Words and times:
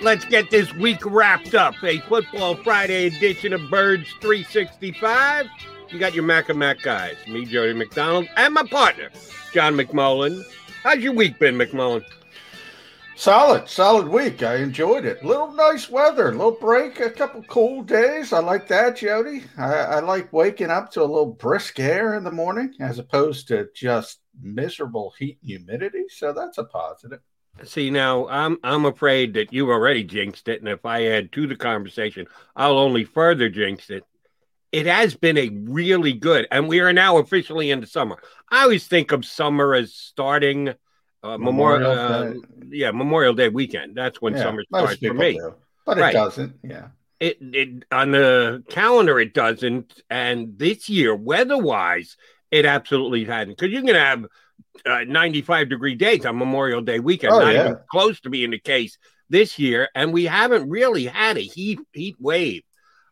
Let's 0.00 0.24
get 0.24 0.48
this 0.50 0.72
week 0.74 1.04
wrapped 1.04 1.56
up. 1.56 1.74
A 1.82 1.98
Football 2.02 2.54
Friday 2.54 3.06
edition 3.06 3.52
of 3.52 3.68
Birds 3.68 4.08
365. 4.20 5.46
You 5.90 5.98
got 5.98 6.14
your 6.14 6.22
Mac 6.22 6.48
and 6.48 6.58
Mac 6.58 6.80
guys, 6.82 7.16
me, 7.26 7.44
Jody 7.44 7.72
McDonald, 7.72 8.28
and 8.36 8.54
my 8.54 8.62
partner, 8.62 9.10
John 9.52 9.74
McMullen. 9.74 10.44
How's 10.84 10.98
your 10.98 11.14
week 11.14 11.40
been, 11.40 11.56
McMullen? 11.56 12.04
Solid, 13.16 13.68
solid 13.68 14.06
week. 14.06 14.44
I 14.44 14.58
enjoyed 14.58 15.04
it. 15.04 15.24
Little 15.24 15.52
nice 15.52 15.90
weather, 15.90 16.28
a 16.28 16.32
little 16.32 16.52
break, 16.52 17.00
a 17.00 17.10
couple 17.10 17.42
cool 17.48 17.82
days. 17.82 18.32
I 18.32 18.38
like 18.38 18.68
that, 18.68 18.98
Jody. 18.98 19.42
I, 19.56 19.74
I 19.74 19.98
like 19.98 20.32
waking 20.32 20.70
up 20.70 20.92
to 20.92 21.02
a 21.02 21.10
little 21.10 21.32
brisk 21.32 21.80
air 21.80 22.14
in 22.14 22.22
the 22.22 22.30
morning 22.30 22.72
as 22.78 23.00
opposed 23.00 23.48
to 23.48 23.68
just 23.74 24.20
miserable 24.40 25.12
heat 25.18 25.38
and 25.40 25.50
humidity. 25.50 26.04
So 26.08 26.32
that's 26.32 26.58
a 26.58 26.64
positive. 26.64 27.18
See 27.64 27.90
now, 27.90 28.28
I'm 28.28 28.58
I'm 28.62 28.84
afraid 28.84 29.34
that 29.34 29.52
you've 29.52 29.68
already 29.68 30.04
jinxed 30.04 30.48
it, 30.48 30.60
and 30.60 30.68
if 30.68 30.84
I 30.86 31.06
add 31.06 31.32
to 31.32 31.46
the 31.46 31.56
conversation, 31.56 32.26
I'll 32.54 32.78
only 32.78 33.04
further 33.04 33.48
jinx 33.48 33.90
it. 33.90 34.04
It 34.70 34.86
has 34.86 35.14
been 35.14 35.38
a 35.38 35.48
really 35.48 36.12
good, 36.12 36.46
and 36.50 36.68
we 36.68 36.80
are 36.80 36.92
now 36.92 37.18
officially 37.18 37.70
into 37.70 37.86
summer. 37.86 38.18
I 38.50 38.62
always 38.62 38.86
think 38.86 39.12
of 39.12 39.24
summer 39.24 39.74
as 39.74 39.94
starting 39.94 40.74
uh, 41.22 41.38
Memorial, 41.38 41.90
uh, 41.92 42.32
yeah, 42.70 42.90
Memorial 42.90 43.34
Day 43.34 43.48
weekend. 43.48 43.96
That's 43.96 44.20
when 44.20 44.34
Yeah, 44.34 44.42
summer 44.42 44.64
starts 44.64 44.96
for 44.96 45.14
me. 45.14 45.34
do, 45.38 45.54
but 45.84 45.98
Right. 45.98 46.14
it 46.14 46.18
doesn't. 46.18 46.58
Yeah. 46.62 46.88
It, 47.18 47.38
it 47.40 47.84
on 47.90 48.12
the 48.12 48.62
calendar 48.68 49.18
it 49.18 49.34
doesn't, 49.34 50.00
and 50.08 50.56
this 50.58 50.88
year 50.88 51.16
weather-wise, 51.16 52.16
it 52.50 52.64
absolutely 52.64 53.24
hadn't. 53.24 53.58
Because 53.58 53.72
you 53.72 53.82
can 53.82 53.96
have 53.96 54.26
uh, 54.86 55.04
95 55.06 55.68
degree 55.68 55.94
days 55.94 56.24
on 56.26 56.38
Memorial 56.38 56.80
Day 56.80 56.98
weekend, 57.00 57.32
Oh, 57.32 57.40
not 57.40 57.54
yeah. 57.54 57.64
even 57.64 57.78
close 57.90 58.20
to 58.20 58.30
being 58.30 58.50
the 58.50 58.58
case 58.58 58.98
this 59.28 59.58
year, 59.58 59.88
and 59.94 60.12
we 60.12 60.24
haven't 60.24 60.68
really 60.68 61.06
had 61.06 61.36
a 61.36 61.40
heat 61.42 61.78
heat 61.92 62.16
wave. 62.18 62.62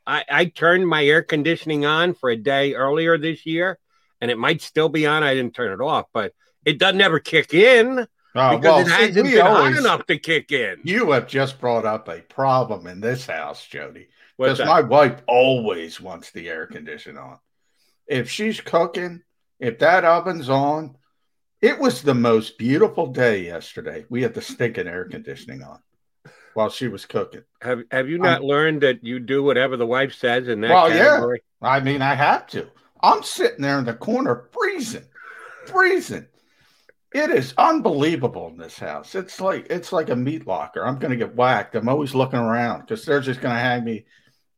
I, 0.07 0.25
I 0.31 0.45
turned 0.47 0.87
my 0.89 1.05
air 1.05 1.23
conditioning 1.23 1.85
on 1.85 2.15
for 2.15 2.31
a 2.31 2.37
day 2.37 2.75
earlier 2.75 3.19
this 3.19 3.45
year, 3.45 3.79
and 4.21 4.31
it 4.31 4.39
might 4.39 4.63
still 4.63 4.89
be 4.89 5.07
on. 5.07 5.23
I 5.23 5.35
didn't 5.35 5.55
turn 5.55 5.73
it 5.73 5.83
off, 5.85 6.07
but 6.13 6.33
it 6.65 6.79
doesn't 6.79 7.01
ever 7.01 7.19
kick 7.19 7.53
in 7.55 8.07
Oh, 8.39 8.57
because 8.59 8.63
well, 8.63 8.79
it 8.81 8.89
hasn't 8.89 9.27
we 9.27 9.33
been 9.33 9.47
always, 9.47 9.75
hot 9.77 9.81
enough 9.81 10.07
to 10.07 10.19
kick 10.19 10.53
in. 10.53 10.77
You 10.85 11.11
have 11.13 11.27
just 11.27 11.59
brought 11.59 11.87
up 11.87 12.09
a 12.09 12.21
problem 12.21 12.87
in 12.87 13.01
this 13.01 13.27
house, 13.27 13.67
Jody. 13.67 14.09
Because 14.39 14.59
my 14.59 14.83
wife 14.83 15.23
always 15.27 15.99
wants 16.03 16.31
the 16.33 16.51
air 16.51 16.67
conditioner 16.67 17.21
on. 17.23 17.39
If 18.07 18.29
she's 18.31 18.61
cooking, 18.61 19.23
if 19.59 19.79
that 19.79 20.05
oven's 20.05 20.51
on, 20.51 20.97
it 21.63 21.79
was 21.79 22.03
the 22.03 22.15
most 22.15 22.59
beautiful 22.59 23.09
day 23.09 23.45
yesterday. 23.45 24.05
We 24.09 24.23
had 24.23 24.35
the 24.35 24.43
stinking 24.43 24.87
air 24.89 25.05
conditioning 25.07 25.63
on 25.63 25.81
while 26.55 26.71
she 26.71 26.89
was 26.89 27.07
cooking. 27.07 27.43
Have 27.63 27.83
Have 27.91 28.09
you 28.09 28.19
not 28.19 28.43
learned 28.43 28.83
that 28.83 29.05
you 29.05 29.19
do 29.19 29.43
whatever 29.43 29.77
the 29.77 29.87
wife 29.87 30.15
says 30.15 30.49
in 30.49 30.61
that 30.63 30.71
Well, 30.71 30.89
yeah. 30.91 31.05
category? 31.05 31.43
I 31.63 31.81
mean, 31.81 32.03
I 32.03 32.15
have 32.15 32.47
to. 32.49 32.69
I'm 33.03 33.23
sitting 33.23 33.61
there 33.63 33.79
in 33.79 33.85
the 33.85 33.95
corner 33.95 34.49
freezing, 34.53 35.07
freezing. 35.67 36.27
It 37.13 37.31
is 37.31 37.55
unbelievable 37.57 38.49
in 38.49 38.57
this 38.59 38.79
house. 38.79 39.15
It's 39.15 39.41
like 39.41 39.67
it's 39.71 39.93
like 39.93 40.11
a 40.11 40.17
meat 40.17 40.47
locker. 40.47 40.85
I'm 40.85 40.99
going 40.99 41.13
to 41.13 41.17
get 41.17 41.35
whacked. 41.35 41.75
I'm 41.75 41.89
always 41.89 42.15
looking 42.15 42.39
around 42.39 42.81
because 42.81 43.05
they're 43.05 43.21
just 43.21 43.41
going 43.41 43.55
to 43.55 43.61
hang 43.61 43.85
me 43.85 44.07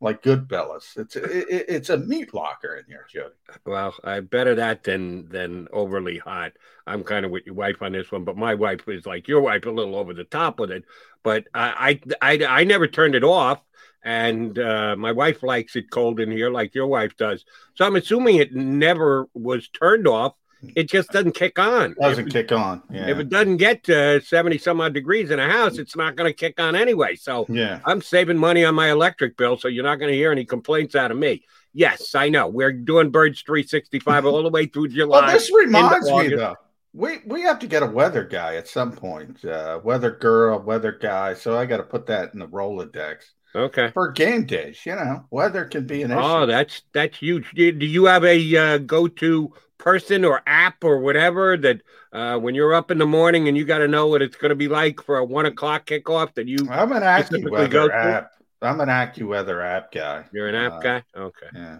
like 0.01 0.23
Goodfellas. 0.23 0.97
It's 0.97 1.17
it, 1.17 1.25
it- 1.25 1.67
it's 1.69 1.91
a 1.91 1.97
meat 1.99 2.33
locker 2.35 2.77
in 2.77 2.85
here, 2.87 3.07
Jody. 3.11 3.35
Well, 3.67 3.95
I 4.05 4.21
better 4.21 4.55
that 4.57 4.85
than 4.85 5.29
than 5.29 5.69
overly 5.73 6.19
hot. 6.19 6.53
I'm 6.87 7.05
kind 7.05 7.25
of 7.25 7.31
with 7.31 7.47
your 7.47 7.55
wife 7.55 7.83
on 7.83 7.93
this 7.93 8.11
one, 8.11 8.25
but 8.25 8.37
my 8.37 8.55
wife 8.55 8.89
is 8.89 9.07
like 9.07 9.29
your 9.29 9.41
wife, 9.41 9.67
a 9.67 9.71
little 9.71 9.97
over 9.97 10.15
the 10.15 10.25
top 10.25 10.61
with 10.61 10.71
it. 10.71 10.85
But 11.23 11.47
I 11.55 12.01
I 12.23 12.39
I, 12.41 12.61
I 12.61 12.65
never 12.65 12.87
turned 12.87 13.15
it 13.15 13.25
off, 13.25 13.61
and 14.05 14.59
uh, 14.59 14.97
my 14.97 15.13
wife 15.13 15.43
likes 15.43 15.77
it 15.77 15.91
cold 15.91 16.21
in 16.21 16.31
here, 16.31 16.51
like 16.51 16.75
your 16.75 16.87
wife 16.87 17.17
does. 17.17 17.45
So 17.75 17.85
I'm 17.85 17.97
assuming 17.97 18.37
it 18.37 18.55
never 18.55 19.27
was 19.35 19.69
turned 19.69 20.07
off. 20.07 20.35
It 20.75 20.91
just 20.91 21.11
doesn't 21.11 21.33
kick 21.33 21.59
on. 21.59 21.93
It 21.93 21.99
doesn't 21.99 22.27
if, 22.29 22.33
kick 22.33 22.53
on. 22.53 22.83
Yeah. 22.91 23.09
if 23.09 23.19
it 23.19 23.29
doesn't 23.29 23.59
get 23.59 23.85
to 23.85 24.21
70 24.21 24.59
some 24.59 24.81
odd 24.81 24.93
degrees 24.93 25.31
in 25.31 25.39
a 25.39 25.49
house, 25.49 25.79
it's 25.79 25.97
not 25.97 26.17
going 26.17 26.29
to 26.29 26.35
kick 26.35 26.59
on 26.61 26.75
anyway. 26.75 27.15
So 27.15 27.47
yeah. 27.49 27.81
I'm 27.85 28.03
saving 28.03 28.39
money 28.39 28.65
on 28.65 28.75
my 28.75 28.91
electric 28.91 29.37
bill, 29.37 29.57
so 29.57 29.69
you're 29.69 29.85
not 29.85 29.97
going 29.97 30.11
to 30.11 30.17
hear 30.17 30.33
any 30.33 30.45
complaints 30.45 30.95
out 30.95 31.11
of 31.11 31.17
me. 31.17 31.45
Yes, 31.73 32.15
I 32.15 32.29
know. 32.29 32.49
We're 32.49 32.73
doing 32.73 33.11
Birds 33.11 33.43
365 33.43 34.27
all 34.27 34.43
the 34.43 34.51
way 34.51 34.67
through 34.67 34.89
July. 34.89 35.21
Well, 35.21 35.33
this 35.33 35.53
reminds 35.55 36.11
me 36.11 36.29
though. 36.35 36.57
We 36.95 37.19
we 37.27 37.43
have 37.43 37.59
to 37.61 37.67
get 37.67 37.83
a 37.83 37.87
weather 37.87 38.25
guy 38.25 38.57
at 38.57 38.67
some 38.67 38.93
point. 38.93 39.45
Uh, 39.45 39.79
weather 39.85 40.11
girl, 40.11 40.59
weather 40.59 40.93
guy. 40.93 41.35
So 41.35 41.57
I 41.57 41.67
got 41.67 41.77
to 41.77 41.83
put 41.83 42.07
that 42.07 42.33
in 42.33 42.41
the 42.41 42.49
Rolodex 42.49 43.19
Okay. 43.55 43.91
for 43.93 44.11
game 44.11 44.45
days. 44.45 44.85
You 44.85 44.95
know, 44.95 45.25
weather 45.31 45.65
can 45.67 45.87
be 45.87 46.03
an 46.03 46.11
issue. 46.11 46.21
Oh, 46.21 46.47
that's 46.47 46.83
that's 46.93 47.19
huge. 47.19 47.51
Do, 47.55 47.73
do 47.73 47.87
you 47.87 48.07
have 48.07 48.25
a 48.25 48.57
uh, 48.57 48.79
go-to 48.79 49.53
person 49.79 50.25
or 50.25 50.43
app 50.47 50.83
or 50.85 50.99
whatever 50.99 51.57
that 51.57 51.81
uh, 52.13 52.39
when 52.39 52.55
you're 52.55 52.75
up 52.75 52.91
in 52.91 52.99
the 52.99 53.07
morning 53.07 53.49
and 53.49 53.57
you 53.57 53.65
got 53.65 53.79
to 53.79 53.89
know 53.89 54.09
what 54.09 54.23
it's 54.23 54.37
going 54.37 54.51
to 54.51 54.57
be 54.57 54.69
like 54.69 55.01
for 55.03 55.19
a 55.19 55.25
one 55.25 55.47
o'clock 55.47 55.87
kickoff 55.87 56.35
that 56.35 56.47
you 56.49 56.59
I'm 56.71 56.93
an 56.93 57.03
AccuWeather 57.03 57.91
app. 57.93 58.31
I'm 58.61 58.81
an 58.81 58.89
AccuWeather 58.89 59.65
app 59.65 59.93
guy. 59.93 60.25
you're 60.33 60.49
an 60.49 60.55
app 60.57 60.73
Uh, 60.75 60.81
guy? 60.81 61.03
Okay. 61.17 61.47
Yeah. 61.55 61.79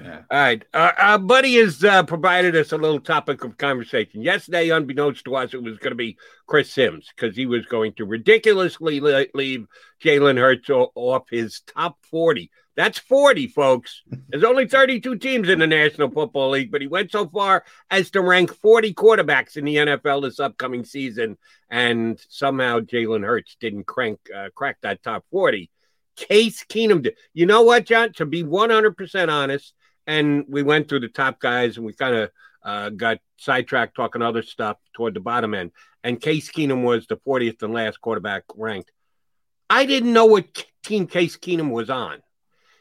Yeah. 0.00 0.20
All 0.30 0.38
right. 0.38 0.62
Uh, 0.74 0.92
our 0.98 1.18
buddy 1.18 1.54
has 1.56 1.82
uh, 1.82 2.02
provided 2.02 2.54
us 2.54 2.70
a 2.72 2.76
little 2.76 3.00
topic 3.00 3.42
of 3.44 3.56
conversation. 3.56 4.20
Yesterday, 4.20 4.68
unbeknownst 4.68 5.24
to 5.24 5.34
us, 5.36 5.54
it 5.54 5.62
was 5.62 5.78
going 5.78 5.92
to 5.92 5.96
be 5.96 6.18
Chris 6.46 6.70
Sims 6.70 7.10
because 7.16 7.34
he 7.34 7.46
was 7.46 7.64
going 7.64 7.94
to 7.94 8.04
ridiculously 8.04 9.00
leave 9.00 9.66
Jalen 10.04 10.38
Hurts 10.38 10.68
off 10.68 11.24
his 11.30 11.60
top 11.62 11.96
40. 12.10 12.50
That's 12.76 12.98
40, 12.98 13.48
folks. 13.48 14.02
There's 14.28 14.44
only 14.44 14.68
32 14.68 15.16
teams 15.16 15.48
in 15.48 15.58
the 15.58 15.66
National 15.66 16.10
Football 16.10 16.50
League, 16.50 16.70
but 16.70 16.82
he 16.82 16.86
went 16.86 17.10
so 17.10 17.26
far 17.26 17.64
as 17.90 18.10
to 18.10 18.20
rank 18.20 18.54
40 18.54 18.92
quarterbacks 18.92 19.56
in 19.56 19.64
the 19.64 19.76
NFL 19.76 20.22
this 20.22 20.38
upcoming 20.38 20.84
season. 20.84 21.38
And 21.70 22.20
somehow 22.28 22.80
Jalen 22.80 23.24
Hurts 23.24 23.56
didn't 23.58 23.84
crank, 23.84 24.20
uh, 24.34 24.50
crack 24.54 24.76
that 24.82 25.02
top 25.02 25.24
40. 25.30 25.70
Case 26.16 26.64
Keenum 26.68 27.02
did. 27.02 27.16
You 27.32 27.46
know 27.46 27.62
what, 27.62 27.86
John? 27.86 28.12
To 28.14 28.26
be 28.26 28.44
100% 28.44 29.28
honest, 29.30 29.74
and 30.06 30.44
we 30.46 30.62
went 30.62 30.88
through 30.88 31.00
the 31.00 31.08
top 31.08 31.40
guys 31.40 31.78
and 31.78 31.86
we 31.86 31.94
kind 31.94 32.14
of 32.14 32.30
uh, 32.62 32.90
got 32.90 33.18
sidetracked 33.38 33.96
talking 33.96 34.22
other 34.22 34.42
stuff 34.42 34.76
toward 34.94 35.14
the 35.14 35.20
bottom 35.20 35.54
end. 35.54 35.72
And 36.04 36.20
Case 36.20 36.50
Keenum 36.50 36.82
was 36.82 37.06
the 37.06 37.16
40th 37.16 37.62
and 37.62 37.72
last 37.72 38.00
quarterback 38.00 38.44
ranked. 38.54 38.92
I 39.68 39.86
didn't 39.86 40.12
know 40.12 40.26
what 40.26 40.64
team 40.84 41.06
Case 41.06 41.36
Keenum 41.36 41.70
was 41.70 41.90
on. 41.90 42.22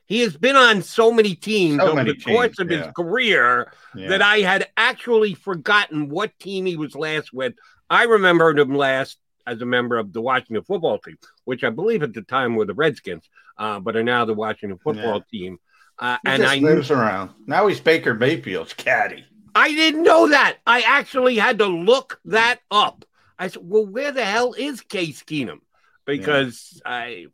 He 0.07 0.19
has 0.21 0.37
been 0.37 0.55
on 0.55 0.81
so 0.83 1.11
many 1.11 1.33
teams 1.35 1.77
So 1.79 1.87
over 1.87 1.95
many 1.95 2.13
the 2.13 2.19
course 2.21 2.57
teams, 2.57 2.59
of 2.59 2.69
his 2.69 2.87
career 2.95 3.71
Yeah. 3.95 4.09
that 4.09 4.21
I 4.21 4.37
had 4.39 4.67
actually 4.77 5.33
forgotten 5.33 6.09
what 6.09 6.37
team 6.39 6.65
he 6.65 6.77
was 6.77 6.95
last 6.95 7.33
with. 7.33 7.53
I 7.89 8.03
remembered 8.03 8.59
him 8.59 8.75
last 8.75 9.17
as 9.47 9.61
a 9.61 9.65
member 9.65 9.97
of 9.97 10.13
the 10.13 10.21
Washington 10.21 10.63
football 10.63 10.99
team, 10.99 11.17
which 11.45 11.63
I 11.63 11.69
believe 11.69 12.03
at 12.03 12.13
the 12.13 12.21
time 12.23 12.55
were 12.55 12.65
the 12.65 12.73
Redskins, 12.73 13.29
uh, 13.57 13.79
but 13.79 13.95
are 13.95 14.03
now 14.03 14.25
the 14.25 14.33
Washington 14.33 14.79
football 14.83 15.21
team. 15.31 15.59
Uh, 15.97 16.17
He 16.23 16.29
and 16.29 16.41
just 16.43 16.53
I 16.55 16.59
knew 16.59 16.75
moves 16.75 16.91
around. 16.91 17.31
Now 17.47 17.67
he's 17.67 17.79
Baker 17.79 18.13
Mayfield's 18.13 18.73
caddy. 18.73 19.25
I 19.55 19.69
didn't 19.69 20.03
know 20.03 20.27
that. 20.29 20.57
I 20.67 20.81
actually 20.81 21.37
had 21.37 21.59
to 21.59 21.65
look 21.67 22.19
that 22.25 22.59
up. 22.69 23.05
I 23.39 23.47
said, 23.47 23.61
"Well, 23.63 23.85
where 23.85 24.11
the 24.11 24.25
hell 24.25 24.53
is 24.57 24.81
Case 24.81 25.23
Keenum?" 25.23 25.59
Because 26.05 26.81
I, 26.85 27.25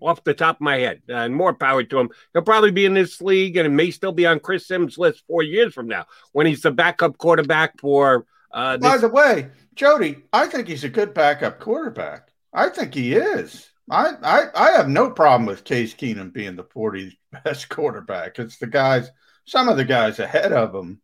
off 0.00 0.22
the 0.24 0.34
top 0.34 0.56
of 0.56 0.60
my 0.60 0.78
head, 0.78 1.02
and 1.08 1.34
more 1.34 1.54
power 1.54 1.82
to 1.82 1.98
him. 1.98 2.10
He'll 2.32 2.42
probably 2.42 2.70
be 2.70 2.84
in 2.84 2.94
this 2.94 3.20
league, 3.20 3.56
and 3.56 3.66
it 3.66 3.70
may 3.70 3.90
still 3.90 4.12
be 4.12 4.26
on 4.26 4.40
Chris 4.40 4.66
Sims' 4.66 4.98
list 4.98 5.24
four 5.26 5.42
years 5.42 5.74
from 5.74 5.88
now 5.88 6.06
when 6.32 6.46
he's 6.46 6.62
the 6.62 6.70
backup 6.70 7.16
quarterback 7.18 7.80
for. 7.80 8.26
Uh, 8.52 8.76
By 8.78 8.98
the 8.98 9.08
way, 9.08 9.48
Jody, 9.74 10.24
I 10.32 10.46
think 10.46 10.68
he's 10.68 10.84
a 10.84 10.88
good 10.88 11.14
backup 11.14 11.60
quarterback. 11.60 12.28
I 12.52 12.68
think 12.68 12.94
he 12.94 13.14
is. 13.14 13.70
I, 13.90 14.12
I, 14.22 14.44
I 14.54 14.70
have 14.72 14.88
no 14.88 15.10
problem 15.10 15.46
with 15.46 15.64
Case 15.64 15.94
Keenum 15.94 16.32
being 16.32 16.56
the 16.56 16.64
40th 16.64 17.16
best 17.44 17.68
quarterback. 17.70 18.38
It's 18.38 18.58
the 18.58 18.66
guys, 18.66 19.10
some 19.46 19.68
of 19.68 19.76
the 19.76 19.84
guys 19.84 20.18
ahead 20.18 20.52
of 20.52 20.74
him. 20.74 21.00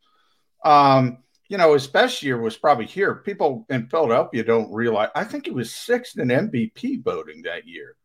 Um, 0.65 1.19
you 1.49 1.59
know, 1.59 1.75
his 1.75 1.87
best 1.87 2.23
year 2.23 2.41
was 2.41 2.57
probably 2.57 2.87
here. 2.87 3.17
People 3.17 3.67
in 3.69 3.87
Philadelphia 3.89 4.45
don't 4.45 4.73
realize. 4.73 5.11
I 5.15 5.25
think 5.25 5.47
he 5.47 5.53
was 5.53 5.75
sixth 5.75 6.19
in 6.19 6.29
MVP 6.29 7.03
voting 7.05 7.43
that 7.43 7.67
year 7.67 7.97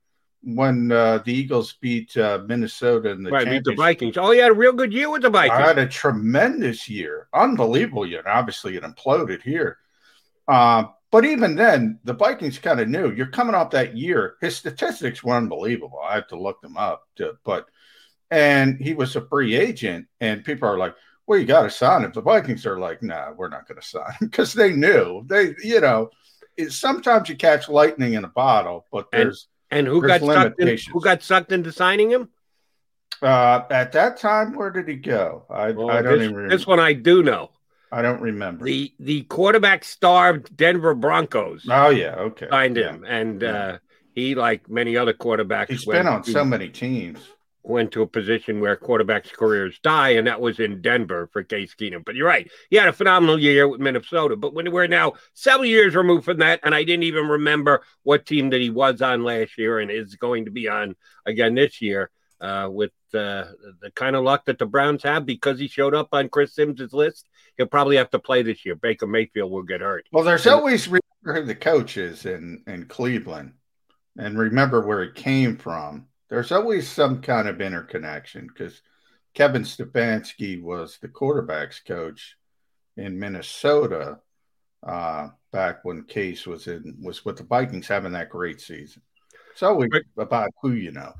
when 0.41 0.91
uh, 0.91 1.19
the 1.19 1.33
Eagles 1.33 1.73
beat 1.81 2.15
uh, 2.17 2.39
Minnesota 2.47 3.09
in 3.09 3.23
the 3.23 3.31
right, 3.31 3.47
beat 3.47 3.63
the. 3.63 3.75
Vikings. 3.75 4.17
Oh, 4.17 4.31
he 4.31 4.39
had 4.39 4.51
a 4.51 4.55
real 4.55 4.73
good 4.73 4.93
year 4.93 5.09
with 5.09 5.21
the 5.21 5.29
Vikings. 5.29 5.59
I 5.59 5.67
had 5.67 5.77
a 5.77 5.87
tremendous 5.87 6.89
year, 6.89 7.27
unbelievable 7.33 8.05
year. 8.05 8.19
And 8.19 8.27
obviously, 8.27 8.75
it 8.75 8.83
imploded 8.83 9.41
here. 9.41 9.77
Uh, 10.47 10.85
but 11.11 11.25
even 11.25 11.55
then, 11.55 11.99
the 12.03 12.13
Vikings 12.13 12.59
kind 12.59 12.79
of 12.79 12.87
knew 12.87 13.11
you're 13.11 13.27
coming 13.27 13.55
off 13.55 13.71
that 13.71 13.97
year. 13.97 14.35
His 14.41 14.55
statistics 14.55 15.23
were 15.23 15.35
unbelievable. 15.35 15.99
I 16.03 16.15
have 16.15 16.27
to 16.27 16.39
look 16.39 16.61
them 16.61 16.77
up, 16.77 17.07
to, 17.15 17.37
but 17.43 17.67
and 18.31 18.79
he 18.79 18.93
was 18.93 19.15
a 19.15 19.27
free 19.27 19.55
agent, 19.55 20.07
and 20.21 20.43
people 20.43 20.69
are 20.69 20.77
like, 20.77 20.95
"Well, 21.29 21.39
you 21.39 21.45
got 21.45 21.63
to 21.63 21.69
sign 21.69 22.03
him." 22.03 22.11
The 22.13 22.21
Vikings 22.21 22.65
are 22.65 22.79
like, 22.79 23.03
"Nah, 23.03 23.31
we're 23.37 23.49
not 23.49 23.67
going 23.67 23.79
to 23.79 23.87
sign 23.87 24.11
him," 24.19 24.27
because 24.27 24.51
they 24.53 24.73
knew 24.73 25.23
they, 25.27 25.55
you 25.63 25.79
know, 25.79 26.09
it, 26.57 26.71
sometimes 26.73 27.29
you 27.29 27.37
catch 27.37 27.69
lightning 27.69 28.13
in 28.15 28.25
a 28.25 28.29
bottle, 28.29 28.85
but 28.91 29.11
there's 29.11 29.47
and 29.71 29.85
who 29.87 30.01
There's 30.01 30.19
got 30.19 30.33
sucked 30.33 30.59
in, 30.59 30.77
who 30.91 31.01
got 31.01 31.21
sucked 31.23 31.51
into 31.51 31.71
signing 31.71 32.09
him? 32.09 32.29
uh, 33.21 33.61
at 33.69 33.91
that 33.91 34.17
time, 34.17 34.55
where 34.55 34.71
did 34.71 34.87
he 34.87 34.95
go? 34.95 35.45
I, 35.49 35.71
Well, 35.71 35.91
I 35.91 36.01
don't 36.01 36.17
this, 36.17 36.23
even 36.23 36.35
remember. 36.35 36.57
this 36.57 36.65
one 36.67 36.79
I 36.79 36.93
do 36.93 37.21
know. 37.21 37.51
I 37.91 38.01
don't 38.01 38.21
remember. 38.21 38.65
The 38.65 38.93
the 38.99 39.23
quarterback 39.23 39.83
starved 39.83 40.55
Denver 40.55 40.95
Broncos. 40.95 41.65
oh 41.69 41.89
yeah, 41.89 42.15
okay. 42.15 42.47
signed 42.49 42.77
Yeah. 42.77 42.93
him, 42.93 43.05
and 43.07 43.41
Yeah. 43.41 43.49
uh, 43.51 43.77
he, 44.15 44.35
like 44.35 44.69
many 44.69 44.97
other 44.97 45.13
quarterbacks, 45.13 45.69
He's 45.69 45.85
went 45.87 45.99
been 45.99 46.07
on 46.07 46.23
to, 46.23 46.31
so 46.31 46.43
many 46.43 46.69
teams. 46.69 47.19
Went 47.63 47.91
to 47.91 48.01
a 48.01 48.07
position 48.07 48.59
where 48.59 48.75
quarterbacks' 48.75 49.33
careers 49.33 49.79
die, 49.83 50.09
and 50.09 50.27
that 50.27 50.41
was 50.41 50.59
in 50.59 50.81
Denver 50.81 51.29
for 51.31 51.43
Case 51.43 51.75
Keenum. 51.75 52.05
But 52.05 52.15
you're 52.15 52.27
right; 52.27 52.49
he 52.69 52.77
had 52.77 52.87
a 52.87 52.93
phenomenal 52.93 53.39
year 53.39 53.67
with 53.67 53.79
Minnesota. 53.79 54.35
But 54.35 54.53
when 54.53 54.71
we're 54.71 54.87
now 54.87 55.13
several 55.33 55.65
years 55.65 55.95
removed 55.95 56.25
from 56.25 56.37
that, 56.37 56.61
and 56.63 56.73
I 56.73 56.83
didn't 56.83 57.03
even 57.03 57.27
remember 57.27 57.83
what 58.03 58.25
team 58.25 58.49
that 58.51 58.61
he 58.61 58.69
was 58.69 59.01
on 59.01 59.23
last 59.23 59.57
year 59.57 59.79
and 59.79 59.91
is 59.91 60.15
going 60.15 60.45
to 60.45 60.51
be 60.51 60.67
on 60.67 60.95
again 61.25 61.55
this 61.55 61.81
year. 61.81 62.09
Uh, 62.41 62.69
with 62.71 62.91
uh, 63.13 63.43
the 63.81 63.91
kind 63.95 64.15
of 64.15 64.23
luck 64.23 64.45
that 64.45 64.57
the 64.57 64.65
Browns 64.65 65.03
have 65.03 65.25
because 65.25 65.59
he 65.59 65.67
showed 65.67 65.93
up 65.93 66.07
on 66.13 66.29
Chris 66.29 66.55
Sims' 66.55 66.93
list, 66.93 67.27
he'll 67.57 67.67
probably 67.67 67.97
have 67.97 68.09
to 68.11 68.19
play 68.19 68.43
this 68.43 68.65
year. 68.65 68.75
Baker 68.75 69.07
Mayfield 69.07 69.51
will 69.51 69.63
get 69.63 69.81
hurt. 69.81 70.07
Well, 70.13 70.23
there's 70.23 70.47
always 70.47 70.87
remember 70.87 71.45
the 71.45 71.55
coach 71.55 71.97
is 71.97 72.25
in 72.25 72.63
in 72.65 72.85
Cleveland, 72.85 73.53
and 74.17 74.39
remember 74.39 74.79
where 74.81 75.03
he 75.03 75.11
came 75.11 75.57
from. 75.57 76.07
There's 76.29 76.51
always 76.51 76.87
some 76.87 77.21
kind 77.21 77.47
of 77.47 77.61
interconnection 77.61 78.47
because 78.47 78.81
Kevin 79.33 79.63
Stefanski 79.63 80.61
was 80.61 80.97
the 81.01 81.07
quarterbacks 81.07 81.83
coach 81.85 82.35
in 82.97 83.17
Minnesota 83.17 84.19
uh, 84.85 85.29
back 85.51 85.83
when 85.83 86.03
Case 86.03 86.45
was 86.45 86.67
in 86.67 86.97
was 87.01 87.25
with 87.25 87.37
the 87.37 87.43
Vikings 87.43 87.87
having 87.87 88.11
that 88.13 88.29
great 88.29 88.61
season. 88.61 89.01
So 89.55 89.73
we 89.73 89.89
about 90.17 90.49
who 90.61 90.71
you 90.71 90.91
know. 90.91 91.13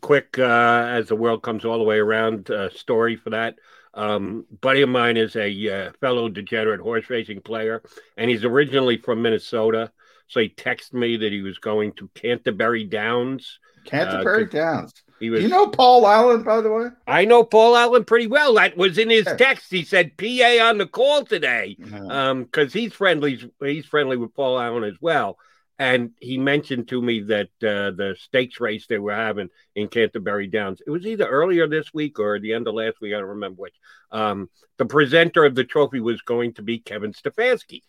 quick 0.00 0.38
uh, 0.38 0.86
as 0.88 1.08
the 1.08 1.16
world 1.16 1.42
comes 1.42 1.64
all 1.64 1.78
the 1.78 1.84
way 1.84 1.98
around 1.98 2.50
uh, 2.50 2.70
story 2.70 3.16
for 3.16 3.30
that. 3.30 3.56
Um, 3.94 4.44
buddy 4.60 4.82
of 4.82 4.88
mine 4.90 5.16
is 5.16 5.34
a 5.36 5.86
uh, 5.88 5.92
fellow 6.00 6.28
degenerate 6.28 6.80
horse 6.80 7.08
racing 7.08 7.40
player, 7.40 7.82
and 8.16 8.30
he's 8.30 8.44
originally 8.44 8.98
from 8.98 9.22
Minnesota. 9.22 9.90
So 10.28 10.40
he 10.40 10.50
texted 10.50 10.92
me 10.92 11.16
that 11.16 11.32
he 11.32 11.40
was 11.40 11.58
going 11.58 11.94
to 11.94 12.08
Canterbury 12.14 12.84
Downs. 12.84 13.58
Canterbury 13.88 14.44
good- 14.44 14.56
Downs. 14.58 14.92
He 15.20 15.28
Do 15.30 15.40
you 15.40 15.48
know 15.48 15.66
Paul 15.66 16.06
Allen, 16.06 16.44
by 16.44 16.60
the 16.60 16.70
way? 16.70 16.88
I 17.08 17.24
know 17.24 17.42
Paul 17.42 17.76
Allen 17.76 18.04
pretty 18.04 18.28
well. 18.28 18.54
That 18.54 18.76
was 18.76 18.98
in 18.98 19.10
his 19.10 19.24
text. 19.36 19.68
He 19.68 19.82
said 19.82 20.16
PA 20.16 20.68
on 20.68 20.78
the 20.78 20.86
call 20.86 21.24
today 21.24 21.76
No. 21.78 22.08
um 22.08 22.44
because 22.44 22.72
he's 22.72 22.92
friendly 22.92 23.50
he's 23.60 23.84
friendly 23.86 24.16
with 24.16 24.32
paul 24.34 24.60
allen 24.60 24.84
as 24.84 24.94
well 25.00 25.36
and 25.80 26.10
he 26.20 26.38
mentioned 26.38 26.88
to 26.88 27.00
me 27.02 27.20
that 27.22 27.48
uh, 27.62 27.90
the 27.90 28.16
stakes 28.18 28.60
race 28.60 28.86
they 28.86 28.98
were 28.98 29.14
having 29.14 29.48
in 29.74 29.88
canterbury 29.88 30.46
downs 30.46 30.80
it 30.86 30.90
was 30.90 31.04
either 31.06 31.26
earlier 31.26 31.66
this 31.68 31.92
week 31.92 32.18
or 32.20 32.38
the 32.38 32.52
end 32.52 32.68
of 32.68 32.74
last 32.74 33.00
week 33.00 33.12
i 33.12 33.18
don't 33.18 33.28
remember 33.28 33.62
which 33.62 33.74
um, 34.12 34.48
the 34.76 34.86
presenter 34.86 35.44
of 35.44 35.54
the 35.56 35.64
trophy 35.64 35.98
was 36.00 36.22
going 36.22 36.52
to 36.54 36.62
be 36.62 36.78
kevin 36.78 37.12
stefanski 37.12 37.82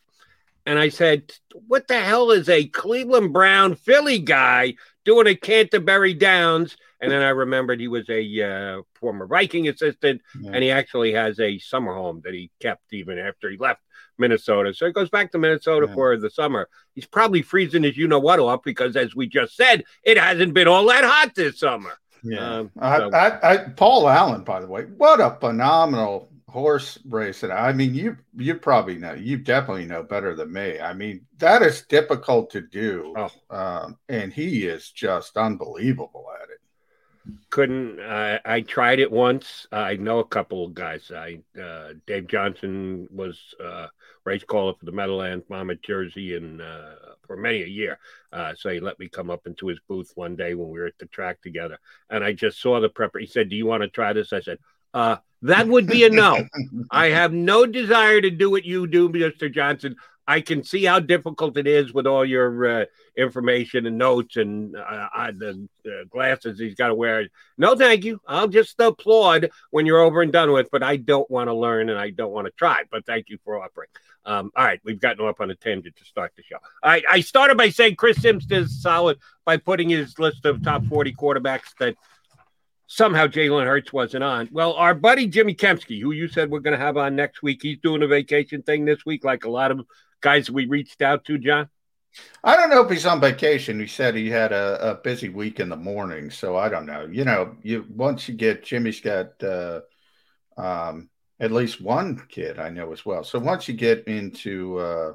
and 0.66 0.78
i 0.80 0.90
said 0.90 1.31
what 1.68 1.88
the 1.88 2.00
hell 2.00 2.31
is 2.31 2.50
a 2.50 2.66
cleveland 2.66 3.31
brown 3.34 3.75
philly 3.75 4.19
guy 4.19 4.74
doing 5.06 5.28
at 5.28 5.42
canterbury 5.42 6.13
downs 6.13 6.78
and 7.01 7.12
then 7.12 7.22
i 7.22 7.30
remembered 7.30 7.80
he 7.80 7.88
was 7.88 8.07
a 8.10 8.42
uh, 8.42 8.81
former 8.96 9.25
viking 9.25 9.68
assistant 9.68 10.22
Yeah. 10.42 10.51
and 10.54 10.63
he 10.63 10.72
actually 10.72 11.13
has 11.13 11.40
a 11.40 11.57
summer 11.60 11.94
home 11.94 12.22
that 12.25 12.34
he 12.34 12.51
kept 12.60 12.92
even 12.94 13.18
after 13.19 13.50
he 13.50 13.57
left 13.57 13.81
Minnesota. 14.18 14.74
So 14.74 14.86
he 14.86 14.92
goes 14.92 15.10
back 15.10 15.31
to 15.31 15.38
Minnesota 15.38 15.86
Yeah. 15.88 15.94
for 15.94 16.18
the 16.18 16.30
summer. 16.30 16.68
He's 16.94 17.06
probably 17.06 17.42
freezing 17.42 17.84
his 17.84 17.96
you 17.96 18.06
know 18.06 18.19
what 18.19 18.40
off 18.40 18.63
because, 18.66 18.98
as 18.98 19.16
we 19.16 19.30
just 19.30 19.56
said, 19.56 19.86
it 20.04 20.18
hasn't 20.18 20.54
been 20.54 20.68
all 20.68 20.86
that 20.88 21.06
hot 21.06 21.33
this 21.35 21.57
summer. 21.59 21.92
Yeah. 22.21 22.57
Um, 22.59 22.71
I, 22.78 22.97
so- 22.97 23.12
I, 23.14 23.52
I, 23.54 23.57
Paul 23.78 24.09
Allen, 24.09 24.44
by 24.44 24.59
the 24.59 24.68
way, 24.68 24.83
what 24.97 25.21
a 25.21 25.38
phenomenal 25.40 26.30
horse 26.50 27.00
racing. 27.06 27.52
I 27.52 27.74
mean, 27.74 27.94
you 27.96 28.18
you 28.36 28.56
probably 28.56 28.98
know, 28.98 29.14
you 29.14 29.38
definitely 29.38 29.86
know 29.86 30.04
better 30.04 30.36
than 30.36 30.52
me. 30.52 30.80
I 30.80 30.94
mean, 30.94 31.26
that 31.38 31.62
is 31.62 31.84
difficult 31.84 32.52
to 32.52 32.62
do, 32.62 33.14
Oh. 33.18 33.32
um, 33.50 33.98
and 34.10 34.34
he 34.34 34.66
is 34.68 34.92
just 34.92 35.38
unbelievable 35.38 36.26
at 36.42 36.50
it. 36.50 36.60
Couldn't 37.52 38.00
I? 38.00 38.40
I 38.46 38.62
tried 38.62 39.00
it 39.00 39.12
once. 39.12 39.68
I 39.72 39.96
know 39.96 40.20
a 40.20 40.28
couple 40.28 40.66
of 40.66 40.74
guys. 40.74 41.12
I 41.16 41.40
uh, 41.62 41.94
Dave 42.08 42.28
Johnson 42.28 43.08
was 43.12 43.40
uh, 43.64 43.88
race 44.26 44.44
caller 44.44 44.74
for 44.80 44.86
the 44.86 44.92
Meadowlands 44.92 45.46
Monmouth 45.50 45.82
Jersey, 45.82 46.36
and 46.36 46.62
uh, 46.62 46.96
for 47.28 47.38
many 47.38 47.62
a 47.62 47.68
year. 47.68 48.00
Uh, 48.34 48.56
so 48.56 48.70
he 48.70 48.80
let 48.80 49.00
me 49.00 49.10
come 49.10 49.30
up 49.30 49.46
into 49.46 49.68
his 49.68 49.80
booth 49.88 50.12
one 50.16 50.36
day 50.36 50.56
when 50.56 50.70
we 50.70 50.80
were 50.80 50.88
at 50.88 50.98
the 50.98 51.06
track 51.08 51.42
together, 51.42 51.78
and 52.10 52.24
I 52.24 52.34
just 52.34 52.60
saw 52.62 52.80
the 52.80 52.90
prepper. 52.90 53.20
He 53.20 53.28
said, 53.28 53.50
"Do 53.50 53.56
you 53.56 53.66
want 53.68 53.84
to 53.84 53.90
try 53.90 54.14
this?" 54.14 54.34
I 54.34 54.42
said, 54.42 54.58
uh, 54.94 55.18
"That 55.42 55.68
would 55.68 55.88
be 55.88 56.06
a 56.06 56.10
no. 56.10 56.46
I 56.92 57.08
have 57.08 57.34
no 57.34 57.66
desire 57.66 58.22
to 58.22 58.30
do 58.30 58.50
what 58.50 58.66
you 58.66 58.88
do, 58.88 59.10
Mr. 59.10 59.52
Johnson. 59.52 59.96
I 60.30 60.42
can 60.42 60.64
see 60.64 60.86
how 60.86 61.00
difficult 61.00 61.58
it 61.58 61.66
is 61.66 61.92
with 61.92 62.06
all 62.06 62.24
your 62.24 62.81
uh, 62.81 62.86
information 63.18 63.88
and 63.88 63.98
notes 63.98 64.38
and 64.38 64.76
uh, 64.76 65.10
uh, 65.16 65.31
the 65.36 65.68
uh, 65.88 66.04
glasses 66.08 66.60
he's 66.60 66.76
got 66.76 66.90
to 66.90 66.94
wear. 66.94 67.28
No, 67.58 67.74
thank 67.76 68.06
you. 68.06 68.22
I'll 68.28 68.48
just 68.48 68.80
applaud 68.80 69.50
when 69.72 69.88
you're 69.88 70.02
over 70.02 70.22
and 70.22 70.31
done 70.31 70.52
with, 70.52 70.69
but 70.72 70.84
I 70.84 70.98
don't 70.98 71.28
want 71.31 71.48
to 71.48 71.56
learn 71.56 71.90
and 71.90 71.98
I 71.98 72.12
don't 72.12 72.31
want 72.31 72.46
to 72.46 72.52
try. 72.52 72.84
But 72.92 73.08
thank 73.08 73.30
you 73.30 73.40
for 73.44 73.60
offering. 73.60 73.88
Um, 74.24 74.52
all 74.56 74.66
right, 74.66 74.80
we've 74.84 75.00
gotten 75.00 75.26
off 75.26 75.42
on 75.42 75.50
a 75.50 75.56
tangent 75.56 75.96
to 75.96 76.06
start 76.06 76.31
the 76.38 76.44
show. 76.44 76.58
I, 76.84 77.02
I 77.10 77.22
started 77.22 77.58
by 77.58 77.69
saying 77.69 77.96
Chris 77.96 78.22
Sims 78.22 78.46
is 78.52 78.84
solid 78.84 79.18
by 79.46 79.58
putting 79.58 79.90
his 79.90 80.19
list 80.19 80.46
of 80.46 80.62
top 80.62 80.86
40 80.86 81.12
quarterbacks 81.14 81.74
that 81.80 81.96
somehow 82.90 83.28
Jalen 83.28 83.66
Hurts 83.66 83.94
wasn't 83.94 84.24
on. 84.24 84.50
Well, 84.52 84.74
our 84.74 84.96
buddy 84.96 85.28
Jimmy 85.28 85.54
Kempski, 85.54 86.02
who 86.02 86.12
you 86.12 86.28
said 86.28 86.50
we're 86.50 86.60
going 86.60 86.78
to 86.78 86.84
have 86.84 86.98
on 86.98 87.16
next 87.16 87.44
week, 87.44 87.60
he's 87.62 87.78
doing 87.78 88.02
a 88.02 88.08
vacation 88.08 88.64
thing 88.64 88.84
this 88.84 89.06
week, 89.06 89.24
like 89.24 89.46
a 89.46 89.50
lot 89.50 89.72
of 89.72 89.81
guys 90.22 90.50
we 90.50 90.66
reached 90.66 91.02
out 91.02 91.24
to, 91.26 91.38
John. 91.38 91.69
I 92.44 92.56
don't 92.56 92.72
know 92.72 92.84
if 92.84 92.90
he's 92.90 93.06
on 93.06 93.22
vacation. 93.22 93.80
He 93.80 93.86
said 93.86 94.16
he 94.16 94.30
had 94.30 94.52
a, 94.52 94.92
a 94.92 94.96
busy 94.96 95.30
week 95.30 95.60
in 95.60 95.69
the 95.69 95.76
morning, 95.76 96.31
so 96.31 96.58
I 96.58 96.68
don't 96.68 96.88
know. 96.88 97.08
You 97.10 97.24
know, 97.24 97.56
you 97.62 97.86
once 97.88 98.28
you 98.28 98.34
get 98.34 98.64
Jimmy's 98.64 99.00
got 99.00 99.42
uh, 99.44 99.81
um, 100.58 101.10
at 101.40 101.52
least 101.52 101.80
one 101.80 102.26
kid 102.28 102.58
I 102.58 102.69
know 102.69 102.92
as 102.92 103.06
well. 103.06 103.24
So 103.24 103.38
once 103.38 103.68
you 103.68 103.76
get 103.76 104.08
into 104.08 104.80
uh, 104.80 105.14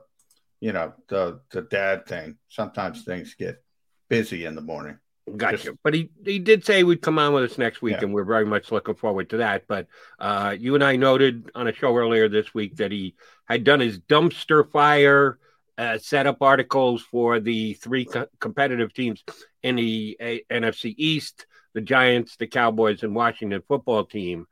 you 0.61 0.73
know 0.73 0.93
the 1.09 1.40
the 1.50 1.62
dad 1.62 2.07
thing, 2.07 2.38
sometimes 2.49 3.02
things 3.02 3.35
get 3.35 3.61
busy 4.09 4.45
in 4.45 4.54
the 4.54 4.62
morning. 4.62 4.99
Gotcha. 5.37 5.57
Just- 5.57 5.78
but 5.83 5.95
he, 5.95 6.11
he 6.25 6.38
did 6.38 6.64
say 6.64 6.85
he'd 6.85 7.00
come 7.00 7.19
on 7.19 7.33
with 7.33 7.50
us 7.50 7.59
next 7.59 7.81
week, 7.83 7.97
Yeah. 7.99 8.04
and 8.04 8.12
we're 8.14 8.25
very 8.25 8.45
much 8.45 8.71
looking 8.71 8.95
forward 8.95 9.31
to 9.31 9.38
that. 9.38 9.64
But 9.66 9.87
uh, 10.19 10.54
you 10.59 10.75
and 10.75 10.85
I 10.85 10.97
noted 10.97 11.50
on 11.54 11.66
a 11.66 11.73
show 11.75 11.97
earlier 11.97 12.28
this 12.28 12.52
week 12.52 12.76
that 12.76 12.93
he 12.93 13.14
had 13.47 13.64
done 13.64 13.81
his 13.81 13.99
dumpster 13.99 14.71
fire 14.71 15.38
uh, 15.78 15.99
setup 15.99 16.40
articles 16.43 17.02
for 17.02 17.40
the 17.40 17.75
three 17.75 18.04
co- 18.04 18.28
competitive 18.38 18.93
teams 18.93 19.25
in 19.62 19.76
the 19.76 20.16
uh, 20.21 20.54
NFC 20.54 20.95
East 20.97 21.47
the 21.73 21.81
Giants, 21.81 22.37
the 22.37 22.47
Cowboys, 22.47 23.02
and 23.02 23.16
Washington 23.16 23.61
football 23.66 24.04
team. 24.04 24.47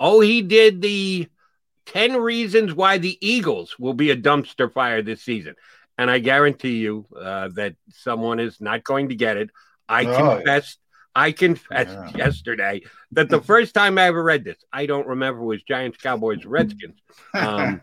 Oh, 0.00 0.20
he 0.20 0.40
did 0.40 0.80
the 0.80 1.28
10 1.84 2.16
reasons 2.16 2.72
why 2.72 2.96
the 2.96 3.18
Eagles 3.20 3.78
will 3.78 3.92
be 3.92 4.10
a 4.10 4.16
dumpster 4.16 4.72
fire 4.72 5.02
this 5.02 5.22
season. 5.22 5.54
And 5.98 6.10
I 6.10 6.18
guarantee 6.18 6.78
you 6.78 7.04
uh, 7.14 7.48
that 7.56 7.76
someone 7.90 8.40
is 8.40 8.58
not 8.58 8.84
going 8.84 9.10
to 9.10 9.14
get 9.14 9.36
it. 9.36 9.50
I 9.88 10.04
Oh, 10.04 10.36
confessed. 10.36 10.78
I 11.14 11.32
confessed 11.32 11.96
Yeah. 11.96 12.16
yesterday 12.16 12.82
that 13.12 13.30
the 13.30 13.40
first 13.52 13.74
time 13.74 13.96
I 13.98 14.02
ever 14.06 14.22
read 14.22 14.44
this, 14.44 14.58
I 14.72 14.86
don't 14.86 15.06
remember 15.06 15.40
was 15.42 15.62
Giants, 15.62 15.98
Cowboys, 15.98 16.44
Redskins. 16.44 17.00
Um, 17.34 17.80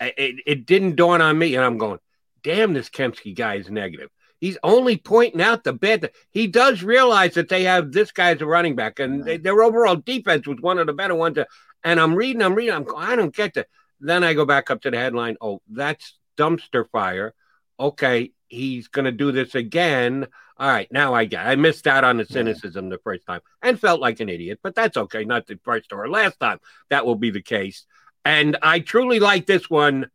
it, 0.00 0.40
it 0.46 0.66
didn't 0.66 0.96
dawn 0.96 1.22
on 1.22 1.38
me, 1.38 1.54
and 1.54 1.64
I'm 1.64 1.78
going, 1.78 1.98
damn, 2.42 2.72
this 2.74 2.90
Kempski 2.90 3.34
guy 3.34 3.54
is 3.56 3.70
negative. 3.70 4.10
He's 4.40 4.58
only 4.62 4.96
pointing 4.98 5.40
out 5.40 5.64
the 5.64 5.72
bad. 5.72 6.10
He 6.30 6.46
does 6.46 6.82
realize 6.82 7.34
that 7.34 7.48
they 7.48 7.62
have 7.64 7.92
this 7.92 8.10
guy 8.12 8.30
as 8.34 8.42
a 8.42 8.46
running 8.46 8.74
back, 8.76 8.98
and 8.98 9.24
they, 9.24 9.36
their 9.38 9.62
overall 9.62 9.96
defense 9.96 10.46
was 10.46 10.58
one 10.60 10.78
of 10.78 10.86
the 10.86 10.92
better 10.92 11.14
ones. 11.14 11.38
And 11.84 12.00
I'm 12.00 12.14
reading, 12.14 12.42
I'm 12.42 12.54
reading, 12.54 12.74
I'm 12.74 12.84
going, 12.84 13.06
I 13.06 13.16
don't 13.16 13.34
get 13.34 13.54
that. 13.54 13.68
Then 14.00 14.24
I 14.24 14.34
go 14.34 14.44
back 14.44 14.70
up 14.70 14.82
to 14.82 14.90
the 14.90 14.98
headline. 14.98 15.36
Oh, 15.40 15.62
that's 15.70 16.18
dumpster 16.36 16.88
fire. 16.90 17.32
Okay, 17.78 18.32
he's 18.48 18.88
going 18.88 19.06
to 19.06 19.12
do 19.12 19.32
this 19.32 19.54
again. 19.54 20.26
All 20.56 20.68
right, 20.68 20.90
now 20.92 21.14
I 21.14 21.24
get. 21.24 21.46
I 21.46 21.56
missed 21.56 21.86
out 21.86 22.04
on 22.04 22.16
the 22.16 22.24
cynicism 22.24 22.88
the 22.88 22.98
first 22.98 23.26
time 23.26 23.40
and 23.60 23.78
felt 23.78 24.00
like 24.00 24.20
an 24.20 24.28
idiot, 24.28 24.60
but 24.62 24.74
that's 24.74 24.96
okay. 24.96 25.24
Not 25.24 25.46
the 25.46 25.58
first 25.64 25.92
or 25.92 26.08
last 26.08 26.38
time 26.38 26.58
that 26.90 27.04
will 27.04 27.16
be 27.16 27.30
the 27.30 27.42
case. 27.42 27.84
And 28.24 28.56
I 28.62 28.78
truly 28.78 29.18
like 29.18 29.46
this 29.46 29.68
one 29.68 30.10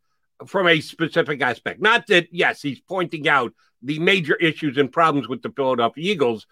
from 0.46 0.66
a 0.66 0.80
specific 0.80 1.42
aspect. 1.42 1.80
Not 1.80 2.06
that, 2.08 2.28
yes, 2.32 2.62
he's 2.62 2.80
pointing 2.80 3.28
out 3.28 3.52
the 3.82 3.98
major 3.98 4.34
issues 4.34 4.78
and 4.78 4.90
problems 4.90 5.28
with 5.28 5.42
the 5.42 5.52
Philadelphia 5.54 6.12
Eagles, 6.12 6.46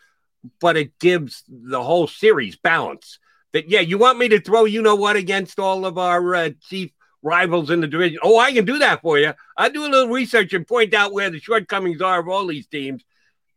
but 0.61 0.77
it 0.77 0.99
gives 0.99 1.45
the 1.49 1.83
whole 1.83 2.07
series 2.07 2.57
balance. 2.57 3.19
That, 3.55 3.71
yeah, 3.71 3.81
you 3.81 3.97
want 3.97 4.19
me 4.19 4.29
to 4.29 4.41
throw 4.41 4.67
you 4.67 4.83
know 4.83 4.97
what 4.97 5.17
against 5.17 5.59
all 5.59 5.87
of 5.87 5.97
our 5.97 6.35
uh, 6.35 6.51
chief 6.69 6.93
rivals 7.23 7.71
in 7.71 7.81
the 7.81 7.87
division? 7.87 8.19
Oh, 8.23 8.39
I 8.39 8.53
can 8.53 8.67
do 8.67 8.79
that 8.79 9.01
for 9.01 9.19
you. 9.19 9.33
I'll 9.57 9.73
do 9.73 9.87
a 9.87 9.89
little 9.89 10.09
research 10.13 10.53
and 10.53 10.67
point 10.67 10.93
out 10.93 11.15
where 11.15 11.31
the 11.31 11.41
shortcomings 11.41 12.03
are 12.03 12.21
of 12.21 12.29
all 12.29 12.47
these 12.47 12.67
teams. 12.67 13.03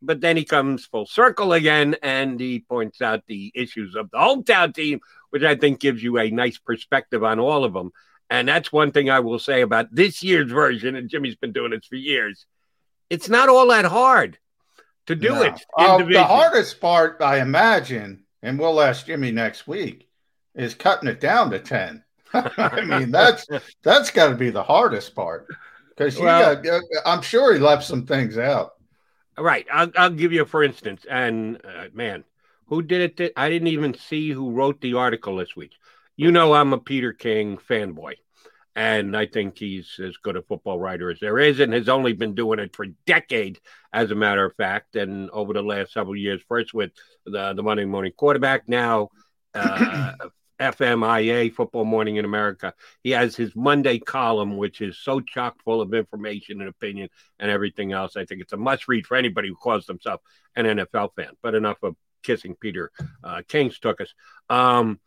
But 0.02 0.20
then 0.22 0.36
he 0.38 0.44
comes 0.46 0.86
full 0.86 1.06
circle 1.06 1.54
again 1.54 1.96
and 2.02 2.40
he 2.40 2.60
points 2.60 3.02
out 3.02 3.24
the 3.28 3.52
issues 3.54 3.96
of 3.96 4.10
the 4.10 4.18
hometown 4.18 4.74
team, 4.74 5.00
which 5.30 5.44
I 5.44 5.56
think 5.56 5.80
gives 5.80 6.02
you 6.02 6.18
a 6.18 6.30
nice 6.32 6.58
perspective 6.58 7.24
on 7.24 7.40
all 7.40 7.64
of 7.64 7.74
them. 7.74 7.92
And 8.30 8.48
that's 8.48 8.72
one 8.72 8.92
thing 8.92 9.10
I 9.10 9.20
will 9.20 9.40
say 9.40 9.62
about 9.62 9.94
this 9.94 10.24
year's 10.24 10.52
version. 10.52 10.96
And 10.96 11.10
Jimmy's 11.10 11.36
been 11.36 11.52
doing 11.52 11.72
this 11.72 11.86
for 11.86 11.96
years. 11.98 12.46
It's 13.10 13.30
not 13.30 13.50
all 13.50 13.68
that 13.68 13.86
hard 13.86 14.40
to 15.08 15.16
do 15.16 15.30
No. 15.30 15.42
it. 15.44 15.62
Uh, 15.78 16.04
the 16.04 16.24
hardest 16.24 16.80
part, 16.80 17.18
I 17.22 17.40
imagine, 17.42 18.24
and 18.42 18.58
we'll 18.58 18.82
ask 18.82 19.06
Jimmy 19.06 19.32
next 19.32 19.68
week, 19.68 20.08
is 20.56 20.74
cutting 20.74 21.10
it 21.10 21.20
down 21.20 21.52
to 21.52 21.60
ten. 21.60 22.04
I 22.34 22.82
mean, 22.82 23.12
that's 23.12 23.46
that's 23.84 24.10
got 24.12 24.30
to 24.30 24.36
be 24.36 24.50
the 24.50 24.64
hardest 24.64 25.14
part 25.14 25.48
because 25.90 26.18
Well- 26.18 26.62
I'm 27.06 27.22
sure 27.22 27.54
he 27.54 27.60
left 27.60 27.84
some 27.84 28.06
things 28.06 28.38
out. 28.38 28.76
Right. 29.38 29.66
I'll, 29.72 29.92
I'll 29.98 30.10
give 30.10 30.34
you, 30.34 30.46
for 30.46 30.64
instance, 30.64 31.06
and 31.10 31.58
uh, 31.66 31.88
man, 31.94 32.24
who 32.68 32.82
did 32.82 33.02
it? 33.02 33.18
Th- 33.18 33.34
I 33.36 33.50
didn't 33.50 33.70
even 33.70 33.94
see 33.94 34.30
who 34.30 34.52
wrote 34.52 34.82
the 34.82 34.94
article 34.96 35.38
this 35.38 35.56
week. 35.56 35.72
You 36.16 36.32
know, 36.32 36.54
I'm 36.54 36.74
a 36.74 36.78
Peter 36.78 37.14
King 37.14 37.58
fanboy, 37.58 38.16
and 38.76 39.16
I 39.16 39.26
think 39.26 39.58
he's 39.58 40.00
as 40.04 40.18
good 40.18 40.36
a 40.36 40.42
football 40.42 40.80
writer 40.80 41.10
as 41.10 41.20
there 41.20 41.40
is, 41.40 41.60
and 41.60 41.74
has 41.74 41.90
only 41.90 42.14
been 42.14 42.36
doing 42.36 42.60
it 42.60 42.76
for 42.76 42.86
decades, 43.06 43.60
as 43.94 44.12
a 44.12 44.16
matter 44.16 44.46
of 44.46 44.56
fact. 44.56 44.96
And 44.96 45.30
over 45.32 45.54
the 45.54 45.64
last 45.64 45.94
several 45.94 46.16
years, 46.16 46.42
first 46.48 46.74
with 46.74 46.92
the 47.26 47.54
the 47.54 47.64
Monday 47.64 47.86
Morning 47.86 48.12
Quarterback, 48.16 48.68
now 48.68 49.10
uh, 49.54 50.14
FMIA 50.62 51.54
Football 51.54 51.86
Morning 51.86 52.18
in 52.18 52.26
America. 52.26 52.74
He 53.04 53.12
has 53.12 53.36
his 53.36 53.56
Monday 53.56 54.00
column, 54.00 54.58
which 54.58 54.80
is 54.80 54.98
so 54.98 55.20
chock 55.20 55.62
full 55.64 55.82
of 55.82 55.94
information 55.94 56.62
and 56.62 56.70
opinion 56.70 57.10
and 57.40 57.50
everything 57.50 57.92
else. 57.92 58.16
I 58.16 58.26
think 58.26 58.42
it's 58.42 58.54
a 58.54 58.58
must 58.58 58.88
read 58.88 59.08
for 59.08 59.18
anybody 59.18 59.50
who 59.50 59.56
calls 59.56 59.86
themselves 59.86 60.24
an 60.56 60.66
NFL 60.66 61.16
fan. 61.16 61.32
But 61.42 61.56
enough 61.56 61.82
of 61.84 61.96
kissing 62.24 62.56
Peter 62.56 62.92
uh, 63.24 63.42
King's 63.48 63.80
took 63.80 64.00
us. 64.00 64.14
Um, 64.50 65.00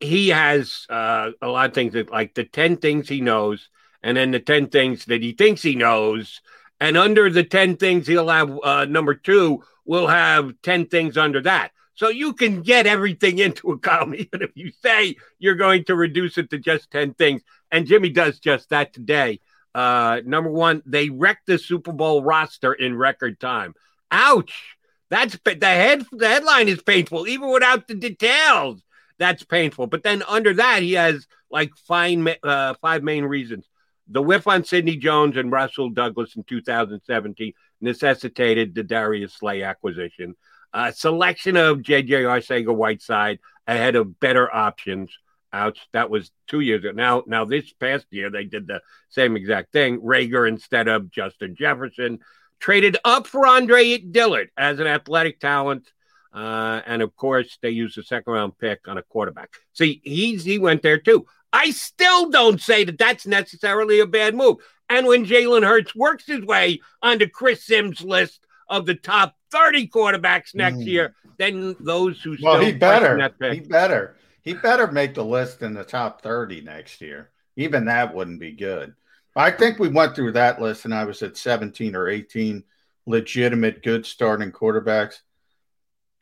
he 0.00 0.30
has 0.30 0.86
uh, 0.90 1.30
a 1.40 1.48
lot 1.48 1.68
of 1.68 1.74
things 1.74 1.92
that, 1.92 2.10
like 2.10 2.34
the 2.34 2.44
10 2.44 2.78
things 2.78 3.08
he 3.08 3.20
knows, 3.20 3.68
and 4.02 4.16
then 4.16 4.30
the 4.32 4.40
10 4.40 4.68
things 4.68 5.04
that 5.06 5.22
he 5.22 5.32
thinks 5.32 5.62
he 5.62 5.74
knows. 5.74 6.40
And 6.80 6.96
under 6.96 7.30
the 7.30 7.44
10 7.44 7.76
things, 7.76 8.06
he'll 8.06 8.28
have 8.28 8.58
uh, 8.64 8.84
number 8.86 9.14
two, 9.14 9.62
we'll 9.84 10.08
have 10.08 10.60
10 10.62 10.86
things 10.86 11.16
under 11.16 11.40
that. 11.42 11.70
So 11.94 12.08
you 12.08 12.32
can 12.32 12.62
get 12.62 12.86
everything 12.86 13.38
into 13.38 13.72
a 13.72 13.78
column, 13.78 14.14
even 14.18 14.42
if 14.42 14.50
you 14.54 14.72
say 14.82 15.16
you're 15.38 15.54
going 15.54 15.84
to 15.84 15.94
reduce 15.94 16.38
it 16.38 16.50
to 16.50 16.58
just 16.58 16.90
10 16.90 17.14
things. 17.14 17.42
And 17.70 17.86
Jimmy 17.86 18.10
does 18.10 18.38
just 18.38 18.70
that 18.70 18.92
today. 18.92 19.40
Uh, 19.74 20.20
number 20.24 20.50
one, 20.50 20.82
they 20.84 21.08
wrecked 21.08 21.46
the 21.46 21.58
Super 21.58 21.92
Bowl 21.92 22.22
roster 22.22 22.72
in 22.72 22.96
record 22.96 23.40
time. 23.40 23.74
Ouch. 24.10 24.76
That's 25.08 25.38
the 25.44 25.66
head. 25.66 26.06
The 26.12 26.28
headline 26.28 26.68
is 26.68 26.82
painful, 26.82 27.28
even 27.28 27.50
without 27.50 27.86
the 27.86 27.94
details. 27.94 28.82
That's 29.18 29.42
painful. 29.42 29.86
But 29.86 30.02
then 30.02 30.22
under 30.26 30.54
that, 30.54 30.82
he 30.82 30.94
has 30.94 31.26
like 31.50 31.70
fine, 31.86 32.26
uh, 32.42 32.74
five 32.80 33.02
main 33.02 33.24
reasons. 33.24 33.68
The 34.08 34.22
whiff 34.22 34.46
on 34.46 34.64
Sidney 34.64 34.96
Jones 34.96 35.36
and 35.36 35.52
Rasul 35.52 35.90
Douglas 35.90 36.34
in 36.34 36.44
2017 36.44 37.52
necessitated 37.80 38.74
the 38.74 38.82
Darius 38.82 39.34
Slay 39.34 39.62
acquisition. 39.62 40.34
Uh, 40.72 40.90
selection 40.90 41.56
of 41.56 41.82
J.J. 41.82 42.22
Arcega 42.22 42.74
Whiteside 42.74 43.38
ahead 43.66 43.94
of 43.94 44.18
better 44.18 44.52
options. 44.54 45.10
Ouch! 45.52 45.78
That 45.92 46.08
was 46.08 46.30
two 46.46 46.60
years 46.60 46.82
ago. 46.82 46.92
Now, 46.92 47.24
now 47.26 47.44
this 47.44 47.72
past 47.74 48.06
year 48.10 48.30
they 48.30 48.44
did 48.44 48.66
the 48.66 48.80
same 49.10 49.36
exact 49.36 49.72
thing. 49.72 50.00
Reagor 50.00 50.48
instead 50.48 50.88
of 50.88 51.10
Justin 51.10 51.54
Jefferson 51.54 52.20
traded 52.58 52.96
up 53.04 53.26
for 53.26 53.46
Andre 53.46 53.98
Dillard 53.98 54.50
as 54.56 54.78
an 54.78 54.86
athletic 54.86 55.40
talent, 55.40 55.92
uh, 56.32 56.80
and 56.86 57.02
of 57.02 57.14
course 57.16 57.58
they 57.60 57.70
used 57.70 57.98
a 57.98 58.02
second 58.02 58.32
round 58.32 58.56
pick 58.58 58.88
on 58.88 58.96
a 58.96 59.02
quarterback. 59.02 59.50
See, 59.74 60.00
he's 60.04 60.42
he 60.42 60.58
went 60.58 60.80
there 60.80 60.98
too. 60.98 61.26
I 61.52 61.70
still 61.70 62.30
don't 62.30 62.60
say 62.60 62.84
that 62.84 62.96
that's 62.96 63.26
necessarily 63.26 64.00
a 64.00 64.06
bad 64.06 64.34
move. 64.34 64.56
And 64.88 65.06
when 65.06 65.26
Jalen 65.26 65.66
Hurts 65.66 65.94
works 65.94 66.26
his 66.26 66.40
way 66.42 66.80
onto 67.02 67.28
Chris 67.28 67.64
Sims' 67.64 68.00
list 68.00 68.40
of 68.68 68.86
the 68.86 68.94
top 68.94 69.36
30 69.50 69.88
quarterbacks 69.88 70.54
next 70.54 70.78
Mm. 70.78 70.86
year, 70.86 71.14
than 71.38 71.76
those 71.80 72.20
who 72.22 72.36
Well, 72.40 72.60
he 72.60 72.72
better. 72.72 73.30
He 73.52 73.60
better. 73.60 74.16
He 74.42 74.54
better 74.54 74.90
make 74.90 75.14
the 75.14 75.24
list 75.24 75.62
in 75.62 75.74
the 75.74 75.84
top 75.84 76.22
30 76.22 76.60
next 76.60 77.00
year. 77.00 77.30
Even 77.56 77.84
that 77.86 78.14
wouldn't 78.14 78.40
be 78.40 78.52
good. 78.52 78.94
I 79.36 79.50
think 79.50 79.78
we 79.78 79.88
went 79.88 80.14
through 80.14 80.32
that 80.32 80.60
list 80.60 80.84
and 80.84 80.94
I 80.94 81.04
was 81.04 81.22
at 81.22 81.36
17 81.36 81.94
or 81.96 82.08
18 82.08 82.64
legitimate 83.06 83.82
good 83.82 84.04
starting 84.06 84.52
quarterbacks. 84.52 85.20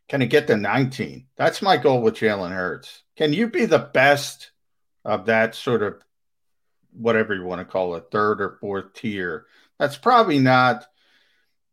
Can 0.08 0.20
he 0.20 0.26
get 0.26 0.46
to 0.48 0.56
19? 0.56 1.26
That's 1.36 1.62
my 1.62 1.76
goal 1.76 2.02
with 2.02 2.14
Jalen 2.16 2.52
Hurts. 2.52 3.02
Can 3.16 3.32
you 3.32 3.48
be 3.48 3.64
the 3.66 3.78
best 3.78 4.50
of 5.04 5.26
that 5.26 5.54
sort 5.54 5.82
of 5.82 6.02
whatever 6.92 7.34
you 7.34 7.44
want 7.44 7.60
to 7.60 7.64
call 7.64 7.94
it, 7.96 8.06
third 8.10 8.40
or 8.40 8.58
fourth 8.60 8.92
tier? 8.94 9.46
That's 9.78 9.96
probably 9.96 10.38
not 10.38 10.86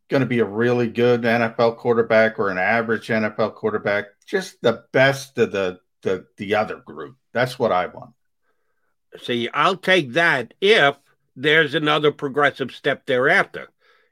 going 0.09 0.21
to 0.21 0.27
be 0.27 0.39
a 0.39 0.45
really 0.45 0.87
good 0.87 1.21
NFL 1.21 1.77
quarterback 1.77 2.39
or 2.39 2.49
an 2.49 2.57
average 2.57 3.07
NFL 3.07 3.55
quarterback, 3.55 4.05
just 4.25 4.61
the 4.61 4.83
best 4.91 5.37
of 5.37 5.51
the 5.51 5.79
the 6.01 6.25
the 6.37 6.55
other 6.55 6.77
group. 6.77 7.17
That's 7.33 7.57
what 7.59 7.71
I 7.71 7.87
want. 7.87 8.11
See, 9.21 9.49
I'll 9.53 9.77
take 9.77 10.13
that 10.13 10.53
if 10.61 10.95
there's 11.35 11.73
another 11.75 12.11
progressive 12.11 12.71
step 12.71 13.05
thereafter. 13.05 13.69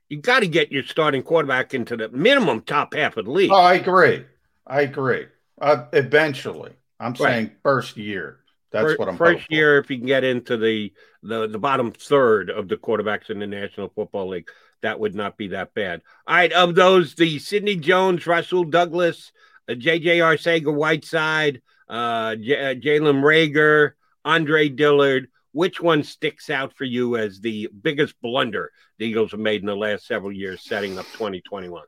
You 0.09 0.17
got 0.21 0.41
to 0.41 0.47
get 0.47 0.71
your 0.71 0.83
starting 0.83 1.23
quarterback 1.23 1.73
into 1.73 1.97
the 1.97 2.09
minimum 2.09 2.61
top 2.61 2.93
half 2.93 3.17
of 3.17 3.25
the 3.25 3.31
league. 3.31 3.51
Oh, 3.51 3.55
I 3.55 3.73
agree. 3.75 4.25
I 4.67 4.81
agree. 4.81 5.25
Uh, 5.59 5.85
eventually, 5.93 6.73
I'm 6.99 7.11
Right. 7.13 7.17
saying 7.19 7.51
first 7.63 7.97
year. 7.97 8.39
That's 8.71 8.91
Fir- 8.91 8.97
what 8.97 9.09
I'm 9.09 9.17
first 9.17 9.49
year 9.49 9.77
if 9.77 9.89
you 9.89 9.97
can 9.97 10.07
get 10.07 10.23
into 10.23 10.57
the, 10.57 10.91
the 11.23 11.47
the 11.47 11.59
bottom 11.59 11.91
third 11.91 12.49
of 12.49 12.67
the 12.67 12.75
quarterbacks 12.77 13.29
in 13.29 13.39
the 13.39 13.47
National 13.47 13.89
Football 13.89 14.29
League, 14.29 14.49
that 14.85 14.99
would 14.99 15.15
not 15.15 15.37
be 15.37 15.49
that 15.49 15.73
bad. 15.73 16.01
All 16.27 16.35
right, 16.35 16.51
of 16.53 16.75
those, 16.75 17.15
the 17.15 17.39
Sidney 17.39 17.75
Jones, 17.75 18.25
Rasul 18.25 18.63
Douglas, 18.65 19.31
uh, 19.67 19.73
J.J. 19.75 20.19
Arcega, 20.19 20.73
Whiteside, 20.73 21.61
uh, 21.89 22.35
J- 22.35 22.71
uh, 22.71 22.75
Jalen 22.75 23.21
Reagor, 23.21 23.91
Andre 24.23 24.69
Dillard. 24.69 25.27
Which 25.51 25.81
one 25.81 26.03
sticks 26.03 26.49
out 26.49 26.73
for 26.73 26.83
you 26.83 27.15
as 27.17 27.39
the 27.39 27.69
biggest 27.81 28.15
blunder 28.21 28.71
the 28.97 29.05
Eagles 29.07 29.31
have 29.31 29.39
made 29.39 29.61
in 29.61 29.67
the 29.67 29.75
last 29.75 30.05
several 30.05 30.31
years, 30.31 30.61
setting 30.65 30.99
up 30.99 31.05
2021? 31.13 31.83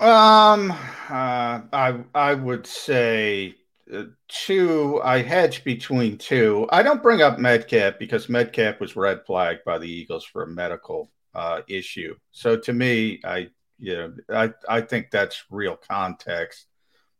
Um, 0.00 0.70
Uh, 1.08 1.60
I 1.72 2.00
I 2.14 2.34
would 2.34 2.66
say 2.66 3.54
uh, 3.92 4.04
two. 4.28 5.00
I 5.04 5.18
hedge 5.22 5.62
between 5.62 6.18
two. 6.18 6.66
I 6.72 6.82
don't 6.82 7.02
bring 7.02 7.22
up 7.22 7.38
Metcalf 7.38 7.98
because 7.98 8.28
Metcalf 8.28 8.80
was 8.80 8.96
red 8.96 9.24
flagged 9.26 9.64
by 9.64 9.78
the 9.78 9.88
Eagles 9.90 10.24
for 10.24 10.42
a 10.42 10.48
medical 10.48 11.10
uh, 11.34 11.62
issue. 11.68 12.16
So 12.32 12.56
to 12.56 12.72
me, 12.72 13.20
I 13.24 13.48
you 13.78 13.96
know 13.96 14.14
I 14.30 14.52
I 14.68 14.80
think 14.80 15.10
that's 15.10 15.44
real 15.50 15.76
context. 15.76 16.66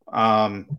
Um, 0.09 0.79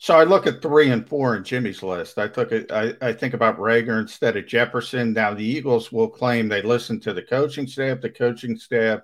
so 0.00 0.16
I 0.16 0.24
look 0.24 0.46
at 0.46 0.62
three 0.62 0.90
and 0.90 1.08
four 1.08 1.36
in 1.36 1.42
Jimmy's 1.42 1.82
list. 1.82 2.18
I 2.18 2.28
took 2.28 2.52
it. 2.52 2.70
I, 2.70 2.94
I 3.00 3.12
think 3.12 3.34
about 3.34 3.58
Reagor 3.58 4.00
instead 4.00 4.36
of 4.36 4.46
Jefferson. 4.46 5.12
Now 5.12 5.34
the 5.34 5.44
Eagles 5.44 5.90
will 5.90 6.08
claim 6.08 6.48
they 6.48 6.62
listened 6.62 7.02
to 7.02 7.12
the 7.12 7.22
coaching 7.22 7.66
staff. 7.66 8.00
The 8.00 8.10
coaching 8.10 8.56
staff 8.56 9.00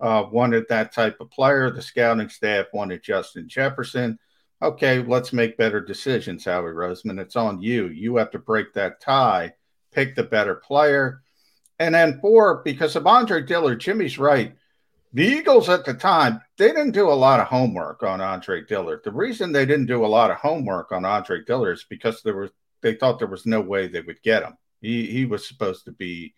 uh, 0.00 0.24
wanted 0.30 0.64
that 0.68 0.92
type 0.92 1.20
of 1.20 1.30
player. 1.30 1.70
The 1.70 1.80
scouting 1.80 2.28
staff 2.28 2.66
wanted 2.72 3.04
Justin 3.04 3.48
Jefferson. 3.48 4.18
Okay, 4.62 5.00
let's 5.00 5.32
make 5.32 5.58
better 5.58 5.80
decisions, 5.80 6.44
Howie 6.44 6.72
Roseman. 6.72 7.20
It's 7.20 7.36
on 7.36 7.60
you. 7.60 7.88
You 7.88 8.16
have 8.16 8.30
to 8.32 8.38
break 8.38 8.72
that 8.74 9.00
tie, 9.00 9.52
pick 9.92 10.16
the 10.16 10.24
better 10.24 10.56
player. 10.56 11.22
And 11.78 11.94
then 11.94 12.20
four, 12.20 12.62
because 12.64 12.96
of 12.96 13.06
Andre 13.06 13.42
Dillard, 13.42 13.80
Jimmy's 13.80 14.18
right. 14.18 14.54
The 15.12 15.24
Eagles 15.24 15.68
at 15.68 15.84
the 15.84 15.94
time, 15.94 16.40
they 16.58 16.68
didn't 16.68 16.90
do 16.90 17.08
a 17.08 17.14
lot 17.14 17.40
of 17.40 17.46
homework 17.46 18.02
on 18.02 18.20
Andre 18.20 18.62
Dillard. 18.64 19.02
The 19.04 19.12
reason 19.12 19.52
they 19.52 19.66
didn't 19.66 19.86
do 19.86 20.04
a 20.04 20.06
lot 20.06 20.30
of 20.30 20.36
homework 20.36 20.92
on 20.92 21.04
Andre 21.04 21.42
Dillard 21.44 21.78
is 21.78 21.86
because 21.88 22.22
there 22.22 22.36
was 22.36 22.50
they 22.82 22.94
thought 22.94 23.18
there 23.18 23.28
was 23.28 23.46
no 23.46 23.60
way 23.60 23.88
they 23.88 24.00
would 24.00 24.22
get 24.22 24.42
him. 24.42 24.56
He 24.80 25.06
he 25.06 25.24
was 25.24 25.46
supposed 25.46 25.84
to 25.86 25.92
be 25.92 26.34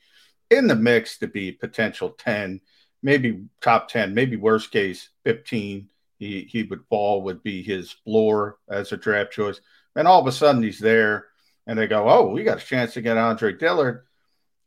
in 0.50 0.66
the 0.66 0.76
mix 0.76 1.18
to 1.18 1.26
be 1.26 1.52
potential 1.52 2.10
10, 2.10 2.60
maybe 3.02 3.44
top 3.60 3.88
10, 3.88 4.14
maybe 4.14 4.36
worst 4.36 4.70
case 4.70 5.10
15. 5.24 5.88
He 6.18 6.42
he 6.42 6.62
would 6.64 6.84
fall 6.88 7.22
would 7.22 7.42
be 7.42 7.62
his 7.62 7.90
floor 7.90 8.58
as 8.68 8.92
a 8.92 8.96
draft 8.96 9.32
choice. 9.32 9.60
And 9.96 10.06
all 10.06 10.20
of 10.20 10.26
a 10.26 10.32
sudden 10.32 10.62
he's 10.62 10.78
there 10.78 11.26
and 11.66 11.78
they 11.78 11.86
go, 11.86 12.08
"Oh, 12.08 12.28
we 12.28 12.44
got 12.44 12.62
a 12.62 12.64
chance 12.64 12.94
to 12.94 13.02
get 13.02 13.16
Andre 13.16 13.52
Dillard." 13.52 14.06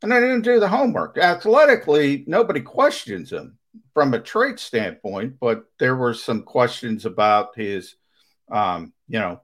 And 0.02 0.12
they 0.12 0.20
didn't 0.20 0.42
do 0.42 0.60
the 0.60 0.68
homework. 0.68 1.18
Athletically, 1.18 2.24
nobody 2.28 2.62
questions 2.62 3.32
him 3.32 3.58
from 3.94 4.14
a 4.14 4.20
trait 4.20 4.60
standpoint, 4.60 5.36
but 5.40 5.66
there 5.80 5.96
were 5.96 6.14
some 6.14 6.44
questions 6.44 7.06
about 7.06 7.56
his, 7.56 7.96
um, 8.52 8.94
you 9.08 9.20
know, 9.20 9.42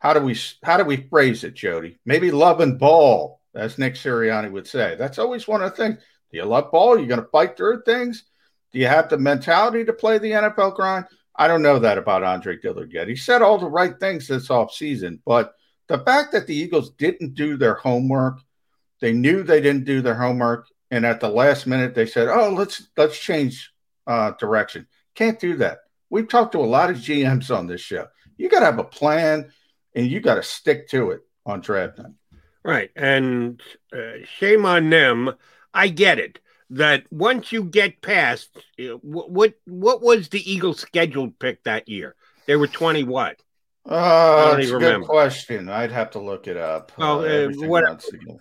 how 0.00 0.14
do 0.14 0.20
we 0.20 0.36
how 0.64 0.78
do 0.78 0.84
we 0.84 1.08
phrase 1.08 1.44
it, 1.44 1.54
Jody? 1.54 1.98
Maybe 2.06 2.30
love 2.30 2.60
and 2.60 2.78
ball, 2.78 3.40
as 3.54 3.78
Nick 3.78 3.94
Sirianni 3.94 4.50
would 4.50 4.66
say. 4.66 4.96
That's 4.98 5.18
always 5.18 5.46
one 5.46 5.62
of 5.62 5.70
the 5.70 5.76
things. 5.76 5.98
Do 6.30 6.38
you 6.38 6.44
love 6.44 6.72
ball? 6.72 6.98
You're 6.98 7.06
going 7.06 7.20
to 7.20 7.28
fight 7.28 7.56
through 7.56 7.82
things. 7.82 8.24
Do 8.72 8.78
you 8.78 8.86
have 8.86 9.08
the 9.08 9.18
mentality 9.18 9.84
to 9.84 9.92
play 9.92 10.18
the 10.18 10.30
NFL 10.30 10.76
grind? 10.76 11.06
I 11.36 11.48
don't 11.48 11.62
know 11.62 11.78
that 11.78 11.98
about 11.98 12.22
Andre 12.22 12.56
Dillard 12.56 12.92
yet. 12.92 13.08
He 13.08 13.16
said 13.16 13.42
all 13.42 13.58
the 13.58 13.66
right 13.66 13.98
things 13.98 14.26
this 14.26 14.48
offseason, 14.48 15.20
but 15.24 15.54
the 15.88 15.98
fact 15.98 16.32
that 16.32 16.46
the 16.46 16.54
Eagles 16.54 16.90
didn't 16.90 17.34
do 17.34 17.56
their 17.56 17.74
homework, 17.74 18.38
they 19.00 19.12
knew 19.12 19.42
they 19.42 19.60
didn't 19.60 19.84
do 19.84 20.02
their 20.02 20.14
homework, 20.14 20.68
and 20.90 21.04
at 21.04 21.20
the 21.20 21.28
last 21.28 21.66
minute 21.66 21.94
they 21.94 22.06
said, 22.06 22.28
"Oh, 22.28 22.50
let's 22.50 22.88
let's 22.96 23.18
change 23.18 23.72
uh, 24.06 24.32
direction." 24.32 24.86
Can't 25.14 25.38
do 25.38 25.56
that. 25.56 25.80
We've 26.10 26.28
talked 26.28 26.52
to 26.52 26.58
a 26.58 26.66
lot 26.66 26.90
of 26.90 26.96
GMs 26.96 27.54
on 27.56 27.66
this 27.66 27.80
show. 27.80 28.08
You 28.36 28.48
got 28.48 28.60
to 28.60 28.66
have 28.66 28.78
a 28.78 28.84
plan, 28.84 29.52
and 29.94 30.06
you 30.06 30.20
got 30.20 30.36
to 30.36 30.42
stick 30.42 30.88
to 30.90 31.10
it 31.10 31.20
on 31.46 31.60
draft 31.60 31.98
night. 31.98 32.12
Right, 32.62 32.90
and 32.94 33.60
uh, 33.92 34.24
shame 34.38 34.66
on 34.66 34.90
them. 34.90 35.34
I 35.72 35.88
get 35.88 36.18
it 36.18 36.40
that 36.70 37.04
once 37.10 37.52
you 37.52 37.64
get 37.64 38.02
past 38.02 38.50
what 39.02 39.54
what, 39.66 40.02
was 40.02 40.28
the 40.28 40.50
Eagles' 40.50 40.80
scheduled 40.80 41.38
pick 41.38 41.64
that 41.64 41.88
year? 41.88 42.14
They 42.46 42.56
were 42.56 42.66
twenty 42.66 43.04
what? 43.04 43.40
Uh, 43.86 44.56
that's 44.56 44.68
a 44.68 44.74
remember. 44.74 45.00
good 45.00 45.06
question. 45.08 45.68
I'd 45.68 45.92
have 45.92 46.10
to 46.10 46.18
look 46.20 46.46
it 46.46 46.56
up. 46.56 46.92
Well, 46.96 47.20
uh, 47.20 47.48
uh 47.48 47.66
what, 47.66 47.84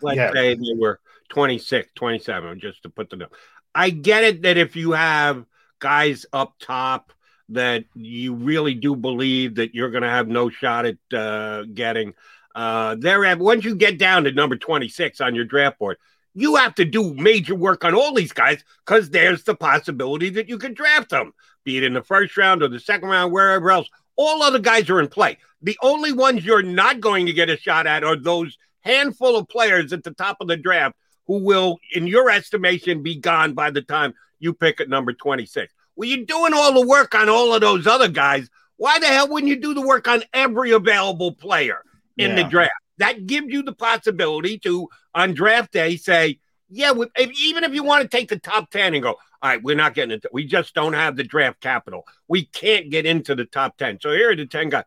let's 0.02 0.18
yeah. 0.18 0.32
say 0.34 0.56
they 0.56 0.74
were 0.78 1.00
26, 1.30 1.90
27, 1.96 2.60
just 2.60 2.84
to 2.84 2.90
put 2.90 3.10
the 3.10 3.18
note. 3.18 3.34
I 3.74 3.90
get 3.90 4.24
it 4.24 4.42
that 4.44 4.58
if 4.58 4.76
you 4.76 4.92
have 4.92 5.46
guys 5.80 6.26
up 6.34 6.56
top 6.60 7.13
that 7.50 7.86
you 7.96 8.36
really 8.36 8.76
do 8.76 8.96
believe 8.96 9.56
that 9.56 9.74
you're 9.74 9.92
going 9.92 10.04
to 10.04 10.10
have 10.10 10.28
no 10.28 10.50
shot 10.50 10.86
at 10.86 10.98
uh, 11.18 11.63
getting, 11.74 12.13
uh, 12.56 12.96
there. 13.00 13.26
At, 13.26 13.40
once 13.40 13.63
you 13.63 13.76
get 13.76 13.98
down 13.98 14.26
to 14.26 14.32
number 14.32 14.56
26 14.56 15.22
on 15.22 15.36
your 15.36 15.46
draft 15.46 15.80
board, 15.80 15.98
you 16.36 16.56
have 16.56 16.76
to 16.76 16.86
do 16.86 17.13
major 17.16 17.56
work 17.56 17.84
on 17.84 17.96
all 17.96 18.13
these 18.13 18.34
guys 18.34 18.63
because 18.86 19.10
there's 19.10 19.44
the 19.44 19.56
possibility 19.56 20.30
that 20.32 20.48
you 20.48 20.58
could 20.58 20.76
draft 20.76 21.10
them, 21.10 21.34
be 21.63 21.78
it 21.78 21.84
in 21.84 21.94
the 21.94 22.04
first 22.04 22.38
round 22.38 22.62
or 22.62 22.68
the 22.68 22.80
second 22.80 23.10
round, 23.10 23.32
wherever 23.32 23.72
else. 23.72 23.90
All 24.22 24.44
other 24.44 24.60
guys 24.60 24.90
are 24.90 25.00
in 25.00 25.08
play. 25.08 25.38
The 25.62 25.78
only 25.82 26.12
ones 26.12 26.44
you're 26.44 26.62
not 26.62 27.00
going 27.00 27.26
to 27.28 27.32
get 27.32 27.50
a 27.50 27.56
shot 27.56 27.88
at 27.88 28.04
are 28.04 28.18
those 28.18 28.58
handful 28.82 29.38
of 29.38 29.48
players 29.48 29.94
at 29.94 30.04
the 30.04 30.12
top 30.12 30.42
of 30.42 30.50
the 30.50 30.58
draft 30.58 30.98
who 31.26 31.38
will, 31.38 31.78
in 31.94 32.06
your 32.06 32.30
estimation, 32.30 33.02
be 33.02 33.16
gone 33.16 33.54
by 33.54 33.72
the 33.72 33.82
time 33.82 34.14
you 34.38 34.54
pick 34.54 34.82
at 34.82 34.90
number 34.90 35.14
26. 35.14 35.74
Well, 35.96 36.10
you're 36.10 36.26
doing 36.26 36.54
all 36.54 36.74
the 36.74 36.86
work 36.86 37.16
on 37.16 37.30
all 37.30 37.54
of 37.56 37.62
those 37.62 37.88
other 37.88 38.10
guys. 38.10 38.50
Why 38.76 39.00
the 39.00 39.06
hell 39.06 39.30
wouldn't 39.30 39.50
you 39.50 39.56
do 39.56 39.74
the 39.74 39.88
work 39.88 40.06
on 40.10 40.22
every 40.34 40.72
available 40.72 41.32
player 41.32 41.82
in 42.18 42.32
yeah. 42.32 42.44
the 42.44 42.50
draft? 42.50 42.74
That 42.98 43.26
gives 43.26 43.48
you 43.48 43.64
the 43.64 43.72
possibility 43.72 44.60
to, 44.60 44.90
on 45.16 45.34
draft 45.34 45.72
day, 45.72 45.96
say, 45.96 46.40
yeah, 46.70 46.92
even 47.18 47.64
if 47.64 47.74
you 47.74 47.84
want 47.84 48.02
to 48.02 48.10
take 48.10 48.28
the 48.28 48.38
top 48.38 48.70
10 48.70 48.96
and 48.96 49.02
go, 49.02 49.16
all 49.41 49.49
right, 49.49 49.63
we're 49.63 49.75
not 49.75 49.93
getting 49.93 50.12
it. 50.12 50.25
We 50.34 50.45
just 50.45 50.73
don't 50.73 50.93
have 50.93 51.15
the 51.15 51.23
draft 51.23 51.62
capital. 51.62 52.06
We 52.28 52.45
can't 52.45 52.89
get 52.89 53.06
into 53.06 53.36
the 53.36 53.45
top 53.45 53.78
10. 53.78 53.99
So 54.02 54.12
here 54.12 54.32
are 54.32 54.36
the 54.36 54.45
10 54.45 54.69
guys. 54.69 54.84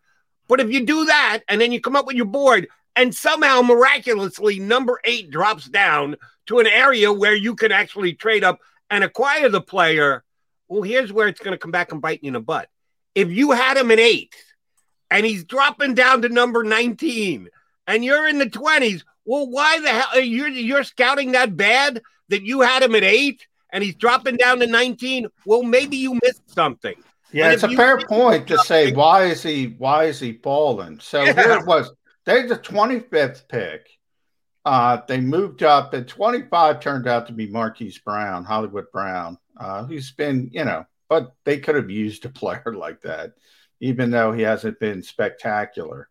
But 0.46 0.60
if 0.60 0.70
you 0.70 0.84
do 0.84 1.06
that 1.06 1.40
and 1.48 1.60
then 1.60 1.72
you 1.72 1.80
come 1.80 1.96
up 1.96 2.06
with 2.06 2.16
your 2.16 2.26
board 2.26 2.68
and 2.94 3.14
somehow 3.14 3.62
miraculously 3.62 4.58
number 4.58 5.00
eight 5.04 5.30
drops 5.30 5.66
down 5.66 6.16
to 6.46 6.58
an 6.58 6.66
area 6.66 7.10
where 7.10 7.34
you 7.34 7.54
can 7.54 7.72
actually 7.72 8.12
trade 8.12 8.44
up 8.44 8.60
and 8.90 9.02
acquire 9.02 9.48
the 9.48 9.62
player, 9.62 10.22
well, 10.68 10.82
here's 10.82 11.12
where 11.12 11.28
it's 11.28 11.40
going 11.40 11.52
to 11.52 11.58
come 11.58 11.70
back 11.70 11.92
and 11.92 12.02
bite 12.02 12.22
you 12.22 12.28
in 12.28 12.34
the 12.34 12.40
butt. 12.40 12.68
If 13.14 13.30
you 13.30 13.52
had 13.52 13.78
him 13.78 13.90
in 13.90 13.98
eight 13.98 14.34
and 15.10 15.24
he's 15.24 15.44
dropping 15.44 15.94
down 15.94 16.22
to 16.22 16.28
number 16.28 16.62
19 16.62 17.48
and 17.86 18.04
you're 18.04 18.28
in 18.28 18.38
the 18.38 18.46
20s, 18.46 19.02
well, 19.24 19.48
why 19.48 19.80
the 19.80 19.88
hell 19.88 20.20
you're 20.20 20.48
you're 20.48 20.84
scouting 20.84 21.32
that 21.32 21.56
bad 21.56 22.02
that 22.28 22.42
you 22.42 22.60
had 22.60 22.82
him 22.82 22.94
at 22.94 23.04
eight 23.04 23.46
and 23.72 23.82
he's 23.82 23.94
dropping 23.94 24.36
down 24.36 24.60
to 24.60 24.66
19? 24.66 25.26
Well, 25.46 25.62
maybe 25.62 25.96
you 25.96 26.18
missed 26.22 26.50
something. 26.50 26.94
Yeah, 27.32 27.46
and 27.46 27.54
it's 27.54 27.62
a 27.62 27.70
fair 27.70 27.98
point 27.98 28.46
to 28.48 28.58
say 28.58 28.92
why 28.92 29.24
is 29.24 29.42
he 29.42 29.74
why 29.78 30.04
is 30.04 30.20
he 30.20 30.34
falling? 30.34 31.00
So 31.00 31.24
yeah. 31.24 31.32
here 31.32 31.52
it 31.52 31.66
was. 31.66 31.90
They're 32.24 32.46
the 32.46 32.56
25th 32.56 33.48
pick. 33.48 33.88
Uh, 34.64 35.00
they 35.08 35.20
moved 35.20 35.62
up, 35.62 35.92
and 35.92 36.06
25 36.06 36.78
turned 36.78 37.08
out 37.08 37.26
to 37.26 37.32
be 37.32 37.48
Marquise 37.48 37.98
Brown, 37.98 38.44
Hollywood 38.44 38.86
Brown, 38.92 39.36
uh, 39.56 39.84
who's 39.84 40.12
been, 40.12 40.50
you 40.52 40.64
know, 40.64 40.86
but 41.08 41.34
they 41.44 41.58
could 41.58 41.74
have 41.74 41.90
used 41.90 42.24
a 42.24 42.28
player 42.28 42.72
like 42.76 43.00
that, 43.02 43.32
even 43.80 44.10
though 44.10 44.30
he 44.30 44.42
hasn't 44.42 44.78
been 44.78 45.02
spectacular 45.02 46.08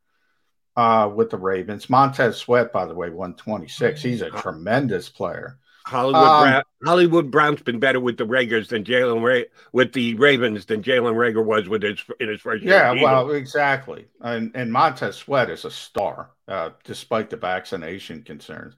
uh, 0.75 1.09
with 1.13 1.29
the 1.29 1.37
Ravens. 1.37 1.89
Montez 1.89 2.37
Sweat, 2.37 2.73
by 2.73 2.85
the 2.85 2.95
way, 2.95 3.09
126. 3.09 4.01
He's 4.01 4.21
a 4.21 4.29
tremendous 4.31 5.07
player. 5.07 5.57
Hollywood 5.91 6.23
um, 6.23 6.43
Brown, 6.43 6.63
Hollywood 6.85 7.31
Brown's 7.31 7.61
been 7.61 7.79
better 7.79 7.99
with 7.99 8.17
the 8.17 8.25
Raiders 8.25 8.69
than 8.69 8.85
Jalen 8.85 9.21
Ray 9.21 9.47
with 9.73 9.91
the 9.91 10.15
Ravens 10.15 10.65
than 10.65 10.81
Jalen 10.81 11.15
Reagor 11.15 11.43
was 11.43 11.67
with 11.67 11.83
his 11.83 12.01
in 12.21 12.29
his 12.29 12.39
first 12.39 12.63
yeah, 12.63 12.93
year. 12.93 13.01
Yeah, 13.01 13.11
well, 13.11 13.31
exactly. 13.31 14.07
And 14.21 14.51
and 14.55 14.71
Montez 14.71 15.17
Sweat 15.17 15.49
is 15.49 15.65
a 15.65 15.71
star, 15.71 16.31
uh, 16.47 16.69
despite 16.85 17.29
the 17.29 17.35
vaccination 17.35 18.23
concerns. 18.23 18.75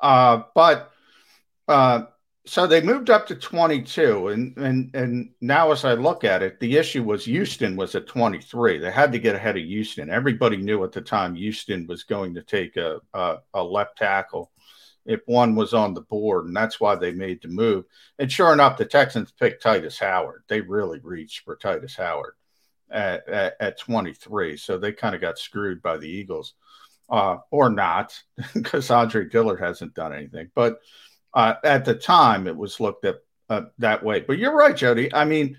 Uh, 0.00 0.44
but 0.54 0.92
uh, 1.68 2.04
so 2.46 2.66
they 2.66 2.80
moved 2.80 3.10
up 3.10 3.26
to 3.26 3.34
22, 3.34 4.28
and 4.28 4.56
and 4.56 4.94
and 4.94 5.30
now 5.42 5.72
as 5.72 5.84
I 5.84 5.92
look 5.92 6.24
at 6.24 6.42
it, 6.42 6.58
the 6.58 6.78
issue 6.78 7.02
was 7.02 7.26
Houston 7.26 7.76
was 7.76 7.94
at 7.94 8.06
23. 8.06 8.78
They 8.78 8.90
had 8.90 9.12
to 9.12 9.18
get 9.18 9.34
ahead 9.34 9.58
of 9.58 9.62
Houston. 9.62 10.08
Everybody 10.08 10.56
knew 10.56 10.82
at 10.84 10.92
the 10.92 11.02
time 11.02 11.34
Houston 11.34 11.86
was 11.86 12.04
going 12.04 12.32
to 12.34 12.42
take 12.42 12.78
a 12.78 13.02
a, 13.12 13.36
a 13.52 13.62
left 13.62 13.98
tackle 13.98 14.52
if 15.06 15.20
one 15.26 15.54
was 15.54 15.72
on 15.72 15.94
the 15.94 16.02
board, 16.02 16.46
and 16.46 16.56
that's 16.56 16.80
why 16.80 16.94
they 16.94 17.12
made 17.12 17.40
the 17.42 17.48
move. 17.48 17.84
And 18.18 18.30
sure 18.30 18.52
enough, 18.52 18.76
the 18.76 18.84
Texans 18.84 19.32
picked 19.32 19.62
Tytus 19.62 19.98
Howard. 19.98 20.42
They 20.48 20.60
really 20.60 21.00
reached 21.00 21.44
for 21.44 21.56
Tytus 21.56 21.96
Howard 21.96 22.34
at, 22.90 23.28
at, 23.28 23.56
at 23.60 23.78
23. 23.78 24.56
So 24.56 24.78
they 24.78 24.92
kind 24.92 25.14
of 25.14 25.20
got 25.20 25.38
screwed 25.38 25.82
by 25.82 25.96
the 25.96 26.08
Eagles, 26.08 26.54
uh, 27.08 27.38
or 27.50 27.70
not, 27.70 28.20
because 28.54 28.90
Andre 28.90 29.24
Dillard 29.24 29.60
hasn't 29.60 29.94
done 29.94 30.12
anything. 30.12 30.50
But 30.54 30.80
uh, 31.32 31.54
at 31.64 31.84
the 31.84 31.94
time, 31.94 32.46
it 32.46 32.56
was 32.56 32.80
looked 32.80 33.04
at 33.04 33.16
uh, 33.48 33.62
that 33.78 34.02
way. 34.02 34.20
But 34.20 34.38
you're 34.38 34.56
right, 34.56 34.76
Jody. 34.76 35.12
I 35.14 35.24
mean, 35.24 35.56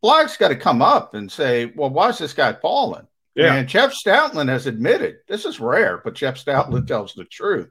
Black's 0.00 0.36
got 0.36 0.48
to 0.48 0.56
come 0.56 0.82
up 0.82 1.14
and 1.14 1.30
say, 1.30 1.66
well, 1.76 1.90
why 1.90 2.08
is 2.08 2.18
this 2.18 2.32
guy 2.32 2.54
falling? 2.54 3.06
Yeah. 3.34 3.54
And 3.54 3.68
Jeff 3.68 3.94
Stoutland 3.94 4.48
has 4.48 4.66
admitted 4.66 5.18
this 5.26 5.44
is 5.44 5.60
rare, 5.60 6.00
but 6.02 6.14
Jeff 6.14 6.42
Stoutland 6.42 6.86
tells 6.88 7.14
the 7.14 7.24
truth 7.24 7.70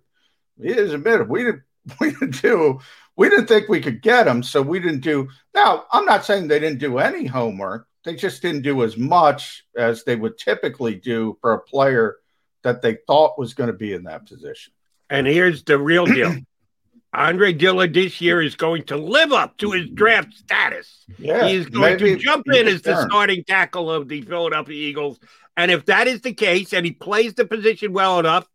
he 0.59 0.73
has 0.73 0.93
admitted 0.93 1.29
we 1.29 1.43
didn't 1.43 1.61
we 1.99 2.11
didn't 2.11 2.41
do 2.41 2.79
we 3.15 3.29
didn't 3.29 3.47
think 3.47 3.69
we 3.69 3.81
could 3.81 4.01
get 4.01 4.27
him, 4.27 4.41
so 4.41 4.61
we 4.61 4.79
didn't 4.79 5.01
do. 5.01 5.27
Now, 5.53 5.85
I'm 5.91 6.05
not 6.05 6.25
saying 6.25 6.47
they 6.47 6.59
didn't 6.59 6.79
do 6.79 6.97
any 6.97 7.25
homework. 7.25 7.87
they 8.03 8.15
just 8.15 8.41
didn't 8.41 8.63
do 8.63 8.83
as 8.83 8.97
much 8.97 9.63
as 9.77 10.03
they 10.03 10.15
would 10.15 10.37
typically 10.37 10.95
do 10.95 11.37
for 11.41 11.53
a 11.53 11.59
player 11.59 12.17
that 12.63 12.81
they 12.81 12.97
thought 13.07 13.37
was 13.37 13.53
going 13.53 13.67
to 13.67 13.77
be 13.77 13.93
in 13.93 14.03
that 14.05 14.27
position. 14.27 14.73
And 15.09 15.27
here's 15.27 15.63
the 15.63 15.77
real 15.77 16.05
deal. 16.05 16.35
Andre 17.13 17.51
Dillard 17.51 17.93
this 17.93 18.21
year 18.21 18.41
is 18.41 18.55
going 18.55 18.85
to 18.85 18.95
live 18.95 19.33
up 19.33 19.57
to 19.57 19.71
his 19.71 19.89
draft 19.89 20.33
status. 20.33 21.05
Yeah, 21.19 21.45
he 21.45 21.55
is 21.55 21.67
going 21.67 21.97
to 21.97 22.15
jump 22.15 22.47
in 22.47 22.67
as 22.67 22.81
the 22.81 23.05
starting 23.05 23.43
tackle 23.43 23.91
of 23.91 24.07
the 24.07 24.21
Philadelphia 24.21 24.75
Eagles. 24.75 25.19
And 25.57 25.69
if 25.69 25.85
that 25.87 26.07
is 26.07 26.21
the 26.21 26.33
case, 26.33 26.73
and 26.73 26.85
he 26.85 26.93
plays 26.93 27.33
the 27.33 27.43
position 27.43 27.91
well 27.91 28.17
enough, 28.17 28.47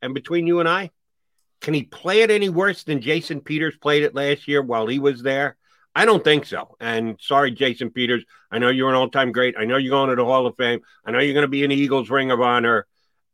and 0.00 0.14
between 0.14 0.46
you 0.46 0.60
and 0.60 0.68
I, 0.68 0.92
can 1.64 1.74
he 1.74 1.82
play 1.82 2.20
it 2.20 2.30
any 2.30 2.48
worse 2.48 2.84
than 2.84 3.00
Jason 3.00 3.40
Peters 3.40 3.76
played 3.76 4.04
it 4.04 4.14
last 4.14 4.46
year 4.46 4.62
while 4.62 4.86
he 4.86 4.98
was 4.98 5.22
there? 5.22 5.56
I 5.96 6.04
don't 6.04 6.22
think 6.22 6.44
so. 6.46 6.76
And 6.80 7.16
sorry, 7.20 7.50
Jason 7.50 7.90
Peters. 7.90 8.24
I 8.50 8.58
know 8.58 8.68
you're 8.68 8.88
an 8.88 8.94
all 8.94 9.08
time 9.08 9.32
great. 9.32 9.56
I 9.58 9.64
know 9.64 9.76
you're 9.76 9.90
going 9.90 10.10
to 10.10 10.16
the 10.16 10.24
Hall 10.24 10.46
of 10.46 10.56
Fame. 10.56 10.80
I 11.04 11.10
know 11.10 11.18
you're 11.18 11.34
going 11.34 11.42
to 11.42 11.48
be 11.48 11.64
in 11.64 11.70
the 11.70 11.76
Eagles 11.76 12.10
Ring 12.10 12.30
of 12.30 12.40
Honor 12.40 12.86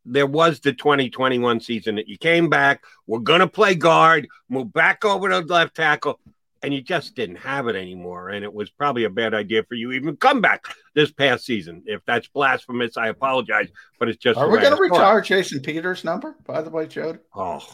there 0.05 0.27
was 0.27 0.61
the 0.61 0.73
2021 0.73 1.61
season 1.61 1.97
that 1.97 2.09
you 2.09 2.19
came 2.19 2.49
back, 2.49 2.85
we're 3.07 3.19
going 3.19 3.41
to 3.41 3.47
play 3.47 3.75
guard, 3.75 4.29
move 4.49 4.73
back 4.73 5.05
over 5.05 5.29
to 5.29 5.41
left 5.41 5.77
tackle, 5.77 6.19
and 6.63 6.75
you 6.75 6.83
just 6.83 7.15
didn't 7.15 7.37
have 7.37 7.69
it 7.69 7.77
anymore. 7.77 8.31
And 8.31 8.45
it 8.45 8.53
was 8.53 8.71
probably 8.71 9.05
a 9.05 9.11
bad 9.11 9.35
idea 9.35 9.63
for 9.65 9.75
you 9.75 9.93
even 9.93 10.17
come 10.17 10.41
back 10.41 10.65
this 10.95 11.11
past 11.11 11.45
season. 11.45 11.83
If 11.87 12.05
that's 12.07 12.29
blasphemous, 12.29 12.97
I 12.97 13.09
apologize, 13.09 13.69
but 13.99 14.09
it's 14.09 14.19
just. 14.19 14.39
Are 14.39 14.51
we 14.51 14.59
going 14.59 14.75
to 14.75 14.81
retire 14.81 15.21
Jason 15.21 15.61
Peters' 15.61 16.05
number, 16.05 16.35
by 16.47 16.63
the 16.63 16.71
way, 16.71 16.87
Joe? 16.87 17.19
Oh, 17.35 17.65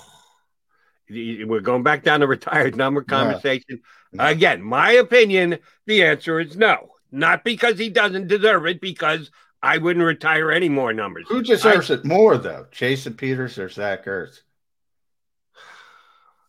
we're 1.09 1.61
going 1.61 1.83
back 1.83 2.03
down 2.03 2.21
the 2.21 2.27
retired 2.27 2.77
number 2.85 3.03
conversation. 3.03 3.81
Yeah. 4.13 4.29
Again, 4.29 4.63
my 4.63 4.93
opinion, 4.93 5.59
the 5.87 6.05
answer 6.05 6.41
is 6.41 6.57
no. 6.57 6.91
Not 7.13 7.45
because 7.45 7.79
he 7.79 7.89
doesn't 7.89 8.27
deserve 8.27 8.67
it, 8.67 8.81
because 8.81 9.31
I 9.63 9.79
wouldn't 9.79 10.05
retire 10.05 10.51
any 10.51 10.69
more 10.69 10.93
numbers. 10.93 11.27
Who 11.29 11.43
deserves 11.43 11.91
I, 11.91 11.95
it 11.95 12.05
more, 12.05 12.37
though? 12.37 12.67
Jason 12.71 13.15
Peters 13.15 13.59
or 13.59 13.69
Zach 13.69 14.05
Ertz? 14.07 14.41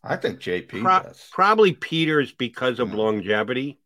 I 0.03 0.15
think 0.15 0.39
JP 0.39 0.81
pro- 0.81 1.03
does. 1.03 1.27
Probably 1.31 1.73
Peters 1.73 2.31
because 2.31 2.79
of 2.79 2.89
yeah. 2.89 2.95
longevity, 2.95 3.79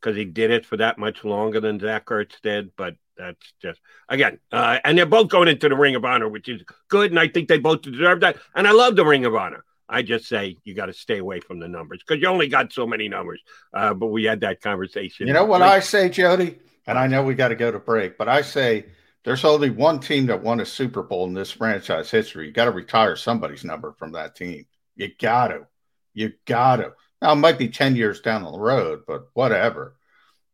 because 0.00 0.16
he 0.16 0.24
did 0.24 0.50
it 0.50 0.66
for 0.66 0.76
that 0.76 0.98
much 0.98 1.24
longer 1.24 1.60
than 1.60 1.80
Zach 1.80 2.06
Ertz 2.06 2.40
did. 2.42 2.74
But 2.76 2.96
that's 3.16 3.52
just 3.60 3.80
again, 4.08 4.38
uh, 4.52 4.78
and 4.84 4.96
they're 4.96 5.06
both 5.06 5.28
going 5.28 5.48
into 5.48 5.68
the 5.68 5.76
Ring 5.76 5.94
of 5.94 6.04
Honor, 6.04 6.28
which 6.28 6.48
is 6.48 6.62
good, 6.88 7.10
and 7.10 7.18
I 7.18 7.28
think 7.28 7.48
they 7.48 7.58
both 7.58 7.82
deserve 7.82 8.20
that. 8.20 8.36
And 8.54 8.66
I 8.66 8.72
love 8.72 8.96
the 8.96 9.04
Ring 9.04 9.24
of 9.24 9.34
Honor. 9.34 9.64
I 9.88 10.02
just 10.02 10.26
say 10.26 10.58
you 10.64 10.74
got 10.74 10.86
to 10.86 10.92
stay 10.92 11.18
away 11.18 11.40
from 11.40 11.58
the 11.58 11.68
numbers 11.68 12.02
because 12.06 12.20
you 12.20 12.28
only 12.28 12.48
got 12.48 12.72
so 12.72 12.86
many 12.86 13.08
numbers. 13.08 13.40
Uh, 13.72 13.94
but 13.94 14.08
we 14.08 14.24
had 14.24 14.40
that 14.40 14.60
conversation. 14.60 15.26
You 15.26 15.32
know 15.32 15.44
what 15.44 15.62
I 15.62 15.80
say, 15.80 16.08
Jody? 16.08 16.58
and 16.88 16.98
I 16.98 17.06
know 17.06 17.22
we 17.22 17.34
got 17.34 17.48
to 17.48 17.54
go 17.54 17.70
to 17.70 17.78
break, 17.78 18.16
but 18.16 18.30
I 18.30 18.40
say 18.40 18.86
there's 19.22 19.44
only 19.44 19.68
one 19.68 20.00
team 20.00 20.26
that 20.26 20.42
won 20.42 20.58
a 20.58 20.64
Super 20.64 21.02
Bowl 21.02 21.26
in 21.26 21.34
this 21.34 21.50
franchise 21.50 22.10
history. 22.10 22.46
You 22.46 22.52
got 22.52 22.64
to 22.64 22.70
retire 22.70 23.14
somebody's 23.14 23.62
number 23.62 23.92
from 23.92 24.12
that 24.12 24.34
team. 24.34 24.64
You 24.96 25.10
got 25.20 25.48
to. 25.48 25.66
You 26.14 26.32
got 26.46 26.76
to. 26.76 26.94
Now, 27.20 27.32
it 27.32 27.36
might 27.36 27.58
be 27.58 27.68
10 27.68 27.94
years 27.94 28.22
down 28.22 28.42
the 28.42 28.58
road, 28.58 29.02
but 29.06 29.28
whatever. 29.34 29.96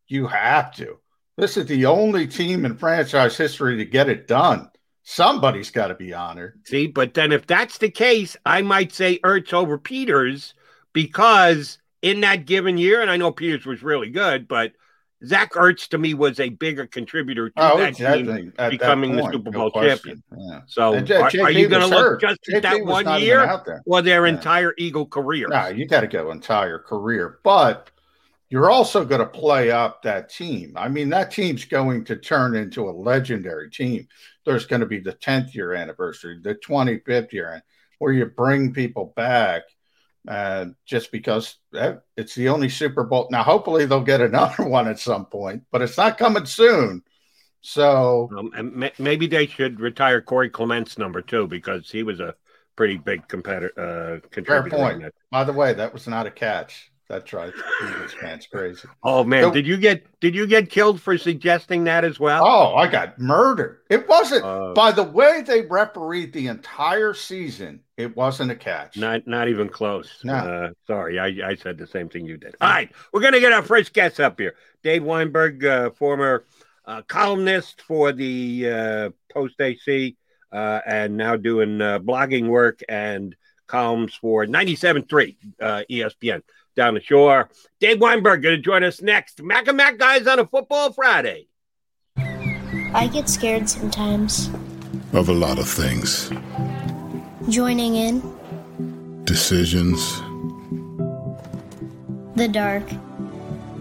You 0.08 0.26
have 0.26 0.74
to. 0.74 0.98
This 1.36 1.56
is 1.56 1.66
the 1.66 1.86
only 1.86 2.26
team 2.26 2.64
in 2.64 2.76
franchise 2.76 3.36
history 3.36 3.76
to 3.76 3.84
get 3.84 4.08
it 4.08 4.26
done. 4.26 4.70
Somebody's 5.04 5.70
got 5.70 5.88
to 5.88 5.94
be 5.94 6.12
honored. 6.12 6.60
See, 6.64 6.86
but 6.86 7.14
then 7.14 7.30
if 7.30 7.46
that's 7.46 7.78
the 7.78 7.90
case, 7.90 8.36
I 8.44 8.62
might 8.62 8.92
say 8.92 9.18
Ertz 9.18 9.52
over 9.52 9.78
Peters 9.78 10.54
because 10.92 11.78
in 12.02 12.20
that 12.22 12.46
given 12.46 12.78
year, 12.78 13.00
and 13.00 13.10
I 13.10 13.16
know 13.16 13.30
Peters 13.30 13.66
was 13.66 13.82
really 13.82 14.10
good, 14.10 14.48
but– 14.48 14.72
Zach 15.26 15.52
Ertz 15.52 15.88
to 15.88 15.98
me 15.98 16.14
was 16.14 16.40
a 16.40 16.50
bigger 16.50 16.86
contributor 16.86 17.50
to 17.50 17.54
oh, 17.56 17.78
that 17.78 17.90
exactly. 17.90 18.24
team 18.24 18.52
becoming 18.70 19.14
point, 19.14 19.26
the 19.26 19.32
Super 19.32 19.50
Bowl 19.50 19.70
no 19.74 19.82
champion. 19.82 20.22
Yeah. 20.36 20.60
So 20.66 21.00
J- 21.00 21.16
are, 21.16 21.30
are, 21.44 21.50
you 21.50 21.68
going 21.68 21.88
to 21.88 21.96
look 21.96 22.20
just 22.20 22.40
at 22.52 22.62
that 22.62 22.84
one 22.84 23.20
year 23.20 23.62
or 23.86 24.02
their 24.02 24.26
yeah. 24.26 24.34
entire 24.34 24.74
Eagle 24.76 25.06
career? 25.06 25.48
No, 25.48 25.68
you 25.68 25.86
got 25.86 26.00
to 26.00 26.06
go 26.06 26.30
entire 26.30 26.78
career, 26.78 27.38
but 27.42 27.90
you're 28.54 28.70
also 28.70 29.04
going 29.04 29.20
to 29.20 29.26
play 29.26 29.72
up 29.72 30.00
that 30.02 30.28
team. 30.28 30.74
I 30.76 30.88
mean, 30.88 31.08
that 31.08 31.32
team's 31.32 31.64
going 31.64 32.04
to 32.04 32.14
turn 32.14 32.54
into 32.54 32.88
a 32.88 32.92
legendary 32.92 33.68
team. 33.68 34.06
There's 34.46 34.64
going 34.64 34.78
to 34.78 34.86
be 34.86 35.00
the 35.00 35.12
10th 35.12 35.56
year 35.56 35.74
anniversary, 35.74 36.38
the 36.40 36.54
25th 36.54 37.32
year, 37.32 37.64
where 37.98 38.12
you 38.12 38.26
bring 38.26 38.72
people 38.72 39.12
back 39.16 39.62
uh, 40.28 40.66
just 40.86 41.10
because 41.10 41.56
eh, 41.74 41.94
it's 42.16 42.36
the 42.36 42.48
only 42.48 42.68
Super 42.68 43.02
Bowl. 43.02 43.26
Now, 43.28 43.42
hopefully, 43.42 43.86
they'll 43.86 44.02
get 44.02 44.20
another 44.20 44.62
one 44.68 44.86
at 44.86 45.00
some 45.00 45.26
point, 45.26 45.64
but 45.72 45.82
it's 45.82 45.98
not 45.98 46.16
coming 46.16 46.46
soon. 46.46 47.02
So, 47.60 48.30
um, 48.56 48.88
maybe 49.00 49.26
they 49.26 49.48
should 49.48 49.80
retire 49.80 50.22
Corey 50.22 50.48
Clement's 50.48 50.96
number 50.96 51.22
two 51.22 51.48
because 51.48 51.90
he 51.90 52.04
was 52.04 52.20
a 52.20 52.36
pretty 52.76 52.98
big 52.98 53.26
competitor. 53.26 53.72
Uh, 53.76 54.28
contributor. 54.28 54.76
Fair 54.76 55.00
point. 55.00 55.14
By 55.32 55.42
the 55.42 55.52
way, 55.52 55.74
that 55.74 55.92
was 55.92 56.06
not 56.06 56.28
a 56.28 56.30
catch. 56.30 56.92
That's 57.08 57.34
right. 57.34 57.52
Eagles 57.82 58.14
fans 58.14 58.46
crazy. 58.46 58.88
Oh 59.02 59.24
man, 59.24 59.44
so, 59.44 59.50
did 59.50 59.66
you 59.66 59.76
get 59.76 60.06
did 60.20 60.34
you 60.34 60.46
get 60.46 60.70
killed 60.70 61.02
for 61.02 61.18
suggesting 61.18 61.84
that 61.84 62.02
as 62.02 62.18
well? 62.18 62.42
Oh, 62.46 62.76
I 62.76 62.88
got 62.88 63.18
murdered. 63.18 63.80
It 63.90 64.08
wasn't. 64.08 64.42
Uh, 64.42 64.72
by 64.72 64.90
the 64.90 65.02
way, 65.02 65.42
they 65.42 65.62
refereed 65.62 66.32
the 66.32 66.46
entire 66.46 67.12
season. 67.12 67.80
It 67.98 68.16
wasn't 68.16 68.52
a 68.52 68.56
catch. 68.56 68.96
Not 68.96 69.26
not 69.26 69.48
even 69.48 69.68
close. 69.68 70.20
No. 70.24 70.34
Uh, 70.34 70.70
sorry, 70.86 71.18
I, 71.18 71.50
I 71.50 71.54
said 71.56 71.76
the 71.76 71.86
same 71.86 72.08
thing 72.08 72.24
you 72.24 72.38
did. 72.38 72.56
All 72.62 72.70
right, 72.70 72.90
we're 73.12 73.20
gonna 73.20 73.40
get 73.40 73.52
our 73.52 73.62
first 73.62 73.92
guest 73.92 74.18
up 74.18 74.40
here. 74.40 74.54
Dave 74.82 75.04
Weinberg, 75.04 75.62
uh, 75.62 75.90
former 75.90 76.44
uh, 76.86 77.02
columnist 77.02 77.82
for 77.82 78.12
the 78.12 78.70
uh, 78.70 79.10
Post 79.30 79.60
AC, 79.60 80.16
uh, 80.52 80.80
and 80.86 81.18
now 81.18 81.36
doing 81.36 81.78
blogging 81.78 82.48
work 82.48 82.80
and 82.88 83.36
columns 83.66 84.14
for 84.14 84.46
97.3 84.46 85.36
ESPN 85.90 86.42
down 86.74 86.94
the 86.94 87.00
shore. 87.00 87.48
Dave 87.80 88.00
Weinberg 88.00 88.42
going 88.42 88.56
to 88.56 88.62
join 88.62 88.84
us 88.84 89.00
next. 89.00 89.42
Mac 89.42 89.68
and 89.68 89.76
Mac 89.76 89.98
guys 89.98 90.26
on 90.26 90.38
a 90.38 90.46
football 90.46 90.92
Friday. 90.92 91.48
I 92.16 93.08
get 93.12 93.28
scared 93.28 93.68
sometimes. 93.68 94.50
Of 95.12 95.28
a 95.28 95.32
lot 95.32 95.58
of 95.58 95.68
things. 95.68 96.30
Joining 97.48 97.96
in. 97.96 99.24
Decisions. 99.24 100.20
The 102.36 102.48
dark. 102.48 102.88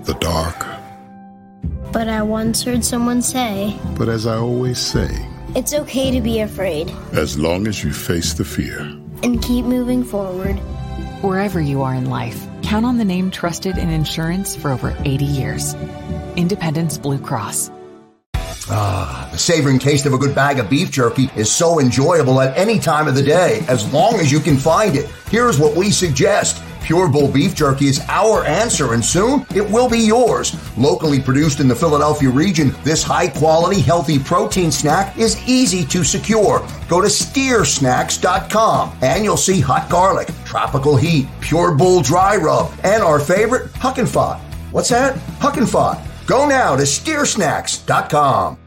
The 0.04 0.16
dark. 0.20 0.66
But 1.92 2.08
I 2.08 2.24
once 2.24 2.64
heard 2.64 2.84
someone 2.84 3.22
say. 3.22 3.78
But 3.98 4.10
as 4.10 4.26
I 4.26 4.38
always 4.38 4.80
say. 4.80 5.10
It's 5.56 5.74
okay 5.74 6.10
to 6.10 6.22
be 6.22 6.40
afraid. 6.40 6.92
As 7.12 7.38
long 7.38 7.68
as 7.68 7.84
you 7.84 7.94
face 7.94 8.34
the 8.34 8.46
fear. 8.46 8.80
And 9.22 9.42
keep 9.42 9.66
moving 9.66 10.04
forward. 10.04 10.56
Wherever 11.22 11.62
you 11.62 11.84
are 11.84 11.94
in 11.94 12.10
life 12.10 12.48
Count 12.64 12.86
on 12.86 12.98
the 12.98 13.06
name 13.06 13.30
trusted 13.30 13.78
in 13.78 13.90
insurance 13.90 14.56
for 14.56 14.72
over 14.72 14.96
80 15.06 15.26
years. 15.26 15.76
Independence 16.36 16.98
Blue 16.98 17.20
Cross. 17.20 17.70
Ah, 18.70 19.28
the 19.32 19.38
savoring 19.38 19.78
taste 19.78 20.06
of 20.06 20.14
a 20.14 20.18
good 20.18 20.34
bag 20.34 20.58
of 20.58 20.70
beef 20.70 20.90
jerky 20.90 21.30
is 21.36 21.52
so 21.52 21.80
enjoyable 21.80 22.40
at 22.40 22.58
any 22.58 22.80
time 22.80 23.08
of 23.08 23.16
the 23.16 23.22
day, 23.22 23.66
as 23.68 23.92
long 23.94 24.16
as 24.16 24.32
you 24.32 24.40
can 24.40 24.58
find 24.58 24.96
it. 24.96 25.10
Here's 25.30 25.60
what 25.60 25.76
we 25.76 25.92
suggest. 25.92 26.64
Pure 26.84 27.10
Bull 27.10 27.32
Beef 27.32 27.56
Jerky 27.56 27.88
is 27.88 28.02
our 28.10 28.44
answer, 28.44 28.94
and 28.94 29.04
soon 29.04 29.46
it 29.56 29.70
will 29.70 29.90
be 29.90 30.00
yours. 30.00 30.54
Locally 30.78 31.20
produced 31.20 31.62
in 31.62 31.70
the 31.70 31.76
Philadelphia 31.76 32.30
region, 32.30 32.76
this 32.84 33.02
high 33.02 33.30
quality, 33.30 33.80
healthy 33.80 34.20
protein 34.20 34.70
snack 34.70 35.18
is 35.18 35.42
easy 35.48 35.86
to 35.86 36.04
secure. 36.04 36.60
Go 36.90 37.00
to 37.00 37.08
steersnacks.com 37.08 38.98
and 39.02 39.24
you'll 39.24 39.38
see 39.38 39.62
hot 39.62 39.90
garlic, 39.90 40.28
tropical 40.54 40.96
heat, 40.96 41.26
Pure 41.42 41.74
Bull 41.74 42.04
dry 42.04 42.36
rub, 42.36 42.72
and 42.84 43.02
our 43.02 43.20
favorite, 43.20 43.72
Huck 43.78 43.98
and 43.98 44.08
Fod. 44.08 44.40
What's 44.72 44.90
that? 44.90 45.18
Huck 45.42 45.58
and 45.58 45.66
Fod. 45.66 46.00
Go 46.28 46.48
now 46.48 46.76
to 46.76 46.84
steersnacks.com. 46.84 48.60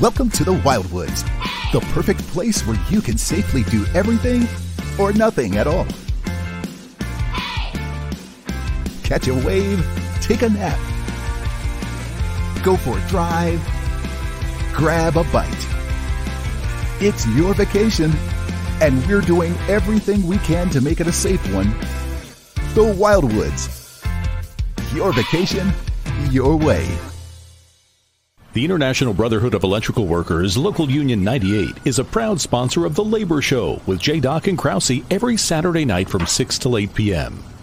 Welcome 0.00 0.30
to 0.30 0.42
the 0.42 0.54
Wildwoods, 0.54 1.20
the 1.70 1.80
perfect 1.92 2.20
place 2.28 2.66
where 2.66 2.78
you 2.88 3.02
can 3.02 3.18
safely 3.18 3.64
do 3.64 3.84
everything 3.92 4.48
or 4.98 5.12
nothing 5.12 5.58
at 5.58 5.66
all 5.66 5.86
catch 9.04 9.28
a 9.28 9.34
wave, 9.34 9.86
take 10.22 10.40
a 10.42 10.48
nap, 10.48 10.78
go 12.64 12.76
for 12.76 12.98
a 12.98 13.08
drive, 13.08 13.60
grab 14.72 15.16
a 15.16 15.24
bite. 15.24 15.66
It's 17.00 17.24
your 17.36 17.54
vacation, 17.54 18.12
and 18.80 19.04
we're 19.06 19.20
doing 19.20 19.54
everything 19.68 20.26
we 20.26 20.38
can 20.38 20.70
to 20.70 20.80
make 20.80 21.00
it 21.00 21.06
a 21.06 21.12
safe 21.12 21.42
one. 21.54 21.70
The 22.74 22.94
Wildwoods. 22.96 23.72
Your 24.94 25.12
vacation, 25.12 25.72
your 26.30 26.56
way. 26.56 26.86
The 28.52 28.64
International 28.64 29.12
Brotherhood 29.12 29.52
of 29.52 29.64
Electrical 29.64 30.06
Workers, 30.06 30.56
Local 30.56 30.90
Union 30.90 31.22
98, 31.22 31.76
is 31.84 31.98
a 31.98 32.04
proud 32.04 32.40
sponsor 32.40 32.86
of 32.86 32.94
The 32.94 33.04
Labor 33.04 33.42
Show 33.42 33.82
with 33.84 34.00
J. 34.00 34.18
Doc 34.20 34.46
and 34.46 34.56
Krause 34.56 35.02
every 35.10 35.36
Saturday 35.36 35.84
night 35.84 36.08
from 36.08 36.26
6 36.26 36.58
to 36.60 36.76
8 36.76 36.94
p.m. 36.94 37.44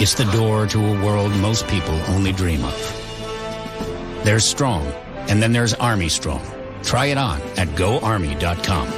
It's 0.00 0.14
the 0.14 0.26
door 0.26 0.64
to 0.68 0.78
a 0.78 1.04
world 1.04 1.32
most 1.38 1.66
people 1.66 1.94
only 2.06 2.30
dream 2.30 2.64
of. 2.64 4.22
There's 4.22 4.44
Strong, 4.44 4.86
and 5.28 5.42
then 5.42 5.50
there's 5.50 5.74
Army 5.74 6.08
Strong. 6.08 6.46
Try 6.84 7.06
it 7.06 7.18
on 7.18 7.40
at 7.56 7.66
goarmy.com. 7.74 8.88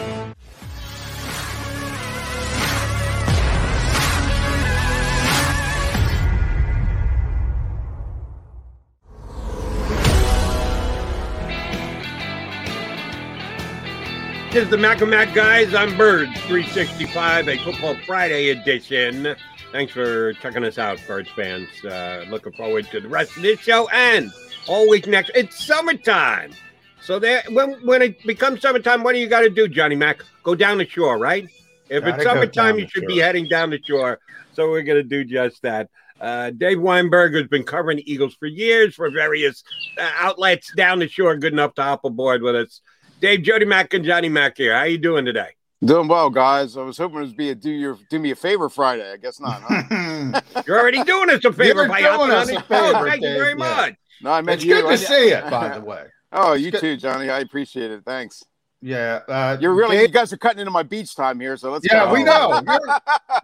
This 14.52 14.64
is 14.64 14.68
the 14.68 14.76
Mac 14.76 15.00
and 15.00 15.10
Mac 15.10 15.32
guys. 15.32 15.72
I'm 15.72 15.96
Birds 15.96 16.38
365, 16.42 17.48
a 17.48 17.56
Football 17.64 17.96
Friday 18.04 18.50
edition. 18.50 19.34
Thanks 19.72 19.92
for 19.92 20.33
checking 20.35 20.64
us 20.64 20.78
out, 20.78 21.00
Birds 21.06 21.28
fans. 21.30 21.68
Uh, 21.85 22.24
looking 22.28 22.52
forward 22.52 22.87
to 22.90 23.00
the 23.00 23.09
rest 23.09 23.37
of 23.37 23.42
this 23.42 23.61
show 23.61 23.88
and 23.90 24.33
all 24.66 24.88
week 24.88 25.06
next. 25.06 25.30
It's 25.35 25.64
summertime. 25.64 26.52
So 27.00 27.18
there, 27.18 27.42
when 27.50 27.72
when 27.87 28.02
it 28.02 28.22
becomes 28.26 28.62
summertime, 28.62 29.04
what 29.04 29.12
do 29.12 29.18
you 29.18 29.28
got 29.28 29.40
to 29.40 29.50
do, 29.50 29.68
Johnny 29.68 29.94
Mac? 29.94 30.22
Go 30.42 30.54
down 30.56 30.78
the 30.78 30.87
shore, 30.87 31.18
right? 31.18 31.48
If 31.88 32.02
Gotta 32.04 32.16
it's 32.16 32.24
summertime, 32.24 32.78
you 32.78 32.88
should 32.88 33.04
shore. 33.04 33.09
be 33.09 33.18
heading 33.18 33.48
down 33.48 33.70
the 33.70 33.80
shore. 33.83 34.18
So 34.54 34.70
we're 34.70 34.83
going 34.83 34.98
to 34.98 35.09
do 35.09 35.24
just 35.24 35.62
that. 35.62 35.88
Uh, 36.20 36.50
Dave 36.50 36.80
Weinberg 36.80 37.35
has 37.35 37.46
been 37.46 37.64
covering 37.64 37.96
the 37.96 38.12
Eagles 38.12 38.35
for 38.35 38.46
years 38.46 38.94
for 38.94 39.11
various 39.11 39.64
uh, 39.96 40.11
outlets 40.18 40.72
down 40.74 40.98
the 40.98 41.09
shore, 41.09 41.35
good 41.37 41.52
enough 41.52 41.74
to 41.74 41.83
hop 41.83 42.04
aboard 42.04 42.42
with 42.42 42.56
us. 42.56 42.80
Dave, 43.20 43.42
Jody 43.42 43.64
Mack, 43.64 43.94
and 43.94 44.04
Johnny 44.04 44.28
Mack 44.28 44.59
here. 44.59 44.76
How 44.76 44.85
you 44.85 44.98
doing 44.98 45.24
today? 45.24 45.50
Doing 45.82 46.08
well, 46.08 46.28
guys. 46.28 46.76
I 46.76 46.82
was 46.82 46.98
hoping 46.98 47.18
it 47.18 47.20
would 47.22 47.36
be 47.36 47.50
a 47.50 47.54
do 47.54 47.70
your 47.70 47.96
do 48.10 48.18
me 48.18 48.32
a 48.32 48.36
favor 48.36 48.68
Friday. 48.68 49.10
I 49.12 49.16
guess 49.16 49.40
not. 49.40 49.62
Huh? 49.64 50.40
You're 50.66 50.78
already 50.78 51.02
doing 51.04 51.30
us 51.30 51.42
a 51.44 51.52
favor 51.54 51.80
You're 51.80 51.88
by 51.88 52.02
doing 52.02 52.30
us 52.30 52.50
a 52.50 52.52
show. 52.54 52.60
favor, 52.60 53.08
Thank 53.08 53.22
you 53.22 53.28
very 53.30 53.48
yeah. 53.50 53.54
much. 53.54 53.94
no, 54.22 54.30
I 54.32 54.42
meant 54.42 54.56
It's 54.56 54.64
you. 54.66 54.74
good 54.74 54.84
I- 54.84 54.90
to 54.90 54.98
see 54.98 55.28
it, 55.30 55.48
by 55.50 55.70
the 55.78 55.80
way. 55.84 56.04
oh, 56.32 56.52
you 56.52 56.70
too, 56.70 56.98
Johnny. 56.98 57.30
I 57.30 57.38
appreciate 57.40 57.90
it. 57.90 58.02
Thanks. 58.04 58.44
Yeah, 58.82 59.20
uh, 59.28 59.56
You're 59.60 59.74
really 59.74 60.00
you 60.00 60.08
guys 60.08 60.32
are 60.32 60.38
cutting 60.38 60.58
into 60.60 60.70
my 60.70 60.82
beach 60.82 61.14
time 61.14 61.38
here, 61.40 61.56
so 61.58 61.70
let's. 61.70 61.86
yeah, 61.90 62.06
go. 62.06 62.12
we 62.14 62.24
know. 62.24 62.62
You're, 62.66 62.80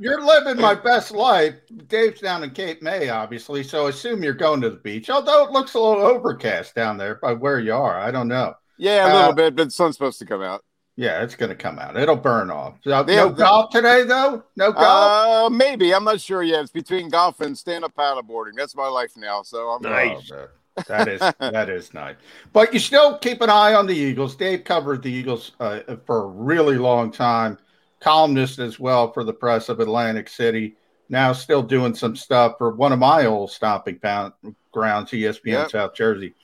you're 0.01 0.25
living 0.25 0.59
my 0.61 0.75
best 0.75 1.11
life. 1.13 1.55
Dave's 1.89 2.21
down 2.23 2.43
in 2.43 2.51
Cape 2.53 2.81
May, 2.83 3.11
obviously, 3.11 3.63
so 3.63 3.89
assume 3.89 4.23
you're 4.23 4.33
going 4.33 4.63
to 4.63 4.71
the 4.71 4.77
beach. 4.77 5.11
Although 5.11 5.45
it 5.45 5.51
looks 5.53 5.75
a 5.75 5.79
little 5.81 6.05
overcast 6.05 6.75
down 6.75 6.97
there 6.97 7.17
by 7.17 7.35
where 7.35 7.61
you 7.61 7.75
are. 7.75 7.99
I 7.99 8.11
don't 8.11 8.29
know. 8.29 8.55
Yeah, 8.79 9.05
a 9.05 9.13
little 9.15 9.31
Uh, 9.31 9.35
bit, 9.35 9.57
but 9.57 9.65
the 9.65 9.71
sun's 9.71 9.97
supposed 9.97 10.19
to 10.21 10.25
come 10.27 10.41
out. 10.43 10.63
Yeah, 10.97 11.23
it's 11.23 11.35
going 11.35 11.51
to 11.51 11.55
come 11.55 11.79
out. 11.79 11.97
It'll 11.97 12.17
burn 12.17 12.51
off. 12.51 12.79
So, 12.83 12.91
Yeah, 13.07 13.25
no 13.25 13.31
golf 13.31 13.71
today, 13.71 14.05
though. 14.05 14.43
No 14.57 14.73
golf. 14.73 15.47
Uh, 15.47 15.51
maybe 15.51 15.95
I'm 15.95 16.05
not 16.05 16.21
sure 16.21 16.43
yet. 16.43 16.63
It's 16.63 16.73
between 16.73 17.11
golf 17.11 17.41
and 17.41 17.57
stand 17.57 17.85
up 17.85 17.95
paddleboarding. 17.95 18.53
That's 18.57 18.75
my 18.75 18.89
life 18.89 19.13
now. 19.17 19.43
So 19.43 19.69
I'm 19.69 19.83
Nice. 19.83 20.31
Oh, 20.33 20.49
that 20.89 21.09
is 21.09 21.21
that 21.39 21.69
is 21.69 21.93
nice. 21.93 22.17
But 22.53 22.73
you 22.73 22.81
still 22.81 23.19
keep 23.19 23.43
an 23.43 23.51
eye 23.51 23.75
on 23.75 23.87
the 23.87 23.95
Eagles. 23.95 24.37
Dave 24.37 24.65
covered 24.65 25.03
the 25.03 25.11
Eagles 25.13 25.53
uh, 25.61 25.81
for 26.07 26.25
a 26.25 26.27
really 26.27 26.79
long 26.79 27.11
time. 27.13 27.59
Columnist 28.01 28.59
as 28.59 28.79
well 28.79 29.13
for 29.13 29.23
the 29.25 29.33
press 29.33 29.69
of 29.69 29.81
Atlantic 29.81 30.29
City. 30.29 30.77
Now 31.09 31.33
still 31.33 31.63
doing 31.63 31.95
some 31.95 32.17
stuff 32.17 32.55
for 32.59 32.71
one 32.75 32.93
of 32.93 32.99
my 32.99 33.27
old 33.27 33.51
stomping 33.51 33.99
pound 33.99 34.33
grounds, 34.73 35.11
ESPN 35.11 35.47
Yep. 35.47 35.71
South 35.71 35.95
Jersey. 35.95 36.35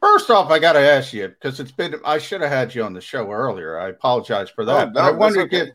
First 0.00 0.30
off, 0.30 0.50
I 0.50 0.58
got 0.58 0.72
to 0.72 0.80
ask 0.80 1.12
you 1.12 1.28
because 1.28 1.60
it's 1.60 1.72
been 1.72 1.96
I 2.04 2.18
should 2.18 2.40
have 2.40 2.50
had 2.50 2.74
you 2.74 2.82
on 2.84 2.94
the 2.94 3.00
show 3.00 3.30
earlier. 3.30 3.78
I 3.78 3.88
apologize 3.90 4.48
for 4.48 4.64
that. 4.64 4.88
Oh, 4.88 4.90
but 4.94 5.02
I 5.02 5.10
want 5.10 5.34
to 5.34 5.42
okay. 5.42 5.66
get 5.66 5.74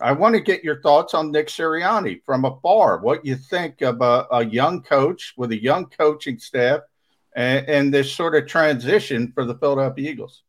I 0.00 0.12
want 0.12 0.34
to 0.34 0.40
get 0.40 0.64
your 0.64 0.80
thoughts 0.80 1.12
on 1.12 1.30
Nick 1.30 1.48
Sirianni 1.48 2.22
from 2.24 2.44
afar. 2.44 2.98
What 2.98 3.26
you 3.26 3.36
think 3.36 3.82
of 3.82 4.00
a, 4.00 4.26
a 4.30 4.44
young 4.44 4.82
coach 4.82 5.34
with 5.36 5.52
a 5.52 5.62
young 5.62 5.86
coaching 5.86 6.38
staff 6.38 6.80
and, 7.34 7.68
and 7.68 7.94
this 7.94 8.12
sort 8.12 8.34
of 8.34 8.46
transition 8.46 9.32
for 9.32 9.44
the 9.44 9.54
Philadelphia 9.56 10.10
Eagles? 10.10 10.42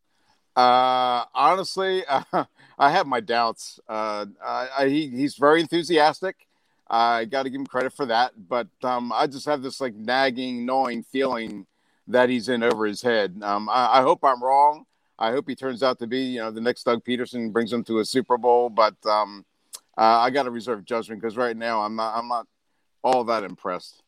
Uh, 0.55 1.25
honestly, 1.33 2.05
uh, 2.05 2.23
I 2.79 2.91
have 2.91 3.07
my 3.07 3.19
doubts. 3.19 3.79
Uh, 3.87 4.27
I, 4.43 4.67
I, 4.77 4.87
he, 4.87 5.07
he's 5.07 5.35
very 5.35 5.61
enthusiastic. 5.61 6.47
I 6.89 7.25
got 7.25 7.43
to 7.43 7.49
give 7.49 7.59
him 7.59 7.67
credit 7.67 7.93
for 7.93 8.05
that. 8.07 8.33
But 8.47 8.67
um, 8.83 9.11
I 9.11 9.27
just 9.27 9.45
have 9.45 9.61
this 9.61 9.81
like 9.81 9.95
nagging, 9.95 10.65
gnawing 10.65 11.03
feeling 11.03 11.65
that 12.09 12.29
he's 12.29 12.49
in 12.49 12.63
over 12.63 12.85
his 12.85 13.01
head. 13.01 13.39
Um, 13.41 13.69
I, 13.69 13.99
I 13.99 14.01
hope 14.01 14.19
I'm 14.23 14.43
wrong. 14.43 14.85
I 15.17 15.31
hope 15.31 15.47
he 15.47 15.55
turns 15.55 15.83
out 15.83 15.99
to 15.99 16.07
be, 16.07 16.21
you 16.21 16.39
know, 16.39 16.51
the 16.51 16.61
next 16.61 16.83
Doug 16.83 17.03
Pederson 17.03 17.51
brings 17.51 17.71
him 17.71 17.83
to 17.85 17.99
a 17.99 18.05
Super 18.05 18.37
Bowl. 18.37 18.69
But 18.69 18.95
um, 19.05 19.45
uh, 19.97 20.01
I 20.01 20.29
got 20.29 20.43
to 20.43 20.51
reserve 20.51 20.85
judgment 20.85 21.21
because 21.21 21.37
right 21.37 21.55
now 21.55 21.81
I'm 21.81 21.95
not, 21.95 22.17
I'm 22.17 22.27
not 22.27 22.47
all 23.03 23.23
that 23.25 23.43
impressed. 23.43 24.01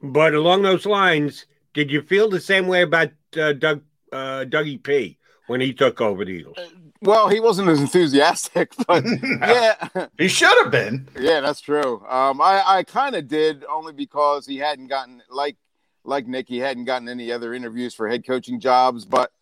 But 0.00 0.34
along 0.34 0.62
those 0.62 0.86
lines, 0.86 1.46
did 1.72 1.90
you 1.90 2.02
feel 2.02 2.28
the 2.30 2.40
same 2.40 2.66
way 2.66 2.82
about 2.82 3.10
uh, 3.36 3.52
Doug 3.52 3.82
uh, 4.12 4.44
Dougie 4.46 4.82
P 4.82 5.18
when 5.46 5.60
he 5.60 5.72
took 5.72 6.00
over 6.00 6.24
the 6.24 6.30
Eagles? 6.30 6.56
Well, 7.02 7.28
he 7.28 7.40
wasn't 7.40 7.68
as 7.68 7.80
enthusiastic, 7.80 8.72
but 8.86 9.04
yeah, 9.40 10.06
He 10.16 10.28
should 10.28 10.56
have 10.62 10.70
been. 10.70 11.08
Yeah, 11.18 11.40
that's 11.40 11.60
true. 11.60 12.04
Um, 12.08 12.40
I, 12.40 12.62
I 12.64 12.82
kind 12.84 13.14
of 13.14 13.28
did 13.28 13.64
only 13.64 13.92
because 13.92 14.46
he 14.46 14.58
hadn't 14.58 14.86
gotten 14.86 15.22
like 15.30 15.56
like 16.04 16.26
Nick, 16.26 16.48
he 16.48 16.58
hadn't 16.58 16.84
gotten 16.84 17.08
any 17.08 17.32
other 17.32 17.54
interviews 17.54 17.94
for 17.94 18.08
head 18.08 18.26
coaching 18.26 18.60
jobs. 18.60 19.04
But 19.04 19.32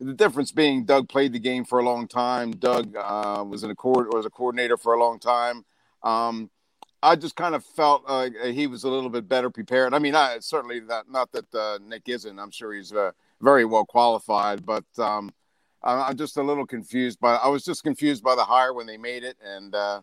the 0.00 0.12
difference 0.14 0.52
being, 0.52 0.84
Doug 0.84 1.08
played 1.08 1.32
the 1.32 1.38
game 1.38 1.64
for 1.64 1.78
a 1.78 1.82
long 1.84 2.06
time. 2.08 2.52
Doug 2.52 2.94
uh, 2.96 3.44
was 3.46 3.64
in 3.64 3.70
a 3.70 3.74
court 3.74 4.12
was 4.14 4.26
a 4.26 4.30
coordinator 4.30 4.76
for 4.76 4.94
a 4.94 5.00
long 5.00 5.18
time. 5.18 5.64
Um, 6.02 6.50
I 7.02 7.14
just 7.14 7.36
kind 7.36 7.54
of 7.54 7.64
felt 7.64 8.02
uh, 8.08 8.28
he 8.44 8.66
was 8.66 8.82
a 8.84 8.88
little 8.88 9.10
bit 9.10 9.28
better 9.28 9.50
prepared. 9.50 9.94
I 9.94 10.00
mean, 10.00 10.16
I 10.16 10.38
certainly 10.40 10.80
that 10.80 11.08
not 11.10 11.30
that 11.32 11.54
uh, 11.54 11.78
Nick 11.86 12.08
isn't. 12.08 12.38
I'm 12.38 12.50
sure 12.50 12.72
he's 12.74 12.92
uh, 12.92 13.12
very 13.40 13.64
well 13.64 13.84
qualified, 13.84 14.66
but 14.66 14.84
um, 14.98 15.30
I- 15.82 16.08
I'm 16.08 16.16
just 16.16 16.36
a 16.38 16.42
little 16.42 16.66
confused 16.66 17.20
by. 17.20 17.36
I 17.36 17.46
was 17.48 17.64
just 17.64 17.84
confused 17.84 18.24
by 18.24 18.34
the 18.34 18.42
hire 18.44 18.72
when 18.74 18.86
they 18.86 18.96
made 18.96 19.22
it, 19.22 19.36
and 19.44 19.72
uh, 19.74 20.00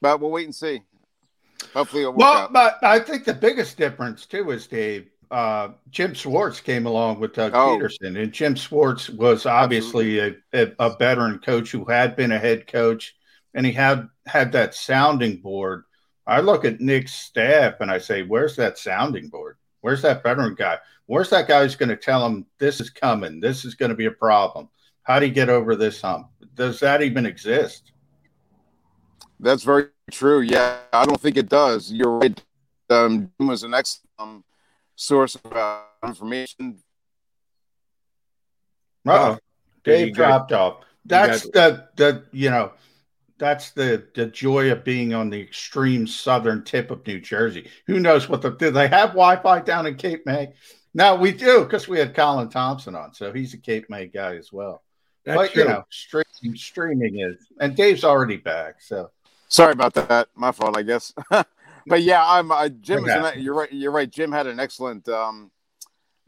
but 0.00 0.20
we'll 0.20 0.30
wait 0.30 0.46
and 0.46 0.54
see. 0.54 0.80
Hopefully, 1.74 2.02
it'll 2.02 2.12
work 2.12 2.20
Well, 2.20 2.34
out. 2.44 2.52
but 2.52 2.78
I 2.82 2.98
think 3.00 3.24
the 3.26 3.34
biggest 3.34 3.76
difference 3.76 4.24
too 4.24 4.50
is 4.50 4.66
Dave. 4.66 5.10
Uh, 5.30 5.70
Jim 5.90 6.14
Schwartz 6.14 6.60
came 6.60 6.86
along 6.86 7.20
with 7.20 7.34
Doug 7.34 7.52
Oh. 7.54 7.78
Pederson, 7.78 8.20
and 8.20 8.32
Jim 8.32 8.54
Schwartz 8.54 9.10
was 9.10 9.44
obviously 9.44 10.18
a, 10.20 10.34
a, 10.54 10.72
a 10.78 10.96
veteran 10.96 11.38
coach 11.38 11.70
who 11.70 11.84
had 11.84 12.16
been 12.16 12.32
a 12.32 12.38
head 12.38 12.66
coach, 12.66 13.14
and 13.54 13.66
he 13.66 13.72
had 13.72 14.08
had 14.26 14.52
that 14.52 14.74
sounding 14.74 15.36
board. 15.36 15.84
I 16.26 16.40
look 16.40 16.64
at 16.64 16.80
Nick's 16.80 17.12
staff 17.14 17.80
and 17.80 17.90
I 17.90 17.98
say, 17.98 18.22
"Where's 18.22 18.56
that 18.56 18.78
sounding 18.78 19.28
board? 19.28 19.56
Where's 19.80 20.02
that 20.02 20.22
veteran 20.22 20.54
guy? 20.54 20.78
Where's 21.06 21.30
that 21.30 21.48
guy 21.48 21.62
who's 21.62 21.76
going 21.76 21.88
to 21.88 21.96
tell 21.96 22.24
him 22.24 22.46
this 22.58 22.80
is 22.80 22.90
coming? 22.90 23.40
This 23.40 23.64
is 23.64 23.74
going 23.74 23.90
to 23.90 23.96
be 23.96 24.06
a 24.06 24.10
problem? 24.10 24.68
How 25.02 25.18
do 25.18 25.26
you 25.26 25.32
get 25.32 25.48
over 25.48 25.74
this 25.76 26.00
hump? 26.00 26.28
Does 26.54 26.80
that 26.80 27.02
even 27.02 27.26
exist?" 27.26 27.92
That's 29.40 29.62
very 29.62 29.86
true. 30.10 30.40
Yeah, 30.40 30.78
I 30.92 31.04
don't 31.04 31.20
think 31.20 31.36
it 31.36 31.48
does. 31.48 31.92
You're 31.92 32.18
right. 32.18 32.42
Um, 32.90 33.30
Jim 33.38 33.48
was 33.48 33.62
an 33.62 33.74
excellent 33.74 34.08
um, 34.18 34.44
source 34.98 35.36
of 35.36 35.52
uh, 35.52 35.80
information. 36.04 36.78
Oh, 39.06 39.38
Dave 39.84 40.14
dropped 40.14 40.52
off. 40.52 40.84
That's 41.06 41.44
the 41.44 41.88
the 41.96 42.24
you 42.32 42.50
know 42.50 42.72
that's 43.38 43.70
the 43.70 44.06
the 44.14 44.26
joy 44.26 44.70
of 44.70 44.84
being 44.84 45.14
on 45.14 45.30
the 45.30 45.40
extreme 45.40 46.06
southern 46.06 46.64
tip 46.64 46.90
of 46.90 47.06
New 47.06 47.20
Jersey. 47.20 47.70
Who 47.86 48.00
knows 48.00 48.28
what 48.28 48.42
the 48.42 48.50
do 48.50 48.70
they 48.70 48.88
have 48.88 49.10
Wi-Fi 49.10 49.60
down 49.60 49.86
in 49.86 49.94
Cape 49.94 50.26
May? 50.26 50.52
No, 50.92 51.14
we 51.14 51.32
do 51.32 51.60
because 51.60 51.88
we 51.88 51.98
had 51.98 52.14
Colin 52.14 52.50
Thompson 52.50 52.94
on, 52.94 53.14
so 53.14 53.32
he's 53.32 53.54
a 53.54 53.58
Cape 53.58 53.88
May 53.88 54.08
guy 54.08 54.36
as 54.36 54.52
well. 54.52 54.82
That's 55.24 55.36
but 55.36 55.52
true. 55.52 55.62
you 55.62 55.68
know, 55.68 55.84
streaming 55.90 56.56
streaming 56.56 57.20
is, 57.20 57.36
and 57.60 57.74
Dave's 57.74 58.04
already 58.04 58.36
back. 58.36 58.82
So 58.82 59.10
Sorry 59.48 59.72
about 59.72 59.94
that. 59.94 60.28
My 60.34 60.52
fault, 60.52 60.76
I 60.76 60.82
guess. 60.82 61.14
but 61.88 62.02
yeah, 62.02 62.24
I'm 62.24 62.50
uh, 62.50 62.68
Jim. 62.68 63.04
Yeah. 63.06 63.28
an, 63.28 63.42
you're 63.42 63.54
right. 63.54 63.72
You're 63.72 63.92
right. 63.92 64.10
Jim 64.10 64.32
had 64.32 64.46
an 64.46 64.60
excellent. 64.60 65.08
Um, 65.08 65.50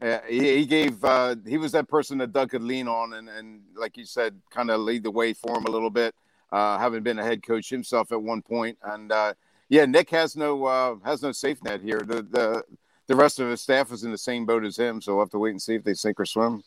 uh, 0.01 0.19
he, 0.27 0.57
he 0.57 0.65
gave. 0.65 1.03
Uh, 1.03 1.35
he 1.47 1.57
was 1.57 1.71
that 1.73 1.87
person 1.87 2.17
that 2.19 2.33
Doug 2.33 2.51
could 2.51 2.63
lean 2.63 2.87
on, 2.87 3.13
and 3.13 3.29
and 3.29 3.61
like 3.75 3.97
you 3.97 4.05
said, 4.05 4.39
kind 4.49 4.71
of 4.71 4.81
lead 4.81 5.03
the 5.03 5.11
way 5.11 5.33
for 5.33 5.57
him 5.57 5.65
a 5.65 5.71
little 5.71 5.89
bit. 5.89 6.15
Uh, 6.51 6.77
having 6.77 7.01
been 7.01 7.17
a 7.19 7.23
head 7.23 7.43
coach 7.43 7.69
himself 7.69 8.11
at 8.11 8.21
one 8.21 8.41
point, 8.41 8.77
and 8.83 9.11
uh, 9.11 9.33
yeah, 9.69 9.85
Nick 9.85 10.09
has 10.09 10.35
no 10.35 10.65
uh, 10.65 10.95
has 11.05 11.21
no 11.21 11.31
safe 11.31 11.63
net 11.63 11.81
here. 11.81 11.99
The 11.99 12.23
the 12.23 12.63
the 13.07 13.15
rest 13.15 13.39
of 13.39 13.49
his 13.49 13.61
staff 13.61 13.91
is 13.91 14.03
in 14.03 14.11
the 14.11 14.17
same 14.17 14.45
boat 14.45 14.65
as 14.65 14.77
him, 14.77 15.01
so 15.01 15.13
we'll 15.13 15.23
have 15.23 15.31
to 15.31 15.39
wait 15.39 15.51
and 15.51 15.61
see 15.61 15.75
if 15.75 15.83
they 15.83 15.93
sink 15.93 16.19
or 16.19 16.25
swim. 16.25 16.63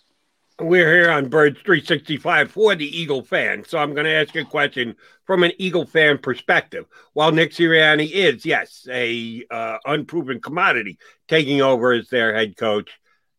We're 0.60 0.92
here 0.92 1.10
on 1.10 1.28
Birds 1.28 1.58
365 1.64 2.48
for 2.48 2.76
the 2.76 2.86
Eagle 2.86 3.24
fan. 3.24 3.64
So 3.64 3.76
I'm 3.76 3.92
going 3.92 4.04
to 4.04 4.12
ask 4.12 4.36
you 4.36 4.42
a 4.42 4.44
question 4.44 4.94
from 5.24 5.42
an 5.42 5.50
Eagle 5.58 5.84
fan 5.84 6.18
perspective. 6.18 6.86
While 7.12 7.32
Nick 7.32 7.50
Sirianni 7.50 8.08
is, 8.08 8.46
yes, 8.46 8.86
a 8.88 9.44
uh, 9.50 9.78
unproven 9.84 10.40
commodity 10.40 10.98
taking 11.26 11.60
over 11.60 11.92
as 11.92 12.08
their 12.08 12.32
head 12.32 12.56
coach, 12.56 12.88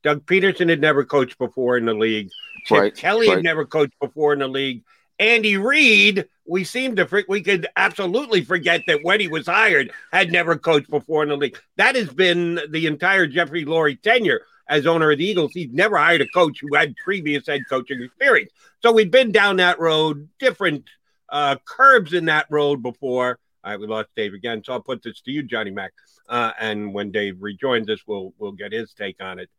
Doug 0.03 0.25
Pederson 0.25 0.67
had 0.67 0.81
never 0.81 1.05
coached 1.05 1.37
before 1.37 1.77
in 1.77 1.85
the 1.85 1.93
league. 1.93 2.31
Chip 2.65 2.79
Right, 2.79 2.95
Kelly 2.95 3.29
had 3.29 3.43
never 3.43 3.65
coached 3.65 3.97
before 4.01 4.33
in 4.33 4.39
the 4.39 4.49
league. 4.49 4.83
Andy 5.17 5.55
Reid, 5.55 6.27
we 6.45 6.65
seem 6.65 6.97
to, 6.97 7.23
we 7.29 7.41
could 7.41 7.65
absolutely 7.77 8.43
forget 8.43 8.81
that 8.87 8.99
when 9.03 9.21
he 9.21 9.29
was 9.29 9.47
hired, 9.47 9.93
had 10.11 10.33
never 10.33 10.57
coached 10.57 10.89
before 10.89 11.23
in 11.23 11.29
the 11.29 11.37
league. 11.37 11.57
That 11.77 11.95
has 11.95 12.09
been 12.09 12.59
the 12.69 12.87
entire 12.87 13.25
Jeffrey 13.25 13.63
Lurie 13.63 14.01
tenure 14.01 14.41
as 14.67 14.85
owner 14.85 15.11
of 15.11 15.17
the 15.17 15.25
Eagles. 15.25 15.51
He's 15.53 15.71
never 15.71 15.97
hired 15.97 16.21
a 16.21 16.27
coach 16.27 16.59
who 16.61 16.75
had 16.75 16.95
previous 17.03 17.47
head 17.47 17.61
coaching 17.69 18.01
experience. 18.01 18.51
So 18.81 18.91
we've 18.91 19.11
been 19.11 19.31
down 19.31 19.57
that 19.57 19.79
road, 19.79 20.29
different 20.39 20.85
uh, 21.29 21.57
curbs 21.65 22.13
in 22.13 22.25
that 22.25 22.47
road 22.49 22.81
before. 22.81 23.39
All 23.63 23.71
right, 23.71 23.79
we 23.79 23.87
lost 23.87 24.09
Dave 24.15 24.33
again, 24.33 24.63
so 24.63 24.73
I'll 24.73 24.81
put 24.81 25.01
this 25.01 25.21
to 25.21 25.31
you, 25.31 25.43
Johnny 25.43 25.71
Mac. 25.71 25.93
Uh, 26.29 26.51
and 26.59 26.93
when 26.93 27.11
Dave 27.11 27.37
rejoins 27.41 27.89
us, 27.89 27.99
we'll 28.07 28.33
we'll 28.37 28.51
get 28.51 28.71
his 28.71 28.93
take 28.93 29.21
on 29.21 29.39
it. 29.39 29.49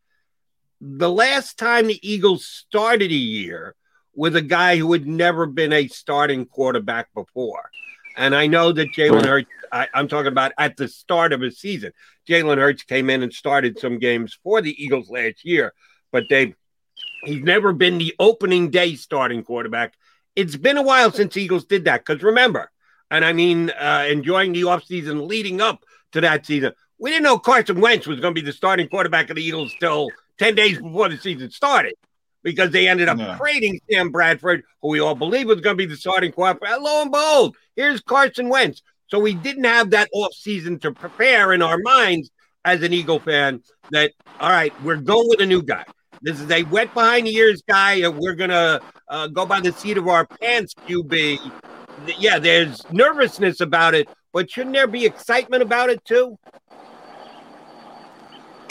The 0.79 1.09
last 1.09 1.57
time 1.57 1.87
the 1.87 1.99
Eagles 2.07 2.45
started 2.45 3.11
a 3.11 3.15
year 3.15 3.75
with 4.15 4.35
a 4.35 4.41
guy 4.41 4.77
who 4.77 4.91
had 4.93 5.07
never 5.07 5.45
been 5.45 5.73
a 5.73 5.87
starting 5.87 6.45
quarterback 6.45 7.13
before. 7.13 7.69
And 8.17 8.35
I 8.35 8.47
know 8.47 8.71
that 8.71 8.93
Jalen 8.93 9.25
Hurts, 9.25 9.49
I, 9.71 9.87
I'm 9.93 10.07
talking 10.07 10.31
about 10.31 10.51
at 10.57 10.75
the 10.75 10.87
start 10.87 11.33
of 11.33 11.41
his 11.41 11.59
season. 11.59 11.93
Jalen 12.27 12.57
Hurts 12.57 12.81
came 12.83 13.11
in 13.11 13.21
and 13.21 13.31
started 13.31 13.77
some 13.77 13.99
games 13.99 14.37
for 14.43 14.59
the 14.59 14.83
Eagles 14.83 15.09
last 15.09 15.45
year, 15.45 15.73
but 16.11 16.23
they've 16.27 16.55
he's 17.23 17.43
never 17.43 17.73
been 17.73 17.99
the 17.99 18.15
opening 18.19 18.71
day 18.71 18.95
starting 18.95 19.43
quarterback. 19.43 19.93
It's 20.35 20.55
been 20.55 20.77
a 20.77 20.81
while 20.81 21.11
since 21.11 21.37
Eagles 21.37 21.65
did 21.65 21.85
that 21.85 22.03
because 22.03 22.23
remember, 22.23 22.71
and 23.11 23.23
I 23.23 23.33
mean, 23.33 23.69
uh, 23.69 24.07
enjoying 24.09 24.51
the 24.51 24.63
offseason 24.63 25.27
leading 25.27 25.61
up 25.61 25.83
to 26.13 26.21
that 26.21 26.45
season, 26.45 26.73
we 26.97 27.11
didn't 27.11 27.23
know 27.23 27.37
Carson 27.37 27.79
Wentz 27.79 28.07
was 28.07 28.19
going 28.19 28.33
to 28.33 28.41
be 28.41 28.45
the 28.45 28.53
starting 28.53 28.89
quarterback 28.89 29.29
of 29.29 29.35
the 29.35 29.43
Eagles 29.43 29.73
till 29.79 30.09
10 30.39 30.55
days 30.55 30.81
before 30.81 31.07
the 31.07 31.17
season 31.17 31.51
started 31.51 31.93
because 32.47 32.71
they 32.71 32.87
ended 32.87 33.09
up 33.09 33.17
Yeah. 33.17 33.35
trading 33.37 33.77
Sam 33.91 34.09
Bradford, 34.09 34.63
who 34.81 34.87
we 34.87 35.01
all 35.01 35.15
believe 35.15 35.47
was 35.47 35.59
going 35.59 35.73
to 35.75 35.77
be 35.77 35.85
the 35.85 35.97
starting 35.97 36.31
quarterback. 36.31 36.79
Lo 36.79 37.01
and 37.01 37.11
behold, 37.11 37.57
here's 37.75 37.99
Carson 37.99 38.47
Wentz. 38.47 38.81
So 39.09 39.19
we 39.19 39.33
didn't 39.33 39.65
have 39.65 39.89
that 39.89 40.07
offseason 40.15 40.79
to 40.83 40.93
prepare 40.93 41.51
in 41.51 41.61
our 41.61 41.77
minds 41.79 42.29
as 42.63 42.83
an 42.83 42.93
Eagle 42.93 43.19
fan 43.19 43.61
that, 43.91 44.13
all 44.39 44.49
right, 44.49 44.71
we're 44.81 44.95
going 44.95 45.27
with 45.27 45.41
a 45.41 45.45
new 45.45 45.61
guy. 45.61 45.83
This 46.21 46.39
is 46.39 46.49
a 46.49 46.63
wet 46.63 46.93
behind 46.93 47.27
the 47.27 47.35
ears 47.35 47.61
guy, 47.67 47.95
and 47.95 48.17
we're 48.17 48.35
going 48.35 48.49
to 48.51 48.79
uh, 49.09 49.27
go 49.27 49.45
by 49.45 49.59
the 49.59 49.73
seat 49.73 49.97
of 49.97 50.07
our 50.07 50.25
pants, 50.25 50.73
QB. 50.87 51.51
Yeah, 52.17 52.39
there's 52.39 52.89
nervousness 52.93 53.59
about 53.59 53.93
it, 53.93 54.07
but 54.31 54.49
shouldn't 54.49 54.73
there 54.73 54.87
be 54.87 55.05
excitement 55.05 55.63
about 55.63 55.89
it 55.89 56.03
too? 56.05 56.39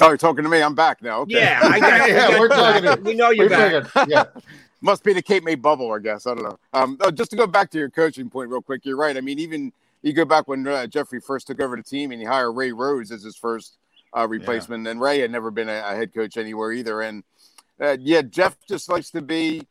Oh, 0.00 0.08
you're 0.08 0.16
talking 0.16 0.44
to 0.44 0.50
me. 0.50 0.62
I'm 0.62 0.74
back 0.74 1.02
now. 1.02 1.20
Okay. 1.20 1.40
Yeah, 1.40 1.60
I 1.62 1.76
Yeah, 2.08 2.38
we're 2.38 2.48
talking 2.48 3.04
We 3.04 3.14
know 3.14 3.30
you're 3.30 3.48
back. 3.48 3.90
talking- 3.92 4.10
yeah. 4.12 4.24
Must 4.82 5.02
be 5.02 5.12
the 5.14 5.22
Cape 5.22 5.42
May 5.42 5.54
bubble, 5.54 5.90
I 5.92 5.98
guess. 5.98 6.26
I 6.26 6.34
don't 6.34 6.44
know. 6.44 6.58
Um, 6.72 6.98
oh, 7.00 7.10
just 7.10 7.30
to 7.30 7.36
go 7.36 7.46
back 7.46 7.70
to 7.70 7.78
your 7.78 7.88
coaching 7.90 8.28
point 8.28 8.50
real 8.50 8.60
quick, 8.60 8.84
you're 8.84 8.96
right. 8.96 9.16
I 9.16 9.20
mean, 9.20 9.38
even 9.38 9.72
you 10.02 10.12
go 10.12 10.24
back 10.26 10.48
when 10.48 10.66
uh, 10.68 10.86
Jeffrey 10.86 11.20
first 11.20 11.46
took 11.46 11.60
over 11.60 11.76
the 11.76 11.82
team 11.82 12.12
and 12.12 12.20
he 12.20 12.26
hired 12.26 12.54
Ray 12.54 12.72
Rhodes 12.72 13.10
as 13.10 13.22
his 13.22 13.36
first 13.36 13.78
uh, 14.16 14.28
replacement, 14.28 14.86
and 14.86 15.00
Ray 15.00 15.20
had 15.20 15.30
never 15.30 15.50
been 15.50 15.68
a, 15.68 15.82
a 15.86 15.96
head 15.96 16.14
coach 16.14 16.36
anywhere 16.36 16.72
either. 16.72 17.00
And 17.00 17.24
uh, 17.80 17.96
yeah, 18.00 18.22
Jeff 18.22 18.56
just 18.68 18.88
likes 18.90 19.10
to 19.10 19.22
be. 19.22 19.66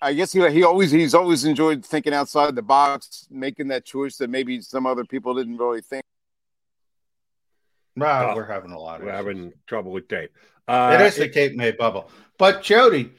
I 0.00 0.12
guess 0.12 0.32
he 0.32 0.48
he 0.50 0.62
always 0.62 0.90
he's 0.92 1.14
always 1.14 1.44
enjoyed 1.44 1.84
thinking 1.84 2.14
outside 2.14 2.54
the 2.54 2.62
box, 2.62 3.26
making 3.30 3.68
that 3.68 3.84
choice 3.84 4.16
that 4.18 4.30
maybe 4.30 4.60
some 4.60 4.86
other 4.86 5.04
people 5.04 5.34
didn't 5.34 5.56
really 5.56 5.80
think. 5.80 6.04
No, 7.96 8.06
Oh, 8.06 8.36
we're 8.36 8.44
having 8.46 8.72
a 8.72 8.78
lot 8.78 9.00
of 9.00 9.06
We're 9.06 9.12
issues. 9.12 9.26
having 9.26 9.52
trouble 9.66 9.90
with 9.92 10.06
Dave. 10.08 10.28
Uh, 10.68 10.96
it 11.00 11.04
is 11.06 11.16
the 11.16 11.28
Cape 11.28 11.54
May 11.56 11.72
bubble. 11.72 12.10
But 12.38 12.62
Jody, 12.62 13.12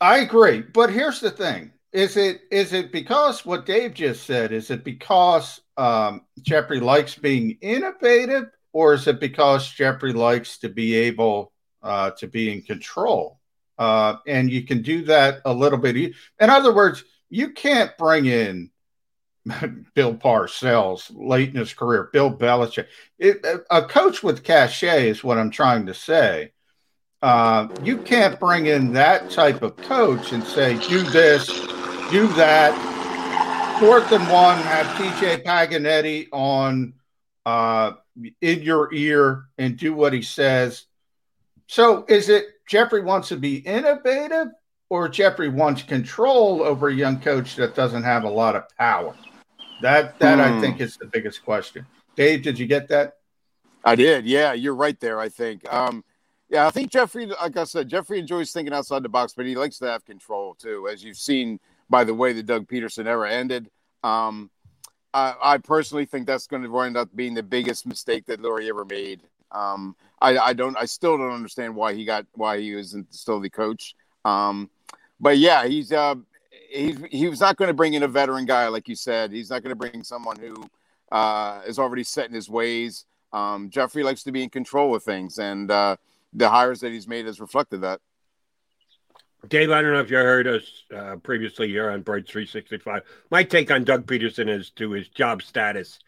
I 0.00 0.18
agree. 0.18 0.60
But 0.62 0.90
here's 0.90 1.20
the 1.20 1.30
thing: 1.30 1.72
is 1.92 2.16
it 2.16 2.42
is 2.50 2.72
it 2.72 2.90
because 2.92 3.46
what 3.46 3.66
Dave 3.66 3.94
just 3.94 4.24
said? 4.24 4.52
Is 4.52 4.70
it 4.70 4.82
because 4.84 5.60
um, 5.76 6.22
Jeffrey 6.40 6.80
likes 6.80 7.14
being 7.14 7.58
innovative, 7.60 8.46
or 8.72 8.94
is 8.94 9.06
it 9.06 9.20
because 9.20 9.68
Jeffrey 9.70 10.12
likes 10.12 10.58
to 10.58 10.68
be 10.68 10.94
able 10.94 11.52
uh, 11.82 12.10
to 12.12 12.26
be 12.26 12.52
in 12.52 12.62
control? 12.62 13.38
Uh, 13.78 14.16
and 14.26 14.50
you 14.50 14.64
can 14.64 14.82
do 14.82 15.04
that 15.04 15.40
a 15.44 15.52
little 15.52 15.78
bit. 15.78 15.96
In 15.96 16.14
other 16.50 16.74
words, 16.74 17.04
you 17.30 17.50
can't 17.50 17.96
bring 17.98 18.26
in 18.26 18.70
Bill 19.94 20.14
Parcells 20.14 21.10
late 21.14 21.50
in 21.50 21.56
his 21.56 21.74
career, 21.74 22.10
Bill 22.12 22.32
Belichick. 22.32 22.86
It, 23.18 23.44
a 23.70 23.82
coach 23.82 24.22
with 24.22 24.44
cachet 24.44 25.08
is 25.08 25.24
what 25.24 25.38
I'm 25.38 25.50
trying 25.50 25.86
to 25.86 25.94
say. 25.94 26.52
Uh, 27.22 27.68
you 27.82 27.98
can't 27.98 28.38
bring 28.40 28.66
in 28.66 28.92
that 28.92 29.30
type 29.30 29.62
of 29.62 29.76
coach 29.76 30.32
and 30.32 30.42
say, 30.42 30.76
do 30.88 31.02
this, 31.02 31.46
do 32.10 32.26
that. 32.34 32.90
Fourth 33.78 34.10
and 34.12 34.28
one, 34.28 34.58
have 34.58 34.86
TJ 34.96 35.44
Paganetti 35.44 36.28
on 36.32 36.94
uh, 37.46 37.92
in 38.40 38.62
your 38.62 38.92
ear 38.92 39.46
and 39.58 39.76
do 39.76 39.94
what 39.94 40.12
he 40.12 40.22
says. 40.22 40.86
So 41.66 42.04
is 42.08 42.28
it 42.28 42.46
Jeffrey 42.68 43.02
wants 43.02 43.28
to 43.28 43.36
be 43.36 43.56
innovative 43.56 44.48
or 44.88 45.08
Jeffrey 45.08 45.48
wants 45.48 45.82
control 45.82 46.62
over 46.62 46.88
a 46.88 46.94
young 46.94 47.20
coach 47.20 47.56
that 47.56 47.74
doesn't 47.74 48.02
have 48.02 48.24
a 48.24 48.30
lot 48.30 48.56
of 48.56 48.64
power? 48.78 49.14
That 49.82 50.18
that 50.20 50.40
I 50.40 50.52
Hmm. 50.52 50.60
think 50.60 50.80
is 50.80 50.96
the 50.96 51.06
biggest 51.06 51.44
question. 51.44 51.84
Dave, 52.14 52.42
did 52.42 52.58
you 52.58 52.66
get 52.66 52.88
that? 52.88 53.18
I 53.84 53.96
did. 53.96 54.24
Yeah, 54.24 54.52
you're 54.52 54.76
right 54.76 54.98
there. 55.00 55.18
I 55.18 55.28
think. 55.28 55.70
Um, 55.72 56.04
yeah, 56.48 56.66
I 56.66 56.70
think 56.70 56.90
Jeffrey, 56.90 57.26
like 57.26 57.56
I 57.56 57.64
said, 57.64 57.88
Jeffrey 57.88 58.18
enjoys 58.18 58.52
thinking 58.52 58.74
outside 58.74 59.02
the 59.02 59.08
box, 59.08 59.32
but 59.34 59.46
he 59.46 59.56
likes 59.56 59.78
to 59.78 59.86
have 59.86 60.04
control 60.04 60.54
too, 60.54 60.88
as 60.88 61.02
you've 61.02 61.16
seen 61.18 61.58
by 61.90 62.04
the 62.04 62.14
way 62.14 62.32
the 62.32 62.42
Doug 62.42 62.68
Pederson 62.68 63.06
era 63.06 63.30
ended. 63.30 63.70
Um, 64.04 64.50
I, 65.12 65.34
I 65.42 65.58
personally 65.58 66.06
think 66.06 66.26
that's 66.26 66.46
going 66.46 66.62
to 66.62 66.80
end 66.80 66.96
up 66.96 67.08
being 67.14 67.34
the 67.34 67.42
biggest 67.42 67.86
mistake 67.86 68.26
that 68.26 68.40
Lurie 68.40 68.68
ever 68.68 68.84
made. 68.84 69.22
Um, 69.50 69.96
I, 70.20 70.38
I 70.38 70.52
don't, 70.52 70.76
I 70.78 70.86
still 70.86 71.18
don't 71.18 71.32
understand 71.32 71.74
why 71.74 71.92
he 71.92 72.04
got, 72.04 72.24
why 72.32 72.60
he 72.60 72.74
wasn't 72.74 73.12
still 73.14 73.40
the 73.40 73.50
coach. 73.50 73.94
Um, 74.24 74.70
but 75.20 75.36
yeah, 75.38 75.66
he's, 75.66 75.92
uh, 75.92 76.14
he's, 76.72 76.98
he 77.10 77.28
was 77.28 77.40
not 77.40 77.56
going 77.56 77.68
to 77.68 77.74
bring 77.74 77.94
in 77.94 78.02
a 78.02 78.08
veteran 78.08 78.46
guy, 78.46 78.68
like 78.68 78.88
you 78.88 78.96
said. 78.96 79.32
He's 79.32 79.50
not 79.50 79.62
going 79.62 79.70
to 79.70 79.76
bring 79.76 80.02
someone 80.02 80.38
who 80.38 80.68
uh, 81.10 81.62
is 81.66 81.78
already 81.78 82.04
set 82.04 82.28
in 82.28 82.34
his 82.34 82.48
ways. 82.48 83.04
Um, 83.32 83.70
Jeffrey 83.70 84.02
likes 84.02 84.22
to 84.24 84.32
be 84.32 84.42
in 84.42 84.50
control 84.50 84.94
of 84.94 85.02
things, 85.02 85.38
and 85.38 85.70
uh, 85.70 85.96
the 86.32 86.48
hires 86.48 86.80
that 86.80 86.92
he's 86.92 87.08
made 87.08 87.26
has 87.26 87.40
reflected 87.40 87.82
that. 87.82 88.00
Dave, 89.48 89.70
I 89.70 89.82
don't 89.82 89.92
know 89.92 90.00
if 90.00 90.10
you 90.10 90.18
heard 90.18 90.46
us 90.46 90.84
uh, 90.94 91.16
previously 91.16 91.68
here 91.68 91.90
on 91.90 92.02
Birds 92.02 92.30
365. 92.30 93.02
My 93.30 93.42
take 93.42 93.70
on 93.72 93.82
Doug 93.82 94.06
Pederson 94.06 94.48
is 94.48 94.70
to 94.70 94.92
his 94.92 95.08
job 95.08 95.42
status. 95.42 95.98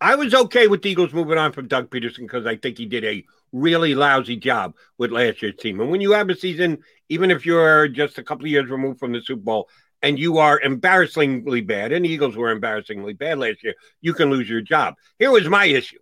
I 0.00 0.14
was 0.14 0.32
okay 0.32 0.68
with 0.68 0.82
the 0.82 0.90
Eagles 0.90 1.12
moving 1.12 1.38
on 1.38 1.52
from 1.52 1.66
Doug 1.66 1.90
Pederson 1.90 2.18
because 2.18 2.46
I 2.46 2.54
think 2.54 2.78
he 2.78 2.86
did 2.86 3.04
a 3.04 3.24
really 3.52 3.96
lousy 3.96 4.36
job 4.36 4.76
with 4.96 5.10
last 5.10 5.42
year's 5.42 5.56
team. 5.56 5.80
And 5.80 5.90
when 5.90 6.00
you 6.00 6.12
have 6.12 6.30
a 6.30 6.36
season, 6.36 6.78
even 7.08 7.32
if 7.32 7.44
you're 7.44 7.88
just 7.88 8.18
a 8.18 8.22
couple 8.22 8.44
of 8.44 8.50
years 8.50 8.70
removed 8.70 9.00
from 9.00 9.12
the 9.12 9.22
Super 9.22 9.42
Bowl, 9.42 9.68
and 10.02 10.18
you 10.18 10.38
are 10.38 10.60
embarrassingly 10.60 11.60
bad, 11.60 11.92
and 11.92 12.04
the 12.04 12.08
Eagles 12.08 12.36
were 12.36 12.50
embarrassingly 12.50 13.14
bad 13.14 13.38
last 13.38 13.62
year, 13.64 13.74
you 14.00 14.14
can 14.14 14.30
lose 14.30 14.48
your 14.48 14.60
job. 14.60 14.94
Here 15.18 15.30
was 15.30 15.48
my 15.48 15.64
issue. 15.64 15.98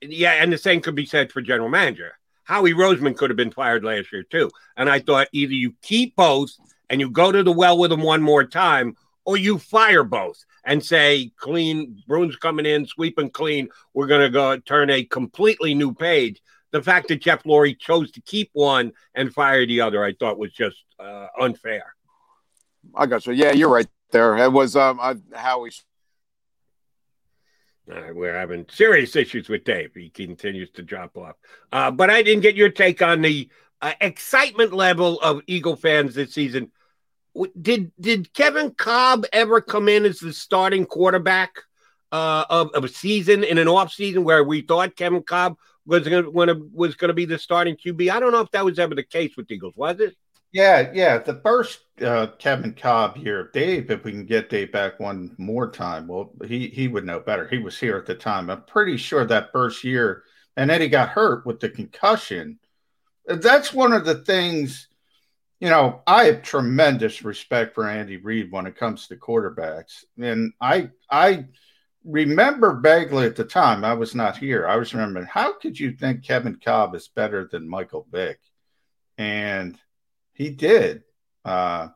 Yeah, 0.00 0.32
and 0.32 0.52
the 0.52 0.58
same 0.58 0.80
could 0.80 0.94
be 0.94 1.06
said 1.06 1.30
for 1.30 1.42
general 1.42 1.68
manager. 1.68 2.12
Howie 2.44 2.72
Roseman 2.72 3.16
could 3.16 3.30
have 3.30 3.36
been 3.36 3.50
fired 3.52 3.84
last 3.84 4.12
year 4.12 4.22
too. 4.22 4.50
And 4.76 4.88
I 4.88 4.98
thought 4.98 5.28
either 5.32 5.52
you 5.52 5.74
keep 5.82 6.16
both 6.16 6.50
and 6.88 7.00
you 7.00 7.10
go 7.10 7.30
to 7.30 7.42
the 7.42 7.52
well 7.52 7.78
with 7.78 7.90
them 7.90 8.02
one 8.02 8.22
more 8.22 8.44
time, 8.44 8.96
or 9.24 9.36
you 9.36 9.58
fire 9.58 10.02
both 10.02 10.44
and 10.64 10.84
say, 10.84 11.30
clean, 11.36 12.02
Bruins 12.08 12.36
coming 12.36 12.66
in, 12.66 12.86
sweeping 12.86 13.30
clean. 13.30 13.68
We're 13.94 14.08
going 14.08 14.22
to 14.22 14.30
go 14.30 14.56
turn 14.58 14.90
a 14.90 15.04
completely 15.04 15.74
new 15.74 15.94
page. 15.94 16.42
The 16.72 16.82
fact 16.82 17.08
that 17.08 17.20
Jeff 17.22 17.44
Lurie 17.44 17.78
chose 17.78 18.10
to 18.12 18.22
keep 18.22 18.50
one 18.52 18.92
and 19.14 19.32
fire 19.32 19.66
the 19.66 19.82
other, 19.82 20.02
I 20.02 20.14
thought 20.14 20.38
was 20.38 20.52
just 20.52 20.76
uh, 20.98 21.26
unfair. 21.38 21.94
I 22.94 23.06
got 23.06 23.26
you. 23.26 23.32
Yeah, 23.32 23.52
you're 23.52 23.70
right 23.70 23.88
there. 24.10 24.36
It 24.36 24.52
was 24.52 24.76
um, 24.76 24.98
I, 25.00 25.16
Howie 25.34 25.70
uh, 27.90 28.12
we're 28.12 28.38
having 28.38 28.66
serious 28.70 29.16
issues 29.16 29.48
with 29.48 29.64
Dave. 29.64 29.90
He 29.94 30.10
continues 30.10 30.70
to 30.72 30.82
drop 30.82 31.16
off. 31.16 31.36
Uh, 31.72 31.90
but 31.90 32.10
I 32.10 32.22
didn't 32.22 32.42
get 32.42 32.54
your 32.54 32.68
take 32.68 33.02
on 33.02 33.22
the 33.22 33.48
uh, 33.82 33.92
excitement 34.00 34.72
level 34.72 35.18
of 35.20 35.40
Eagle 35.46 35.76
fans 35.76 36.14
this 36.14 36.34
season. 36.34 36.70
Did 37.60 37.92
did 37.98 38.32
Kevin 38.32 38.72
Kolb 38.72 39.24
ever 39.32 39.60
come 39.60 39.88
in 39.88 40.04
as 40.04 40.18
the 40.18 40.32
starting 40.32 40.84
quarterback 40.84 41.62
uh, 42.12 42.44
of, 42.50 42.70
of 42.74 42.84
a 42.84 42.88
season 42.88 43.44
in 43.44 43.58
an 43.58 43.68
off 43.68 43.92
season 43.92 44.24
where 44.24 44.42
we 44.44 44.62
thought 44.62 44.96
Kevin 44.96 45.22
Kolb 45.22 45.56
was 45.86 46.06
going 46.06 46.24
to 46.24 46.70
was 46.72 46.96
going 46.96 47.08
to 47.08 47.14
be 47.14 47.24
the 47.24 47.38
starting 47.38 47.76
QB? 47.76 48.10
I 48.10 48.20
don't 48.20 48.32
know 48.32 48.40
if 48.40 48.50
that 48.50 48.64
was 48.64 48.78
ever 48.78 48.94
the 48.94 49.02
case 49.02 49.36
with 49.36 49.50
Eagles. 49.50 49.74
Was 49.76 50.00
it? 50.00 50.16
Yeah, 50.52 50.90
yeah. 50.92 51.18
The 51.18 51.40
first 51.44 51.80
uh, 52.02 52.28
Kevin 52.38 52.74
Kolb 52.74 53.16
here, 53.16 53.50
Dave. 53.52 53.90
If 53.90 54.02
we 54.04 54.10
can 54.12 54.26
get 54.26 54.50
Dave 54.50 54.72
back 54.72 54.98
one 54.98 55.34
more 55.38 55.70
time, 55.70 56.08
well, 56.08 56.32
he 56.46 56.68
he 56.68 56.88
would 56.88 57.04
know 57.06 57.20
better. 57.20 57.46
He 57.46 57.58
was 57.58 57.78
here 57.78 57.96
at 57.96 58.06
the 58.06 58.16
time. 58.16 58.50
I'm 58.50 58.62
pretty 58.64 58.96
sure 58.96 59.24
that 59.26 59.52
first 59.52 59.84
year, 59.84 60.24
and 60.56 60.68
then 60.68 60.80
he 60.80 60.88
got 60.88 61.10
hurt 61.10 61.46
with 61.46 61.60
the 61.60 61.68
concussion. 61.68 62.58
That's 63.26 63.72
one 63.72 63.92
of 63.92 64.04
the 64.04 64.16
things. 64.16 64.88
You 65.60 65.70
know, 65.70 66.02
I 66.06 66.24
have 66.24 66.42
tremendous 66.42 67.22
respect 67.24 67.74
for 67.74 67.88
Andy 67.88 68.16
Reid 68.16 68.50
when 68.52 68.66
it 68.66 68.76
comes 68.76 69.08
to 69.08 69.16
quarterbacks, 69.16 70.04
and 70.18 70.52
I 70.60 70.90
I 71.10 71.46
remember 72.04 72.80
vaguely 72.82 73.26
at 73.26 73.36
the 73.36 73.44
time. 73.44 73.84
I 73.84 73.94
was 73.94 74.14
not 74.16 74.36
here. 74.38 74.66
I 74.66 74.76
was 74.76 74.94
remembering 74.94 75.26
how 75.26 75.54
could 75.58 75.78
you 75.78 75.92
think 75.92 76.24
Kevin 76.24 76.56
Kolb 76.56 76.94
is 76.96 77.08
better 77.08 77.48
than 77.50 77.68
Michael 77.68 78.06
Vick, 78.10 78.40
and 79.18 79.78
he 80.40 80.48
did. 80.48 81.02
Uh, 81.44 81.88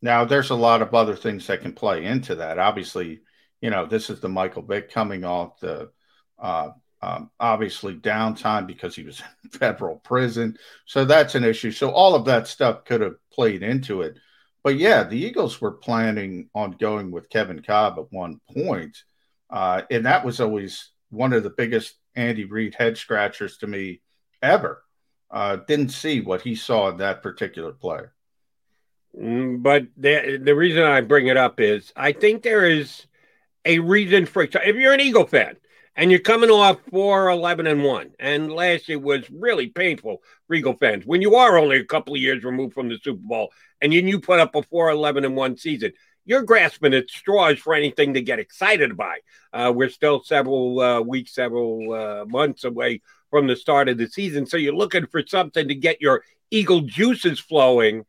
now, 0.00 0.24
there's 0.24 0.50
a 0.50 0.54
lot 0.54 0.80
of 0.80 0.94
other 0.94 1.16
things 1.16 1.48
that 1.48 1.60
can 1.60 1.72
play 1.72 2.04
into 2.04 2.36
that. 2.36 2.56
Obviously, 2.56 3.22
you 3.60 3.68
know, 3.68 3.84
this 3.84 4.10
is 4.10 4.20
the 4.20 4.28
Michael 4.28 4.62
Vick 4.62 4.92
coming 4.92 5.24
off 5.24 5.58
the 5.58 5.90
uh, 6.38 6.70
um, 7.02 7.30
obviously 7.40 7.96
downtime 7.96 8.68
because 8.68 8.94
he 8.94 9.02
was 9.02 9.20
in 9.42 9.50
federal 9.50 9.96
prison. 9.96 10.56
So 10.86 11.04
that's 11.04 11.34
an 11.34 11.42
issue. 11.42 11.72
So 11.72 11.90
all 11.90 12.14
of 12.14 12.26
that 12.26 12.46
stuff 12.46 12.84
could 12.84 13.00
have 13.00 13.16
played 13.32 13.64
into 13.64 14.02
it. 14.02 14.20
But 14.62 14.76
yeah, 14.76 15.02
the 15.02 15.18
Eagles 15.18 15.60
were 15.60 15.72
planning 15.72 16.48
on 16.54 16.76
going 16.78 17.10
with 17.10 17.28
Kevin 17.28 17.60
Kolb 17.60 17.98
at 17.98 18.12
one 18.12 18.40
point. 18.54 18.96
Uh, 19.50 19.82
and 19.90 20.06
that 20.06 20.24
was 20.24 20.40
always 20.40 20.90
one 21.08 21.32
of 21.32 21.42
the 21.42 21.50
biggest 21.50 21.96
Andy 22.14 22.44
Reid 22.44 22.76
head 22.76 22.96
scratchers 22.96 23.56
to 23.58 23.66
me 23.66 24.00
ever 24.42 24.84
uh, 25.30 25.56
didn't 25.56 25.90
see 25.90 26.20
what 26.20 26.42
he 26.42 26.54
saw 26.54 26.88
in 26.88 26.96
that 26.98 27.22
particular 27.22 27.72
play. 27.72 28.02
Mm, 29.18 29.62
but 29.62 29.86
the 29.96 30.40
the 30.42 30.54
reason 30.54 30.82
I 30.82 31.00
bring 31.00 31.26
it 31.26 31.36
up 31.36 31.60
is 31.60 31.92
I 31.96 32.12
think 32.12 32.42
there 32.42 32.68
is 32.68 33.06
a 33.64 33.78
reason 33.80 34.26
for 34.26 34.42
it. 34.42 34.54
If 34.54 34.76
you're 34.76 34.92
an 34.92 35.00
Eagle 35.00 35.26
fan 35.26 35.56
and 35.96 36.10
you're 36.10 36.20
coming 36.20 36.50
off 36.50 36.78
4 36.90 37.28
11 37.30 37.66
and 37.66 37.82
1, 37.82 38.12
and 38.18 38.52
last 38.52 38.88
year 38.88 38.98
was 38.98 39.28
really 39.30 39.66
painful 39.66 40.22
for 40.46 40.54
Eagle 40.54 40.76
fans, 40.76 41.04
when 41.06 41.22
you 41.22 41.34
are 41.34 41.58
only 41.58 41.78
a 41.78 41.84
couple 41.84 42.14
of 42.14 42.20
years 42.20 42.44
removed 42.44 42.74
from 42.74 42.88
the 42.88 42.98
Super 43.02 43.20
Bowl 43.22 43.50
and 43.80 43.92
you, 43.92 44.00
you 44.00 44.20
put 44.20 44.40
up 44.40 44.54
a 44.54 44.62
4 44.62 44.90
11 44.90 45.24
and 45.24 45.36
1 45.36 45.56
season, 45.56 45.92
you're 46.24 46.42
grasping 46.42 46.94
at 46.94 47.10
straws 47.10 47.58
for 47.58 47.74
anything 47.74 48.14
to 48.14 48.22
get 48.22 48.38
excited 48.38 48.96
by. 48.96 49.18
Uh, 49.52 49.72
we're 49.74 49.88
still 49.88 50.22
several 50.22 50.78
uh, 50.80 51.00
weeks, 51.00 51.34
several 51.34 51.92
uh, 51.92 52.24
months 52.26 52.62
away 52.62 53.00
from 53.30 53.46
the 53.46 53.56
start 53.56 53.88
of 53.88 53.96
the 53.96 54.08
season. 54.08 54.44
So 54.46 54.56
you're 54.56 54.74
looking 54.74 55.06
for 55.06 55.22
something 55.26 55.68
to 55.68 55.74
get 55.74 56.00
your 56.00 56.24
Eagle 56.50 56.82
juices 56.82 57.38
flowing. 57.38 58.04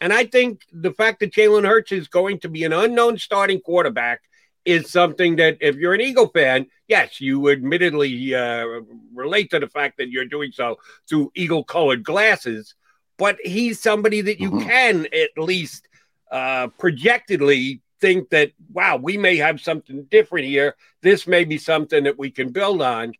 And 0.00 0.12
I 0.12 0.26
think 0.26 0.62
the 0.72 0.92
fact 0.92 1.20
that 1.20 1.32
Jalen 1.32 1.66
Hurts 1.66 1.92
is 1.92 2.08
going 2.08 2.40
to 2.40 2.48
be 2.48 2.64
an 2.64 2.72
unknown 2.72 3.16
starting 3.18 3.60
quarterback 3.60 4.20
is 4.66 4.90
something 4.90 5.36
that, 5.36 5.56
if 5.60 5.76
you're 5.76 5.94
an 5.94 6.00
Eagle 6.00 6.28
fan, 6.28 6.66
yes, 6.88 7.20
you 7.20 7.50
admittedly 7.50 8.34
uh, 8.34 8.66
relate 9.14 9.50
to 9.50 9.60
the 9.60 9.68
fact 9.68 9.96
that 9.96 10.10
you're 10.10 10.26
doing 10.26 10.52
so 10.52 10.76
through 11.08 11.32
Eagle 11.34 11.64
colored 11.64 12.02
glasses. 12.04 12.74
But 13.16 13.38
he's 13.42 13.80
somebody 13.80 14.20
that 14.20 14.40
you 14.40 14.50
mm-hmm. 14.50 14.68
can 14.68 15.06
at 15.12 15.30
least 15.38 15.88
uh, 16.30 16.66
projectedly 16.78 17.80
think 18.00 18.28
that, 18.30 18.52
wow, 18.72 18.96
we 18.96 19.16
may 19.16 19.36
have 19.36 19.60
something 19.60 20.02
different 20.10 20.46
here. 20.46 20.76
This 21.00 21.26
may 21.26 21.44
be 21.44 21.56
something 21.56 22.04
that 22.04 22.18
we 22.18 22.30
can 22.30 22.50
build 22.50 22.82
on. 22.82 23.14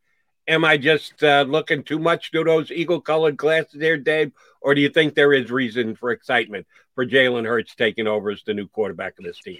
Am 0.48 0.64
I 0.64 0.76
just 0.76 1.22
uh, 1.24 1.44
looking 1.48 1.82
too 1.82 1.98
much 1.98 2.30
through 2.30 2.44
those 2.44 2.70
eagle 2.70 3.00
colored 3.00 3.36
glasses 3.36 3.80
there, 3.80 3.96
Dave? 3.96 4.32
Or 4.60 4.74
do 4.74 4.80
you 4.80 4.88
think 4.88 5.14
there 5.14 5.32
is 5.32 5.50
reason 5.50 5.96
for 5.96 6.10
excitement 6.10 6.66
for 6.94 7.04
Jalen 7.04 7.46
Hurts 7.46 7.74
taking 7.74 8.06
over 8.06 8.30
as 8.30 8.42
the 8.44 8.54
new 8.54 8.68
quarterback 8.68 9.18
of 9.18 9.24
this 9.24 9.40
team? 9.40 9.58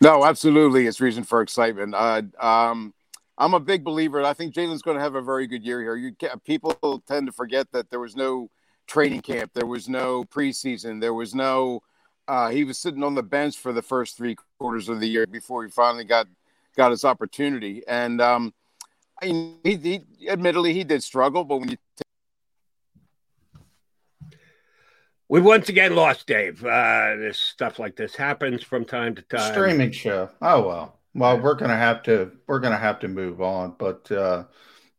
No, 0.00 0.24
absolutely. 0.24 0.86
It's 0.86 1.00
reason 1.00 1.24
for 1.24 1.40
excitement. 1.40 1.94
Uh, 1.94 2.22
um, 2.40 2.94
I'm 3.36 3.54
a 3.54 3.60
big 3.60 3.84
believer. 3.84 4.22
I 4.22 4.32
think 4.32 4.54
Jalen's 4.54 4.82
going 4.82 4.96
to 4.96 5.02
have 5.02 5.14
a 5.14 5.22
very 5.22 5.46
good 5.46 5.64
year 5.64 5.80
here. 5.80 5.96
You 5.96 6.14
people 6.44 7.02
tend 7.06 7.26
to 7.26 7.32
forget 7.32 7.70
that 7.72 7.90
there 7.90 8.00
was 8.00 8.16
no 8.16 8.50
training 8.86 9.22
camp, 9.22 9.52
there 9.54 9.66
was 9.66 9.88
no 9.88 10.24
preseason, 10.24 11.00
there 11.00 11.14
was 11.14 11.34
no. 11.34 11.82
Uh, 12.26 12.48
he 12.48 12.64
was 12.64 12.78
sitting 12.78 13.02
on 13.02 13.14
the 13.14 13.22
bench 13.22 13.58
for 13.58 13.72
the 13.72 13.82
first 13.82 14.16
three 14.16 14.36
quarters 14.58 14.88
of 14.88 14.98
the 14.98 15.08
year 15.08 15.26
before 15.26 15.64
he 15.64 15.70
finally 15.70 16.04
got 16.04 16.26
got 16.76 16.90
his 16.90 17.04
opportunity, 17.04 17.82
and 17.86 18.20
um, 18.20 18.54
I 19.22 19.26
mean, 19.26 19.58
he, 19.62 19.76
he 19.76 20.28
admittedly 20.28 20.72
he 20.72 20.84
did 20.84 21.02
struggle, 21.02 21.44
but 21.44 21.58
when 21.58 21.70
you 21.70 21.76
t- 21.76 22.04
we 25.28 25.40
once 25.40 25.68
again 25.68 25.96
lost 25.96 26.26
Dave. 26.26 26.64
Uh, 26.64 27.16
this 27.16 27.38
stuff 27.38 27.78
like 27.78 27.96
this 27.96 28.14
happens 28.14 28.62
from 28.62 28.84
time 28.84 29.14
to 29.14 29.22
time. 29.22 29.52
Streaming 29.52 29.90
show. 29.90 30.30
Oh 30.42 30.66
well. 30.66 31.00
Well, 31.14 31.40
we're 31.40 31.54
gonna 31.54 31.76
have 31.76 32.02
to 32.04 32.32
we're 32.46 32.60
gonna 32.60 32.76
have 32.76 33.00
to 33.00 33.08
move 33.08 33.40
on. 33.40 33.74
But 33.78 34.10
uh, 34.12 34.44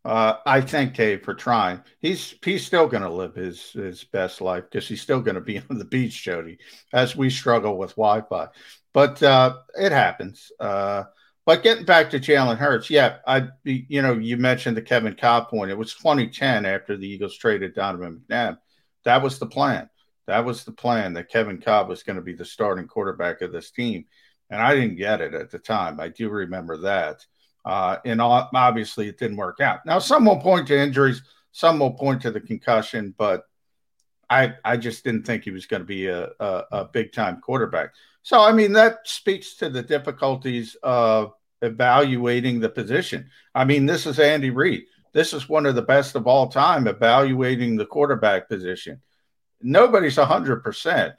uh, 0.03 0.38
I 0.45 0.61
thank 0.61 0.95
Dave 0.95 1.24
for 1.24 1.34
trying. 1.34 1.82
He's 1.99 2.36
he's 2.43 2.66
still 2.66 2.88
gonna 2.88 3.09
live 3.09 3.36
his 3.36 3.72
his 3.72 4.03
best 4.03 4.41
life 4.41 4.63
because 4.70 4.88
he's 4.88 5.01
still 5.01 5.22
gonna 5.22 5.41
be 5.41 5.57
on 5.70 5.78
the 5.78 5.86
beach, 5.86 6.24
Jody, 6.24 6.57
as 6.93 7.16
we 7.16 7.30
struggle 7.30 7.78
with 7.78 7.91
Wi-Fi. 7.91 8.47
But 8.93 9.22
uh, 9.22 9.57
it 9.78 9.91
happens. 9.91 10.51
Uh, 10.59 11.03
but 11.45 11.61
getting 11.61 11.85
back 11.85 12.09
to 12.09 12.19
Jalen 12.19 12.57
Hurts, 12.57 12.89
yeah, 12.89 13.17
I 13.27 13.49
you 13.63 14.01
know 14.01 14.13
you 14.13 14.35
mentioned 14.37 14.75
the 14.75 14.81
Kevin 14.81 15.13
Kolb 15.13 15.47
point. 15.49 15.71
It 15.71 15.77
was 15.77 15.93
2010 15.93 16.65
after 16.65 16.97
the 16.97 17.07
Eagles 17.07 17.37
traded 17.37 17.75
Donovan 17.75 18.21
McNabb. 18.29 18.57
That 19.03 19.21
was 19.21 19.37
the 19.37 19.45
plan. 19.45 19.89
That 20.25 20.43
was 20.43 20.63
the 20.63 20.71
plan 20.71 21.13
that 21.13 21.29
Kevin 21.29 21.61
Kolb 21.61 21.87
was 21.87 22.01
going 22.01 22.15
to 22.15 22.21
be 22.23 22.33
the 22.33 22.45
starting 22.45 22.87
quarterback 22.87 23.41
of 23.41 23.51
this 23.51 23.69
team, 23.69 24.05
and 24.49 24.59
I 24.59 24.73
didn't 24.73 24.95
get 24.95 25.21
it 25.21 25.35
at 25.35 25.51
the 25.51 25.59
time. 25.59 25.99
I 25.99 26.09
do 26.09 26.29
remember 26.29 26.77
that, 26.77 27.23
uh, 27.63 27.97
and 28.03 28.19
obviously 28.21 29.07
it 29.07 29.19
didn't 29.19 29.37
work 29.37 29.59
out. 29.59 29.85
Now 29.85 29.99
some 29.99 30.25
will 30.25 30.41
point 30.41 30.67
to 30.69 30.79
injuries, 30.79 31.21
some 31.51 31.77
will 31.77 31.93
point 31.93 32.23
to 32.23 32.31
the 32.31 32.41
concussion, 32.41 33.13
but 33.19 33.43
I 34.31 34.55
I 34.63 34.77
just 34.77 35.03
didn't 35.03 35.27
think 35.27 35.43
he 35.43 35.51
was 35.51 35.67
going 35.67 35.81
to 35.81 35.85
be 35.85 36.07
a, 36.07 36.29
a, 36.39 36.63
a 36.71 36.85
big 36.85 37.13
time 37.13 37.39
quarterback. 37.39 37.93
So, 38.26 38.41
I 38.41 38.53
mean, 38.53 38.73
that 38.73 39.07
speaks 39.07 39.57
to 39.57 39.69
the 39.69 39.84
difficulties 39.84 40.76
of 40.82 41.34
evaluating 41.61 42.59
the 42.59 42.69
position. 42.69 43.30
I 43.53 43.65
mean, 43.65 43.86
this 43.86 44.07
is 44.07 44.19
Andy 44.19 44.49
Reid. 44.49 44.86
This 45.13 45.32
is 45.32 45.47
one 45.47 45.67
of 45.67 45.76
the 45.76 45.84
best 45.84 46.15
of 46.15 46.26
all 46.26 46.47
time 46.47 46.88
evaluating 46.88 47.76
the 47.76 47.86
quarterback 47.86 48.49
position. 48.49 49.03
Nobody's 49.61 50.15
100%. 50.15 51.13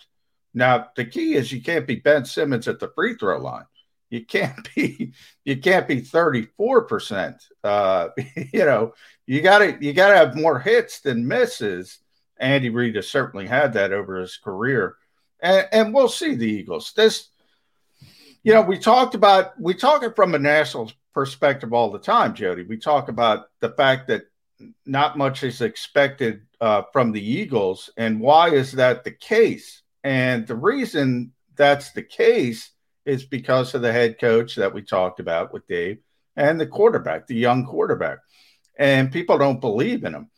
Now, 0.53 0.89
the 0.97 1.05
key 1.05 1.35
is 1.35 1.53
you 1.53 1.63
can't 1.63 1.87
be 1.87 1.95
Ben 1.95 2.25
Simmons 2.25 2.67
at 2.67 2.81
the 2.81 2.91
free 2.93 3.15
throw 3.15 3.39
line. 3.39 3.67
You 4.11 4.27
can't 4.27 4.69
be 4.75 5.13
you 5.45 5.59
can't 5.59 5.87
be 5.87 6.03
34%. 6.03 7.37
Uh, 7.63 8.09
you 8.53 8.65
know, 8.65 8.95
you 9.27 9.43
gotta 9.43 9.79
you 9.81 9.93
gotta 9.93 10.17
have 10.17 10.35
more 10.35 10.59
hits 10.59 11.03
than 11.03 11.29
misses. 11.29 12.01
Andy 12.37 12.71
Reid 12.71 12.97
has 12.97 13.09
certainly 13.09 13.47
had 13.47 13.75
that 13.75 13.93
over 13.93 14.17
his 14.17 14.39
career 14.39 14.97
and, 15.41 15.69
and 15.73 15.95
we'll 15.95 16.09
see 16.09 16.35
the 16.35 16.47
Eagles. 16.47 16.93
This, 16.97 17.29
you 18.43 18.53
know, 18.55 18.63
we 18.63 18.79
talked 18.79 19.15
about 19.15 19.59
we 19.61 19.75
talk 19.75 20.03
it 20.03 20.17
from 20.17 20.35
a 20.35 20.39
national 20.39 20.93
perspective 21.15 21.73
all 21.73 21.91
the 21.91 21.99
time, 21.99 22.35
Jody. 22.35 22.63
We 22.63 22.77
talk 22.77 23.09
about 23.09 23.47
the 23.61 23.71
fact 23.71 24.09
that 24.09 24.25
not 24.87 25.19
much 25.19 25.43
is 25.43 25.61
expected 25.61 26.43
uh, 26.61 26.83
from 26.93 27.13
the 27.13 27.21
Eagles, 27.21 27.91
and 27.97 28.21
why 28.21 28.51
is 28.51 28.73
that 28.73 29.05
the 29.05 29.11
case? 29.11 29.83
And 30.05 30.47
the 30.47 30.57
reason 30.57 31.33
that's 31.57 31.91
the 31.93 32.03
case 32.03 32.71
is 33.05 33.25
because 33.25 33.75
of 33.75 33.83
the 33.83 33.93
head 33.93 34.19
coach 34.19 34.57
that 34.57 34.75
we 34.75 34.83
talked 34.83 35.21
about 35.21 35.53
with 35.53 35.67
Dave 35.67 35.99
and 36.37 36.61
the 36.61 36.67
quarterback, 36.67 37.27
the 37.27 37.35
young 37.35 37.65
quarterback. 37.65 38.19
And 38.79 39.11
people 39.11 39.39
don't 39.39 39.61
believe 39.61 40.05
in 40.05 40.15
him. 40.15 40.31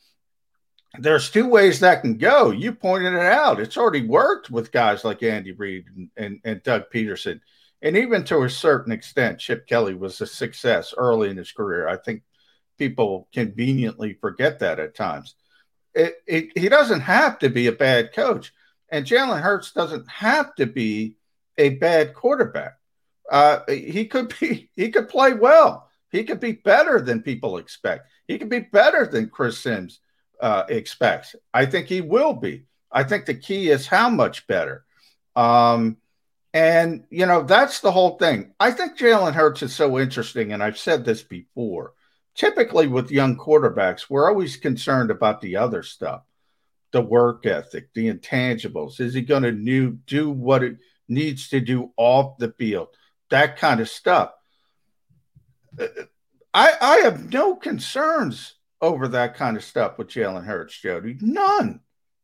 There's 0.98 1.30
two 1.30 1.48
ways 1.48 1.80
that 1.80 2.02
can 2.02 2.18
go. 2.18 2.50
You 2.50 2.72
pointed 2.72 3.14
it 3.14 3.20
out. 3.20 3.60
It's 3.60 3.76
already 3.76 4.06
worked 4.06 4.50
with 4.50 4.72
guys 4.72 5.04
like 5.04 5.22
Andy 5.22 5.52
Reid 5.52 5.86
and, 5.96 6.10
and, 6.16 6.40
and 6.44 6.62
Doug 6.62 6.90
Pederson. 6.92 7.40
And 7.82 7.96
even 7.96 8.24
to 8.24 8.42
a 8.42 8.50
certain 8.50 8.92
extent, 8.92 9.38
Chip 9.38 9.66
Kelly 9.66 9.94
was 9.94 10.20
a 10.20 10.26
success 10.26 10.92
early 10.96 11.30
in 11.30 11.36
his 11.36 11.52
career. 11.52 11.88
I 11.88 11.96
think 11.96 12.22
people 12.78 13.28
conveniently 13.32 14.14
forget 14.14 14.58
that 14.58 14.80
at 14.80 14.96
times. 14.96 15.36
It, 15.94 16.16
it, 16.26 16.58
he 16.58 16.68
doesn't 16.68 17.00
have 17.00 17.38
to 17.40 17.48
be 17.48 17.68
a 17.68 17.72
bad 17.72 18.12
coach, 18.12 18.52
and 18.90 19.06
Jalen 19.06 19.40
Hurts 19.40 19.72
doesn't 19.72 20.08
have 20.08 20.54
to 20.56 20.66
be 20.66 21.16
a 21.56 21.70
bad 21.70 22.14
quarterback. 22.14 22.74
Uh, 23.30 23.60
he 23.68 24.06
could 24.06 24.34
be. 24.40 24.70
He 24.76 24.90
could 24.90 25.08
play 25.08 25.34
well. 25.34 25.88
He 26.10 26.24
could 26.24 26.40
be 26.40 26.52
better 26.52 27.00
than 27.00 27.22
people 27.22 27.58
expect. 27.58 28.08
He 28.26 28.38
could 28.38 28.48
be 28.48 28.60
better 28.60 29.06
than 29.06 29.28
Chris 29.28 29.58
Sims 29.58 30.00
uh, 30.40 30.64
expects. 30.68 31.34
I 31.52 31.66
think 31.66 31.86
he 31.86 32.00
will 32.00 32.34
be. 32.34 32.64
I 32.90 33.04
think 33.04 33.26
the 33.26 33.34
key 33.34 33.70
is 33.70 33.86
how 33.86 34.08
much 34.08 34.46
better. 34.46 34.84
Um, 35.36 35.98
and, 36.54 37.04
you 37.10 37.26
know, 37.26 37.42
that's 37.42 37.80
the 37.80 37.92
whole 37.92 38.16
thing. 38.16 38.54
I 38.58 38.70
think 38.70 38.98
Jalen 38.98 39.34
Hurts 39.34 39.62
is 39.62 39.74
so 39.74 39.98
interesting. 39.98 40.52
And 40.52 40.62
I've 40.62 40.78
said 40.78 41.04
this 41.04 41.22
before. 41.22 41.92
Typically, 42.34 42.86
with 42.86 43.10
young 43.10 43.36
quarterbacks, 43.36 44.08
we're 44.08 44.28
always 44.28 44.56
concerned 44.56 45.10
about 45.10 45.40
the 45.40 45.56
other 45.56 45.82
stuff 45.82 46.22
the 46.90 47.02
work 47.02 47.44
ethic, 47.44 47.92
the 47.92 48.10
intangibles. 48.10 49.00
Is 49.00 49.14
he 49.14 49.20
going 49.20 49.42
to 49.42 49.90
do 50.06 50.30
what 50.30 50.62
it 50.62 50.78
needs 51.08 51.50
to 51.50 51.60
do 51.60 51.92
off 51.96 52.38
the 52.38 52.52
field? 52.52 52.88
That 53.30 53.58
kind 53.58 53.80
of 53.80 53.88
stuff. 53.88 54.32
I, 56.54 56.72
I 56.80 56.96
have 57.04 57.30
no 57.32 57.56
concerns 57.56 58.54
over 58.80 59.08
that 59.08 59.34
kind 59.34 59.56
of 59.56 59.64
stuff 59.64 59.98
with 59.98 60.08
Jalen 60.08 60.44
Hurts, 60.44 60.78
Jody. 60.80 61.16
None. 61.20 61.80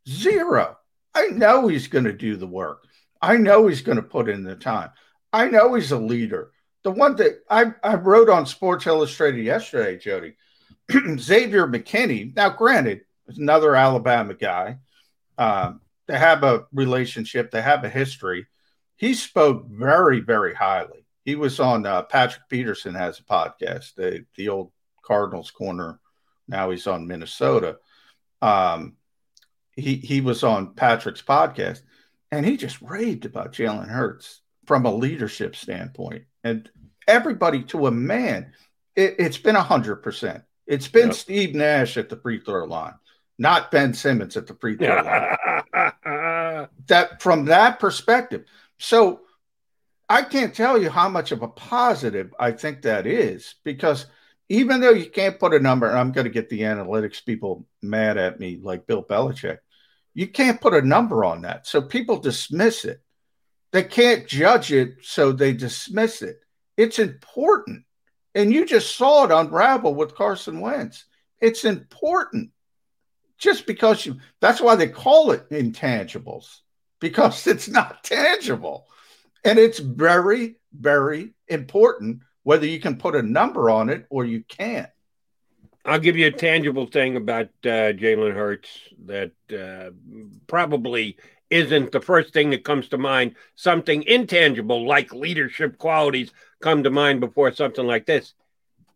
Zero. 0.08 0.76
I 1.14 1.28
know 1.28 1.68
he's 1.68 1.88
going 1.88 2.04
to 2.04 2.12
do 2.12 2.36
the 2.36 2.46
work. 2.46 2.84
I 3.20 3.36
know 3.36 3.66
he's 3.66 3.82
going 3.82 3.96
to 3.96 4.02
put 4.02 4.28
in 4.28 4.44
the 4.44 4.56
time. 4.56 4.90
I 5.32 5.48
know 5.48 5.74
he's 5.74 5.92
a 5.92 5.98
leader. 5.98 6.50
The 6.82 6.90
one 6.90 7.16
that 7.16 7.40
I, 7.48 7.72
I 7.82 7.94
wrote 7.94 8.28
on 8.28 8.46
Sports 8.46 8.86
Illustrated 8.86 9.42
yesterday, 9.42 9.96
Jody, 9.96 10.36
Xavier 11.18 11.66
McKinney. 11.66 12.34
Now, 12.36 12.50
granted, 12.50 13.02
another 13.28 13.74
Alabama 13.74 14.34
guy. 14.34 14.78
Um, 15.38 15.80
they 16.06 16.18
have 16.18 16.42
a 16.42 16.66
relationship, 16.72 17.50
they 17.50 17.62
have 17.62 17.84
a 17.84 17.88
history. 17.88 18.46
He 18.96 19.14
spoke 19.14 19.66
very, 19.68 20.20
very 20.20 20.54
highly. 20.54 21.06
He 21.24 21.34
was 21.34 21.58
on 21.58 21.86
uh, 21.86 22.02
Patrick 22.02 22.48
Peterson 22.50 22.94
has 22.94 23.18
a 23.18 23.24
podcast, 23.24 23.94
the, 23.94 24.26
the 24.36 24.50
old 24.50 24.70
Cardinals 25.02 25.50
corner 25.50 25.98
now 26.48 26.70
he's 26.70 26.86
on 26.86 27.06
Minnesota. 27.06 27.78
Um, 28.42 28.94
he 29.76 29.96
he 29.96 30.20
was 30.20 30.44
on 30.44 30.74
Patrick's 30.74 31.22
podcast, 31.22 31.82
and 32.30 32.44
he 32.44 32.56
just 32.56 32.80
raved 32.82 33.24
about 33.24 33.52
Jalen 33.52 33.88
Hurts 33.88 34.40
from 34.66 34.86
a 34.86 34.94
leadership 34.94 35.56
standpoint, 35.56 36.24
and 36.42 36.70
everybody 37.06 37.62
to 37.64 37.86
a 37.86 37.90
man. 37.90 38.52
It, 38.96 39.20
has 39.20 39.38
been 39.38 39.56
hundred 39.56 39.96
percent. 39.96 40.44
It's 40.66 40.88
been 40.88 41.08
yep. 41.08 41.16
Steve 41.16 41.54
Nash 41.54 41.96
at 41.96 42.08
the 42.08 42.16
free 42.16 42.38
throw 42.38 42.64
line, 42.64 42.94
not 43.38 43.70
Ben 43.70 43.92
Simmons 43.92 44.36
at 44.36 44.46
the 44.46 44.54
free 44.54 44.76
throw 44.76 45.02
line. 45.02 45.36
that 46.86 47.20
from 47.20 47.46
that 47.46 47.80
perspective. 47.80 48.44
So 48.78 49.22
I 50.08 50.22
can't 50.22 50.54
tell 50.54 50.80
you 50.80 50.90
how 50.90 51.08
much 51.08 51.32
of 51.32 51.42
a 51.42 51.48
positive 51.48 52.34
I 52.38 52.52
think 52.52 52.82
that 52.82 53.06
is 53.06 53.56
because 53.64 54.06
even 54.48 54.80
though 54.80 54.90
you 54.90 55.10
can't 55.10 55.38
put 55.38 55.54
a 55.54 55.58
number, 55.58 55.90
I'm 55.90 56.12
going 56.12 56.26
to 56.26 56.32
get 56.32 56.48
the 56.48 56.62
analytics 56.62 57.24
people 57.24 57.66
mad 57.82 58.18
at 58.18 58.38
me 58.38 58.60
like 58.62 58.86
Bill 58.86 59.02
Belichick. 59.02 59.58
You 60.12 60.28
can't 60.28 60.60
put 60.60 60.74
a 60.74 60.82
number 60.82 61.24
on 61.24 61.42
that. 61.42 61.66
So 61.66 61.82
people 61.82 62.18
dismiss 62.18 62.84
it. 62.84 63.00
They 63.72 63.82
can't 63.82 64.28
judge 64.28 64.72
it, 64.72 64.98
so 65.02 65.32
they 65.32 65.52
dismiss 65.52 66.22
it. 66.22 66.40
It's 66.76 66.98
important. 66.98 67.84
And 68.34 68.52
you 68.52 68.66
just 68.66 68.96
saw 68.96 69.24
it 69.24 69.32
unravel 69.32 69.94
with 69.94 70.14
Carson 70.14 70.60
Wentz. 70.60 71.04
It's 71.40 71.64
important. 71.64 72.50
Just 73.38 73.66
because 73.66 74.06
you, 74.06 74.18
that's 74.40 74.60
why 74.60 74.76
they 74.76 74.88
call 74.88 75.32
it 75.32 75.48
intangibles, 75.50 76.60
because 77.00 77.46
it's 77.48 77.68
not 77.68 78.04
tangible. 78.04 78.86
And 79.44 79.58
it's 79.58 79.78
very, 79.78 80.56
very 80.72 81.34
important 81.48 82.20
whether 82.44 82.66
you 82.66 82.78
can 82.78 82.96
put 82.96 83.16
a 83.16 83.22
number 83.22 83.68
on 83.68 83.90
it 83.90 84.06
or 84.08 84.24
you 84.24 84.44
can't. 84.44 84.88
I'll 85.84 85.98
give 85.98 86.16
you 86.16 86.28
a 86.28 86.32
tangible 86.32 86.86
thing 86.86 87.16
about 87.16 87.48
uh, 87.64 87.92
Jalen 87.92 88.34
Hurts 88.34 88.70
that 89.04 89.32
uh, 89.52 89.90
probably 90.46 91.18
isn't 91.50 91.92
the 91.92 92.00
first 92.00 92.32
thing 92.32 92.50
that 92.50 92.64
comes 92.64 92.88
to 92.88 92.98
mind. 92.98 93.34
Something 93.54 94.02
intangible 94.04 94.86
like 94.86 95.12
leadership 95.12 95.76
qualities 95.76 96.32
come 96.60 96.84
to 96.84 96.90
mind 96.90 97.20
before 97.20 97.52
something 97.52 97.86
like 97.86 98.06
this. 98.06 98.32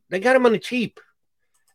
They 0.09 0.20
got 0.20 0.36
him 0.36 0.46
on 0.46 0.53
the 0.53 0.59
cheap. 0.59 1.01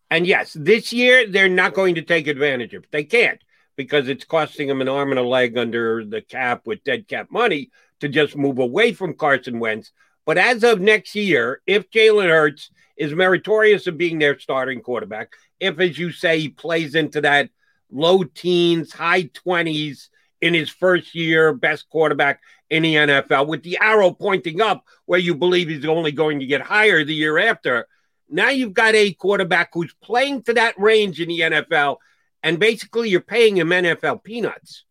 And 0.10 0.26
yes, 0.26 0.56
this 0.60 0.92
year 0.92 1.28
they're 1.28 1.50
not 1.50 1.74
going 1.74 1.96
to 1.96 2.02
take 2.02 2.28
advantage 2.28 2.74
of 2.74 2.84
it. 2.84 2.92
They 2.92 3.04
can't 3.04 3.40
because 3.76 4.08
it's 4.08 4.26
costing 4.26 4.68
them 4.68 4.82
an 4.82 4.90
arm 4.90 5.12
and 5.12 5.20
a 5.20 5.24
leg 5.24 5.58
under 5.58 6.04
the 6.04 6.22
cap 6.22 6.62
with 6.66 6.84
dead 6.84 7.08
cap 7.08 7.32
money 7.32 7.72
to 8.00 8.10
just 8.10 8.36
move 8.36 8.60
away 8.60 8.94
from 8.94 9.14
Carson 9.14 9.60
Wentz 9.60 9.92
but 10.26 10.38
as 10.38 10.64
of 10.64 10.80
next 10.80 11.16
year, 11.16 11.62
if 11.68 11.90
Jalen 11.90 12.30
Hurts 12.30 12.70
is 12.96 13.14
meritorious 13.14 13.88
of 13.88 13.98
being 13.98 14.20
their 14.20 14.40
starting 14.40 14.82
quarterback, 14.82 15.34
if, 15.60 15.80
as 15.80 15.98
you 15.98 16.12
say, 16.12 16.40
he 16.40 16.50
plays 16.50 16.96
into 16.96 17.22
that 17.22 17.50
low 17.92 18.24
teens, 18.24 18.94
high 18.94 19.24
20s 19.24 20.10
in 20.42 20.54
his 20.54 20.70
first 20.70 21.16
year, 21.16 21.54
best 21.54 21.90
quarterback 21.90 22.42
in 22.70 22.84
the 22.84 22.96
NFL, 22.96 23.48
with 23.48 23.64
the 23.64 23.78
arrow 23.80 24.12
pointing 24.12 24.62
up 24.62 24.86
where 25.06 25.20
you 25.20 25.36
believe 25.36 25.70
he's 25.70 25.86
only 25.86 26.12
going 26.12 26.40
to 26.40 26.46
get 26.46 26.62
higher 26.62 27.04
the 27.04 27.14
year 27.14 27.38
after. 27.38 27.88
Now 28.30 28.50
you've 28.50 28.74
got 28.74 28.96
a 28.96 29.14
quarterback 29.14 29.70
who's 29.74 29.94
playing 30.02 30.44
to 30.44 30.54
that 30.54 30.80
range 30.80 31.20
in 31.20 31.30
the 31.30 31.40
NFL, 31.42 31.98
and 32.42 32.60
basically 32.60 33.10
you're 33.10 33.22
paying 33.22 33.58
him 33.58 33.70
NFL 33.70 34.24
peanuts, 34.24 34.86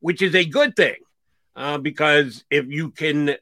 which 0.00 0.20
is 0.20 0.34
a 0.34 0.44
good 0.44 0.74
thing 0.74 0.96
uh, 1.58 1.76
because 1.76 2.44
if 2.50 2.66
you 2.68 2.90
can 2.90 3.34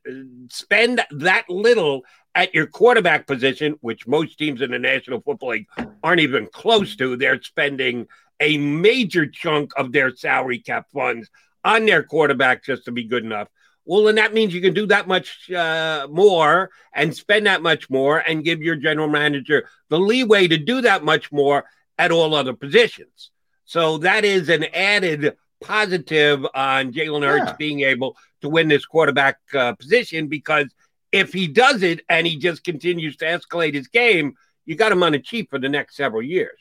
spend 0.49 1.03
that 1.11 1.45
little 1.51 2.03
at 2.35 2.55
your 2.55 2.67
quarterback 2.67 3.27
position, 3.27 3.77
which 3.83 4.07
most 4.07 4.39
teams 4.39 4.63
in 4.63 4.71
the 4.71 4.79
National 4.79 5.21
Football 5.21 5.51
League 5.51 5.67
aren't 6.03 6.23
even 6.23 6.47
close 6.47 6.97
to, 6.97 7.17
they're 7.17 7.43
spending 7.43 8.09
a 8.41 8.57
major 8.57 9.27
chunk 9.27 9.73
of 9.77 9.93
their 9.93 10.17
salary 10.17 10.59
cap 10.59 10.87
funds 10.95 11.29
on 11.63 11.85
their 11.85 12.03
quarterback 12.03 12.65
just 12.65 12.87
to 12.87 12.93
be 12.93 13.05
good 13.05 13.23
enough. 13.23 13.49
Well, 13.85 14.05
then 14.05 14.15
that 14.15 14.33
means 14.33 14.55
you 14.55 14.63
can 14.63 14.75
do 14.75 14.87
that 14.87 15.07
much 15.07 15.51
uh, 15.51 16.09
more 16.11 16.71
and 16.95 17.15
spend 17.15 17.47
that 17.47 17.63
much 17.63 17.91
more 17.91 18.19
and 18.19 18.45
give 18.45 18.63
your 18.63 18.77
general 18.77 19.09
manager 19.09 19.69
the 19.91 19.99
leeway 19.99 20.49
to 20.49 20.57
do 20.57 20.81
that 20.81 21.05
much 21.05 21.31
more 21.31 21.67
at 21.99 22.13
all 22.13 22.35
other 22.35 22.55
positions. 22.55 23.31
So 23.67 23.99
that 23.99 24.25
is 24.25 24.49
an 24.49 24.65
added 24.73 25.37
positive 25.61 26.45
on 26.55 26.93
Jalen 26.93 27.27
Hurts 27.27 27.51
yeah. 27.51 27.57
being 27.59 27.81
able 27.81 28.17
to 28.43 28.49
win 28.49 28.69
this 28.69 28.87
quarterback 28.87 29.39
uh, 29.55 29.75
position 29.75 30.29
because 30.29 30.67
if 31.13 31.33
he 31.33 31.47
does 31.49 31.83
it 31.83 32.01
and 32.09 32.27
he 32.27 32.37
just 32.37 32.65
continues 32.65 33.17
to 33.19 33.25
escalate 33.25 33.75
his 33.75 33.89
game, 33.89 34.35
you 34.65 34.75
got 34.75 34.93
him 34.93 35.03
on 35.03 35.15
a 35.15 35.19
cheap 35.19 35.51
for 35.51 35.59
the 35.59 35.69
next 35.69 35.97
several 35.97 36.23
years. 36.23 36.59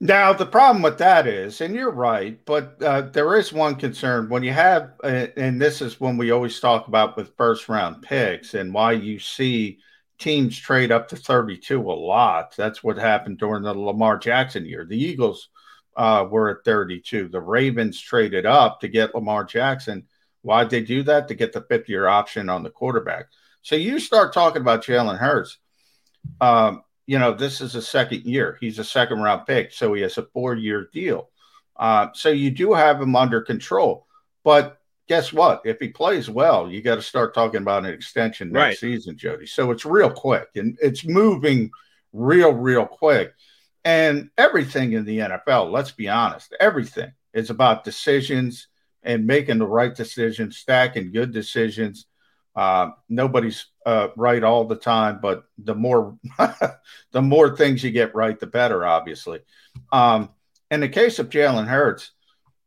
Now, 0.00 0.32
the 0.32 0.46
problem 0.46 0.82
with 0.82 0.98
that 0.98 1.26
is, 1.26 1.60
and 1.60 1.74
you're 1.74 1.90
right, 1.90 2.38
but 2.44 2.80
uh, 2.80 3.02
there 3.02 3.36
is 3.36 3.52
one 3.52 3.74
concern 3.74 4.28
when 4.28 4.44
you 4.44 4.52
have, 4.52 4.92
uh, 5.02 5.26
and 5.36 5.60
this 5.60 5.82
is 5.82 5.98
when 5.98 6.16
we 6.16 6.30
always 6.30 6.60
talk 6.60 6.86
about 6.86 7.16
with 7.16 7.36
first 7.36 7.68
round 7.68 8.02
picks 8.02 8.54
and 8.54 8.72
why 8.72 8.92
you 8.92 9.18
see 9.18 9.80
teams 10.18 10.56
trade 10.56 10.92
up 10.92 11.08
to 11.08 11.16
32 11.16 11.80
a 11.80 11.92
lot. 11.92 12.54
That's 12.56 12.84
what 12.84 12.96
happened 12.96 13.38
during 13.38 13.64
the 13.64 13.74
Lamar 13.74 14.18
Jackson 14.18 14.66
year. 14.66 14.84
The 14.84 14.96
Eagles 14.96 15.48
uh, 15.98 16.24
were 16.30 16.48
at 16.48 16.64
32. 16.64 17.28
The 17.28 17.40
Ravens 17.40 18.00
traded 18.00 18.46
up 18.46 18.80
to 18.80 18.88
get 18.88 19.14
Lamar 19.14 19.44
Jackson. 19.44 20.06
Why'd 20.42 20.70
they 20.70 20.80
do 20.80 21.02
that? 21.02 21.28
To 21.28 21.34
get 21.34 21.52
the 21.52 21.62
fifth 21.62 21.88
year 21.88 22.06
option 22.06 22.48
on 22.48 22.62
the 22.62 22.70
quarterback. 22.70 23.26
So 23.62 23.74
you 23.74 23.98
start 23.98 24.32
talking 24.32 24.62
about 24.62 24.84
Jalen 24.84 25.18
Hurts. 25.18 25.58
Um, 26.40 26.82
you 27.06 27.18
know, 27.18 27.34
this 27.34 27.60
is 27.60 27.74
a 27.74 27.82
second 27.82 28.24
year. 28.24 28.56
He's 28.60 28.78
a 28.78 28.84
second 28.84 29.20
round 29.20 29.44
pick. 29.46 29.72
So 29.72 29.92
he 29.92 30.02
has 30.02 30.16
a 30.18 30.26
four 30.32 30.54
year 30.54 30.88
deal. 30.92 31.30
Uh, 31.76 32.08
so 32.14 32.28
you 32.28 32.50
do 32.52 32.72
have 32.72 33.02
him 33.02 33.16
under 33.16 33.40
control. 33.40 34.06
But 34.44 34.78
guess 35.08 35.32
what? 35.32 35.62
If 35.64 35.80
he 35.80 35.88
plays 35.88 36.30
well, 36.30 36.70
you 36.70 36.80
got 36.80 36.96
to 36.96 37.02
start 37.02 37.34
talking 37.34 37.62
about 37.62 37.84
an 37.84 37.92
extension 37.92 38.52
next 38.52 38.62
right. 38.62 38.78
season, 38.78 39.18
Jody. 39.18 39.46
So 39.46 39.72
it's 39.72 39.84
real 39.84 40.10
quick 40.10 40.48
and 40.54 40.78
it's 40.80 41.04
moving 41.04 41.70
real, 42.12 42.52
real 42.52 42.86
quick. 42.86 43.32
And 43.88 44.28
everything 44.36 44.92
in 44.92 45.06
the 45.06 45.20
NFL, 45.20 45.72
let's 45.72 45.92
be 45.92 46.10
honest, 46.10 46.54
everything 46.60 47.10
is 47.32 47.48
about 47.48 47.84
decisions 47.84 48.68
and 49.02 49.26
making 49.26 49.56
the 49.56 49.66
right 49.66 49.94
decisions, 49.94 50.58
stacking 50.58 51.10
good 51.10 51.32
decisions. 51.32 52.04
Uh, 52.54 52.90
nobody's 53.08 53.68
uh, 53.86 54.08
right 54.14 54.44
all 54.44 54.66
the 54.66 54.76
time, 54.76 55.20
but 55.22 55.44
the 55.56 55.74
more 55.74 56.18
the 57.12 57.22
more 57.22 57.56
things 57.56 57.82
you 57.82 57.90
get 57.90 58.14
right, 58.14 58.38
the 58.38 58.46
better. 58.46 58.84
Obviously, 58.84 59.40
um, 59.90 60.28
In 60.70 60.80
the 60.80 60.88
case 60.90 61.18
of 61.18 61.30
Jalen 61.30 61.66
Hurts, 61.66 62.10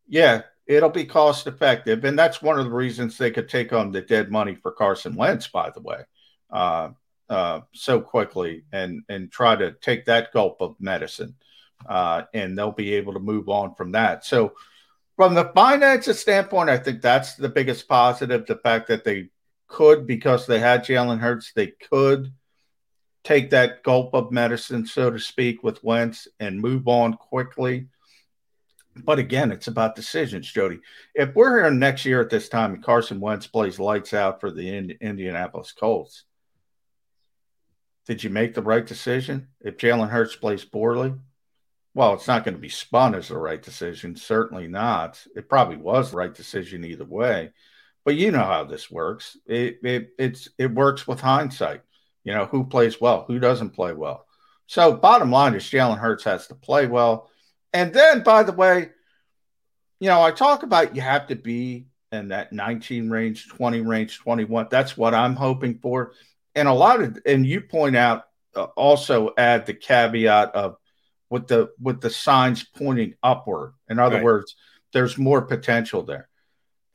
yeah, 0.08 0.42
it'll 0.66 0.90
be 0.90 1.06
cost 1.06 1.46
effective, 1.46 2.04
and 2.04 2.18
that's 2.18 2.42
one 2.42 2.58
of 2.58 2.66
the 2.66 2.72
reasons 2.72 3.16
they 3.16 3.30
could 3.30 3.48
take 3.48 3.74
on 3.74 3.92
the 3.92 4.02
dead 4.02 4.32
money 4.32 4.56
for 4.56 4.72
Carson 4.72 5.14
Wentz. 5.14 5.48
By 5.50 5.70
the 5.70 5.82
way, 5.82 6.02
uh, 6.50 6.90
uh, 7.32 7.62
so 7.74 8.02
quickly 8.02 8.66
and 8.74 9.04
and 9.08 9.32
try 9.32 9.56
to 9.56 9.72
take 9.72 10.06
that 10.06 10.34
gulp 10.34 10.62
of 10.62 10.76
medicine, 10.80 11.34
uh, 11.88 12.24
and 12.34 12.58
they'll 12.58 12.74
be 12.74 12.94
able 12.96 13.14
to 13.14 13.20
move 13.20 13.48
on 13.48 13.74
from 13.76 13.94
that. 13.94 14.26
So, 14.26 14.54
from 15.16 15.34
the 15.34 15.52
finances 15.56 16.20
standpoint, 16.20 16.70
I 16.70 16.78
think 16.78 17.02
that's 17.02 17.36
the 17.36 17.48
biggest 17.48 17.88
positive. 17.88 18.46
The 18.46 18.58
fact 18.58 18.90
that 18.90 19.06
they 19.06 19.30
could, 19.70 20.06
because 20.06 20.46
they 20.46 20.60
had 20.60 20.84
Jalen 20.84 21.20
Hurts, 21.20 21.54
they 21.56 21.68
could 21.68 22.34
take 23.24 23.52
that 23.52 23.82
gulp 23.84 24.14
of 24.14 24.32
medicine, 24.34 24.86
so 24.86 25.10
to 25.10 25.20
speak, 25.20 25.64
with 25.64 25.84
Wentz 25.86 26.28
and 26.42 26.60
move 26.60 26.90
on 26.90 27.14
quickly. 27.14 27.88
But 29.06 29.20
again, 29.20 29.54
it's 29.54 29.68
about 29.68 29.96
decisions, 29.96 30.52
Jody. 30.52 30.82
If 31.16 31.34
we're 31.34 31.62
here 31.62 31.72
next 31.72 32.04
year 32.04 32.20
at 32.20 32.30
this 32.30 32.50
time 32.50 32.74
and 32.74 32.84
Carson 32.84 33.22
Wentz 33.22 33.48
plays 33.48 33.80
lights 33.80 34.14
out 34.14 34.42
for 34.42 34.52
the 34.52 34.98
Indianapolis 35.00 35.72
Colts, 35.72 36.26
did 38.08 38.24
you 38.24 38.30
make 38.30 38.54
the 38.54 38.62
right 38.62 38.86
decision? 38.86 39.48
If 39.60 39.78
Jalen 39.78 40.10
Hurts 40.10 40.36
plays 40.36 40.66
poorly, 40.66 41.14
well, 41.94 42.14
it's 42.14 42.28
not 42.28 42.46
going 42.46 42.56
to 42.56 42.62
be 42.62 42.70
spun 42.70 43.16
as 43.16 43.28
the 43.28 43.38
right 43.38 43.62
decision. 43.62 44.16
Certainly 44.16 44.68
not. 44.68 45.24
It 45.36 45.50
probably 45.50 45.78
was 45.78 46.12
the 46.12 46.18
right 46.18 46.34
decision 46.34 46.86
either 46.86 47.06
way. 47.06 47.52
But 48.04 48.16
you 48.16 48.32
know 48.32 48.40
how 48.44 48.64
this 48.64 48.90
works. 48.90 49.38
It 49.46 49.80
it 49.84 50.10
it's 50.18 50.50
it 50.58 50.74
works 50.74 51.08
with 51.08 51.20
hindsight. 51.20 51.82
You 52.24 52.34
know 52.34 52.46
who 52.46 52.64
plays 52.64 53.00
well, 53.00 53.26
who 53.28 53.38
doesn't 53.40 53.72
play 53.72 53.94
well. 53.94 54.26
So 54.66 54.94
bottom 54.94 55.32
line 55.32 55.54
is 55.54 55.64
Jalen 55.64 56.00
Hurts 56.00 56.24
has 56.24 56.48
to 56.48 56.56
play 56.56 56.88
well. 56.88 57.30
And 57.74 57.94
then, 57.94 58.24
by 58.24 58.44
the 58.44 58.54
way, 58.54 58.90
you 60.00 60.08
know 60.08 60.22
I 60.22 60.32
talk 60.32 60.64
about 60.64 60.96
you 60.96 61.02
have 61.02 61.28
to 61.28 61.36
be 61.36 61.86
in 62.12 62.30
that 62.30 62.52
19 62.52 63.10
range, 63.10 63.48
20 63.50 63.82
range, 63.82 64.18
21. 64.20 64.68
That's 64.72 64.98
what 64.98 65.14
I'm 65.14 65.36
hoping 65.36 65.78
for 65.78 66.14
and 66.56 66.68
a 66.68 66.74
lot 66.74 67.02
of 67.02 67.18
and 67.26 67.46
you 67.46 67.62
point 67.62 67.96
out 67.96 68.24
uh, 68.56 68.64
also 68.76 69.34
add 69.38 69.66
the 69.66 69.74
caveat 69.74 70.54
of 70.56 70.76
with 71.30 71.48
the 71.48 71.72
with 71.80 72.02
the 72.02 72.10
signs 72.10 72.64
pointing 72.64 73.16
upward. 73.24 73.74
In 73.90 74.00
other 74.00 74.18
right. 74.18 74.24
words, 74.24 74.56
there's 74.94 75.18
more 75.18 75.42
potential 75.42 76.04
there. 76.04 76.28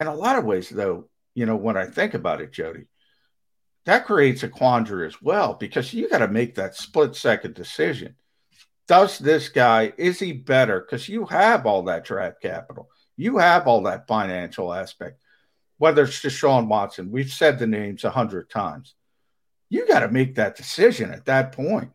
In 0.01 0.07
a 0.07 0.15
lot 0.15 0.39
of 0.39 0.45
ways, 0.45 0.69
though, 0.69 1.09
you 1.35 1.47
know, 1.47 1.57
when 1.57 1.77
I 1.77 1.87
think 1.87 2.15
about 2.15 2.43
it, 2.43 2.53
Jody, 2.53 2.85
that 3.87 4.05
creates 4.05 4.43
a 4.43 4.49
quandary 4.49 5.07
as 5.07 5.23
well 5.23 5.55
because 5.55 5.95
you 5.95 6.09
got 6.09 6.19
to 6.19 6.29
make 6.29 6.57
that 6.57 6.75
split 6.75 7.17
second 7.17 7.55
decision. 7.55 8.17
Does 8.87 9.19
this 9.19 9.49
guy 9.49 9.93
is 9.97 10.19
he 10.19 10.33
better? 10.33 10.81
Because 10.81 11.09
you 11.09 11.25
have 11.27 11.65
all 11.65 11.85
that 11.85 12.05
draft 12.05 12.43
capital, 12.43 12.91
you 13.17 13.39
have 13.39 13.67
all 13.67 13.83
that 13.83 14.07
financial 14.07 14.73
aspect. 14.73 15.19
Whether 15.79 16.05
it's 16.05 16.21
Deshaun 16.21 16.69
Watson, 16.69 17.11
we've 17.11 17.33
said 17.33 17.59
the 17.59 17.67
names 17.67 18.05
a 18.05 18.11
hundred 18.11 18.49
times 18.51 18.95
you 19.69 19.87
got 19.87 20.01
to 20.01 20.09
make 20.09 20.37
that 20.37 20.57
decision 20.57 21.11
at 21.11 21.27
that 21.27 21.53
point. 21.53 21.91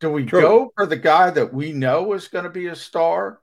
Do 0.00 0.10
we 0.10 0.24
True. 0.24 0.40
go 0.40 0.72
for 0.76 0.86
the 0.86 0.96
guy 0.96 1.30
that 1.30 1.52
we 1.52 1.72
know 1.72 2.12
is 2.14 2.28
going 2.28 2.44
to 2.44 2.50
be 2.50 2.68
a 2.68 2.76
star, 2.76 3.40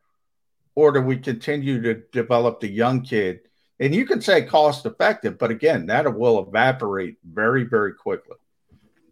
or 0.75 0.91
do 0.91 1.01
we 1.01 1.17
continue 1.17 1.81
to 1.81 2.01
develop 2.11 2.59
the 2.59 2.69
young 2.69 3.01
kid? 3.01 3.41
And 3.79 3.93
you 3.93 4.05
can 4.05 4.21
say 4.21 4.41
cost 4.41 4.85
effective, 4.85 5.37
but 5.37 5.51
again, 5.51 5.85
that 5.87 6.11
will 6.15 6.39
evaporate 6.39 7.17
very, 7.23 7.63
very 7.63 7.93
quickly. 7.93 8.37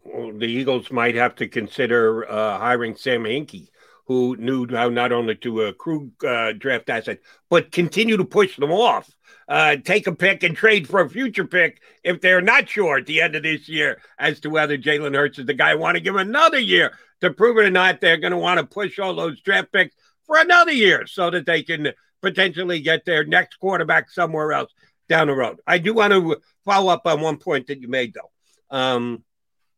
Well, 0.04 0.34
the 0.38 0.48
Eagles 0.48 0.92
might 0.92 1.16
have 1.16 1.36
to 1.36 1.48
consider 1.48 2.30
uh, 2.30 2.58
hiring 2.58 2.96
Sam 2.96 3.24
Hinkie, 3.24 3.70
who 4.06 4.36
knew 4.38 4.68
how 4.68 4.90
not 4.90 5.12
only 5.12 5.36
to 5.36 5.64
accrue 5.64 6.12
uh, 6.26 6.52
draft 6.54 6.90
assets, 6.90 7.24
but 7.50 7.72
continue 7.72 8.18
to 8.18 8.26
push 8.26 8.56
them 8.58 8.72
off 8.72 9.10
uh, 9.48 9.76
take 9.78 10.08
a 10.08 10.16
pick 10.16 10.44
and 10.44 10.56
trade 10.56 10.88
for 10.88 11.02
a 11.02 11.10
future 11.10 11.46
pick 11.46 11.82
if 12.04 12.22
they're 12.22 12.42
not 12.42 12.68
sure 12.68 12.98
at 12.98 13.06
the 13.06 13.22
end 13.22 13.36
of 13.36 13.44
this 13.44 13.70
year 13.70 14.02
as 14.18 14.40
to 14.40 14.50
whether 14.50 14.78
Jalen 14.78 15.16
Hurts 15.16 15.40
is 15.40 15.46
the 15.46 15.54
guy. 15.54 15.76
Want 15.76 15.96
to 15.96 16.02
give 16.02 16.16
another 16.16 16.60
year 16.60 16.98
to 17.22 17.32
prove 17.32 17.58
it 17.58 17.66
or 17.66 17.72
not. 17.72 18.02
They're 18.02 18.18
going 18.18 18.32
to 18.32 18.38
want 18.38 18.60
to 18.60 18.66
push 18.66 18.98
all 18.98 19.14
those 19.14 19.40
draft 19.42 19.72
picks 19.72 19.96
for 20.26 20.38
another 20.38 20.72
year 20.72 21.06
so 21.06 21.30
that 21.30 21.46
they 21.46 21.62
can 21.62 21.90
potentially 22.22 22.80
get 22.80 23.06
their 23.06 23.24
next 23.24 23.58
quarterback 23.58 24.10
somewhere 24.10 24.52
else 24.52 24.74
down 25.08 25.28
the 25.28 25.34
road. 25.34 25.60
I 25.68 25.78
do 25.78 25.94
want 25.94 26.14
to 26.14 26.38
follow 26.64 26.92
up 26.92 27.06
on 27.06 27.22
one 27.22 27.38
point 27.38 27.68
that 27.68 27.82
you 27.82 27.88
made, 27.88 28.16
though. 28.16 28.76
Um, 28.76 29.24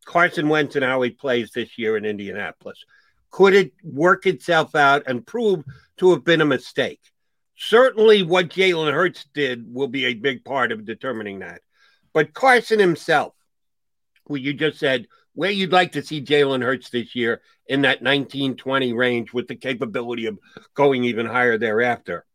Carson 0.06 0.48
Wentz 0.48 0.78
and 0.78 0.86
how 0.86 1.02
he 1.02 1.10
plays 1.10 1.52
this 1.52 1.78
year 1.78 1.98
in 1.98 2.06
Indianapolis. 2.06 2.86
Could 3.32 3.54
it 3.54 3.74
work 3.84 4.26
itself 4.26 4.76
out 4.76 5.04
and 5.08 5.26
prove 5.26 5.64
to 5.98 6.12
have 6.12 6.24
been 6.24 6.42
a 6.42 6.46
mistake? 6.46 7.02
Certainly, 7.56 8.24
what 8.24 8.50
Jalen 8.50 8.94
Hurts 8.94 9.26
did 9.34 9.74
will 9.74 9.88
be 9.88 10.06
a 10.06 10.14
big 10.14 10.46
part 10.46 10.72
of 10.72 10.86
determining 10.86 11.40
that. 11.40 11.62
But 12.14 12.34
Carson 12.34 12.80
himself, 12.80 13.34
who 14.26 14.38
you 14.38 14.54
just 14.54 14.80
said, 14.80 15.08
where 15.34 15.52
you'd 15.52 15.72
like 15.72 15.92
to 15.94 16.04
see 16.04 16.24
Jalen 16.24 16.64
Hurts 16.64 16.90
this 16.90 17.16
year 17.16 17.42
in 17.68 17.82
that 17.82 18.02
19 18.02 18.56
20 18.56 18.94
range 18.94 19.34
with 19.34 19.48
the 19.48 19.56
capability 19.56 20.26
of 20.26 20.40
going 20.74 21.04
even 21.04 21.26
higher 21.26 21.58
thereafter. 21.58 22.26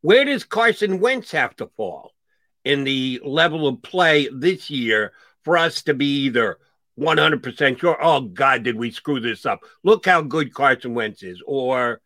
Where 0.00 0.24
does 0.24 0.44
Carson 0.44 1.00
Wentz 1.00 1.32
have 1.32 1.56
to 1.56 1.70
fall 1.76 2.12
in 2.64 2.84
the 2.84 3.20
level 3.24 3.66
of 3.66 3.82
play 3.82 4.28
this 4.32 4.70
year 4.70 5.12
for 5.44 5.56
us 5.56 5.82
to 5.82 5.94
be 5.94 6.24
either 6.26 6.58
100% 6.98 7.78
sure, 7.78 7.98
oh 8.02 8.22
God, 8.22 8.62
did 8.62 8.76
we 8.76 8.90
screw 8.90 9.20
this 9.20 9.46
up? 9.46 9.60
Look 9.84 10.06
how 10.06 10.22
good 10.22 10.52
Carson 10.52 10.94
Wentz 10.94 11.22
is, 11.22 11.42
or 11.46 12.00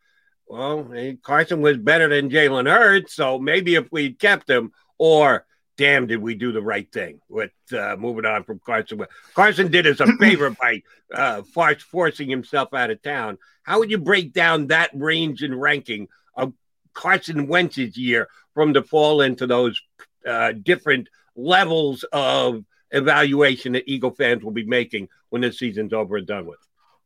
well, 0.47 0.87
Carson 1.23 1.63
was 1.63 1.79
better 1.79 2.09
than 2.09 2.31
Jalen 2.31 2.71
Hurts, 2.71 3.15
so 3.15 3.39
maybe 3.39 3.75
if 3.75 3.91
we 3.91 4.13
kept 4.13 4.51
him, 4.51 4.73
or 4.99 5.47
damn, 5.79 6.07
did 6.07 6.19
we 6.19 6.35
do 6.35 6.53
the 6.53 6.61
right 6.61 6.91
thing 6.93 7.21
with 7.29 7.53
uh, 7.73 7.97
moving 7.99 8.27
on 8.27 8.45
from 8.45 8.61
Carson? 8.65 9.05
Carson 9.35 9.71
did 9.71 9.87
us 9.87 10.01
a 10.01 10.07
favor 10.21 10.51
by 10.51 10.83
uh, 11.15 11.43
forcing 11.91 12.29
himself 12.29 12.75
out 12.75 12.91
of 12.91 13.03
town. 13.03 13.39
How 13.63 13.79
would 13.79 13.91
you 13.91 13.99
break 13.99 14.33
down 14.33 14.67
that 14.67 14.91
range 14.93 15.43
and 15.43 15.59
ranking 15.59 16.09
of 16.35 16.53
Carson 16.93 17.47
Wentz's 17.47 17.97
year 17.97 18.29
from 18.55 18.73
the 18.73 18.83
fall 18.83 19.23
into 19.23 19.47
those 19.47 19.81
uh, 20.27 20.53
different 20.53 21.09
levels 21.35 22.05
of 22.13 22.65
evaluation 22.93 23.73
that 23.73 23.89
Eagle 23.89 24.11
fans 24.13 24.45
will 24.45 24.53
be 24.53 24.65
making 24.65 25.09
when 25.31 25.43
the 25.43 25.53
season's 25.53 25.93
over 25.93 26.17
and 26.17 26.27
done 26.27 26.47
with? 26.47 26.59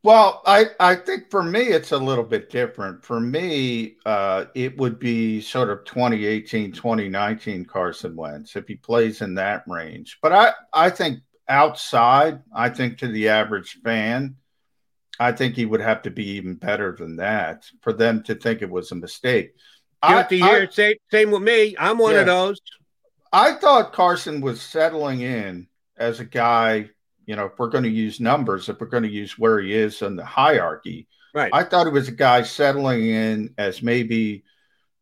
Well, 0.03 0.43
I, 0.47 0.67
I 0.79 0.95
think 0.95 1.31
for 1.31 1.43
me, 1.43 1.63
it's 1.63 1.91
a 1.91 1.99
little 1.99 2.23
bit 2.23 2.49
different. 2.49 3.05
For 3.05 3.19
me, 3.19 3.97
uh, 4.07 4.45
it 4.55 4.77
would 4.79 5.01
be 5.01 5.41
sort 5.41 5.69
of 5.69 5.85
2018, 5.85 6.71
2019 6.71 7.65
Carson 7.65 8.15
Wentz 8.15 8.55
if 8.55 8.69
he 8.69 8.77
plays 8.77 9.21
in 9.21 9.35
that 9.35 9.65
range. 9.67 10.19
But 10.23 10.33
I, 10.33 10.53
I 10.73 10.91
think 10.91 11.21
outside, 11.49 12.41
I 12.55 12.69
think 12.69 12.99
to 12.99 13.09
the 13.09 13.31
average 13.31 13.81
fan, 13.83 14.37
I 15.19 15.33
think 15.33 15.57
he 15.57 15.67
would 15.67 15.81
have 15.81 16.03
to 16.03 16.11
be 16.11 16.29
even 16.33 16.55
better 16.55 16.95
than 16.97 17.17
that 17.17 17.65
for 17.81 17.93
them 17.93 18.23
to 18.25 18.35
think 18.35 18.63
it 18.63 18.71
was 18.71 18.93
a 18.93 18.97
mistake. 18.97 19.55
Guilty 20.07 20.43
I, 20.43 20.49
here. 20.49 20.69
I, 20.71 20.73
same, 20.73 20.97
same 21.11 21.31
with 21.31 21.43
me. 21.43 21.75
I'm 21.79 21.99
one 21.99 22.15
yeah, 22.15 22.21
of 22.21 22.27
those. 22.27 22.61
I 23.33 23.55
thought 23.55 23.93
Carson 23.93 24.41
was 24.41 24.63
settling 24.63 25.23
in 25.23 25.67
as 25.99 26.21
a 26.21 26.25
guy 26.25 26.91
you 27.27 27.35
know, 27.35 27.47
if 27.47 27.59
we're 27.59 27.69
going 27.69 27.85
to 27.85 27.91
use 27.91 28.21
numbers, 28.21 28.69
if 28.69 28.81
we're 28.81 28.87
going 28.87 29.03
to 29.03 29.11
use 29.11 29.39
where 29.39 29.61
he 29.61 29.75
is 29.75 30.01
in 30.01 30.17
the 30.17 30.25
hierarchy, 30.25 31.09
right? 31.35 31.51
I 31.53 31.65
thought 31.65 31.87
he 31.87 31.93
was 31.93 32.09
a 32.09 32.13
guy 32.13 32.43
settling 32.43 33.05
in 33.05 33.55
as 33.59 33.83
maybe 33.83 34.45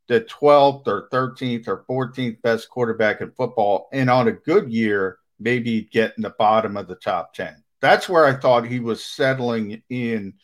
the 0.08 0.22
12th 0.22 0.86
or 0.88 1.08
13th 1.10 1.68
or 1.68 1.84
14th 1.88 2.42
best 2.42 2.68
quarterback 2.70 3.20
in 3.20 3.30
football, 3.32 3.88
and 3.92 4.10
on 4.10 4.28
a 4.28 4.32
good 4.32 4.72
year, 4.72 5.18
maybe 5.38 5.82
get 5.82 6.14
in 6.16 6.22
the 6.22 6.34
bottom 6.38 6.76
of 6.76 6.88
the 6.88 6.96
top 6.96 7.34
10. 7.34 7.62
That's 7.80 8.08
where 8.08 8.24
I 8.24 8.34
thought 8.34 8.66
he 8.66 8.80
was 8.80 9.04
settling 9.04 9.82
in 9.90 10.34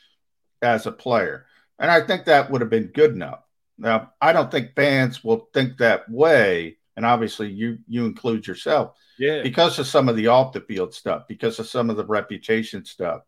as 0.61 0.87
a 0.87 0.93
player, 0.93 1.47
and 1.79 1.91
I 1.91 2.03
think 2.03 2.27
that 2.27 2.51
would 2.51 2.61
have 2.61 2.71
been 2.71 2.89
good 2.89 3.13
enough. 3.13 3.41
Now, 3.79 4.13
I 4.21 4.35
don't 4.35 4.51
think 4.51 4.75
fans 4.77 5.25
will 5.25 5.49
think 5.55 5.79
that 5.79 6.11
way, 6.11 6.77
and 6.95 7.07
obviously, 7.07 7.51
you 7.51 7.79
you 7.89 8.05
include 8.05 8.47
yourself 8.47 8.97
yeah. 9.21 9.43
Because 9.43 9.79
of 9.79 9.87
some 9.87 10.09
of 10.09 10.17
the 10.17 10.29
off 10.29 10.55
the 10.55 10.63
field 10.63 10.95
stuff, 10.95 11.29
because 11.29 11.59
of 11.59 11.67
some 11.67 11.91
of 11.91 11.99
the 11.99 12.07
reputation 12.07 12.87
stuff. 12.87 13.21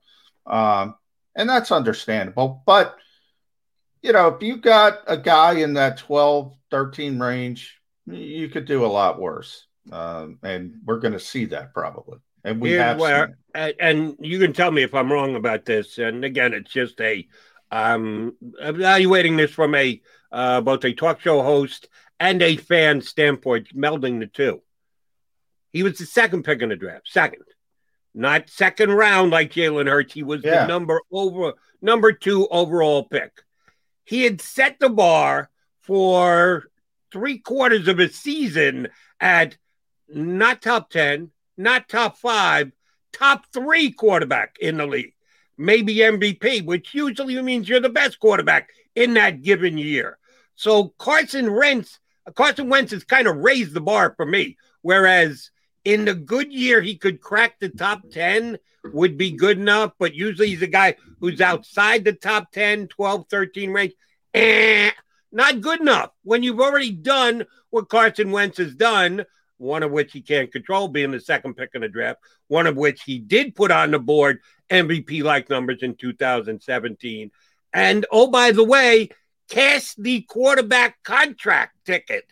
Um, 0.47 0.95
and 1.37 1.47
that's 1.49 1.71
understandable. 1.71 2.63
But, 2.65 2.97
you 4.01 4.15
know, 4.15 4.29
if 4.29 4.43
you 4.43 4.57
got 4.57 5.01
a 5.07 5.19
guy 5.19 5.57
in 5.57 5.75
that 5.75 5.99
12, 5.99 6.57
13 6.71 7.21
range, 7.21 7.79
you 8.07 8.49
could 8.49 8.65
do 8.65 8.87
a 8.87 8.89
lot 8.89 9.21
worse. 9.21 9.67
Um, 9.93 10.39
and 10.43 10.77
we're 10.83 10.99
going 10.99 11.13
to 11.13 11.21
see 11.21 11.45
that 11.47 11.75
probably. 11.75 12.21
And 12.43 12.59
we 12.59 12.71
Here's 12.71 12.83
have 12.83 12.99
where, 12.99 13.37
and 13.55 14.17
you 14.19 14.39
can 14.39 14.55
tell 14.55 14.71
me 14.71 14.83
if 14.83 14.95
I'm 14.95 15.13
wrong 15.13 15.37
about 15.37 15.67
this. 15.67 15.99
And 15.99 16.25
again, 16.25 16.55
it's 16.55 16.73
just 16.73 17.01
a 17.03 17.29
um 17.71 18.37
evaluating 18.61 19.37
this 19.37 19.51
from 19.51 19.75
a 19.75 20.01
uh, 20.31 20.61
both 20.61 20.85
a 20.85 20.93
talk 20.93 21.21
show 21.21 21.43
host 21.43 21.89
and 22.19 22.43
a 22.43 22.57
fan 22.57 23.01
standpoint, 23.03 23.77
melding 23.77 24.21
the 24.21 24.27
two. 24.27 24.63
He 25.73 25.83
was 25.83 25.99
the 25.99 26.07
second 26.07 26.45
pick 26.45 26.63
in 26.63 26.69
the 26.69 26.77
draft, 26.77 27.09
second, 27.09 27.43
not 28.15 28.51
second 28.51 28.93
round 28.93 29.31
like 29.31 29.53
Jalen 29.53 29.89
Hurts. 29.89 30.13
He 30.13 30.23
was 30.23 30.45
yeah. 30.45 30.63
the 30.63 30.67
number 30.69 31.01
over 31.11 31.55
number 31.81 32.13
two 32.13 32.47
overall 32.49 33.05
pick. 33.05 33.33
he 34.05 34.25
had 34.25 34.41
set 34.41 34.79
the 34.79 34.91
bar 34.91 35.51
for 35.83 36.65
three 37.13 37.39
quarters 37.39 37.89
of 37.89 37.99
a 37.99 38.09
season 38.09 38.89
at 39.21 39.57
not 40.09 40.63
top 40.63 40.91
10, 40.91 41.31
not 41.57 41.89
top 41.89 42.17
five, 42.17 42.73
top 43.13 43.47
three 43.53 43.91
quarterback 43.91 44.57
in 44.61 44.79
the 44.79 44.87
league, 44.87 45.15
maybe 45.59 45.97
MVP, 45.97 46.65
which 46.65 46.95
usually 46.95 47.41
means 47.43 47.69
you're 47.69 47.81
the 47.81 47.89
best 47.89 48.19
quarterback 48.19 48.71
in 48.95 49.15
that 49.15 49.43
given 49.43 49.79
year. 49.79 50.19
So 50.55 50.95
Carson 50.99 51.55
Wentz, 51.55 51.99
Carson 52.35 52.69
Wentz 52.69 52.93
has 52.93 53.05
kind 53.05 53.27
of 53.27 53.37
raised 53.37 53.75
the 53.75 53.81
bar 53.81 54.15
for 54.17 54.27
me. 54.27 54.57
Whereas 54.83 55.51
in 55.85 56.05
the 56.05 56.15
good 56.15 56.53
year, 56.53 56.81
he 56.81 56.97
could 56.97 57.21
crack 57.21 57.59
the 57.59 57.69
top 57.69 58.03
10, 58.11 58.59
would 58.93 59.17
be 59.17 59.33
good 59.33 59.59
enough. 59.59 59.93
But 59.99 60.15
usually 60.15 60.49
he's 60.49 60.63
a 60.63 60.67
guy 60.67 60.97
who's 61.21 61.41
outside 61.41 62.05
the 62.05 62.13
top 62.13 62.53
10, 62.53 62.89
12, 62.89 63.27
13 63.29 63.71
range. 63.71 63.93
Eh, 64.35 64.91
not 65.31 65.61
good 65.61 65.81
enough. 65.81 66.11
When 66.23 66.43
you've 66.43 66.61
already 66.61 66.93
done 66.93 67.47
what 67.71 67.89
Carson 67.89 68.31
Wentz 68.31 68.59
has 68.59 68.75
done, 68.75 69.25
one 69.59 69.83
of 69.83 69.93
which 69.93 70.13
he 70.13 70.21
can't 70.21 70.53
control, 70.53 70.89
being 70.89 71.13
the 71.13 71.21
second 71.21 71.55
pick 71.55 71.71
in 71.75 71.83
the 71.83 71.89
draft, 71.89 72.21
one 72.49 72.67
of 72.67 72.77
which 72.77 73.03
he 73.05 73.19
did 73.19 73.55
put 73.55 73.71
on 73.71 73.93
the 73.93 73.99
board 73.99 74.41
MVP 74.71 75.23
like 75.23 75.49
numbers 75.49 75.83
in 75.83 75.95
2017. 75.95 77.31
And 77.73 78.07
oh, 78.11 78.27
by 78.27 78.53
the 78.53 78.65
way, 78.65 79.11
cast 79.49 80.03
the 80.03 80.23
quarterback 80.23 81.03
contract 81.03 81.77
ticket 81.87 82.25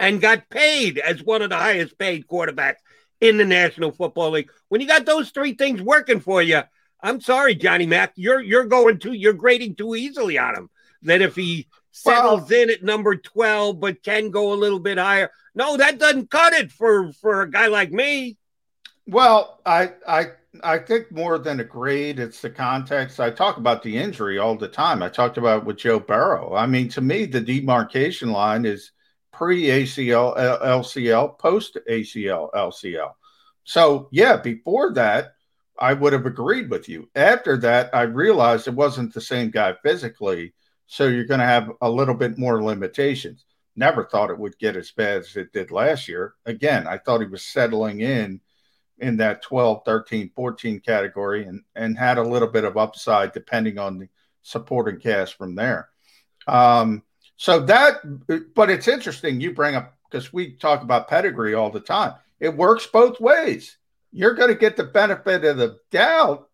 and 0.00 0.20
got 0.20 0.48
paid 0.48 0.98
as 0.98 1.22
one 1.22 1.42
of 1.42 1.50
the 1.50 1.56
highest 1.56 1.98
paid 1.98 2.26
quarterbacks 2.26 2.76
in 3.20 3.36
the 3.36 3.44
National 3.44 3.90
Football 3.90 4.30
League. 4.32 4.50
When 4.68 4.80
you 4.80 4.86
got 4.86 5.06
those 5.06 5.30
three 5.30 5.54
things 5.54 5.82
working 5.82 6.20
for 6.20 6.42
you, 6.42 6.62
I'm 7.00 7.20
sorry, 7.20 7.54
Johnny 7.54 7.86
Mack, 7.86 8.12
you're 8.16 8.40
you're 8.40 8.66
going 8.66 8.98
too 8.98 9.12
you're 9.12 9.32
grading 9.32 9.76
too 9.76 9.94
easily 9.94 10.38
on 10.38 10.56
him. 10.56 10.70
That 11.02 11.22
if 11.22 11.36
he 11.36 11.68
settles 11.90 12.50
well, 12.50 12.60
in 12.60 12.70
at 12.70 12.82
number 12.82 13.16
12 13.16 13.78
but 13.80 14.02
can 14.02 14.30
go 14.30 14.52
a 14.52 14.54
little 14.54 14.80
bit 14.80 14.98
higher. 14.98 15.30
No, 15.54 15.76
that 15.76 15.98
doesn't 15.98 16.30
cut 16.30 16.52
it 16.52 16.72
for 16.72 17.12
for 17.12 17.42
a 17.42 17.50
guy 17.50 17.68
like 17.68 17.92
me. 17.92 18.36
Well, 19.06 19.60
I 19.64 19.92
I 20.06 20.26
I 20.62 20.78
think 20.78 21.12
more 21.12 21.38
than 21.38 21.60
a 21.60 21.64
grade, 21.64 22.18
it's 22.18 22.40
the 22.40 22.50
context. 22.50 23.20
I 23.20 23.30
talk 23.30 23.58
about 23.58 23.82
the 23.82 23.96
injury 23.96 24.38
all 24.38 24.56
the 24.56 24.68
time. 24.68 25.02
I 25.02 25.08
talked 25.08 25.38
about 25.38 25.64
with 25.64 25.76
Joe 25.76 26.00
Burrow. 26.00 26.54
I 26.54 26.66
mean, 26.66 26.88
to 26.90 27.00
me, 27.00 27.26
the 27.26 27.40
demarcation 27.40 28.30
line 28.30 28.64
is 28.64 28.92
pre 29.38 29.66
ACL, 29.66 30.36
LCL, 30.36 31.38
post 31.38 31.78
ACL, 31.88 32.50
LCL. 32.52 33.12
So, 33.62 34.08
yeah, 34.10 34.36
before 34.36 34.92
that, 34.94 35.34
I 35.78 35.92
would 35.92 36.12
have 36.12 36.26
agreed 36.26 36.68
with 36.68 36.88
you. 36.88 37.08
After 37.14 37.56
that, 37.58 37.94
I 37.94 38.02
realized 38.02 38.66
it 38.66 38.74
wasn't 38.74 39.14
the 39.14 39.20
same 39.20 39.50
guy 39.50 39.74
physically. 39.84 40.54
So, 40.86 41.06
you're 41.06 41.24
going 41.24 41.38
to 41.38 41.46
have 41.46 41.70
a 41.80 41.88
little 41.88 42.16
bit 42.16 42.36
more 42.36 42.64
limitations. 42.64 43.44
Never 43.76 44.06
thought 44.06 44.30
it 44.30 44.38
would 44.38 44.58
get 44.58 44.76
as 44.76 44.90
bad 44.90 45.18
as 45.18 45.36
it 45.36 45.52
did 45.52 45.70
last 45.70 46.08
year. 46.08 46.34
Again, 46.44 46.88
I 46.88 46.98
thought 46.98 47.20
he 47.20 47.28
was 47.28 47.46
settling 47.46 48.00
in 48.00 48.40
in 48.98 49.18
that 49.18 49.42
12, 49.42 49.82
13, 49.84 50.32
14 50.34 50.80
category 50.80 51.44
and, 51.44 51.62
and 51.76 51.96
had 51.96 52.18
a 52.18 52.22
little 52.22 52.48
bit 52.48 52.64
of 52.64 52.76
upside 52.76 53.32
depending 53.32 53.78
on 53.78 53.98
the 53.98 54.08
supporting 54.42 54.98
cast 54.98 55.34
from 55.34 55.54
there. 55.54 55.90
Um, 56.48 57.04
so 57.38 57.60
that, 57.60 58.00
but 58.54 58.68
it's 58.68 58.88
interesting 58.88 59.40
you 59.40 59.54
bring 59.54 59.76
up 59.76 59.96
because 60.10 60.32
we 60.32 60.56
talk 60.56 60.82
about 60.82 61.08
pedigree 61.08 61.54
all 61.54 61.70
the 61.70 61.80
time. 61.80 62.14
It 62.40 62.56
works 62.56 62.86
both 62.86 63.20
ways. 63.20 63.78
You're 64.10 64.34
going 64.34 64.48
to 64.48 64.58
get 64.58 64.76
the 64.76 64.84
benefit 64.84 65.44
of 65.44 65.56
the 65.56 65.78
doubt, 65.92 66.48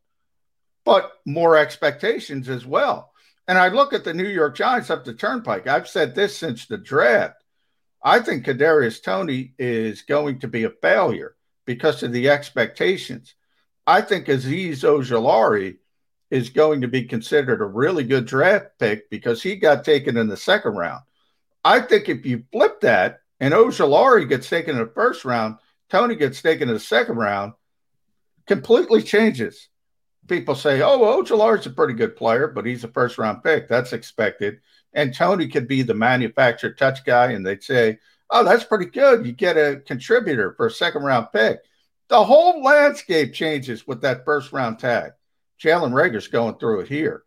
but 0.84 1.12
more 1.24 1.56
expectations 1.56 2.50
as 2.50 2.66
well. 2.66 3.12
And 3.48 3.56
I 3.56 3.68
look 3.68 3.94
at 3.94 4.04
the 4.04 4.12
New 4.12 4.28
York 4.28 4.56
Giants 4.56 4.90
up 4.90 5.04
the 5.04 5.14
turnpike. 5.14 5.66
I've 5.66 5.88
said 5.88 6.14
this 6.14 6.36
since 6.36 6.66
the 6.66 6.78
draft. 6.78 7.42
I 8.02 8.20
think 8.20 8.44
Kadarius 8.44 9.02
Toney 9.02 9.54
is 9.58 10.02
going 10.02 10.40
to 10.40 10.48
be 10.48 10.64
a 10.64 10.70
failure 10.70 11.34
because 11.64 12.02
of 12.02 12.12
the 12.12 12.28
expectations. 12.28 13.34
I 13.86 14.02
think 14.02 14.26
Azeez 14.26 14.80
Ojulari 14.84 15.78
is 16.30 16.50
going 16.50 16.80
to 16.80 16.88
be 16.88 17.04
considered 17.04 17.60
a 17.60 17.66
really 17.66 18.04
good 18.04 18.26
draft 18.26 18.66
pick 18.78 19.08
because 19.10 19.42
he 19.42 19.56
got 19.56 19.84
taken 19.84 20.16
in 20.16 20.28
the 20.28 20.36
second 20.36 20.72
round. 20.72 21.02
I 21.64 21.80
think 21.80 22.08
if 22.08 22.26
you 22.26 22.44
flip 22.52 22.80
that 22.80 23.20
and 23.40 23.54
Ojulari 23.54 24.28
gets 24.28 24.48
taken 24.48 24.76
in 24.76 24.84
the 24.84 24.92
first 24.92 25.24
round, 25.24 25.56
Toney 25.90 26.16
gets 26.16 26.42
taken 26.42 26.68
in 26.68 26.74
the 26.74 26.80
second 26.80 27.16
round, 27.16 27.52
completely 28.46 29.02
changes. 29.02 29.68
People 30.26 30.54
say, 30.54 30.80
oh, 30.80 31.22
Ojulari's 31.22 31.66
a 31.66 31.70
pretty 31.70 31.94
good 31.94 32.16
player, 32.16 32.48
but 32.48 32.64
he's 32.64 32.84
a 32.84 32.88
first 32.88 33.18
round 33.18 33.42
pick. 33.44 33.68
That's 33.68 33.92
expected. 33.92 34.60
And 34.94 35.14
Toney 35.14 35.48
could 35.48 35.68
be 35.68 35.82
the 35.82 35.94
manufactured 35.94 36.78
touch 36.78 37.04
guy, 37.04 37.32
and 37.32 37.46
they'd 37.46 37.62
say, 37.62 37.98
oh, 38.30 38.44
that's 38.44 38.64
pretty 38.64 38.86
good. 38.86 39.26
You 39.26 39.32
get 39.32 39.56
a 39.56 39.82
contributor 39.86 40.54
for 40.56 40.66
a 40.66 40.70
second 40.70 41.02
round 41.02 41.28
pick. 41.32 41.60
The 42.08 42.24
whole 42.24 42.62
landscape 42.62 43.34
changes 43.34 43.86
with 43.86 44.02
that 44.02 44.24
first 44.24 44.52
round 44.52 44.78
tag. 44.78 45.12
Jalen 45.64 45.92
Reagor's 45.92 46.28
going 46.28 46.56
through 46.56 46.80
it 46.80 46.88
here. 46.88 47.22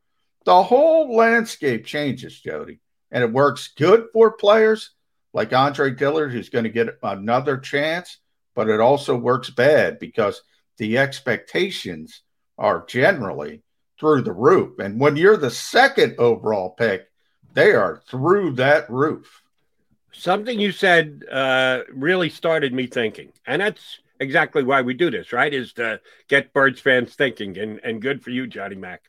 The 0.46 0.64
whole 0.64 1.16
landscape 1.16 1.86
changes, 1.86 2.40
Jody, 2.40 2.80
and 3.12 3.24
it 3.24 3.32
works 3.32 3.74
good 3.76 4.06
for 4.14 4.32
players 4.32 4.92
like 5.34 5.54
Andre 5.54 5.92
Dillard, 5.92 6.32
who's 6.32 6.50
going 6.50 6.64
to 6.64 6.70
get 6.70 6.98
another 7.04 7.58
chance, 7.58 8.20
but 8.56 8.70
it 8.70 8.80
also 8.80 9.18
works 9.18 9.50
bad 9.50 10.00
because 10.00 10.42
the 10.78 10.98
expectations 10.98 12.22
are 12.58 12.86
generally 12.88 13.64
through 14.00 14.22
the 14.22 14.32
roof. 14.32 14.80
And 14.80 15.00
when 15.00 15.18
you're 15.18 15.38
the 15.38 15.52
second 15.52 16.16
overall 16.20 16.70
pick, 16.70 17.08
they 17.54 17.72
are 17.72 18.02
through 18.08 18.54
that 18.54 18.90
roof 18.90 19.42
something 20.18 20.60
you 20.60 20.72
said 20.72 21.24
uh, 21.32 21.82
really 21.94 22.30
started 22.30 22.74
me 22.74 22.88
thinking, 22.88 23.32
and 23.46 23.62
that's 23.62 24.00
exactly 24.20 24.63
why 24.63 24.82
we 24.82 24.93
do 24.93 25.09
this, 25.11 25.34
right? 25.34 25.53
Is 25.53 25.74
to 25.74 26.01
get 26.28 26.53
Birds 26.53 26.82
fans 26.82 27.15
thinking, 27.15 27.57
and 27.57 27.80
and 27.84 28.01
good 28.01 28.24
for 28.24 28.30
you, 28.30 28.47
Johnny 28.47 28.76
Mack. 28.76 29.01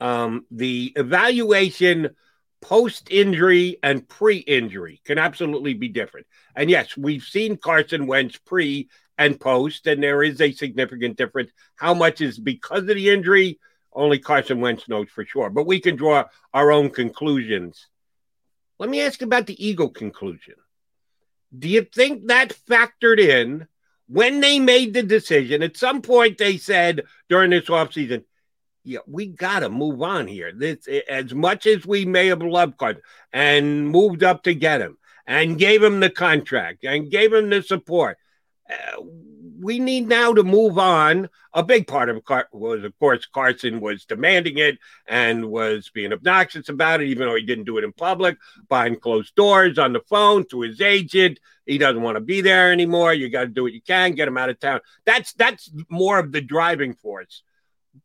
Um, 0.00 0.46
the 0.50 0.92
evaluation 0.96 2.10
post 2.60 3.08
injury 3.10 3.78
and 3.82 4.08
pre 4.08 4.38
injury 4.38 5.00
can 5.04 5.18
absolutely 5.18 5.74
be 5.74 5.88
different. 5.88 6.26
And 6.54 6.70
yes, 6.70 6.96
we've 6.96 7.24
seen 7.24 7.56
Carson 7.56 8.06
Wentz 8.06 8.36
pre 8.38 8.88
and 9.16 9.40
post, 9.40 9.86
and 9.86 10.02
there 10.02 10.22
is 10.22 10.40
a 10.40 10.52
significant 10.52 11.16
difference. 11.16 11.50
How 11.76 11.94
much 11.94 12.20
is 12.20 12.38
because 12.38 12.80
of 12.80 12.86
the 12.88 13.10
injury? 13.10 13.58
Only 13.92 14.18
Carson 14.18 14.60
Wentz 14.60 14.88
knows 14.88 15.08
for 15.08 15.24
sure, 15.24 15.50
but 15.50 15.66
we 15.66 15.80
can 15.80 15.96
draw 15.96 16.24
our 16.54 16.70
own 16.70 16.90
conclusions 16.90 17.88
let 18.78 18.88
me 18.88 19.00
ask 19.00 19.22
about 19.22 19.46
the 19.46 19.66
ego 19.66 19.88
conclusion. 19.88 20.54
Do 21.56 21.68
you 21.68 21.82
think 21.82 22.28
that 22.28 22.56
factored 22.68 23.18
in 23.18 23.66
when 24.08 24.40
they 24.40 24.58
made 24.58 24.94
the 24.94 25.02
decision? 25.02 25.62
At 25.62 25.76
some 25.76 26.02
point, 26.02 26.38
they 26.38 26.56
said 26.56 27.04
during 27.28 27.50
this 27.50 27.66
offseason, 27.66 28.24
yeah, 28.84 29.00
we 29.06 29.26
got 29.26 29.60
to 29.60 29.68
move 29.68 30.00
on 30.02 30.26
here. 30.26 30.50
This, 30.54 30.88
as 31.08 31.34
much 31.34 31.66
as 31.66 31.86
we 31.86 32.04
may 32.04 32.28
have 32.28 32.42
loved 32.42 32.78
Carter 32.78 33.02
and 33.32 33.88
moved 33.88 34.22
up 34.22 34.44
to 34.44 34.54
get 34.54 34.80
him 34.80 34.96
and 35.26 35.58
gave 35.58 35.82
him 35.82 36.00
the 36.00 36.10
contract 36.10 36.84
and 36.84 37.10
gave 37.10 37.32
him 37.32 37.50
the 37.50 37.62
support, 37.62 38.16
uh, 38.70 39.02
we 39.60 39.78
need 39.78 40.08
now 40.08 40.32
to 40.32 40.42
move 40.42 40.78
on. 40.78 41.28
A 41.52 41.62
big 41.62 41.86
part 41.86 42.08
of 42.08 42.22
was, 42.52 42.84
of 42.84 42.98
course, 42.98 43.26
Carson 43.26 43.80
was 43.80 44.04
demanding 44.04 44.58
it 44.58 44.78
and 45.06 45.50
was 45.50 45.90
being 45.92 46.12
obnoxious 46.12 46.68
about 46.68 47.00
it, 47.00 47.08
even 47.08 47.28
though 47.28 47.34
he 47.34 47.42
didn't 47.42 47.64
do 47.64 47.78
it 47.78 47.84
in 47.84 47.92
public, 47.92 48.38
behind 48.68 49.00
closed 49.00 49.34
doors, 49.34 49.78
on 49.78 49.92
the 49.92 50.00
phone 50.00 50.44
to 50.50 50.62
his 50.62 50.80
agent. 50.80 51.40
He 51.66 51.78
doesn't 51.78 52.02
want 52.02 52.16
to 52.16 52.20
be 52.20 52.40
there 52.40 52.72
anymore. 52.72 53.12
You 53.12 53.28
got 53.28 53.42
to 53.42 53.48
do 53.48 53.64
what 53.64 53.72
you 53.72 53.82
can, 53.82 54.12
get 54.12 54.28
him 54.28 54.38
out 54.38 54.50
of 54.50 54.60
town. 54.60 54.80
That's 55.04 55.32
that's 55.32 55.70
more 55.88 56.18
of 56.18 56.32
the 56.32 56.40
driving 56.40 56.94
force. 56.94 57.42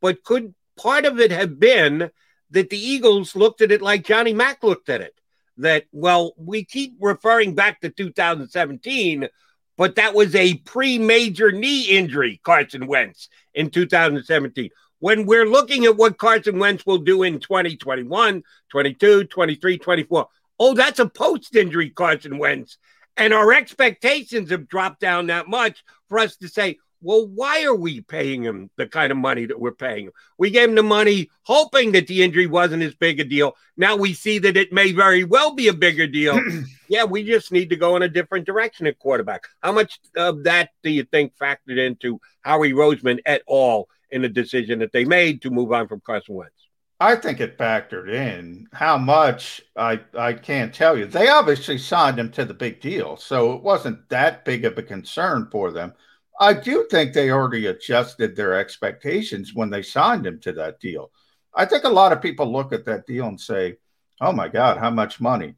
But 0.02 0.24
could 0.24 0.54
part 0.78 1.06
of 1.06 1.20
it 1.20 1.32
have 1.32 1.60
been 1.60 2.10
that 2.52 2.70
the 2.70 2.80
Eagles 2.80 3.36
looked 3.36 3.62
at 3.62 3.72
it 3.72 3.82
like 3.82 4.06
Johnny 4.06 4.34
Mack 4.34 4.64
looked 4.64 4.90
at 4.90 5.02
it? 5.02 5.14
That 5.58 5.86
well, 5.92 6.34
we 6.36 6.66
keep 6.66 6.96
referring 7.00 7.54
back 7.54 7.82
to 7.82 7.90
2017 7.90 9.30
but 9.78 9.96
that 9.96 10.14
was 10.14 10.36
a 10.36 10.56
pre 10.60 10.98
major 11.00 11.52
knee 11.52 11.84
injury, 11.84 12.40
Carson 12.44 12.88
Wentz, 12.88 13.30
in 13.54 13.70
2017. 13.70 14.70
When 15.00 15.26
we're 15.26 15.46
looking 15.46 15.86
at 15.86 15.98
what 15.98 16.18
Carson 16.18 16.60
Wentz 16.60 16.86
will 16.86 17.00
do 17.00 17.24
in 17.24 17.40
2021, 17.40 18.44
22, 18.70 19.26
23, 19.26 19.78
24, 19.78 20.28
oh, 20.60 20.74
that's 20.74 21.00
a 21.00 21.10
post 21.10 21.56
injury 21.56 21.90
Carson 21.90 22.38
Wentz. 22.38 22.78
And 23.18 23.34
our 23.34 23.54
expectations 23.54 24.50
have 24.50 24.68
dropped 24.68 25.00
down 25.00 25.28
that 25.28 25.48
much 25.48 25.84
for 26.10 26.20
us 26.20 26.38
to 26.38 26.48
say, 26.48 26.78
well, 27.04 27.28
why 27.28 27.64
are 27.64 27.76
we 27.76 28.02
paying 28.02 28.44
him 28.44 28.70
the 28.78 28.88
kind 28.88 29.12
of 29.12 29.18
money 29.18 29.46
that 29.46 29.60
we're 29.60 29.74
paying 29.74 30.06
him? 30.06 30.14
We 30.38 30.50
gave 30.50 30.70
him 30.70 30.76
the 30.76 30.84
money 30.84 31.30
hoping 31.44 31.92
that 31.92 32.08
the 32.08 32.24
injury 32.24 32.48
wasn't 32.48 32.84
as 32.84 32.96
big 32.96 33.20
a 33.20 33.24
deal. 33.24 33.56
Now 33.78 33.96
we 33.96 34.14
see 34.14 34.40
that 34.40 34.58
it 34.58 34.72
may 34.72 34.92
very 34.94 35.24
well 35.24 35.54
be 35.54 35.68
a 35.68 35.74
bigger 35.74 36.08
deal. 36.08 36.40
yeah, 36.88 37.04
we 37.04 37.24
just 37.24 37.52
need 37.52 37.70
to 37.70 37.76
go 37.76 37.96
in 37.96 38.04
a 38.04 38.10
different 38.10 38.46
direction 38.46 38.88
at 38.88 39.00
quarterback. 39.00 39.48
How 39.62 39.74
much 39.74 40.00
of 40.16 40.46
that 40.46 40.70
do 40.82 40.90
you 40.90 41.04
think 41.04 41.34
factored 41.36 41.78
into 41.78 42.20
Howie 42.42 42.74
Roseman 42.74 43.20
at 43.26 43.44
all 43.46 43.90
in 44.10 44.22
the 44.22 44.30
decision 44.30 44.80
that 44.80 44.94
they 44.94 45.06
made 45.06 45.42
to 45.42 45.50
move 45.50 45.74
on 45.74 45.88
from 45.88 46.02
Carson 46.06 46.36
Wentz? 46.36 46.54
I 47.00 47.18
think 47.18 47.42
it 47.42 47.58
factored 47.58 48.10
in. 48.10 48.68
How 48.72 48.98
much 48.98 49.62
I 49.76 50.00
I 50.18 50.32
can't 50.34 50.74
tell 50.74 50.98
you. 50.98 51.06
They 51.06 51.28
obviously 51.28 51.78
signed 51.78 52.18
him 52.18 52.32
to 52.32 52.46
the 52.46 52.54
big 52.54 52.80
deal, 52.80 53.18
so 53.18 53.54
it 53.54 53.62
wasn't 53.62 54.08
that 54.08 54.46
big 54.46 54.64
of 54.64 54.78
a 54.78 54.84
concern 54.84 55.50
for 55.52 55.72
them. 55.72 55.94
I 56.40 56.54
do 56.54 56.88
think 56.90 57.14
they 57.14 57.32
already 57.32 57.68
adjusted 57.68 58.36
their 58.36 58.56
expectations 58.56 59.54
when 59.54 59.70
they 59.70 59.82
signed 59.82 60.26
him 60.26 60.40
to 60.42 60.52
that 60.54 60.80
deal. 60.80 61.12
I 61.54 61.66
think 61.66 61.84
a 61.84 61.90
lot 61.90 62.12
of 62.12 62.22
people 62.22 62.52
look 62.52 62.74
at 62.74 62.86
that 62.86 63.06
deal 63.06 63.28
and 63.28 63.40
say, 63.40 63.78
"Oh 64.20 64.32
my 64.32 64.48
God, 64.48 64.78
how 64.78 64.90
much 64.90 65.22
money!" 65.22 65.56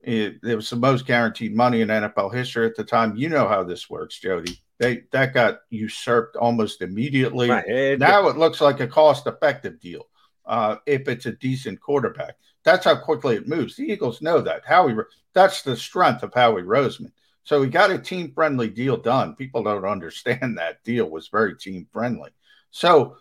It, 0.00 0.40
it 0.42 0.54
was 0.54 0.68
the 0.70 0.76
most 0.76 1.06
guaranteed 1.06 1.54
money 1.54 1.80
in 1.80 1.88
NFL 1.88 2.34
history 2.34 2.66
at 2.66 2.76
the 2.76 2.84
time. 2.84 3.16
You 3.16 3.28
know 3.28 3.48
how 3.48 3.64
this 3.64 3.88
works, 3.88 4.18
Jody. 4.18 4.58
They 4.78 5.04
that 5.12 5.34
got 5.34 5.60
usurped 5.70 6.36
almost 6.36 6.82
immediately. 6.82 7.48
Now 7.48 8.28
it 8.28 8.36
looks 8.36 8.60
like 8.60 8.80
a 8.80 8.88
cost-effective 8.88 9.80
deal 9.80 10.08
uh, 10.46 10.76
if 10.86 11.08
it's 11.08 11.26
a 11.26 11.32
decent 11.32 11.80
quarterback. 11.80 12.36
That's 12.64 12.84
how 12.84 12.96
quickly 12.96 13.36
it 13.36 13.48
moves. 13.48 13.76
The 13.76 13.84
Eagles 13.84 14.22
know 14.22 14.40
that. 14.40 14.64
Howie, 14.64 14.96
that's 15.34 15.62
the 15.62 15.76
strength 15.76 16.22
of 16.22 16.32
Howie 16.34 16.62
Roseman. 16.62 17.12
So 17.44 17.62
he 17.62 17.68
got 17.68 17.90
a 17.90 17.98
team 17.98 18.32
friendly 18.34 18.68
deal 18.68 18.96
done. 18.96 19.36
People 19.36 19.62
don't 19.62 19.84
understand 19.84 20.58
that 20.58 20.82
deal 20.82 21.08
was 21.08 21.28
very 21.28 21.56
team 21.56 21.86
friendly. 21.92 22.30
So 22.70 23.16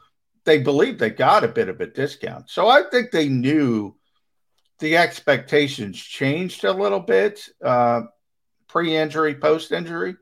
they 0.45 0.59
believe 0.59 0.97
they 0.97 1.09
got 1.09 1.43
a 1.43 1.49
bit 1.49 1.69
of 1.69 1.79
a 1.79 1.87
discount. 1.87 2.49
So 2.49 2.67
I 2.67 2.83
think 2.83 3.11
they 3.11 3.29
knew 3.29 3.95
the 4.79 4.97
expectations 4.97 5.97
changed 5.97 6.63
a 6.63 6.73
little 6.73 6.99
bit 6.99 7.47
uh, 7.63 8.01
pre 8.67 8.95
injury, 8.95 9.35
post 9.35 9.71
injury. 9.71 10.15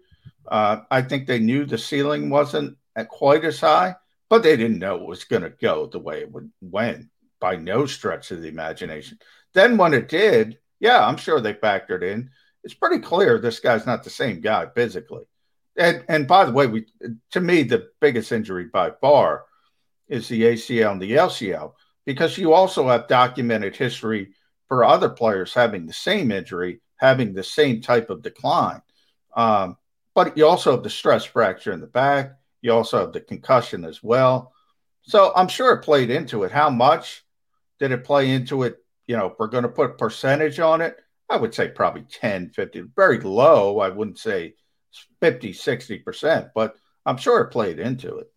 Uh, 0.47 0.81
I 0.89 1.01
think 1.01 1.25
they 1.25 1.39
knew 1.39 1.65
the 1.65 1.77
ceiling 1.77 2.29
wasn't 2.29 2.77
quite 3.07 3.45
as 3.45 3.59
high, 3.59 3.95
but 4.29 4.43
they 4.43 4.57
didn't 4.57 4.79
know 4.79 4.95
it 4.95 5.07
was 5.07 5.23
going 5.23 5.43
to 5.43 5.49
go 5.49 5.87
the 5.87 5.99
way 5.99 6.21
it 6.21 6.31
would 6.31 6.51
went 6.61 7.07
by 7.39 7.55
no 7.55 7.85
stretch 7.85 8.31
of 8.31 8.41
the 8.41 8.47
imagination. 8.47 9.17
Then 9.53 9.77
when 9.77 9.93
it 9.93 10.09
did, 10.09 10.59
yeah, 10.79 11.05
I'm 11.05 11.17
sure 11.17 11.39
they 11.39 11.53
factored 11.53 12.03
in. 12.03 12.29
It's 12.63 12.73
pretty 12.73 12.99
clear 12.99 13.39
this 13.39 13.59
guy's 13.59 13.85
not 13.85 14.03
the 14.03 14.09
same 14.09 14.41
guy 14.41 14.67
physically. 14.73 15.23
And 15.77 16.03
and 16.09 16.27
by 16.27 16.45
the 16.45 16.51
way, 16.51 16.67
we 16.67 16.85
to 17.31 17.41
me 17.41 17.63
the 17.63 17.89
biggest 17.99 18.31
injury 18.31 18.65
by 18.65 18.91
far 18.91 19.45
is 20.07 20.27
the 20.27 20.43
ACL 20.43 20.91
and 20.91 21.01
the 21.01 21.13
LCL 21.13 21.73
because 22.05 22.37
you 22.37 22.53
also 22.53 22.87
have 22.87 23.07
documented 23.07 23.75
history 23.75 24.33
for 24.67 24.83
other 24.83 25.09
players 25.09 25.53
having 25.53 25.85
the 25.85 25.93
same 25.93 26.31
injury, 26.31 26.81
having 26.97 27.33
the 27.33 27.43
same 27.43 27.81
type 27.81 28.09
of 28.09 28.21
decline. 28.21 28.81
Um, 29.35 29.77
but 30.13 30.37
you 30.37 30.45
also 30.45 30.71
have 30.71 30.83
the 30.83 30.89
stress 30.89 31.23
fracture 31.23 31.71
in 31.71 31.81
the 31.81 31.87
back. 31.87 32.33
You 32.61 32.73
also 32.73 32.99
have 32.99 33.13
the 33.13 33.21
concussion 33.21 33.85
as 33.85 34.03
well. 34.03 34.53
So 35.03 35.31
I'm 35.35 35.47
sure 35.47 35.73
it 35.73 35.83
played 35.83 36.09
into 36.09 36.43
it. 36.43 36.51
How 36.51 36.69
much 36.69 37.23
did 37.79 37.91
it 37.91 38.03
play 38.03 38.31
into 38.31 38.63
it? 38.63 38.77
You 39.07 39.17
know, 39.17 39.27
if 39.27 39.33
we're 39.39 39.47
going 39.47 39.63
to 39.63 39.69
put 39.69 39.97
percentage 39.97 40.59
on 40.59 40.81
it, 40.81 40.97
I 41.31 41.37
would 41.37 41.55
say 41.55 41.69
probably 41.69 42.01
10, 42.11 42.49
50, 42.49 42.83
very 42.93 43.17
low. 43.21 43.79
I 43.79 43.87
wouldn't 43.87 44.19
say 44.19 44.55
50, 45.21 45.53
60%, 45.53 46.49
but 46.53 46.75
I'm 47.05 47.15
sure 47.15 47.39
it 47.39 47.51
played 47.51 47.79
into 47.79 48.17
it. 48.17 48.29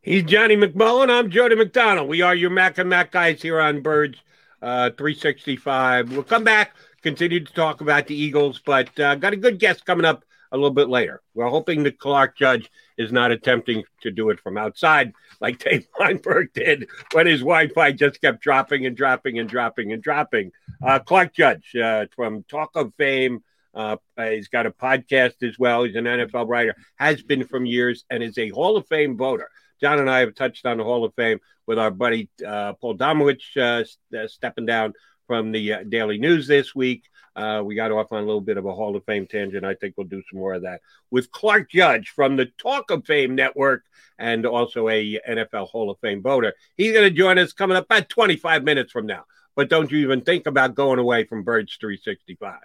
He's 0.00 0.24
Johnny 0.24 0.56
McMullen. 0.56 1.08
I'm 1.08 1.30
Jody 1.30 1.54
McDonald. 1.54 2.08
We 2.08 2.20
are 2.20 2.34
your 2.34 2.50
Mac 2.50 2.78
and 2.78 2.90
Mac 2.90 3.12
guys 3.12 3.40
here 3.40 3.60
on 3.60 3.80
Birds 3.80 4.18
uh, 4.60 4.90
365. 4.98 6.10
We'll 6.10 6.24
come 6.24 6.42
back, 6.42 6.74
continue 7.00 7.38
to 7.44 7.52
talk 7.52 7.80
about 7.80 8.08
the 8.08 8.16
Eagles, 8.16 8.60
but 8.66 8.98
uh, 8.98 9.14
got 9.14 9.34
a 9.34 9.36
good 9.36 9.60
guest 9.60 9.86
coming 9.86 10.04
up 10.04 10.24
a 10.50 10.56
little 10.56 10.72
bit 10.72 10.88
later. 10.88 11.22
We're 11.34 11.48
hoping 11.48 11.84
that 11.84 12.00
Clark 12.00 12.36
Judge 12.36 12.68
is 12.98 13.12
not 13.12 13.30
attempting 13.30 13.84
to 14.02 14.10
do 14.10 14.30
it 14.30 14.40
from 14.40 14.56
outside 14.58 15.12
like 15.40 15.58
Dave 15.58 15.86
Weinberg 15.98 16.52
did 16.52 16.88
when 17.12 17.26
his 17.26 17.40
Wi-Fi 17.40 17.92
just 17.92 18.20
kept 18.20 18.42
dropping 18.42 18.86
and 18.86 18.96
dropping 18.96 19.38
and 19.38 19.48
dropping 19.48 19.92
and 19.92 20.02
dropping. 20.02 20.52
Uh, 20.82 20.98
Clark 20.98 21.34
Judge 21.34 21.74
uh, 21.76 22.06
from 22.14 22.44
Talk 22.44 22.70
of 22.74 22.92
Fame. 22.96 23.42
Uh, 23.74 23.96
he's 24.18 24.48
got 24.48 24.66
a 24.66 24.70
podcast 24.70 25.42
as 25.42 25.58
well. 25.58 25.84
He's 25.84 25.96
an 25.96 26.04
NFL 26.04 26.48
writer, 26.48 26.76
has 26.96 27.22
been 27.22 27.44
from 27.44 27.64
years, 27.64 28.04
and 28.10 28.22
is 28.22 28.36
a 28.36 28.50
Hall 28.50 28.76
of 28.76 28.86
Fame 28.86 29.16
voter. 29.16 29.48
John 29.80 29.98
and 29.98 30.10
I 30.10 30.20
have 30.20 30.34
touched 30.34 30.64
on 30.66 30.76
the 30.76 30.84
Hall 30.84 31.04
of 31.04 31.14
Fame 31.14 31.40
with 31.66 31.78
our 31.78 31.90
buddy 31.90 32.28
uh, 32.46 32.74
Paul 32.74 32.96
Domowitch 32.96 33.56
uh, 33.56 33.84
uh, 34.16 34.28
stepping 34.28 34.66
down 34.66 34.92
from 35.26 35.50
the 35.50 35.72
uh, 35.72 35.82
Daily 35.88 36.18
News 36.18 36.46
this 36.46 36.74
week. 36.74 37.04
Uh, 37.34 37.62
we 37.64 37.74
got 37.74 37.90
off 37.90 38.12
on 38.12 38.22
a 38.22 38.26
little 38.26 38.40
bit 38.40 38.58
of 38.58 38.66
a 38.66 38.74
Hall 38.74 38.94
of 38.94 39.04
Fame 39.04 39.26
tangent. 39.26 39.64
I 39.64 39.74
think 39.74 39.94
we'll 39.96 40.06
do 40.06 40.22
some 40.30 40.38
more 40.38 40.54
of 40.54 40.62
that 40.62 40.80
with 41.10 41.30
Clark 41.30 41.70
Judge 41.70 42.10
from 42.10 42.36
the 42.36 42.46
Talk 42.58 42.90
of 42.90 43.06
Fame 43.06 43.34
Network 43.34 43.84
and 44.18 44.44
also 44.44 44.88
a 44.88 45.18
NFL 45.28 45.68
Hall 45.68 45.90
of 45.90 45.98
Fame 46.00 46.22
voter. 46.22 46.52
He's 46.76 46.92
going 46.92 47.08
to 47.08 47.10
join 47.10 47.38
us 47.38 47.52
coming 47.52 47.76
up 47.76 47.86
about 47.86 48.08
25 48.08 48.64
minutes 48.64 48.92
from 48.92 49.06
now. 49.06 49.24
But 49.56 49.68
don't 49.68 49.90
you 49.90 49.98
even 49.98 50.22
think 50.22 50.46
about 50.46 50.74
going 50.74 50.98
away 50.98 51.24
from 51.24 51.42
Birds 51.42 51.76
365. 51.80 52.60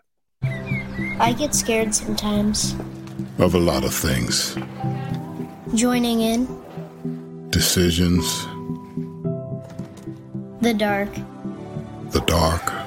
I 1.20 1.34
get 1.34 1.56
scared 1.56 1.94
sometimes. 1.94 2.76
Of 3.40 3.56
a 3.56 3.60
lot 3.60 3.84
of 3.84 3.94
things. 3.94 4.58
Joining 5.76 6.22
in. 6.22 7.50
Decisions. 7.50 8.46
The 10.62 10.74
dark. 10.74 11.14
The 12.12 12.22
dark 12.26 12.87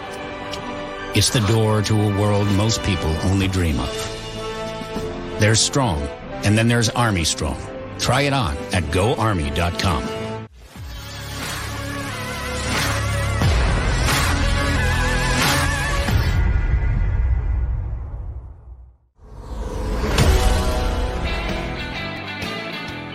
It's 1.13 1.29
the 1.29 1.41
door 1.41 1.81
to 1.81 2.01
a 2.03 2.17
world 2.17 2.47
most 2.53 2.81
people 2.83 3.09
only 3.25 3.49
dream 3.49 3.77
of. 3.81 5.37
There's 5.41 5.59
Strong, 5.59 6.01
and 6.45 6.57
then 6.57 6.69
there's 6.69 6.87
Army 6.87 7.25
Strong. 7.25 7.59
Try 7.99 8.21
it 8.21 8.33
on 8.33 8.55
at 8.71 8.83
goarmy.com. 8.91 10.03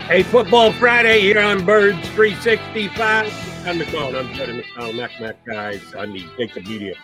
Hey, 0.07 0.23
Football 0.23 0.73
Friday 0.73 1.21
here 1.21 1.41
on 1.41 1.65
Birds 1.65 2.07
365. 2.11 3.67
I'm 3.67 3.79
McCall. 3.79 4.15
I'm 4.15 4.35
Jordan 4.35 4.61
McCall, 4.61 4.95
Mac 4.95 5.19
Mac 5.19 5.47
guys 5.47 5.95
on 5.95 6.13
the 6.13 6.23
Jacob 6.37 6.67
Media 6.67 6.95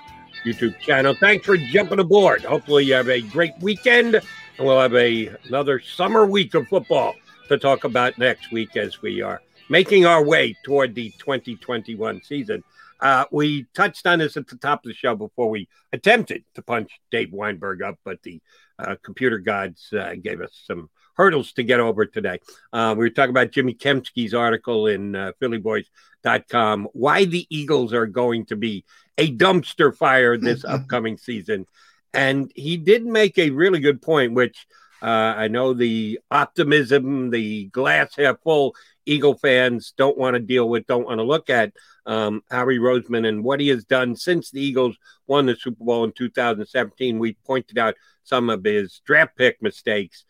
YouTube 0.45 0.79
channel. 0.79 1.15
Thanks 1.15 1.47
for 1.47 1.57
jumping 1.57 2.01
aboard. 2.01 2.45
Hopefully, 2.45 2.85
you 2.85 2.95
have 2.95 3.09
a 3.09 3.21
great 3.21 3.53
weekend, 3.61 4.17
and 4.17 4.25
we'll 4.59 4.81
have 4.81 4.95
a, 4.95 5.29
another 5.45 5.81
summer 5.81 6.27
week 6.27 6.55
of 6.55 6.67
football 6.69 7.15
to 7.49 7.59
talk 7.59 7.85
about 7.85 8.19
next 8.19 8.51
week 8.51 8.77
as 8.77 9.03
we 9.03 9.23
are 9.23 9.43
making 9.69 10.07
our 10.07 10.25
way 10.25 10.57
toward 10.65 10.95
the 10.95 11.11
2021 11.19 12.23
season. 12.23 12.63
Uh, 13.01 13.25
we 13.33 13.67
touched 13.75 14.07
on 14.07 14.21
this 14.21 14.37
at 14.37 14.47
the 14.47 14.57
top 14.57 14.85
of 14.85 14.89
the 14.89 14.95
show 14.95 15.17
before 15.17 15.51
we 15.51 15.69
attempted 15.93 16.45
to 16.55 16.63
punch 16.63 17.01
Dave 17.11 17.33
Weinberg 17.33 17.83
up, 17.83 17.99
but 18.05 18.23
the 18.23 18.41
uh, 18.79 18.97
computer 19.03 19.39
gods 19.39 19.93
uh, 19.93 20.15
gave 20.23 20.41
us 20.41 20.63
some 20.67 20.89
hurdles 21.15 21.53
to 21.53 21.63
get 21.63 21.81
over 21.81 22.07
today. 22.07 22.39
Uh, 22.73 22.95
we 22.97 23.05
were 23.05 23.11
talking 23.11 23.31
about 23.31 23.51
Jimmy 23.51 23.75
Kempski's 23.75 24.35
article 24.35 24.87
in 24.87 25.15
uh, 25.15 25.33
PhillyVoice.com 25.41 26.89
why 26.93 27.25
the 27.25 27.47
Eagles 27.51 27.93
are 27.93 28.07
going 28.07 28.47
to 28.47 28.57
be 28.57 28.85
a 29.19 29.35
dumpster 29.37 29.95
fire 29.97 30.37
this 30.37 30.65
upcoming 30.65 31.17
season. 31.17 31.67
And 32.15 32.51
he 32.55 32.77
did 32.77 33.05
make 33.05 33.39
a 33.39 33.51
really 33.51 33.81
good 33.81 34.03
point, 34.03 34.35
which 34.35 34.67
uh, 35.03 35.07
I 35.07 35.49
know 35.49 35.75
the 35.75 36.21
optimism, 36.31 37.31
the 37.31 37.67
glass 37.67 38.15
half 38.17 38.41
full 38.43 38.75
Eagle 39.05 39.37
fans 39.37 39.93
don't 39.97 40.17
want 40.17 40.35
to 40.35 40.41
deal 40.41 40.69
with, 40.69 40.87
don't 40.87 41.07
want 41.07 41.19
to 41.19 41.25
look 41.25 41.51
at 41.51 41.73
um, 42.07 42.43
Howie 42.51 42.79
Roseman 42.79 43.27
and 43.27 43.43
what 43.43 43.61
he 43.61 43.69
has 43.69 43.85
done 43.85 44.15
since 44.15 44.51
the 44.51 44.63
Eagles 44.63 44.97
won 45.27 45.47
the 45.47 45.57
Super 45.57 45.85
Bowl 45.85 46.05
in 46.05 46.13
2017. 46.13 47.19
We 47.19 47.37
pointed 47.45 47.79
out 47.79 47.95
some 48.23 48.49
of 48.51 48.63
his 48.63 49.01
draft 49.05 49.37
pick 49.37 49.61
mistakes 49.61 50.25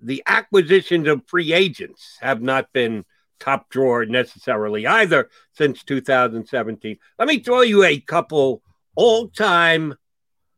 the 0.00 0.22
acquisitions 0.26 1.08
of 1.08 1.26
free 1.26 1.52
agents 1.52 2.18
have 2.20 2.42
not 2.42 2.72
been 2.72 3.04
top 3.38 3.68
drawer 3.70 4.04
necessarily 4.06 4.86
either 4.86 5.28
since 5.52 5.82
2017. 5.84 6.96
Let 7.18 7.28
me 7.28 7.38
throw 7.38 7.62
you 7.62 7.84
a 7.84 8.00
couple 8.00 8.62
all 8.94 9.28
time 9.28 9.94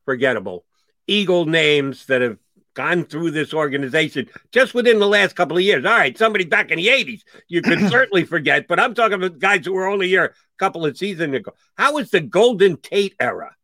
forgettable 0.05 0.64
Eagle 1.07 1.47
names 1.47 2.07
that 2.07 2.22
have 2.22 2.39
gone 2.74 3.05
through 3.05 3.33
this 3.33 3.53
organization 3.53 4.29
just 4.53 4.72
within 4.72 5.01
the 5.01 5.09
last 5.09 5.35
couple 5.35 5.57
of 5.57 5.62
years. 5.64 5.85
All 5.85 5.91
right, 5.91 6.16
somebody 6.16 6.45
back 6.45 6.70
in 6.70 6.76
the 6.76 6.87
80s, 6.87 7.22
you 7.49 7.61
could 7.61 7.81
certainly 7.91 8.24
forget, 8.24 8.68
but 8.68 8.79
I'm 8.79 8.95
talking 8.95 9.14
about 9.14 9.39
guys 9.39 9.66
who 9.66 9.72
were 9.72 9.89
only 9.89 10.09
here 10.09 10.26
a 10.26 10.59
couple 10.59 10.87
of 10.87 10.97
seasons 10.97 11.35
ago. 11.35 11.53
How 11.76 11.95
was 11.95 12.11
the 12.11 12.20
Golden 12.20 12.76
Tate 12.76 13.16
era? 13.18 13.57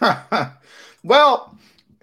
well, 1.04 1.58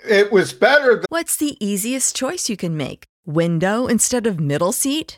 it 0.08 0.32
was 0.32 0.54
better. 0.54 0.98
Than- 0.98 1.06
What's 1.10 1.38
the 1.38 1.58
easiest 1.66 2.16
choice 2.16 2.48
you 2.50 2.58
can 2.58 2.78
make? 2.78 3.06
Window 3.26 3.88
instead 3.88 4.28
of 4.28 4.40
middle 4.40 4.72
seat? 4.72 5.18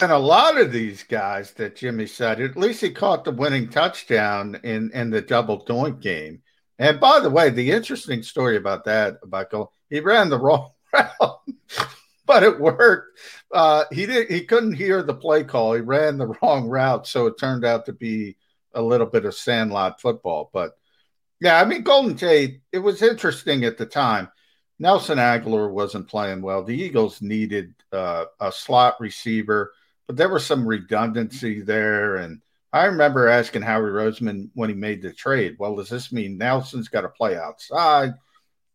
And 0.00 0.12
a 0.12 0.18
lot 0.18 0.60
of 0.60 0.70
these 0.70 1.02
guys 1.02 1.52
that 1.54 1.74
Jimmy 1.74 2.06
said, 2.06 2.40
at 2.40 2.56
least 2.56 2.80
he 2.80 2.90
caught 2.90 3.24
the 3.24 3.32
winning 3.32 3.68
touchdown 3.68 4.60
in, 4.62 4.92
in 4.92 5.10
the 5.10 5.20
double 5.20 5.64
doink 5.64 6.00
game. 6.00 6.40
And 6.78 7.00
by 7.00 7.18
the 7.18 7.30
way, 7.30 7.50
the 7.50 7.72
interesting 7.72 8.22
story 8.22 8.56
about 8.56 8.84
that, 8.84 9.18
Gold, 9.50 9.70
he 9.90 9.98
ran 9.98 10.28
the 10.28 10.38
wrong 10.40 10.70
route, 10.92 11.40
but 12.26 12.44
it 12.44 12.60
worked. 12.60 13.18
Uh, 13.52 13.84
he 13.90 14.06
did 14.06 14.30
he 14.30 14.44
couldn't 14.44 14.74
hear 14.74 15.02
the 15.02 15.14
play 15.14 15.42
call. 15.42 15.74
He 15.74 15.80
ran 15.80 16.16
the 16.16 16.28
wrong 16.42 16.68
route, 16.68 17.08
so 17.08 17.26
it 17.26 17.38
turned 17.38 17.64
out 17.64 17.86
to 17.86 17.92
be 17.92 18.36
a 18.74 18.82
little 18.82 19.06
bit 19.06 19.24
of 19.24 19.34
sandlot 19.34 20.00
football. 20.00 20.50
But 20.52 20.78
yeah, 21.40 21.60
I 21.60 21.64
mean 21.64 21.82
Golden 21.82 22.14
Tate, 22.14 22.60
it 22.70 22.78
was 22.78 23.02
interesting 23.02 23.64
at 23.64 23.76
the 23.76 23.86
time. 23.86 24.28
Nelson 24.78 25.18
Agholor 25.18 25.72
wasn't 25.72 26.06
playing 26.06 26.40
well. 26.40 26.62
The 26.62 26.80
Eagles 26.80 27.20
needed 27.20 27.74
uh, 27.92 28.26
a 28.38 28.52
slot 28.52 28.94
receiver 29.00 29.72
but 30.08 30.16
there 30.16 30.30
was 30.30 30.44
some 30.44 30.66
redundancy 30.66 31.60
there. 31.60 32.16
And 32.16 32.40
I 32.72 32.86
remember 32.86 33.28
asking 33.28 33.62
Howie 33.62 33.90
Roseman 33.90 34.50
when 34.54 34.70
he 34.70 34.74
made 34.74 35.02
the 35.02 35.12
trade, 35.12 35.56
well, 35.58 35.76
does 35.76 35.90
this 35.90 36.10
mean 36.10 36.38
Nelson's 36.38 36.88
got 36.88 37.02
to 37.02 37.10
play 37.10 37.36
outside? 37.36 38.14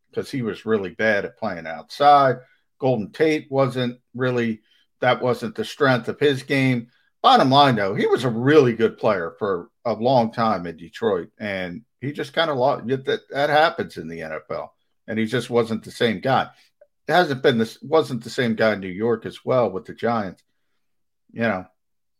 Because 0.09 0.29
he 0.29 0.43
was 0.43 0.65
really 0.65 0.91
bad 0.91 1.25
at 1.25 1.37
playing 1.37 1.65
outside. 1.65 2.37
Golden 2.79 3.11
Tate 3.11 3.47
wasn't 3.49 3.99
really, 4.13 4.61
that 5.01 5.21
wasn't 5.21 5.55
the 5.55 5.65
strength 5.65 6.07
of 6.07 6.19
his 6.19 6.43
game. 6.43 6.87
Bottom 7.23 7.49
line, 7.49 7.75
though, 7.75 7.95
he 7.95 8.05
was 8.05 8.25
a 8.25 8.29
really 8.29 8.73
good 8.73 8.97
player 8.99 9.33
for 9.39 9.69
a 9.85 9.93
long 9.93 10.31
time 10.31 10.67
in 10.67 10.77
Detroit. 10.77 11.29
And 11.39 11.81
he 11.99 12.11
just 12.11 12.33
kind 12.33 12.51
of 12.51 12.57
lost. 12.57 12.85
That, 12.85 13.21
that 13.31 13.49
happens 13.49 13.97
in 13.97 14.07
the 14.07 14.19
NFL. 14.19 14.69
And 15.07 15.17
he 15.17 15.25
just 15.25 15.49
wasn't 15.49 15.83
the 15.83 15.91
same 15.91 16.19
guy. 16.19 16.49
It 17.07 17.11
hasn't 17.11 17.41
been 17.41 17.57
this, 17.57 17.81
wasn't 17.81 18.23
the 18.23 18.29
same 18.29 18.53
guy 18.53 18.73
in 18.73 18.81
New 18.81 18.87
York 18.87 19.25
as 19.25 19.43
well 19.43 19.71
with 19.71 19.85
the 19.85 19.95
Giants 19.95 20.43
you 21.33 21.41
know, 21.41 21.65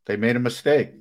they 0.06 0.18
made 0.18 0.36
a 0.36 0.40
mistake. 0.40 0.92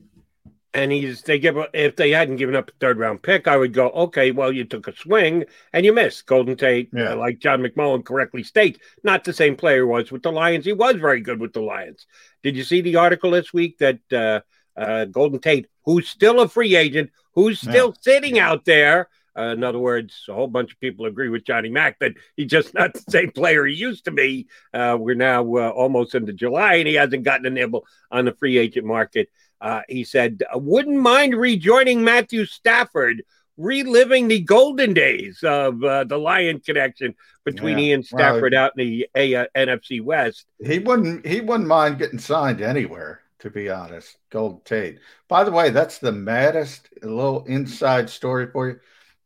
And 0.74 0.90
he's 0.90 1.20
they 1.22 1.38
give 1.38 1.56
if 1.74 1.96
they 1.96 2.12
hadn't 2.12 2.36
given 2.36 2.56
up 2.56 2.70
a 2.70 2.72
third 2.80 2.98
round 2.98 3.22
pick, 3.22 3.46
I 3.46 3.58
would 3.58 3.74
go, 3.74 3.90
okay, 3.90 4.30
well, 4.30 4.50
you 4.50 4.64
took 4.64 4.88
a 4.88 4.96
swing 4.96 5.44
and 5.74 5.84
you 5.84 5.92
missed. 5.92 6.24
Golden 6.24 6.56
Tate, 6.56 6.88
yeah. 6.94 7.12
uh, 7.12 7.16
like 7.16 7.40
John 7.40 7.60
McMullen 7.62 8.04
correctly 8.04 8.42
states, 8.42 8.78
not 9.04 9.24
the 9.24 9.34
same 9.34 9.54
player 9.54 9.86
was 9.86 10.10
with 10.10 10.22
the 10.22 10.32
Lions. 10.32 10.64
He 10.64 10.72
was 10.72 10.96
very 10.96 11.20
good 11.20 11.40
with 11.40 11.52
the 11.52 11.60
Lions. 11.60 12.06
Did 12.42 12.56
you 12.56 12.64
see 12.64 12.80
the 12.80 12.96
article 12.96 13.32
this 13.32 13.52
week 13.52 13.78
that 13.78 14.00
uh, 14.12 14.40
uh, 14.76 15.04
Golden 15.06 15.40
Tate, 15.40 15.68
who's 15.84 16.08
still 16.08 16.40
a 16.40 16.48
free 16.48 16.76
agent, 16.76 17.10
who's 17.34 17.60
still 17.60 17.88
yeah. 17.88 18.00
sitting 18.00 18.38
out 18.38 18.64
there. 18.64 19.08
Uh, 19.36 19.54
in 19.54 19.64
other 19.64 19.78
words, 19.78 20.24
a 20.28 20.34
whole 20.34 20.48
bunch 20.48 20.72
of 20.72 20.80
people 20.80 21.06
agree 21.06 21.28
with 21.28 21.44
Johnny 21.44 21.70
Mack 21.70 21.98
that 22.00 22.12
he's 22.36 22.50
just 22.50 22.74
not 22.74 22.92
the 22.92 23.04
same 23.08 23.30
player 23.30 23.64
he 23.64 23.74
used 23.74 24.04
to 24.04 24.10
be. 24.10 24.46
Uh, 24.74 24.96
we're 24.98 25.14
now 25.14 25.42
uh, 25.56 25.70
almost 25.70 26.14
into 26.14 26.32
July, 26.32 26.74
and 26.74 26.88
he 26.88 26.94
hasn't 26.94 27.24
gotten 27.24 27.46
a 27.46 27.50
nibble 27.50 27.86
on 28.10 28.24
the 28.24 28.34
free 28.34 28.58
agent 28.58 28.86
market. 28.86 29.28
Uh, 29.60 29.82
he 29.88 30.04
said, 30.04 30.42
"Wouldn't 30.54 30.98
mind 30.98 31.34
rejoining 31.34 32.04
Matthew 32.04 32.46
Stafford." 32.46 33.22
reliving 33.58 34.28
the 34.28 34.40
golden 34.40 34.94
days 34.94 35.40
of 35.42 35.82
uh, 35.84 36.04
the 36.04 36.18
Lion 36.18 36.60
connection 36.60 37.14
between 37.44 37.78
yeah. 37.78 37.84
Ian 37.84 38.02
Stafford 38.02 38.52
well, 38.52 38.64
out 38.64 38.72
in 38.76 38.86
the 38.86 39.08
A- 39.14 39.34
uh, 39.34 39.46
NFC 39.56 40.02
West. 40.02 40.46
He 40.64 40.78
wouldn't 40.78 41.26
he 41.26 41.40
wouldn't 41.40 41.68
mind 41.68 41.98
getting 41.98 42.18
signed 42.18 42.60
anywhere, 42.60 43.20
to 43.40 43.50
be 43.50 43.70
honest. 43.70 44.16
Gold 44.30 44.64
Tate. 44.64 45.00
By 45.28 45.44
the 45.44 45.52
way, 45.52 45.70
that's 45.70 45.98
the 45.98 46.12
maddest 46.12 46.88
little 47.02 47.44
inside 47.44 48.08
story 48.08 48.46
for 48.50 48.68
you. 48.68 48.80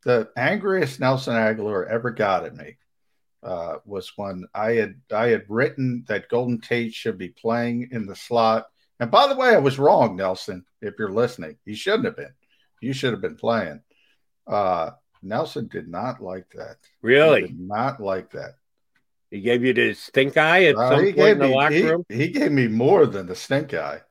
The 0.07 0.29
angriest 0.37 1.01
Nelson 1.01 1.35
Agholor 1.35 1.85
ever 1.91 2.13
got 2.13 2.45
at 2.45 2.55
me 2.55 2.77
uh, 3.43 3.79
was 3.85 4.13
when 4.15 4.47
I 4.55 4.75
had 4.75 5.01
I 5.13 5.27
had 5.31 5.47
written 5.49 6.05
that 6.07 6.29
Golden 6.29 6.61
Tate 6.61 6.95
should 6.95 7.19
be 7.19 7.31
playing 7.31 7.89
in 7.91 8.07
the 8.07 8.15
slot. 8.15 8.69
And 9.01 9.11
by 9.11 9.27
the 9.27 9.35
way, 9.35 9.49
I 9.49 9.59
was 9.59 9.81
wrong, 9.81 10.15
Nelson. 10.15 10.65
If 10.81 10.95
you're 10.97 11.11
listening, 11.11 11.57
he 11.65 11.75
shouldn't 11.75 12.05
have 12.05 12.17
been. 12.17 12.33
You 12.81 12.93
should 12.93 13.15
have 13.15 13.21
been 13.21 13.35
playing. 13.35 13.81
Uh, 14.47 14.91
Nelson 15.25 15.67
did 15.67 15.89
not 15.89 16.23
like 16.23 16.51
that. 16.51 16.77
Really? 17.03 17.53
not 17.59 17.99
like 18.01 18.31
that. 18.31 18.59
He 19.33 19.41
gave 19.41 19.65
you 19.65 19.73
the 19.73 19.95
stink 19.95 20.37
eye 20.37 20.67
at 20.67 20.77
uh, 20.77 20.89
some 20.89 21.01
point 21.01 21.19
in 21.19 21.39
the 21.41 21.49
me, 21.49 21.55
locker 21.57 21.75
he, 21.75 21.83
room? 21.83 22.05
He 22.09 22.29
gave 22.29 22.53
me 22.53 22.69
more 22.69 23.07
than 23.07 23.27
the 23.27 23.35
stink 23.35 23.75
eye. 23.75 24.03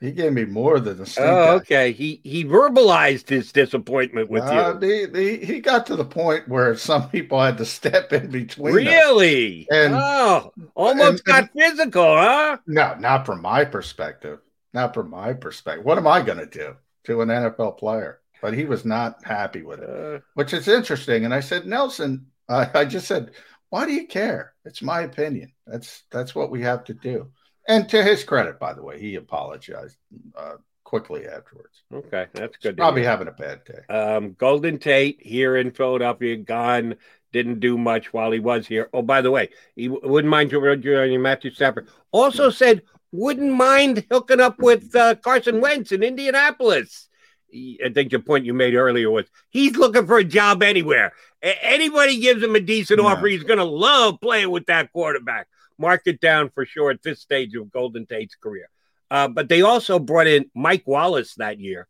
He 0.00 0.12
gave 0.12 0.32
me 0.32 0.46
more 0.46 0.80
than 0.80 0.96
the 0.96 1.06
stink 1.06 1.28
oh, 1.28 1.42
eye. 1.42 1.50
okay. 1.56 1.92
He 1.92 2.20
he 2.24 2.44
verbalized 2.44 3.28
his 3.28 3.52
disappointment 3.52 4.30
with 4.30 4.44
uh, 4.44 4.78
you. 4.80 5.08
He, 5.14 5.36
he, 5.36 5.44
he 5.44 5.60
got 5.60 5.86
to 5.86 5.96
the 5.96 6.04
point 6.04 6.48
where 6.48 6.74
some 6.76 7.10
people 7.10 7.40
had 7.40 7.58
to 7.58 7.66
step 7.66 8.12
in 8.12 8.30
between. 8.30 8.74
Really? 8.74 9.68
And, 9.70 9.94
oh, 9.94 10.52
almost 10.74 11.08
and, 11.10 11.24
got 11.24 11.42
and, 11.42 11.50
physical, 11.52 12.16
huh? 12.16 12.58
No, 12.66 12.94
not 12.98 13.26
from 13.26 13.42
my 13.42 13.64
perspective. 13.64 14.38
Not 14.72 14.94
from 14.94 15.10
my 15.10 15.34
perspective. 15.34 15.84
What 15.84 15.98
am 15.98 16.06
I 16.06 16.22
going 16.22 16.38
to 16.38 16.46
do 16.46 16.76
to 17.04 17.20
an 17.20 17.28
NFL 17.28 17.78
player? 17.78 18.20
but 18.40 18.54
he 18.54 18.64
was 18.64 18.84
not 18.84 19.24
happy 19.24 19.62
with 19.62 19.80
it, 19.80 19.88
uh, 19.88 20.20
which 20.34 20.52
is 20.52 20.68
interesting. 20.68 21.24
And 21.24 21.34
I 21.34 21.40
said, 21.40 21.66
Nelson, 21.66 22.26
uh, 22.48 22.66
I 22.74 22.84
just 22.84 23.06
said, 23.06 23.32
why 23.68 23.86
do 23.86 23.92
you 23.92 24.06
care? 24.06 24.54
It's 24.64 24.82
my 24.82 25.02
opinion. 25.02 25.52
That's 25.66 26.02
that's 26.10 26.34
what 26.34 26.50
we 26.50 26.62
have 26.62 26.84
to 26.84 26.94
do. 26.94 27.30
And 27.70 27.88
to 27.90 28.02
his 28.02 28.24
credit, 28.24 28.58
by 28.58 28.74
the 28.74 28.82
way, 28.82 28.98
he 28.98 29.14
apologized 29.14 29.96
uh, 30.36 30.56
quickly 30.82 31.28
afterwards. 31.28 31.84
Okay, 31.94 32.26
that's 32.32 32.56
good. 32.56 32.76
Probably 32.76 33.04
having 33.04 33.28
a 33.28 33.32
bad 33.32 33.60
day. 33.64 33.94
Um, 33.94 34.32
Golden 34.32 34.76
Tate 34.78 35.18
here 35.20 35.56
in 35.56 35.70
Philadelphia, 35.70 36.36
gone. 36.36 36.96
Didn't 37.32 37.60
do 37.60 37.78
much 37.78 38.12
while 38.12 38.32
he 38.32 38.40
was 38.40 38.66
here. 38.66 38.90
Oh, 38.92 39.02
by 39.02 39.20
the 39.20 39.30
way, 39.30 39.50
he 39.76 39.88
wouldn't 39.88 40.28
mind 40.28 40.50
joining 40.50 41.22
Matthew 41.22 41.52
Stafford. 41.52 41.86
Also 42.10 42.50
said 42.50 42.82
wouldn't 43.12 43.52
mind 43.52 44.04
hooking 44.10 44.40
up 44.40 44.58
with 44.58 44.92
uh, 44.96 45.14
Carson 45.14 45.60
Wentz 45.60 45.92
in 45.92 46.02
Indianapolis. 46.02 47.08
I 47.54 47.90
think 47.94 48.10
the 48.10 48.18
point 48.18 48.46
you 48.46 48.54
made 48.54 48.74
earlier 48.74 49.12
was 49.12 49.26
he's 49.48 49.76
looking 49.76 50.08
for 50.08 50.18
a 50.18 50.24
job 50.24 50.64
anywhere. 50.64 51.12
Anybody 51.40 52.18
gives 52.18 52.42
him 52.42 52.56
a 52.56 52.60
decent 52.60 52.98
offer, 52.98 53.28
he's 53.28 53.44
going 53.44 53.58
to 53.58 53.64
love 53.64 54.20
playing 54.20 54.50
with 54.50 54.66
that 54.66 54.92
quarterback. 54.92 55.46
Mark 55.80 56.02
it 56.06 56.20
down 56.20 56.50
for 56.50 56.64
sure 56.66 56.90
at 56.90 57.02
this 57.02 57.20
stage 57.20 57.54
of 57.54 57.72
Golden 57.72 58.06
Tate's 58.06 58.34
career. 58.34 58.68
Uh, 59.10 59.28
but 59.28 59.48
they 59.48 59.62
also 59.62 59.98
brought 59.98 60.26
in 60.26 60.50
Mike 60.54 60.84
Wallace 60.86 61.34
that 61.36 61.58
year. 61.58 61.88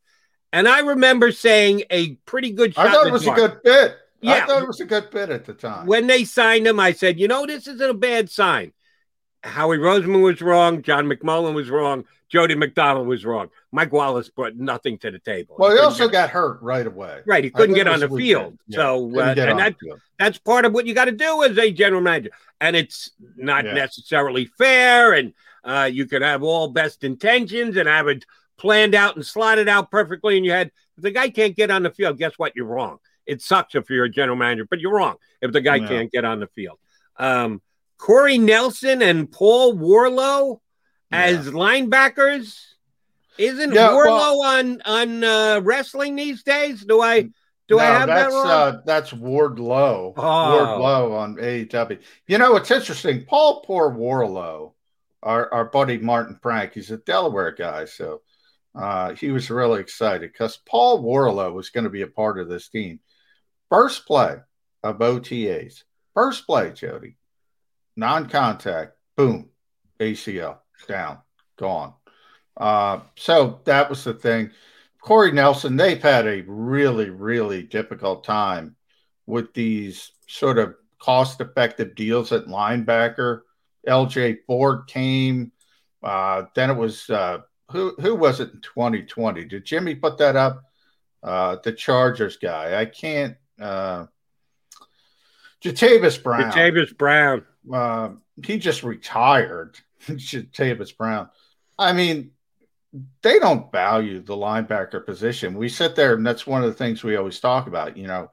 And 0.52 0.66
I 0.66 0.80
remember 0.80 1.32
saying 1.32 1.82
a 1.90 2.14
pretty 2.24 2.52
good 2.52 2.74
shot. 2.74 2.86
I 2.86 2.92
thought 2.92 3.06
it 3.06 3.12
was 3.12 3.26
Mark. 3.26 3.38
a 3.38 3.40
good 3.40 3.60
fit. 3.64 3.96
Yeah. 4.20 4.32
I 4.32 4.46
thought 4.46 4.62
it 4.62 4.66
was 4.66 4.80
a 4.80 4.84
good 4.84 5.10
fit 5.10 5.30
at 5.30 5.44
the 5.44 5.54
time. 5.54 5.86
When 5.86 6.06
they 6.06 6.24
signed 6.24 6.66
him, 6.66 6.80
I 6.80 6.92
said, 6.92 7.20
you 7.20 7.28
know, 7.28 7.46
this 7.46 7.66
isn't 7.66 7.90
a 7.90 7.94
bad 7.94 8.30
sign. 8.30 8.72
Howie 9.42 9.78
Roseman 9.78 10.22
was 10.22 10.40
wrong. 10.40 10.82
John 10.82 11.06
McMullen 11.06 11.54
was 11.54 11.70
wrong. 11.70 12.04
Jody 12.28 12.54
McDonald 12.54 13.08
was 13.08 13.24
wrong. 13.24 13.48
Mike 13.72 13.92
Wallace 13.92 14.28
brought 14.28 14.54
nothing 14.54 14.98
to 14.98 15.10
the 15.10 15.18
table. 15.18 15.56
Well, 15.58 15.70
he, 15.70 15.78
he 15.78 15.82
also 15.82 16.06
get, 16.06 16.12
got 16.12 16.30
hurt 16.30 16.62
right 16.62 16.86
away. 16.86 17.20
Right, 17.26 17.42
he 17.42 17.50
couldn't 17.50 17.74
get 17.74 17.88
on 17.88 18.00
the 18.00 18.08
field. 18.08 18.56
Yeah, 18.68 18.76
so, 18.76 19.18
uh, 19.18 19.34
and 19.36 19.58
that, 19.58 19.74
that's 20.18 20.38
part 20.38 20.64
of 20.64 20.72
what 20.72 20.86
you 20.86 20.94
got 20.94 21.06
to 21.06 21.12
do 21.12 21.42
as 21.42 21.58
a 21.58 21.72
general 21.72 22.00
manager. 22.00 22.30
And 22.60 22.76
it's 22.76 23.10
not 23.36 23.64
yeah. 23.64 23.72
necessarily 23.72 24.44
fair. 24.44 25.14
And 25.14 25.32
uh, 25.64 25.90
you 25.92 26.06
could 26.06 26.22
have 26.22 26.42
all 26.42 26.68
best 26.68 27.02
intentions 27.02 27.76
and 27.76 27.88
have 27.88 28.06
it 28.06 28.24
planned 28.58 28.94
out 28.94 29.16
and 29.16 29.26
slotted 29.26 29.68
out 29.68 29.90
perfectly. 29.90 30.36
And 30.36 30.46
you 30.46 30.52
had 30.52 30.70
if 30.96 31.02
the 31.02 31.10
guy 31.10 31.30
can't 31.30 31.56
get 31.56 31.70
on 31.70 31.82
the 31.82 31.90
field. 31.90 32.18
Guess 32.18 32.34
what? 32.36 32.54
You're 32.54 32.66
wrong. 32.66 32.98
It 33.26 33.42
sucks 33.42 33.74
if 33.74 33.90
you're 33.90 34.04
a 34.04 34.10
general 34.10 34.36
manager, 34.36 34.66
but 34.68 34.80
you're 34.80 34.92
wrong 34.92 35.16
if 35.40 35.52
the 35.52 35.60
guy 35.60 35.76
yeah. 35.76 35.88
can't 35.88 36.12
get 36.12 36.24
on 36.24 36.38
the 36.38 36.48
field. 36.48 36.78
Um, 37.16 37.60
Corey 38.00 38.38
Nelson 38.38 39.02
and 39.02 39.30
Paul 39.30 39.74
Worrilow 39.74 40.60
as 41.12 41.50
linebackers. 41.50 42.58
Isn't 43.36 43.74
yeah, 43.74 43.88
Worrilow 43.88 44.38
well, 44.38 44.42
on 44.42 44.82
on 44.86 45.24
uh, 45.24 45.60
wrestling 45.62 46.16
these 46.16 46.42
days? 46.42 46.82
Do 46.84 47.02
I 47.02 47.22
do 47.68 47.76
no, 47.76 47.78
I 47.78 47.84
have 47.84 48.08
that's, 48.08 48.32
that 48.32 48.36
wrong? 48.36 48.46
Uh, 48.46 48.80
that's 48.86 49.10
Wardlow. 49.12 50.14
Oh. 50.16 50.22
Wardlow 50.22 51.12
on 51.12 51.36
AEW. 51.36 52.00
You 52.26 52.38
know, 52.38 52.56
it's 52.56 52.70
interesting. 52.70 53.26
Paul 53.26 53.62
Poor 53.66 53.90
Worrilow, 53.90 54.72
our, 55.22 55.52
our 55.52 55.66
buddy 55.66 55.98
Martin 55.98 56.38
Frank, 56.42 56.72
he's 56.72 56.90
a 56.90 56.96
Delaware 56.96 57.52
guy, 57.52 57.84
so 57.84 58.22
uh, 58.74 59.14
he 59.14 59.30
was 59.30 59.50
really 59.50 59.80
excited 59.80 60.32
because 60.32 60.58
Paul 60.66 61.04
Worrilow 61.04 61.52
was 61.52 61.68
going 61.68 61.84
to 61.84 61.90
be 61.90 62.02
a 62.02 62.06
part 62.06 62.38
of 62.38 62.48
this 62.48 62.68
team. 62.68 63.00
First 63.68 64.06
play 64.06 64.38
of 64.82 64.98
OTAs. 64.98 65.82
First 66.14 66.46
play, 66.46 66.72
Jody. 66.72 67.16
Non-contact. 67.96 68.94
Boom. 69.16 69.48
ACL 70.00 70.58
down, 70.88 71.18
gone. 71.56 71.94
Uh, 72.56 73.00
so 73.16 73.60
that 73.64 73.88
was 73.88 74.04
the 74.04 74.14
thing. 74.14 74.50
Corey 75.00 75.32
Nelson, 75.32 75.76
they've 75.76 76.02
had 76.02 76.26
a 76.26 76.42
really, 76.42 77.10
really 77.10 77.62
difficult 77.62 78.24
time 78.24 78.76
with 79.26 79.54
these 79.54 80.12
sort 80.26 80.58
of 80.58 80.74
cost 80.98 81.40
effective 81.40 81.94
deals 81.94 82.32
at 82.32 82.46
linebacker. 82.46 83.40
LJ 83.88 84.38
Fort 84.46 84.88
came. 84.88 85.52
Uh, 86.02 86.44
then 86.54 86.70
it 86.70 86.76
was 86.76 87.08
uh, 87.08 87.38
who 87.70 87.94
who 88.00 88.14
was 88.14 88.40
it 88.40 88.52
in 88.52 88.60
2020? 88.60 89.44
Did 89.44 89.64
Jimmy 89.64 89.94
put 89.94 90.18
that 90.18 90.36
up? 90.36 90.62
Uh, 91.22 91.56
the 91.62 91.72
Chargers 91.72 92.36
guy. 92.36 92.78
I 92.80 92.84
can't. 92.84 93.36
Uh, 93.60 94.06
Jatavis 95.62 96.22
Brown. 96.22 96.50
Jatavis 96.50 96.96
Brown. 96.96 97.44
Uh, 97.72 98.10
he 98.44 98.58
just 98.58 98.82
retired. 98.82 99.78
Tavis 100.06 100.96
Brown. 100.96 101.28
I 101.78 101.92
mean, 101.92 102.32
they 103.22 103.38
don't 103.38 103.70
value 103.70 104.20
the 104.20 104.36
linebacker 104.36 105.04
position. 105.04 105.54
We 105.54 105.68
sit 105.68 105.94
there, 105.94 106.14
and 106.14 106.26
that's 106.26 106.46
one 106.46 106.62
of 106.62 106.68
the 106.68 106.74
things 106.74 107.04
we 107.04 107.16
always 107.16 107.40
talk 107.40 107.66
about. 107.66 107.96
You 107.96 108.06
know, 108.06 108.30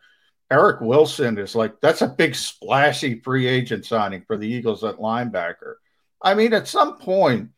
Eric 0.49 0.81
Wilson 0.81 1.37
is 1.37 1.55
like, 1.55 1.79
that's 1.81 2.01
a 2.01 2.07
big 2.07 2.35
splashy 2.35 3.19
free 3.19 3.47
agent 3.47 3.85
signing 3.85 4.23
for 4.25 4.37
the 4.37 4.47
Eagles 4.47 4.83
at 4.83 4.97
linebacker. 4.97 5.75
I 6.21 6.33
mean, 6.33 6.53
at 6.53 6.67
some 6.67 6.97
point, 6.97 7.49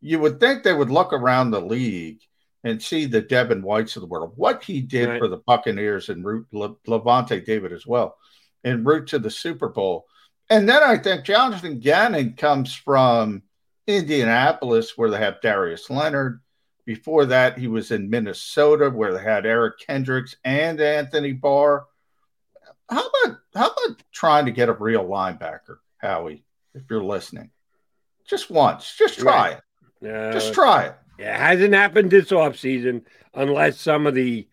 you 0.00 0.20
would 0.20 0.38
think 0.38 0.62
they 0.62 0.72
would 0.72 0.90
look 0.90 1.12
around 1.12 1.50
the 1.50 1.60
league 1.60 2.20
and 2.64 2.82
see 2.82 3.06
the 3.06 3.20
Devin 3.20 3.62
Whites 3.62 3.96
of 3.96 4.02
the 4.02 4.08
world, 4.08 4.32
what 4.36 4.62
he 4.62 4.80
did 4.80 5.08
right. 5.08 5.18
for 5.18 5.28
the 5.28 5.38
Buccaneers 5.38 6.08
and 6.08 6.24
route 6.24 6.46
Le- 6.52 6.76
Lavonte 6.86 7.44
David 7.44 7.72
as 7.72 7.86
well, 7.86 8.16
en 8.64 8.84
route 8.84 9.08
to 9.08 9.18
the 9.18 9.30
Super 9.30 9.68
Bowl. 9.68 10.06
And 10.50 10.68
then 10.68 10.82
I 10.82 10.96
think 10.96 11.24
Jonathan 11.24 11.78
Gannon 11.78 12.34
comes 12.34 12.74
from 12.74 13.42
Indianapolis, 13.86 14.96
where 14.96 15.10
they 15.10 15.18
have 15.18 15.40
Darius 15.40 15.90
Leonard. 15.90 16.40
Before 16.86 17.26
that, 17.26 17.58
he 17.58 17.68
was 17.68 17.90
in 17.90 18.08
Minnesota, 18.08 18.88
where 18.88 19.12
they 19.12 19.22
had 19.22 19.44
Eric 19.44 19.74
Kendricks 19.86 20.36
and 20.44 20.80
Anthony 20.80 21.32
Barr. 21.32 21.84
How 22.88 23.06
about 23.06 23.38
how 23.54 23.66
about 23.66 24.02
trying 24.12 24.46
to 24.46 24.52
get 24.52 24.70
a 24.70 24.72
real 24.72 25.04
linebacker, 25.04 25.78
Howie? 25.98 26.44
If 26.74 26.84
you're 26.88 27.04
listening, 27.04 27.50
just 28.26 28.50
once, 28.50 28.94
just 28.96 29.18
try 29.18 29.50
right. 29.50 29.60
it. 30.02 30.14
Uh, 30.14 30.32
just 30.32 30.54
try 30.54 30.86
it. 30.86 30.94
It 31.18 31.26
hasn't 31.26 31.74
happened 31.74 32.10
this 32.10 32.30
offseason 32.30 33.04
unless 33.34 33.80
some 33.80 34.06
of 34.06 34.14
the 34.14 34.48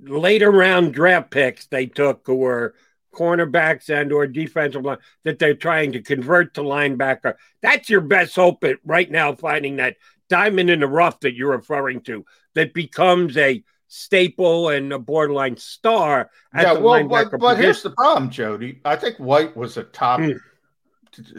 later 0.00 0.50
round 0.50 0.92
draft 0.92 1.30
picks 1.30 1.66
they 1.66 1.86
took 1.86 2.26
were 2.28 2.74
cornerbacks 3.18 3.88
and 3.88 4.12
or 4.12 4.26
defensive 4.26 4.84
line 4.84 4.98
that 5.24 5.38
they're 5.38 5.54
trying 5.54 5.92
to 5.92 6.02
convert 6.02 6.54
to 6.54 6.60
linebacker. 6.60 7.34
That's 7.62 7.90
your 7.90 8.00
best 8.00 8.36
hope 8.36 8.64
at 8.64 8.78
right 8.84 9.10
now 9.10 9.34
finding 9.34 9.76
that 9.76 9.96
diamond 10.28 10.70
in 10.70 10.80
the 10.80 10.86
rough 10.86 11.20
that 11.20 11.34
you're 11.34 11.56
referring 11.56 12.02
to 12.02 12.24
that 12.54 12.74
becomes 12.74 13.36
a 13.36 13.64
staple 13.88 14.68
and 14.68 14.92
a 14.92 14.98
borderline 14.98 15.56
star. 15.56 16.30
yeah, 16.54 16.74
well, 16.74 17.06
but, 17.08 17.30
but 17.38 17.58
here's 17.58 17.82
the 17.82 17.90
problem, 17.90 18.30
Jody. 18.30 18.80
I 18.84 18.96
think 18.96 19.16
White 19.16 19.56
was 19.56 19.76
a 19.78 19.84
top, 19.84 20.20
mm. 20.20 20.38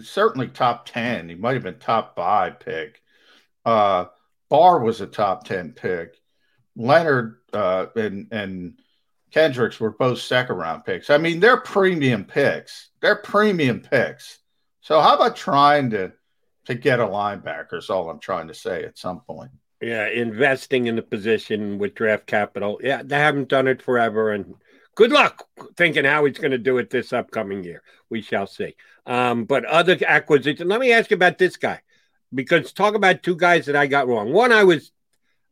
certainly 0.03 0.47
top 0.47 0.87
ten. 0.87 1.29
He 1.29 1.35
might 1.35 1.53
have 1.53 1.63
been 1.63 1.79
top 1.79 2.15
five 2.15 2.59
pick. 2.59 3.01
Uh, 3.65 4.05
Barr 4.49 4.79
was 4.79 4.99
a 4.99 5.07
top 5.07 5.45
10 5.45 5.73
pick. 5.73 6.19
Leonard 6.75 7.37
uh, 7.53 7.87
and, 7.95 8.27
and 8.31 8.79
Kendricks 9.31 9.79
were 9.79 9.91
both 9.91 10.19
second 10.19 10.55
round 10.55 10.85
picks. 10.85 11.09
I 11.09 11.17
mean, 11.17 11.39
they're 11.39 11.61
premium 11.61 12.25
picks. 12.25 12.89
They're 13.01 13.15
premium 13.15 13.81
picks. 13.81 14.39
So 14.81 14.99
how 15.01 15.15
about 15.15 15.35
trying 15.35 15.91
to 15.91 16.13
to 16.65 16.75
get 16.75 16.99
a 16.99 17.05
linebacker 17.05 17.77
is 17.77 17.89
all 17.89 18.09
I'm 18.09 18.19
trying 18.19 18.47
to 18.47 18.53
say 18.53 18.83
at 18.83 18.97
some 18.97 19.21
point. 19.21 19.49
Yeah, 19.81 20.07
investing 20.07 20.85
in 20.85 20.95
the 20.95 21.01
position 21.01 21.79
with 21.79 21.95
draft 21.95 22.27
capital. 22.27 22.79
Yeah, 22.83 23.01
they 23.03 23.17
haven't 23.17 23.49
done 23.49 23.67
it 23.67 23.81
forever. 23.81 24.31
And 24.33 24.53
good 24.93 25.11
luck 25.11 25.47
thinking 25.77 26.05
how 26.05 26.25
he's 26.25 26.37
going 26.37 26.51
to 26.51 26.57
do 26.59 26.77
it 26.77 26.89
this 26.89 27.11
upcoming 27.11 27.63
year. 27.63 27.81
We 28.09 28.21
shall 28.21 28.45
see. 28.45 28.75
Um, 29.05 29.45
but 29.45 29.65
other 29.65 29.97
acquisitions. 30.05 30.69
let 30.69 30.79
me 30.79 30.91
ask 30.91 31.09
you 31.09 31.15
about 31.15 31.39
this 31.39 31.57
guy 31.57 31.81
because 32.33 32.71
talk 32.71 32.93
about 32.93 33.23
two 33.23 33.35
guys 33.35 33.65
that 33.65 33.75
I 33.75 33.87
got 33.87 34.07
wrong. 34.07 34.31
One 34.31 34.51
I 34.51 34.63
was 34.63 34.91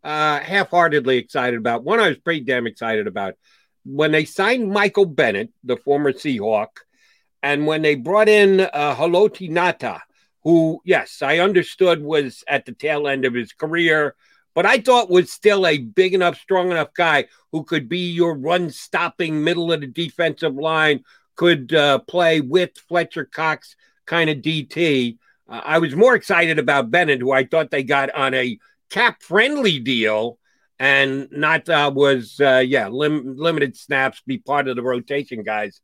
uh, 0.03 0.39
half 0.39 0.69
heartedly 0.69 1.17
excited 1.17 1.57
about, 1.57 1.83
one 1.83 1.99
I 1.99 2.09
was 2.09 2.19
pretty 2.19 2.41
damn 2.41 2.67
excited 2.67 3.07
about. 3.07 3.35
When 3.89 4.11
they 4.11 4.25
signed 4.25 4.69
Michael 4.69 5.05
Bennett, 5.05 5.49
the 5.63 5.77
former 5.77 6.11
Seahawk, 6.11 6.67
and 7.41 7.65
when 7.65 7.81
they 7.81 7.95
brought 7.95 8.27
in 8.27 8.61
uh, 8.61 8.95
Haloti 8.95 9.49
Ngata, 9.49 10.01
who, 10.43 10.81
yes, 10.83 11.21
I 11.21 11.39
understood 11.39 12.01
was 12.01 12.43
at 12.47 12.65
the 12.65 12.73
tail 12.73 13.07
end 13.07 13.23
of 13.25 13.33
his 13.33 13.53
career, 13.53 14.15
but 14.53 14.65
I 14.65 14.79
thought 14.79 15.09
was 15.09 15.31
still 15.31 15.65
a 15.65 15.77
big 15.77 16.13
enough, 16.13 16.37
strong 16.39 16.71
enough 16.71 16.93
guy 16.93 17.25
who 17.51 17.63
could 17.63 17.87
be 17.87 18.11
your 18.11 18.35
run 18.35 18.69
stopping 18.71 19.43
middle 19.43 19.71
of 19.71 19.81
the 19.81 19.87
defensive 19.87 20.55
line, 20.55 21.03
could 21.35 21.73
uh, 21.73 21.99
play 21.99 22.41
with 22.41 22.77
Fletcher 22.89 23.25
Cox 23.25 23.75
kind 24.05 24.29
of 24.29 24.37
DT. 24.37 25.17
Uh, 25.47 25.61
I 25.63 25.79
was 25.79 25.95
more 25.95 26.15
excited 26.15 26.59
about 26.59 26.91
Bennett, 26.91 27.19
who 27.21 27.31
I 27.31 27.45
thought 27.45 27.71
they 27.71 27.83
got 27.83 28.13
on 28.13 28.33
a 28.33 28.59
cap 28.89 29.21
friendly 29.21 29.79
deal 29.79 30.39
and 30.79 31.27
not 31.31 31.67
uh, 31.69 31.91
was, 31.93 32.39
uh, 32.39 32.63
yeah, 32.65 32.87
lim- 32.87 33.35
limited 33.37 33.75
snaps, 33.75 34.21
be 34.25 34.37
part 34.37 34.67
of 34.67 34.75
the 34.75 34.83
rotation 34.83 35.43
guys 35.43 35.81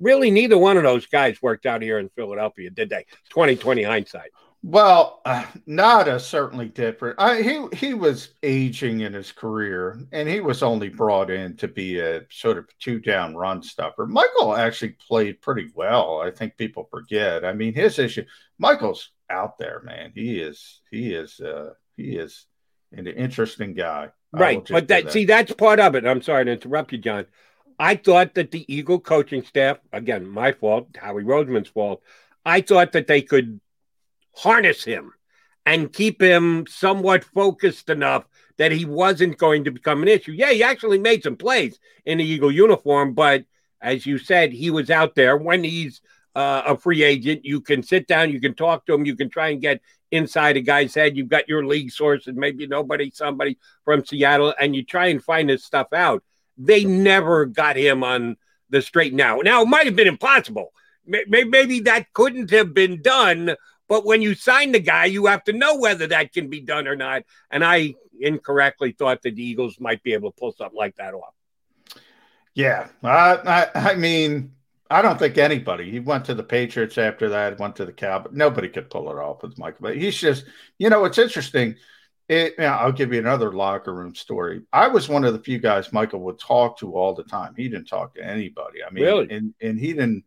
really 0.00 0.30
neither 0.30 0.58
one 0.58 0.76
of 0.76 0.82
those 0.82 1.06
guys 1.06 1.40
worked 1.42 1.66
out 1.66 1.82
here 1.82 1.98
in 1.98 2.08
Philadelphia, 2.10 2.70
did 2.70 2.90
they? 2.90 3.04
2020 3.30 3.82
hindsight. 3.82 4.30
Well, 4.62 5.20
uh, 5.26 5.44
Ngata 5.68 6.18
certainly 6.20 6.70
different. 6.70 7.20
I, 7.20 7.42
he 7.42 7.66
he 7.76 7.92
was 7.92 8.30
aging 8.42 9.00
in 9.00 9.12
his 9.12 9.30
career, 9.30 10.00
and 10.10 10.26
he 10.26 10.40
was 10.40 10.62
only 10.62 10.88
brought 10.88 11.30
in 11.30 11.54
to 11.58 11.68
be 11.68 11.98
a 11.98 12.22
sort 12.30 12.56
of 12.56 12.66
two 12.78 12.98
down 12.98 13.36
run 13.36 13.62
stuffer. 13.62 14.06
Michael 14.06 14.56
actually 14.56 14.96
played 15.06 15.42
pretty 15.42 15.70
well. 15.74 16.22
I 16.22 16.30
think 16.30 16.56
people 16.56 16.88
forget. 16.90 17.44
I 17.44 17.52
mean, 17.52 17.74
his 17.74 17.98
issue. 17.98 18.24
Michael's 18.58 19.10
out 19.28 19.58
there, 19.58 19.82
man. 19.84 20.12
He 20.14 20.40
is 20.40 20.80
he 20.90 21.12
is 21.12 21.40
uh, 21.40 21.74
he 21.98 22.16
is 22.16 22.46
an 22.90 23.06
interesting 23.06 23.74
guy. 23.74 24.12
Right, 24.40 24.66
but 24.68 24.88
that, 24.88 25.04
that 25.04 25.12
see 25.12 25.24
that's 25.24 25.52
part 25.52 25.80
of 25.80 25.94
it. 25.94 26.06
I'm 26.06 26.22
sorry 26.22 26.44
to 26.44 26.52
interrupt 26.52 26.92
you, 26.92 26.98
John. 26.98 27.26
I 27.78 27.96
thought 27.96 28.34
that 28.34 28.50
the 28.50 28.64
Eagle 28.72 29.00
coaching 29.00 29.42
staff, 29.42 29.78
again, 29.92 30.28
my 30.28 30.52
fault, 30.52 30.88
Howie 30.96 31.24
Roseman's 31.24 31.68
fault, 31.68 32.02
I 32.44 32.60
thought 32.60 32.92
that 32.92 33.06
they 33.06 33.22
could 33.22 33.60
harness 34.36 34.84
him 34.84 35.12
and 35.66 35.92
keep 35.92 36.20
him 36.20 36.66
somewhat 36.68 37.24
focused 37.24 37.88
enough 37.88 38.24
that 38.58 38.72
he 38.72 38.84
wasn't 38.84 39.38
going 39.38 39.64
to 39.64 39.70
become 39.70 40.02
an 40.02 40.08
issue. 40.08 40.32
Yeah, 40.32 40.52
he 40.52 40.62
actually 40.62 40.98
made 40.98 41.22
some 41.22 41.36
plays 41.36 41.78
in 42.04 42.18
the 42.18 42.24
Eagle 42.24 42.52
uniform, 42.52 43.14
but 43.14 43.44
as 43.80 44.06
you 44.06 44.18
said, 44.18 44.52
he 44.52 44.70
was 44.70 44.90
out 44.90 45.14
there 45.14 45.36
when 45.36 45.64
he's 45.64 46.00
uh, 46.34 46.62
a 46.66 46.76
free 46.76 47.02
agent. 47.02 47.44
You 47.44 47.60
can 47.60 47.82
sit 47.82 48.06
down, 48.06 48.30
you 48.30 48.40
can 48.40 48.54
talk 48.54 48.86
to 48.86 48.94
him, 48.94 49.04
you 49.04 49.16
can 49.16 49.30
try 49.30 49.48
and 49.48 49.60
get 49.60 49.80
inside 50.10 50.56
a 50.56 50.60
guy's 50.60 50.94
head. 50.94 51.16
You've 51.16 51.28
got 51.28 51.48
your 51.48 51.66
league 51.66 51.90
sources, 51.90 52.34
maybe 52.36 52.66
nobody, 52.66 53.10
somebody 53.10 53.58
from 53.84 54.04
Seattle, 54.04 54.54
and 54.60 54.74
you 54.74 54.84
try 54.84 55.06
and 55.06 55.22
find 55.22 55.48
this 55.48 55.64
stuff 55.64 55.92
out 55.92 56.22
they 56.56 56.84
never 56.84 57.46
got 57.46 57.76
him 57.76 58.04
on 58.04 58.36
the 58.70 58.82
straight 58.82 59.14
now. 59.14 59.38
Now, 59.38 59.62
it 59.62 59.68
might 59.68 59.86
have 59.86 59.96
been 59.96 60.08
impossible. 60.08 60.72
Maybe 61.06 61.80
that 61.80 62.12
couldn't 62.12 62.50
have 62.50 62.72
been 62.72 63.02
done, 63.02 63.56
but 63.88 64.06
when 64.06 64.22
you 64.22 64.34
sign 64.34 64.72
the 64.72 64.80
guy, 64.80 65.04
you 65.04 65.26
have 65.26 65.44
to 65.44 65.52
know 65.52 65.76
whether 65.76 66.06
that 66.06 66.32
can 66.32 66.48
be 66.48 66.60
done 66.60 66.88
or 66.88 66.96
not. 66.96 67.24
And 67.50 67.62
I 67.62 67.94
incorrectly 68.18 68.92
thought 68.92 69.20
that 69.22 69.34
the 69.34 69.42
Eagles 69.42 69.78
might 69.78 70.02
be 70.02 70.14
able 70.14 70.32
to 70.32 70.36
pull 70.36 70.52
something 70.52 70.76
like 70.76 70.96
that 70.96 71.12
off. 71.12 71.34
Yeah. 72.54 72.88
I, 73.02 73.68
I, 73.74 73.90
I 73.90 73.94
mean, 73.96 74.52
I 74.90 75.02
don't 75.02 75.18
think 75.18 75.38
anybody. 75.38 75.90
He 75.90 75.98
went 75.98 76.26
to 76.26 76.34
the 76.34 76.42
Patriots 76.42 76.98
after 76.98 77.30
that, 77.30 77.58
went 77.58 77.76
to 77.76 77.86
the 77.86 77.92
Cowboys. 77.92 78.32
Nobody 78.34 78.68
could 78.68 78.90
pull 78.90 79.10
it 79.10 79.16
off 79.18 79.42
with 79.42 79.58
Mike. 79.58 79.76
But 79.80 79.96
he's 79.96 80.16
just, 80.16 80.44
you 80.78 80.90
know, 80.90 81.04
it's 81.04 81.18
interesting 81.18 81.76
it, 82.28 82.54
you 82.58 82.64
know, 82.64 82.70
I'll 82.70 82.92
give 82.92 83.12
you 83.12 83.18
another 83.18 83.52
locker 83.52 83.94
room 83.94 84.14
story. 84.14 84.62
I 84.72 84.88
was 84.88 85.08
one 85.08 85.24
of 85.24 85.34
the 85.34 85.38
few 85.38 85.58
guys 85.58 85.92
Michael 85.92 86.20
would 86.20 86.38
talk 86.38 86.78
to 86.78 86.94
all 86.94 87.14
the 87.14 87.24
time. 87.24 87.54
He 87.56 87.68
didn't 87.68 87.88
talk 87.88 88.14
to 88.14 88.24
anybody. 88.24 88.82
I 88.82 88.90
mean, 88.90 89.04
really? 89.04 89.30
and 89.30 89.54
and 89.60 89.78
he 89.78 89.92
didn't, 89.92 90.24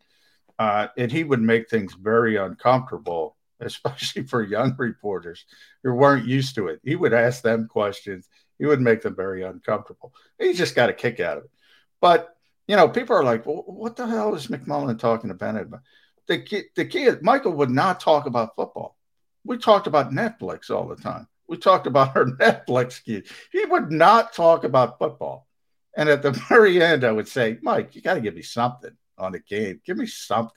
uh, 0.60 0.88
and 0.98 1.12
he 1.12 1.24
would 1.24 1.42
make 1.42 1.70
things 1.70 1.96
very 1.96 2.36
uncomfortable, 2.36 3.36
especially 3.60 4.24
for 4.24 4.44
young 4.44 4.76
reporters 4.78 5.46
who 5.84 5.94
weren't 5.94 6.28
used 6.28 6.56
to 6.56 6.68
it. 6.68 6.80
He 6.84 6.96
would 6.96 7.14
ask 7.14 7.42
them 7.42 7.68
questions. 7.68 8.30
He 8.60 8.66
would 8.66 8.82
make 8.82 9.02
them 9.02 9.16
very 9.16 9.44
uncomfortable. 9.44 10.14
He 10.40 10.54
just 10.54 10.76
got 10.76 10.90
a 10.90 10.94
kick 10.94 11.20
out 11.20 11.38
of 11.38 11.44
it. 11.46 11.52
But 12.00 12.37
you 12.68 12.76
know, 12.76 12.90
people 12.90 13.16
are 13.16 13.24
like, 13.24 13.46
well, 13.46 13.64
"What 13.66 13.96
the 13.96 14.08
hell 14.08 14.36
is 14.36 14.48
McMullen 14.48 15.00
talking 15.00 15.30
to 15.30 15.34
Bennett 15.34 15.68
about?" 15.68 15.82
The 16.28 16.40
kid, 16.40 16.66
the 16.76 16.86
kid, 16.86 17.22
Michael 17.22 17.54
would 17.54 17.70
not 17.70 18.00
talk 18.00 18.26
about 18.26 18.56
football. 18.56 18.98
We 19.46 19.58
talked 19.58 19.88
about 19.88 20.12
Netflix 20.12 20.70
all 20.70 20.88
the 20.88 20.98
time 20.98 21.28
we 21.48 21.58
talked 21.58 21.88
about 21.88 22.16
our 22.16 22.26
Netflix 22.26 23.04
kid. 23.04 23.28
He 23.52 23.66
would 23.66 23.92
not 23.92 24.34
talk 24.34 24.64
about 24.64 25.00
football. 25.00 25.48
And 25.96 26.10
at 26.10 26.22
the 26.22 26.32
very 26.50 26.82
end, 26.82 27.04
I 27.04 27.12
would 27.12 27.28
say, 27.28 27.58
Mike, 27.62 27.96
you 27.96 28.02
got 28.02 28.16
to 28.16 28.22
give 28.22 28.36
me 28.36 28.42
something 28.42 28.92
on 29.18 29.32
the 29.32 29.40
game. 29.40 29.82
Give 29.86 29.98
me 29.98 30.06
something. 30.06 30.54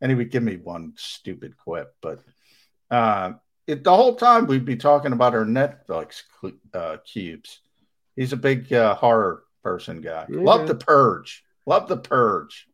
And 0.00 0.10
he 0.10 0.14
would 0.14 0.30
give 0.30 0.42
me 0.42 0.56
one 0.56 0.94
stupid 0.96 1.56
quip. 1.56 1.94
But 2.00 2.22
uh, 2.90 3.32
it, 3.66 3.84
the 3.84 3.94
whole 3.94 4.14
time 4.14 4.46
we'd 4.46 4.64
be 4.64 4.76
talking 4.76 5.12
about 5.12 5.34
our 5.34 5.44
Netflix 5.44 6.22
uh, 6.72 6.98
cubes. 7.04 7.60
He's 8.14 8.32
a 8.32 8.36
big 8.36 8.72
uh, 8.72 8.94
horror 8.94 9.44
person 9.62 10.00
guy. 10.00 10.26
Yeah. 10.28 10.40
Love 10.40 10.66
the 10.66 10.74
purge. 10.74 11.44
Love 11.68 11.86
the 11.86 11.98
purge. 11.98 12.66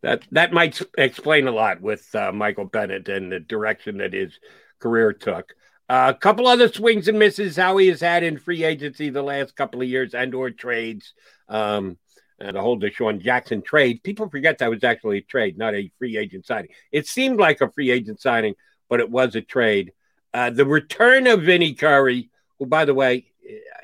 That 0.00 0.22
that 0.30 0.54
might 0.54 0.80
explain 0.96 1.48
a 1.48 1.52
lot 1.52 1.82
with 1.82 2.08
uh, 2.14 2.32
Michael 2.32 2.64
Bennett 2.64 3.06
and 3.10 3.30
the 3.30 3.40
direction 3.40 3.98
that 3.98 4.14
his 4.14 4.38
career 4.78 5.12
took. 5.12 5.52
Uh, 5.86 6.14
a 6.16 6.18
couple 6.18 6.46
other 6.46 6.72
swings 6.72 7.08
and 7.08 7.18
misses 7.18 7.56
Howie 7.56 7.88
has 7.88 8.00
had 8.00 8.22
in 8.22 8.38
free 8.38 8.64
agency 8.64 9.10
the 9.10 9.22
last 9.22 9.54
couple 9.54 9.82
of 9.82 9.88
years 9.88 10.14
and 10.14 10.34
or 10.34 10.50
trades. 10.50 11.12
Um, 11.46 11.98
and 12.40 12.56
the 12.56 12.62
whole 12.62 12.80
DeSean 12.80 13.20
Jackson 13.20 13.60
trade. 13.60 14.02
People 14.02 14.30
forget 14.30 14.56
that 14.58 14.70
was 14.70 14.82
actually 14.82 15.18
a 15.18 15.22
trade, 15.22 15.58
not 15.58 15.74
a 15.74 15.90
free 15.98 16.16
agent 16.16 16.46
signing. 16.46 16.70
It 16.90 17.06
seemed 17.06 17.38
like 17.38 17.60
a 17.60 17.70
free 17.70 17.90
agent 17.90 18.18
signing, 18.18 18.54
but 18.88 19.00
it 19.00 19.10
was 19.10 19.34
a 19.34 19.42
trade. 19.42 19.92
Uh, 20.32 20.48
the 20.48 20.64
return 20.64 21.26
of 21.26 21.42
Vinny 21.42 21.74
Curry, 21.74 22.30
who, 22.58 22.64
by 22.64 22.86
the 22.86 22.94
way, 22.94 23.26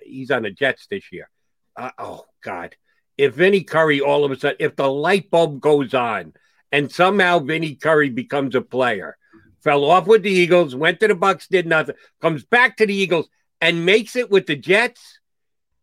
he's 0.03 0.31
on 0.31 0.45
the 0.45 0.51
Jets 0.51 0.87
this 0.87 1.13
year. 1.13 1.29
Uh, 1.77 1.91
oh, 1.99 2.25
God. 2.43 2.77
If 3.17 3.35
Vinny 3.35 3.63
Curry 3.63 4.01
all 4.01 4.25
of 4.25 4.33
a 4.33 4.39
sudden, 4.39 4.57
if 4.61 4.77
the 4.77 4.91
light 4.91 5.31
bulb 5.31 5.61
goes 5.61 5.95
on 5.95 6.33
and 6.73 6.91
somehow 6.91 7.39
Vinny 7.39 7.75
Curry 7.75 8.11
becomes 8.11 8.55
a 8.55 8.61
player, 8.61 9.17
fell 9.63 9.85
off 9.85 10.07
with 10.07 10.23
the 10.23 10.31
Eagles, 10.31 10.75
went 10.75 11.01
to 11.01 11.09
the 11.09 11.15
Bucks, 11.15 11.47
did 11.49 11.67
nothing, 11.67 11.95
comes 12.21 12.45
back 12.45 12.77
to 12.79 12.87
the 12.87 12.95
Eagles 12.95 13.29
and 13.61 13.87
makes 13.87 14.17
it 14.17 14.31
with 14.31 14.47
the 14.47 14.57
Jets. 14.57 15.21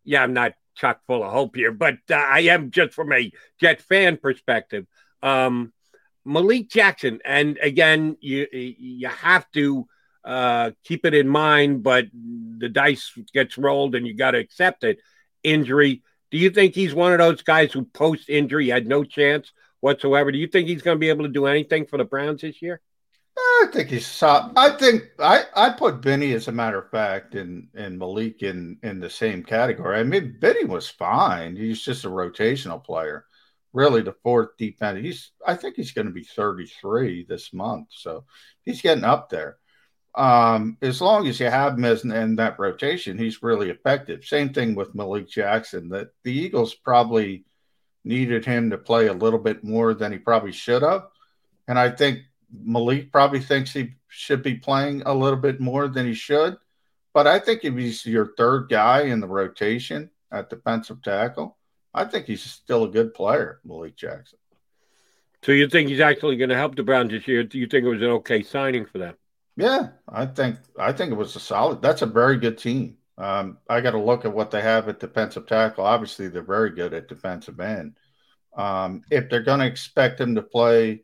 Yeah, 0.03 0.24
I'm 0.24 0.34
not 0.34 0.53
chock 0.76 1.02
full 1.08 1.24
of 1.24 1.32
hope 1.32 1.56
here, 1.56 1.72
but 1.72 1.98
uh, 2.10 2.16
I 2.16 2.41
am 2.41 2.72
just 2.72 2.94
from 2.94 3.12
a 3.14 3.32
Jet 3.60 3.82
fan 3.82 4.18
perspective. 4.18 4.86
Um, 5.24 5.74
Malik 6.26 6.70
Jackson, 6.70 7.20
and 7.26 7.58
again, 7.62 8.18
you 8.20 8.48
you 8.52 9.08
have 9.08 9.49
to 9.52 9.88
uh, 10.24 10.72
keep 10.84 11.06
it 11.06 11.14
in 11.14 11.28
mind, 11.28 11.84
but 11.84 12.06
the 12.14 12.70
dice 12.70 13.12
gets 13.34 13.58
rolled 13.58 13.95
and 13.95 14.06
you 14.06 14.14
got 14.16 14.32
to 14.32 14.38
accept 14.38 14.84
it. 14.84 14.99
Injury. 15.44 16.03
Do 16.32 16.38
you 16.38 16.49
think 16.49 16.74
he's 16.74 16.95
one 16.95 17.12
of 17.12 17.20
those 17.20 17.41
guys 17.41 17.74
who 17.74 17.84
post 17.84 18.30
injury 18.30 18.70
had 18.70 18.88
no 18.88 19.03
chance 19.03 19.52
whatsoever? 19.82 20.32
Do 20.32 20.38
you 20.38 20.48
think 20.48 20.68
he's 20.68 20.82
going 20.82 20.95
to 20.95 20.99
be 20.99 21.10
able 21.10 21.26
to 21.26 21.32
do 21.32 21.45
anything 21.45 21.86
for 21.86 21.98
the 21.98 22.06
Browns 22.06 22.41
this 22.41 22.62
year? 22.62 22.82
I 23.38 23.68
think 23.72 23.90
he's 23.90 24.08
soft. 24.08 24.58
I 24.58 24.72
think 24.72 25.03
I, 25.20 25.45
I 25.56 25.70
put 25.70 26.02
Benny, 26.02 26.34
as 26.34 26.48
a 26.48 26.52
matter 26.52 26.80
of 26.80 26.90
fact, 26.90 27.36
and 27.36 27.68
and 27.76 27.98
Malik 27.98 28.44
in 28.44 28.78
in 28.84 28.99
the 28.99 29.10
same 29.10 29.44
category. 29.44 29.99
I 29.99 30.03
mean, 30.03 30.38
Benny 30.40 30.66
was 30.66 30.90
fine. 30.90 31.56
He's 31.56 31.82
just 31.82 32.06
a 32.06 32.10
rotational 32.10 32.84
player, 32.84 33.26
really 33.74 34.02
the 34.02 34.16
fourth 34.24 34.58
deep 34.58 34.82
end. 34.82 35.03
He's 35.06 35.32
I 35.45 35.56
think 35.56 35.76
he's 35.76 35.91
going 35.94 36.08
to 36.08 36.14
be 36.14 36.24
33 36.24 37.26
this 37.28 37.53
month, 37.53 37.88
so 37.91 38.26
he's 38.64 38.82
getting 38.82 39.06
up 39.06 39.30
there. 39.30 39.58
Um, 40.13 40.77
as 40.81 40.99
long 40.99 41.27
as 41.27 41.39
you 41.39 41.45
have 41.49 41.77
in, 41.77 42.11
in 42.11 42.35
that 42.35 42.59
rotation, 42.59 43.17
he's 43.17 43.41
really 43.41 43.69
effective. 43.69 44.25
Same 44.25 44.51
thing 44.51 44.75
with 44.75 44.93
Malik 44.93 45.29
Jackson. 45.29 45.89
That 45.89 46.09
the 46.23 46.33
Eagles 46.33 46.73
probably 46.73 47.45
needed 48.03 48.43
him 48.45 48.71
to 48.71 48.77
play 48.77 49.07
a 49.07 49.13
little 49.13 49.39
bit 49.39 49.63
more 49.63 49.93
than 49.93 50.11
he 50.11 50.17
probably 50.17 50.51
should 50.51 50.81
have, 50.81 51.03
and 51.67 51.79
I 51.79 51.91
think 51.91 52.19
Malik 52.51 53.11
probably 53.11 53.39
thinks 53.39 53.71
he 53.71 53.93
should 54.09 54.43
be 54.43 54.55
playing 54.55 55.03
a 55.05 55.13
little 55.13 55.39
bit 55.39 55.59
more 55.61 55.88
than 55.88 56.05
he 56.05 56.13
should. 56.13 56.57
but 57.13 57.27
I 57.27 57.39
think 57.39 57.63
if 57.63 57.75
he's 57.75 58.05
your 58.05 58.33
third 58.38 58.69
guy 58.69 59.01
in 59.03 59.19
the 59.19 59.27
rotation 59.27 60.09
at 60.31 60.49
defensive 60.49 61.01
tackle, 61.01 61.57
I 61.93 62.05
think 62.05 62.25
he's 62.25 62.43
still 62.43 62.85
a 62.85 62.89
good 62.89 63.13
player, 63.13 63.59
Malik 63.65 63.95
Jackson. 63.95 64.39
So 65.43 65.51
you 65.51 65.67
think 65.67 65.89
he's 65.89 65.99
actually 65.99 66.38
going 66.38 66.49
to 66.51 66.55
help 66.55 66.75
the 66.75 66.83
Browns 66.83 67.11
this 67.11 67.27
year? 67.27 67.43
Do 67.43 67.57
you 67.57 67.67
think 67.67 67.85
it 67.85 67.89
was 67.89 68.01
an 68.01 68.07
okay 68.07 68.43
signing 68.43 68.85
for 68.85 68.99
them? 68.99 69.15
Yeah, 69.57 69.90
I 70.07 70.26
think 70.26 70.57
I 70.80 70.94
think 70.94 71.11
it 71.11 71.15
was 71.15 71.36
a 71.36 71.40
solid. 71.40 71.82
That's 71.82 72.02
a 72.02 72.07
very 72.07 72.38
good 72.38 72.57
team. 72.57 72.98
Um, 73.18 73.57
I 73.69 73.82
got 73.82 73.91
to 73.91 74.02
look 74.02 74.26
at 74.26 74.34
what 74.34 74.52
they 74.52 74.61
have 74.61 74.88
at 74.90 74.99
defensive 74.99 75.45
tackle. 75.45 75.86
Obviously, 75.86 76.28
they're 76.28 76.41
very 76.41 76.72
good 76.72 76.94
at 76.94 77.07
defensive 77.07 77.60
end. 77.60 77.98
Um, 78.56 79.03
if 79.11 79.30
they're 79.30 79.44
going 79.44 79.60
to 79.60 79.68
expect 79.68 80.19
him 80.19 80.36
to 80.36 80.41
play 80.41 81.03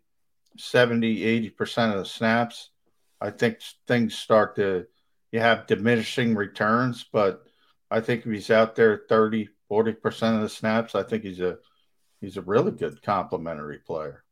70, 0.58 1.52
80% 1.52 1.92
of 1.92 2.00
the 2.00 2.06
snaps, 2.06 2.72
I 3.22 3.30
think 3.30 3.60
things 3.88 4.16
start 4.16 4.56
to, 4.56 4.88
you 5.32 5.40
have 5.40 5.68
diminishing 5.68 6.36
returns. 6.36 7.06
But 7.12 7.44
I 7.92 8.02
think 8.02 8.26
if 8.26 8.32
he's 8.32 8.50
out 8.50 8.76
there 8.76 9.04
30, 9.08 9.50
40% 9.70 10.36
of 10.36 10.42
the 10.42 10.50
snaps, 10.50 10.96
I 10.96 11.04
think 11.04 11.24
he's 11.24 11.40
a, 11.40 11.58
he's 12.20 12.38
a 12.38 12.42
really 12.42 12.72
good 12.72 13.02
complementary 13.04 13.80
player. 13.80 14.24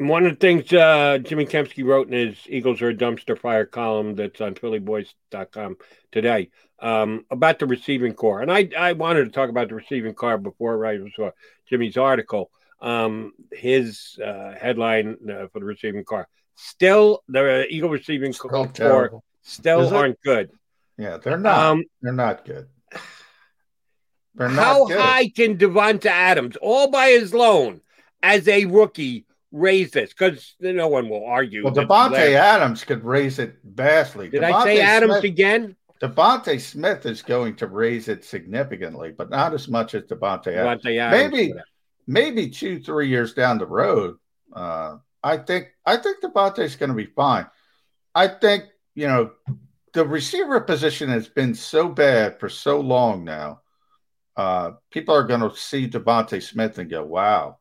One 0.00 0.24
of 0.24 0.32
the 0.32 0.36
things 0.36 0.72
uh, 0.72 1.18
Jimmy 1.18 1.44
Kempski 1.44 1.84
wrote 1.84 2.08
in 2.10 2.28
his 2.28 2.38
Eagles 2.46 2.80
are 2.80 2.88
a 2.88 2.94
dumpster 2.94 3.38
fire 3.38 3.66
column 3.66 4.14
that's 4.14 4.40
on 4.40 4.54
phillyvoice.com 4.54 5.76
today 6.10 6.48
um, 6.80 7.26
about 7.30 7.58
the 7.58 7.66
receiving 7.66 8.14
corps. 8.14 8.40
And 8.40 8.50
I, 8.50 8.70
I 8.78 8.92
wanted 8.94 9.24
to 9.26 9.30
talk 9.30 9.50
about 9.50 9.68
the 9.68 9.74
receiving 9.74 10.14
corps 10.14 10.38
before 10.38 10.86
I 10.86 10.98
saw 11.14 11.30
Jimmy's 11.68 11.96
article. 11.96 12.50
Um, 12.80 13.34
his 13.52 14.18
uh, 14.24 14.54
headline 14.58 15.18
uh, 15.30 15.48
for 15.52 15.60
the 15.60 15.66
receiving 15.66 16.02
corps 16.02 16.26
still 16.60 17.22
the 17.28 17.66
Eagle 17.68 17.90
receiving 17.90 18.32
still 18.32 18.50
corps 18.50 18.68
terrible. 18.68 19.24
still 19.42 19.94
aren't 19.94 20.20
good. 20.22 20.50
Yeah, 20.98 21.16
they're 21.16 21.38
not. 21.38 21.58
Um, 21.58 21.84
they're 22.02 22.12
not 22.12 22.44
good. 22.44 22.68
They're 24.34 24.48
not 24.48 24.64
how 24.64 24.86
good. 24.86 24.98
high 24.98 25.28
can 25.28 25.56
Devonta 25.56 26.06
Adams, 26.06 26.56
all 26.60 26.90
by 26.90 27.08
his 27.08 27.32
loan, 27.34 27.80
as 28.22 28.46
a 28.46 28.66
rookie, 28.66 29.24
raise 29.52 29.90
this? 29.90 30.10
Because 30.10 30.54
no 30.60 30.88
one 30.88 31.08
will 31.08 31.24
argue. 31.24 31.64
Well, 31.64 31.74
Davante 31.74 32.34
Adams 32.34 32.84
could 32.84 33.04
raise 33.04 33.38
it 33.38 33.56
vastly. 33.64 34.28
Did 34.28 34.42
Devontae 34.42 34.54
I 34.54 34.64
say 34.64 34.80
Adams 34.80 35.12
Smith, 35.12 35.24
again? 35.24 35.76
DeVonta 36.02 36.58
Smith 36.60 37.04
is 37.04 37.20
going 37.22 37.56
to 37.56 37.66
raise 37.66 38.08
it 38.08 38.24
significantly, 38.24 39.12
but 39.16 39.28
not 39.28 39.52
as 39.52 39.68
much 39.68 39.94
as 39.94 40.04
Davante 40.04 40.48
Adams. 40.48 40.86
Adams. 40.86 41.32
Maybe, 41.32 41.54
maybe 42.06 42.48
two, 42.48 42.80
three 42.80 43.08
years 43.08 43.34
down 43.34 43.58
the 43.58 43.66
road. 43.66 44.16
Uh, 44.52 44.96
I 45.22 45.36
think 45.36 45.68
I 45.84 45.98
think 45.98 46.22
DeVonta 46.22 46.60
is 46.60 46.76
going 46.76 46.88
to 46.88 46.96
be 46.96 47.06
fine. 47.06 47.46
I 48.14 48.28
think 48.28 48.64
you 48.94 49.06
know 49.06 49.32
the 49.92 50.06
receiver 50.06 50.60
position 50.60 51.10
has 51.10 51.28
been 51.28 51.54
so 51.54 51.88
bad 51.88 52.40
for 52.40 52.48
so 52.48 52.80
long 52.80 53.24
now. 53.24 53.60
Uh, 54.36 54.72
people 54.90 55.14
are 55.14 55.24
going 55.24 55.40
to 55.40 55.54
see 55.54 55.88
DeVonta 55.88 56.42
Smith 56.42 56.78
and 56.78 56.88
go, 56.88 57.04
"Wow, 57.04 57.58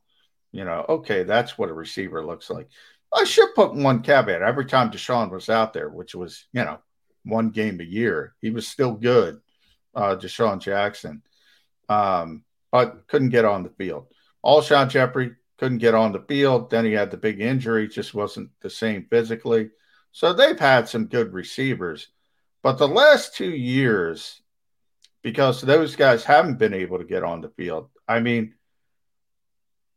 you 0.52 0.66
know, 0.66 0.86
okay, 0.90 1.24
that's 1.24 1.58
what 1.58 1.70
a 1.70 1.74
receiver 1.74 2.26
looks 2.26 2.50
like." 2.50 2.68
I 3.14 3.24
should 3.24 3.56
put 3.56 3.74
one 3.74 4.02
caveat 4.02 4.42
every 4.42 4.66
time 4.66 4.92
DeSean 4.92 5.32
was 5.32 5.50
out 5.50 5.74
there, 5.74 5.90
which 5.90 6.16
was 6.16 6.46
you 6.54 6.64
know 6.64 6.80
one 7.24 7.50
game 7.50 7.80
a 7.80 7.84
year. 7.84 8.36
He 8.42 8.50
was 8.52 8.68
still 8.68 8.94
good, 8.94 9.42
uh, 9.96 10.16
DeSean 10.16 10.62
Jackson, 10.62 11.22
um, 11.88 12.44
but 12.72 13.08
couldn't 13.08 13.30
get 13.30 13.46
on 13.46 13.64
the 13.64 13.70
field. 13.70 14.08
All 14.42 14.62
Alshon 14.62 14.90
Jeffery 14.90 15.36
couldn't 15.58 15.80
get 15.80 15.96
on 15.96 16.14
the 16.14 16.24
field. 16.28 16.70
Then 16.70 16.86
he 16.86 16.94
had 16.94 17.12
the 17.12 17.18
big 17.18 17.42
injury, 17.42 17.88
just 17.88 18.14
wasn't 18.14 18.50
the 18.62 18.70
same 18.70 19.06
physically. 19.10 19.70
So 20.12 20.34
they've 20.34 20.60
had 20.60 20.88
some 20.88 21.06
good 21.06 21.34
receivers. 21.34 22.08
But 22.64 22.78
the 22.78 22.88
last 22.88 23.36
two 23.36 23.50
years, 23.50 24.42
because 25.22 25.62
those 25.62 25.96
guys 25.96 26.24
haven't 26.24 26.60
been 26.60 26.74
able 26.74 26.98
to 26.98 27.04
get 27.04 27.24
on 27.24 27.42
the 27.42 27.50
field, 27.50 27.90
I 28.08 28.20
mean, 28.20 28.56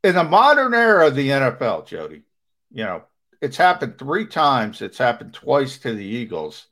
in 0.03 0.15
the 0.15 0.25
modern 0.25 0.75
era 0.75 1.07
of 1.07 1.15
the 1.15 1.29
NFL, 1.29 1.87
Jody, 1.87 2.23
you 2.71 2.85
know, 2.85 3.05
it's 3.41 3.57
happened 3.57 3.99
three 3.99 4.27
times. 4.27 4.83
It's 4.83 4.99
happened 4.99 5.35
twice 5.35 5.79
to 5.79 5.95
the 5.95 6.05
Eagles 6.05 6.67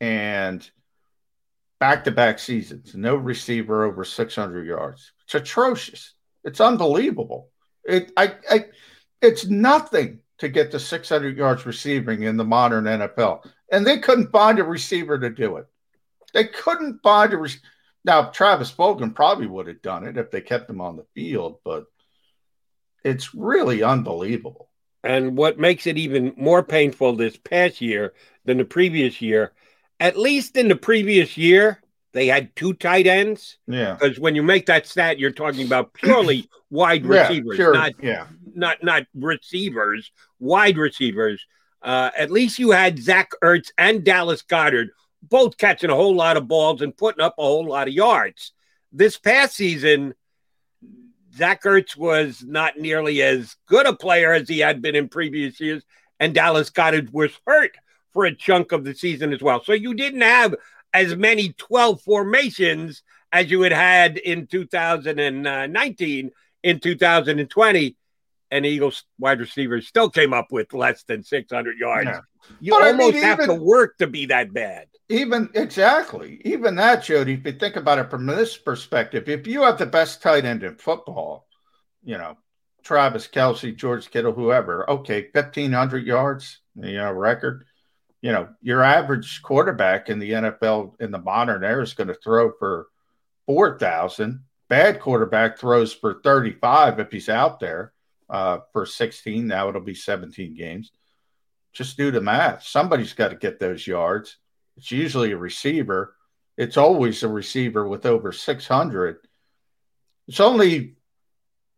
and 0.00 0.68
back 1.80 2.04
to 2.04 2.10
back 2.10 2.38
seasons, 2.38 2.94
no 2.94 3.16
receiver 3.16 3.84
over 3.84 4.04
600 4.04 4.66
yards. 4.66 5.12
It's 5.24 5.34
atrocious. 5.34 6.14
It's 6.44 6.60
unbelievable. 6.60 7.50
It, 7.84 8.12
I, 8.16 8.34
I, 8.50 8.66
it's 9.22 9.46
nothing 9.46 10.20
to 10.38 10.48
get 10.48 10.70
to 10.70 10.80
600 10.80 11.36
yards 11.36 11.66
receiving 11.66 12.22
in 12.22 12.36
the 12.36 12.44
modern 12.44 12.84
NFL. 12.84 13.48
And 13.70 13.86
they 13.86 13.98
couldn't 13.98 14.32
find 14.32 14.58
a 14.58 14.64
receiver 14.64 15.18
to 15.18 15.30
do 15.30 15.56
it. 15.56 15.66
They 16.32 16.44
couldn't 16.46 17.02
find 17.02 17.32
a 17.32 17.36
receiver. 17.36 17.62
Now, 18.04 18.30
Travis 18.30 18.72
Fulgham 18.72 19.14
probably 19.14 19.46
would 19.46 19.66
have 19.66 19.82
done 19.82 20.06
it 20.06 20.16
if 20.16 20.30
they 20.30 20.40
kept 20.40 20.70
him 20.70 20.80
on 20.80 20.96
the 20.96 21.06
field, 21.14 21.58
but 21.64 21.86
it's 23.04 23.34
really 23.34 23.82
unbelievable. 23.82 24.68
And 25.04 25.36
what 25.36 25.58
makes 25.58 25.86
it 25.86 25.96
even 25.96 26.34
more 26.36 26.62
painful 26.62 27.16
this 27.16 27.36
past 27.36 27.80
year 27.80 28.14
than 28.44 28.58
the 28.58 28.64
previous 28.64 29.22
year 29.22 29.52
at 30.00 30.18
least 30.18 30.56
in 30.56 30.68
the 30.68 30.76
previous 30.76 31.36
year, 31.36 31.82
they 32.12 32.26
had 32.26 32.54
two 32.56 32.72
tight 32.74 33.06
ends. 33.06 33.58
Yeah. 33.66 33.94
Because 33.94 34.18
when 34.18 34.34
you 34.34 34.42
make 34.42 34.66
that 34.66 34.86
stat, 34.86 35.18
you're 35.18 35.30
talking 35.30 35.66
about 35.66 35.94
purely 35.94 36.48
wide 36.70 37.04
receivers, 37.04 37.58
yeah, 37.58 37.64
sure. 37.64 37.74
not 37.74 37.92
yeah. 38.02 38.26
not 38.54 38.82
not 38.82 39.04
receivers, 39.14 40.10
wide 40.38 40.76
receivers. 40.76 41.44
Uh, 41.82 42.10
at 42.16 42.30
least 42.30 42.58
you 42.58 42.70
had 42.70 42.98
Zach 42.98 43.30
Ertz 43.42 43.70
and 43.78 44.04
Dallas 44.04 44.42
Goedert 44.42 44.88
both 45.22 45.58
catching 45.58 45.90
a 45.90 45.94
whole 45.94 46.14
lot 46.14 46.36
of 46.36 46.48
balls 46.48 46.80
and 46.80 46.96
putting 46.96 47.22
up 47.22 47.34
a 47.38 47.42
whole 47.42 47.68
lot 47.68 47.88
of 47.88 47.94
yards. 47.94 48.52
This 48.92 49.18
past 49.18 49.54
season, 49.54 50.14
Zach 51.38 51.62
Ertz 51.62 51.96
was 51.96 52.44
not 52.44 52.78
nearly 52.78 53.22
as 53.22 53.54
good 53.66 53.86
a 53.86 53.94
player 53.94 54.32
as 54.32 54.48
he 54.48 54.58
had 54.58 54.82
been 54.82 54.96
in 54.96 55.08
previous 55.08 55.60
years, 55.60 55.84
and 56.18 56.34
Dallas 56.34 56.68
Goedert 56.68 57.12
was 57.12 57.30
hurt 57.46 57.76
for 58.12 58.24
a 58.24 58.34
chunk 58.34 58.72
of 58.72 58.84
the 58.84 58.92
season 58.92 59.32
as 59.32 59.40
well. 59.40 59.62
So 59.62 59.72
you 59.72 59.94
didn't 59.94 60.22
have 60.22 60.56
as 60.92 61.14
many 61.14 61.52
12 61.52 62.02
formations 62.02 63.04
as 63.32 63.50
you 63.50 63.60
had 63.62 63.72
had 63.72 64.18
in 64.18 64.48
2019, 64.48 66.30
in 66.64 66.80
2020. 66.80 67.96
And 68.50 68.64
Eagles 68.64 69.04
wide 69.18 69.40
receivers 69.40 69.86
still 69.86 70.08
came 70.08 70.32
up 70.32 70.48
with 70.50 70.72
less 70.72 71.02
than 71.04 71.22
600 71.22 71.76
yards. 71.78 72.06
Yeah. 72.06 72.20
You 72.60 72.72
but 72.72 72.86
almost 72.86 73.10
I 73.10 73.12
mean, 73.12 73.22
have 73.22 73.40
even, 73.40 73.56
to 73.56 73.62
work 73.62 73.98
to 73.98 74.06
be 74.06 74.26
that 74.26 74.54
bad. 74.54 74.86
Even 75.10 75.50
exactly, 75.54 76.40
even 76.44 76.76
that, 76.76 77.04
Jody. 77.04 77.34
If 77.34 77.44
you 77.44 77.52
think 77.52 77.76
about 77.76 77.98
it 77.98 78.10
from 78.10 78.24
this 78.26 78.56
perspective, 78.56 79.28
if 79.28 79.46
you 79.46 79.62
have 79.62 79.76
the 79.76 79.86
best 79.86 80.22
tight 80.22 80.46
end 80.46 80.62
in 80.62 80.76
football, 80.76 81.46
you 82.02 82.16
know, 82.16 82.38
Travis 82.84 83.28
Kelce, 83.28 83.76
George 83.76 84.10
Kittle, 84.10 84.32
whoever, 84.32 84.88
okay, 84.88 85.28
1,500 85.32 86.06
yards, 86.06 86.60
you 86.74 86.94
know, 86.94 87.12
record 87.12 87.64
you 88.20 88.32
know, 88.32 88.48
your 88.60 88.82
average 88.82 89.42
quarterback 89.42 90.08
in 90.08 90.18
the 90.18 90.32
NFL 90.32 91.00
in 91.00 91.10
the 91.10 91.18
modern 91.18 91.64
era 91.64 91.82
is 91.82 91.94
going 91.94 92.08
to 92.08 92.14
throw 92.14 92.52
for 92.58 92.88
4,000. 93.46 94.42
Bad 94.68 95.00
quarterback 95.00 95.58
throws 95.58 95.92
for 95.92 96.20
35 96.22 97.00
if 97.00 97.12
he's 97.12 97.28
out 97.28 97.60
there 97.60 97.92
uh, 98.30 98.58
for 98.72 98.86
16. 98.86 99.46
Now 99.46 99.68
it'll 99.68 99.80
be 99.80 99.94
17 99.94 100.54
games. 100.54 100.92
Just 101.72 101.96
do 101.96 102.10
the 102.10 102.20
math. 102.20 102.64
Somebody's 102.64 103.12
got 103.12 103.28
to 103.28 103.36
get 103.36 103.58
those 103.58 103.86
yards. 103.86 104.36
It's 104.76 104.90
usually 104.90 105.32
a 105.32 105.36
receiver. 105.36 106.14
It's 106.56 106.76
always 106.76 107.22
a 107.22 107.28
receiver 107.28 107.86
with 107.86 108.06
over 108.06 108.32
600. 108.32 109.18
It's 110.26 110.40
only 110.40 110.96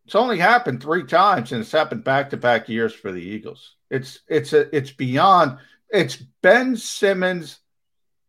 it's 0.06 0.14
only 0.14 0.38
happened 0.38 0.82
three 0.82 1.04
times, 1.04 1.52
and 1.52 1.60
it's 1.60 1.70
happened 1.70 2.02
back 2.02 2.30
to 2.30 2.36
back 2.36 2.68
years 2.68 2.92
for 2.92 3.12
the 3.12 3.22
Eagles. 3.22 3.76
It's 3.90 4.20
it's 4.26 4.52
a 4.52 4.74
it's 4.74 4.90
beyond 4.90 5.58
it's 5.88 6.16
Ben 6.42 6.76
Simmons 6.76 7.58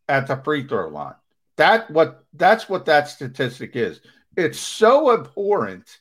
at 0.08 0.28
the 0.28 0.36
free 0.44 0.68
throw 0.68 0.90
line. 0.90 1.16
That 1.58 1.90
what 1.90 2.26
that's 2.34 2.70
what 2.70 2.86
that 2.86 3.08
statistic 3.08 3.76
is. 3.76 4.02
It's 4.36 4.60
so 4.60 5.12
abhorrent, 5.14 6.01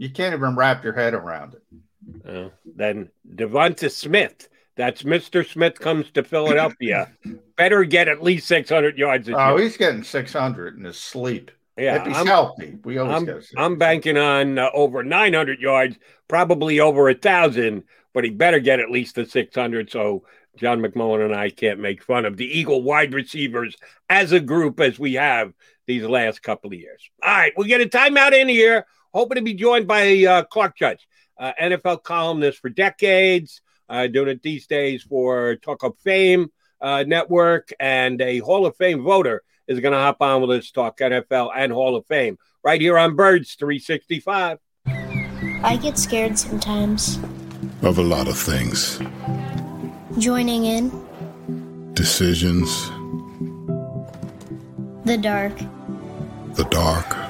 you 0.00 0.08
can't 0.08 0.34
even 0.34 0.56
wrap 0.56 0.82
your 0.82 0.94
head 0.94 1.12
around 1.12 1.54
it. 1.54 2.26
Uh, 2.26 2.48
then 2.64 3.10
DeVonta 3.34 3.90
Smith, 3.90 4.48
that's 4.74 5.02
Mr. 5.02 5.46
Smith 5.46 5.78
comes 5.78 6.10
to 6.12 6.24
Philadelphia. 6.24 7.12
Better 7.56 7.84
get 7.84 8.08
at 8.08 8.22
least 8.22 8.48
600 8.48 8.96
yards. 8.96 9.28
oh, 9.28 9.56
year. 9.56 9.64
he's 9.64 9.76
getting 9.76 10.02
600 10.02 10.78
in 10.78 10.84
his 10.84 10.96
sleep. 10.96 11.50
Yeah, 11.76 11.96
if 11.96 12.06
he's 12.06 12.16
I'm, 12.16 12.26
healthy, 12.26 12.78
we 12.82 12.96
always 12.96 13.50
I'm, 13.56 13.62
I'm 13.72 13.78
banking 13.78 14.16
on 14.16 14.58
uh, 14.58 14.70
over 14.72 15.02
900 15.02 15.60
yards, 15.60 15.98
probably 16.28 16.80
over 16.80 17.10
a 17.10 17.14
thousand, 17.14 17.84
but 18.14 18.24
he 18.24 18.30
better 18.30 18.58
get 18.58 18.80
at 18.80 18.90
least 18.90 19.16
the 19.16 19.26
600. 19.26 19.90
So 19.90 20.24
John 20.56 20.80
McMullen 20.80 21.26
and 21.26 21.34
I 21.34 21.50
can't 21.50 21.78
make 21.78 22.02
fun 22.02 22.24
of 22.24 22.38
the 22.38 22.46
Eagle 22.46 22.82
wide 22.82 23.12
receivers 23.12 23.76
as 24.08 24.32
a 24.32 24.40
group 24.40 24.80
as 24.80 24.98
we 24.98 25.14
have 25.14 25.52
these 25.86 26.04
last 26.04 26.42
couple 26.42 26.72
of 26.72 26.78
years. 26.78 27.10
All 27.22 27.30
right, 27.30 27.52
we'll 27.54 27.68
get 27.68 27.82
a 27.82 27.86
timeout 27.86 28.32
in 28.32 28.48
here. 28.48 28.86
Hoping 29.12 29.36
to 29.36 29.42
be 29.42 29.54
joined 29.54 29.86
by 29.86 30.24
uh, 30.24 30.44
Clark 30.44 30.76
Judge, 30.76 31.06
uh, 31.38 31.52
NFL 31.60 32.02
columnist 32.02 32.60
for 32.60 32.68
decades, 32.68 33.60
uh, 33.88 34.06
doing 34.06 34.28
it 34.28 34.42
these 34.42 34.66
days 34.66 35.02
for 35.02 35.56
Talk 35.56 35.82
of 35.82 35.98
Fame 35.98 36.50
uh, 36.80 37.04
Network, 37.06 37.72
and 37.80 38.20
a 38.20 38.38
Hall 38.38 38.66
of 38.66 38.76
Fame 38.76 39.02
voter 39.02 39.42
is 39.66 39.80
going 39.80 39.92
to 39.92 39.98
hop 39.98 40.20
on 40.20 40.40
with 40.40 40.50
us, 40.50 40.70
talk 40.70 40.98
NFL 40.98 41.50
and 41.54 41.72
Hall 41.72 41.96
of 41.96 42.06
Fame, 42.06 42.38
right 42.62 42.80
here 42.80 42.98
on 42.98 43.16
Birds 43.16 43.54
365. 43.54 44.58
I 45.62 45.76
get 45.76 45.98
scared 45.98 46.38
sometimes. 46.38 47.18
Of 47.82 47.98
a 47.98 48.02
lot 48.02 48.28
of 48.28 48.38
things. 48.38 49.00
Joining 50.18 50.64
in. 50.64 51.94
Decisions. 51.94 52.88
The 55.04 55.18
dark. 55.18 55.56
The 56.54 56.64
dark. 56.70 57.29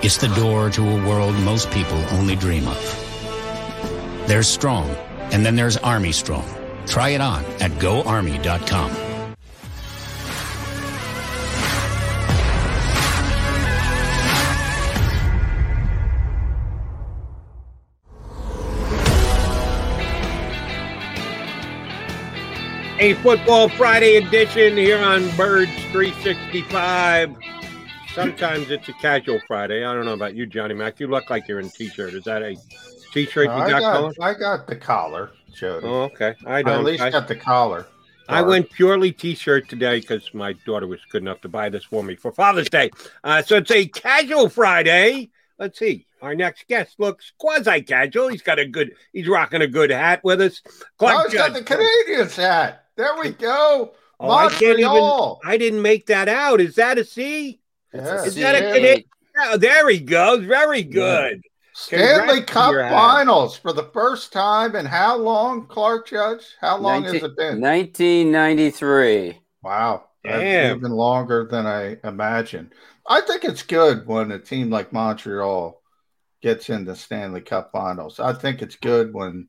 It's 0.00 0.16
the 0.16 0.28
door 0.28 0.70
to 0.70 0.88
a 0.88 1.08
world 1.08 1.34
most 1.40 1.72
people 1.72 1.98
only 2.12 2.36
dream 2.36 2.68
of. 2.68 4.24
There's 4.28 4.46
Strong, 4.46 4.90
and 5.32 5.44
then 5.44 5.56
there's 5.56 5.76
Army 5.76 6.12
Strong. 6.12 6.48
Try 6.86 7.10
it 7.10 7.20
on 7.20 7.44
at 7.60 7.72
goarmy.com. 7.80 8.92
A 23.00 23.14
Football 23.14 23.68
Friday 23.70 24.16
edition 24.16 24.76
here 24.76 24.98
on 24.98 25.28
Birds 25.36 25.72
365. 25.90 27.47
Sometimes 28.18 28.68
it's 28.70 28.88
a 28.88 28.92
casual 28.94 29.38
Friday. 29.46 29.84
I 29.84 29.94
don't 29.94 30.04
know 30.04 30.12
about 30.12 30.34
you, 30.34 30.44
Johnny 30.44 30.74
Mac. 30.74 30.98
You 30.98 31.06
look 31.06 31.30
like 31.30 31.46
you're 31.46 31.60
in 31.60 31.66
a 31.66 31.70
t-shirt. 31.70 32.14
Is 32.14 32.24
that 32.24 32.42
a 32.42 32.56
t-shirt 33.12 33.44
you 33.44 33.50
I 33.52 33.70
got, 33.70 33.80
got, 33.80 34.00
going? 34.00 34.14
I 34.20 34.34
got 34.34 34.66
the 34.66 34.74
collar, 34.74 35.30
Jody. 35.54 35.86
Oh, 35.86 36.02
okay. 36.02 36.34
I 36.44 36.56
I 36.56 36.62
don't. 36.62 36.80
at 36.80 36.84
least 36.84 37.02
I- 37.02 37.10
got 37.10 37.28
the 37.28 37.36
collar. 37.36 37.86
I 38.30 38.42
went 38.42 38.70
purely 38.70 39.12
t-shirt 39.12 39.68
today 39.70 40.00
because 40.00 40.34
my 40.34 40.52
daughter 40.66 40.86
was 40.86 41.00
good 41.10 41.22
enough 41.22 41.40
to 41.42 41.48
buy 41.48 41.70
this 41.70 41.84
for 41.84 42.02
me 42.02 42.14
for 42.14 42.30
Father's 42.30 42.68
Day. 42.68 42.90
Uh, 43.24 43.40
so 43.40 43.56
it's 43.56 43.70
a 43.70 43.86
casual 43.86 44.50
Friday. 44.50 45.30
Let's 45.58 45.78
see. 45.78 46.06
Our 46.20 46.34
next 46.34 46.66
guest 46.68 46.96
looks 46.98 47.32
quasi-casual. 47.38 48.28
He's 48.28 48.42
got 48.42 48.58
a 48.58 48.66
good. 48.66 48.92
He's 49.14 49.28
rocking 49.28 49.62
a 49.62 49.66
good 49.68 49.90
hat 49.90 50.22
with 50.24 50.42
us. 50.42 50.60
Clark 50.98 51.14
Oh, 51.16 51.22
he's 51.30 51.34
got 51.38 51.54
the 51.54 51.60
Judge. 51.62 51.78
Canadians 51.78 52.36
hat. 52.36 52.84
There 52.96 53.16
we 53.18 53.30
go. 53.30 53.94
Oh, 54.20 54.30
I 54.30 54.48
can't 54.50 54.78
even. 54.78 54.82
Montreal. 54.90 55.40
I 55.44 55.56
didn't 55.56 55.80
make 55.82 56.06
that 56.06 56.28
out. 56.28 56.60
Is 56.60 56.74
that 56.74 56.98
a 56.98 57.04
C? 57.04 57.60
Yeah. 57.92 58.24
Is 58.24 58.34
that 58.36 58.54
a 58.54 58.72
Canadian? 58.72 59.04
Oh, 59.40 59.56
there 59.56 59.88
he 59.88 60.00
goes. 60.00 60.44
Very 60.44 60.82
good. 60.82 61.42
Stanley 61.74 62.42
Congrats 62.42 62.50
Cup 62.50 62.66
on 62.66 62.72
your 62.72 62.82
hat. 62.82 62.92
Finals 62.92 63.56
for 63.56 63.72
the 63.72 63.90
first 63.92 64.32
time 64.32 64.74
in 64.74 64.84
how 64.84 65.16
long, 65.16 65.66
Clark 65.66 66.08
Judge? 66.08 66.44
How 66.60 66.76
long 66.76 67.04
has 67.04 67.14
it 67.14 67.36
been? 67.36 67.60
1993. 67.60 69.38
Wow. 69.62 70.04
That's 70.24 70.40
Damn. 70.40 70.76
even 70.76 70.90
longer 70.90 71.46
than 71.48 71.66
I 71.66 71.96
imagined. 72.02 72.72
I 73.08 73.20
think 73.20 73.44
it's 73.44 73.62
good 73.62 74.06
when 74.06 74.32
a 74.32 74.40
team 74.40 74.70
like 74.70 74.92
Montreal 74.92 75.80
gets 76.42 76.68
in 76.68 76.84
the 76.84 76.96
Stanley 76.96 77.40
Cup 77.40 77.70
Finals. 77.72 78.18
I 78.18 78.32
think 78.32 78.60
it's 78.60 78.76
good 78.76 79.14
when 79.14 79.48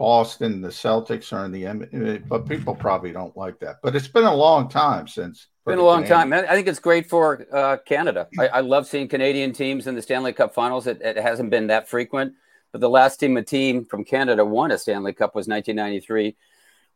Boston, 0.00 0.62
the 0.62 0.68
Celtics 0.68 1.30
are 1.30 1.44
in 1.44 1.52
the 1.52 1.66
M- 1.66 2.24
but 2.26 2.48
people 2.48 2.74
probably 2.74 3.12
don't 3.12 3.36
like 3.36 3.60
that. 3.60 3.80
But 3.82 3.94
it's 3.94 4.08
been 4.08 4.24
a 4.24 4.34
long 4.34 4.66
time 4.66 5.06
since. 5.06 5.48
Been 5.66 5.78
a 5.78 5.82
long 5.82 6.06
time. 6.06 6.32
I 6.32 6.46
think 6.54 6.68
it's 6.68 6.78
great 6.78 7.06
for 7.06 7.46
uh, 7.52 7.76
Canada. 7.84 8.26
I, 8.38 8.48
I 8.48 8.60
love 8.60 8.86
seeing 8.86 9.08
Canadian 9.08 9.52
teams 9.52 9.86
in 9.86 9.94
the 9.94 10.00
Stanley 10.00 10.32
Cup 10.32 10.54
Finals. 10.54 10.86
It, 10.86 11.02
it 11.02 11.18
hasn't 11.18 11.50
been 11.50 11.66
that 11.66 11.86
frequent, 11.86 12.32
but 12.72 12.80
the 12.80 12.88
last 12.88 13.18
team 13.18 13.36
a 13.36 13.42
team 13.42 13.84
from 13.84 14.02
Canada 14.02 14.42
won 14.42 14.70
a 14.70 14.78
Stanley 14.78 15.12
Cup 15.12 15.34
was 15.34 15.46
1993 15.46 16.34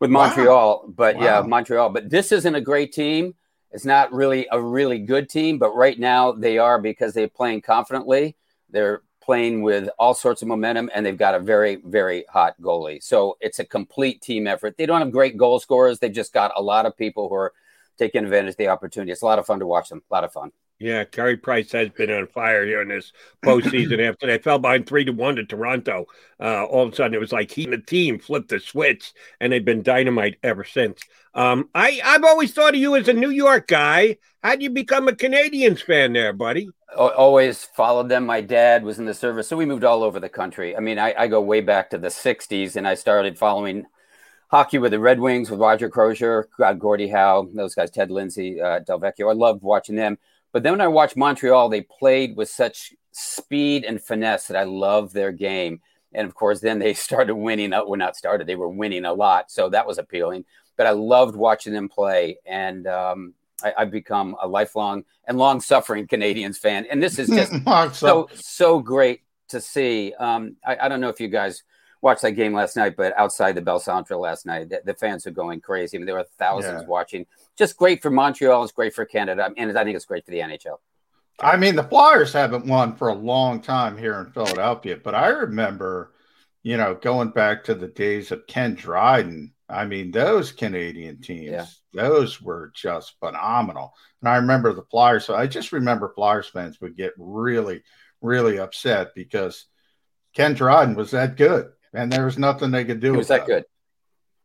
with 0.00 0.10
Wow. 0.10 0.26
Montreal. 0.26 0.86
But 0.88 1.20
yeah, 1.20 1.42
Montreal. 1.42 1.90
But 1.90 2.08
this 2.08 2.32
isn't 2.32 2.54
a 2.54 2.60
great 2.62 2.94
team. 2.94 3.34
It's 3.70 3.84
not 3.84 4.14
really 4.14 4.46
a 4.50 4.60
really 4.60 4.98
good 5.00 5.28
team, 5.28 5.58
but 5.58 5.76
right 5.76 5.98
now 5.98 6.32
they 6.32 6.56
are 6.56 6.80
because 6.80 7.12
they're 7.12 7.28
playing 7.28 7.60
confidently. 7.60 8.34
They're 8.70 9.02
playing 9.24 9.62
with 9.62 9.88
all 9.98 10.14
sorts 10.14 10.42
of 10.42 10.48
momentum, 10.48 10.90
and 10.94 11.04
they've 11.04 11.16
got 11.16 11.34
a 11.34 11.38
very, 11.38 11.76
very 11.76 12.24
hot 12.28 12.54
goalie. 12.60 13.02
So 13.02 13.36
it's 13.40 13.58
a 13.58 13.64
complete 13.64 14.20
team 14.20 14.46
effort. 14.46 14.76
They 14.76 14.86
don't 14.86 15.00
have 15.00 15.12
great 15.12 15.36
goal 15.36 15.58
scorers. 15.60 15.98
They've 15.98 16.12
just 16.12 16.32
got 16.32 16.52
a 16.54 16.62
lot 16.62 16.86
of 16.86 16.96
people 16.96 17.28
who 17.28 17.34
are 17.34 17.52
taking 17.98 18.24
advantage 18.24 18.50
of 18.50 18.56
the 18.56 18.68
opportunity. 18.68 19.12
It's 19.12 19.22
a 19.22 19.26
lot 19.26 19.38
of 19.38 19.46
fun 19.46 19.60
to 19.60 19.66
watch 19.66 19.88
them. 19.88 20.02
A 20.10 20.14
lot 20.14 20.24
of 20.24 20.32
fun. 20.32 20.52
Yeah, 20.80 21.04
Carey 21.04 21.36
Price 21.36 21.70
has 21.72 21.90
been 21.90 22.10
on 22.10 22.26
fire 22.26 22.66
here 22.66 22.82
in 22.82 22.88
this 22.88 23.12
postseason. 23.44 24.00
after 24.08 24.26
they 24.26 24.38
fell 24.38 24.58
behind 24.58 24.86
three 24.86 25.04
to 25.04 25.12
one 25.12 25.36
to 25.36 25.44
Toronto, 25.44 26.06
uh, 26.40 26.64
all 26.64 26.86
of 26.86 26.92
a 26.92 26.96
sudden 26.96 27.14
it 27.14 27.20
was 27.20 27.32
like 27.32 27.50
he 27.50 27.64
and 27.64 27.72
the 27.72 27.78
team 27.78 28.18
flipped 28.18 28.48
the 28.48 28.58
switch, 28.58 29.12
and 29.40 29.52
they've 29.52 29.64
been 29.64 29.82
dynamite 29.82 30.36
ever 30.42 30.64
since. 30.64 31.00
Um, 31.34 31.68
I 31.74 32.00
I've 32.04 32.24
always 32.24 32.52
thought 32.52 32.74
of 32.74 32.80
you 32.80 32.96
as 32.96 33.08
a 33.08 33.12
New 33.12 33.30
York 33.30 33.68
guy. 33.68 34.18
How'd 34.42 34.62
you 34.62 34.70
become 34.70 35.08
a 35.08 35.12
Canadiens 35.12 35.82
fan 35.82 36.12
there, 36.12 36.32
buddy? 36.32 36.68
Always 36.96 37.64
followed 37.64 38.08
them. 38.08 38.26
My 38.26 38.40
dad 38.40 38.84
was 38.84 38.98
in 38.98 39.04
the 39.04 39.14
service, 39.14 39.48
so 39.48 39.56
we 39.56 39.66
moved 39.66 39.84
all 39.84 40.02
over 40.02 40.20
the 40.20 40.28
country. 40.28 40.76
I 40.76 40.80
mean, 40.80 40.98
I, 40.98 41.14
I 41.16 41.28
go 41.28 41.40
way 41.40 41.60
back 41.60 41.90
to 41.90 41.98
the 41.98 42.08
'60s, 42.08 42.76
and 42.76 42.86
I 42.86 42.94
started 42.94 43.38
following 43.38 43.86
hockey 44.48 44.78
with 44.78 44.92
the 44.92 45.00
Red 45.00 45.18
Wings 45.18 45.50
with 45.50 45.60
Roger 45.60 45.88
Crozier, 45.88 46.48
God, 46.58 46.78
Gordie 46.78 47.08
Howe, 47.08 47.48
those 47.54 47.74
guys, 47.74 47.90
Ted 47.90 48.10
Lindsay, 48.10 48.60
uh, 48.60 48.80
Delvecchio. 48.80 49.30
I 49.30 49.34
loved 49.34 49.62
watching 49.62 49.96
them. 49.96 50.18
But 50.54 50.62
then 50.62 50.74
when 50.74 50.80
I 50.80 50.86
watched 50.86 51.16
Montreal, 51.16 51.68
they 51.68 51.80
played 51.80 52.36
with 52.36 52.48
such 52.48 52.94
speed 53.10 53.84
and 53.84 54.00
finesse 54.00 54.46
that 54.46 54.56
I 54.56 54.62
love 54.62 55.12
their 55.12 55.32
game. 55.32 55.80
And 56.12 56.28
of 56.28 56.36
course, 56.36 56.60
then 56.60 56.78
they 56.78 56.94
started 57.08 57.34
winning. 57.34 57.70
Well, 57.70 57.96
not 57.96 58.16
started; 58.16 58.46
they 58.46 58.54
were 58.54 58.68
winning 58.68 59.04
a 59.04 59.12
lot, 59.12 59.50
so 59.50 59.68
that 59.70 59.84
was 59.84 59.98
appealing. 59.98 60.44
But 60.76 60.86
I 60.86 60.90
loved 60.90 61.34
watching 61.34 61.72
them 61.72 61.88
play, 61.88 62.38
and 62.46 62.86
um, 62.86 63.34
I, 63.64 63.72
have 63.76 63.90
become 63.90 64.36
a 64.40 64.46
lifelong 64.46 65.04
and 65.26 65.38
long-suffering 65.38 66.06
Canadiens 66.06 66.56
fan. 66.56 66.86
And 66.88 67.02
this 67.02 67.18
is 67.18 67.28
just 67.28 67.52
so 67.98 68.28
so 68.34 68.78
great 68.78 69.22
to 69.48 69.60
see. 69.60 70.14
Um, 70.20 70.56
I, 70.64 70.76
I, 70.82 70.88
don't 70.88 71.00
know 71.00 71.08
if 71.08 71.20
you 71.20 71.28
guys 71.28 71.64
watched 72.04 72.22
that 72.22 72.32
game 72.32 72.52
last 72.52 72.76
night, 72.76 72.96
but 72.96 73.16
outside 73.18 73.54
the 73.54 73.62
Bell 73.62 73.80
Centre 73.80 74.16
last 74.16 74.44
night, 74.44 74.68
the, 74.68 74.82
the, 74.84 74.94
fans 74.94 75.26
are 75.26 75.30
going 75.30 75.60
crazy. 75.60 75.96
I 75.96 75.98
mean, 75.98 76.06
there 76.06 76.14
were 76.14 76.26
thousands 76.38 76.82
yeah. 76.82 76.86
watching. 76.88 77.26
Just 77.56 77.78
great 77.78 78.02
for 78.02 78.10
Montreal. 78.10 78.62
It's 78.62 78.72
great 78.72 78.94
for 78.94 79.06
Canada, 79.06 79.50
and 79.56 79.76
I 79.76 79.82
think 79.82 79.96
it's 79.96 80.04
great 80.04 80.24
for 80.24 80.30
the 80.30 80.40
NHL. 80.40 80.76
I 81.40 81.56
mean, 81.56 81.74
the 81.74 81.82
Flyers 81.82 82.32
haven't 82.32 82.66
won 82.66 82.94
for 82.94 83.08
a 83.08 83.14
long 83.14 83.60
time 83.60 83.96
here 83.96 84.20
in 84.20 84.30
Philadelphia, 84.30 84.98
but 85.02 85.14
I 85.14 85.28
remember, 85.28 86.12
you 86.62 86.76
know, 86.76 86.94
going 86.94 87.30
back 87.30 87.64
to 87.64 87.74
the 87.74 87.88
days 87.88 88.30
of 88.30 88.46
Ken 88.46 88.74
Dryden. 88.74 89.52
I 89.68 89.86
mean, 89.86 90.10
those 90.10 90.52
Canadian 90.52 91.22
teams, 91.22 91.50
yeah. 91.50 91.64
those 91.94 92.40
were 92.40 92.70
just 92.74 93.18
phenomenal. 93.18 93.94
And 94.20 94.28
I 94.28 94.36
remember 94.36 94.74
the 94.74 94.84
Flyers. 94.90 95.24
So 95.24 95.34
I 95.34 95.46
just 95.46 95.72
remember 95.72 96.12
Flyers 96.14 96.48
fans 96.48 96.80
would 96.82 96.96
get 96.96 97.14
really, 97.16 97.82
really 98.20 98.58
upset 98.58 99.14
because 99.16 99.66
Ken 100.34 100.52
Dryden 100.52 100.94
was 100.94 101.10
that 101.12 101.36
good 101.36 101.70
and 101.94 102.12
there 102.12 102.24
was 102.24 102.38
nothing 102.38 102.70
they 102.70 102.84
could 102.84 103.00
do. 103.00 103.14
It 103.14 103.16
was 103.16 103.28
that, 103.28 103.46
that 103.46 103.46
good. 103.46 103.64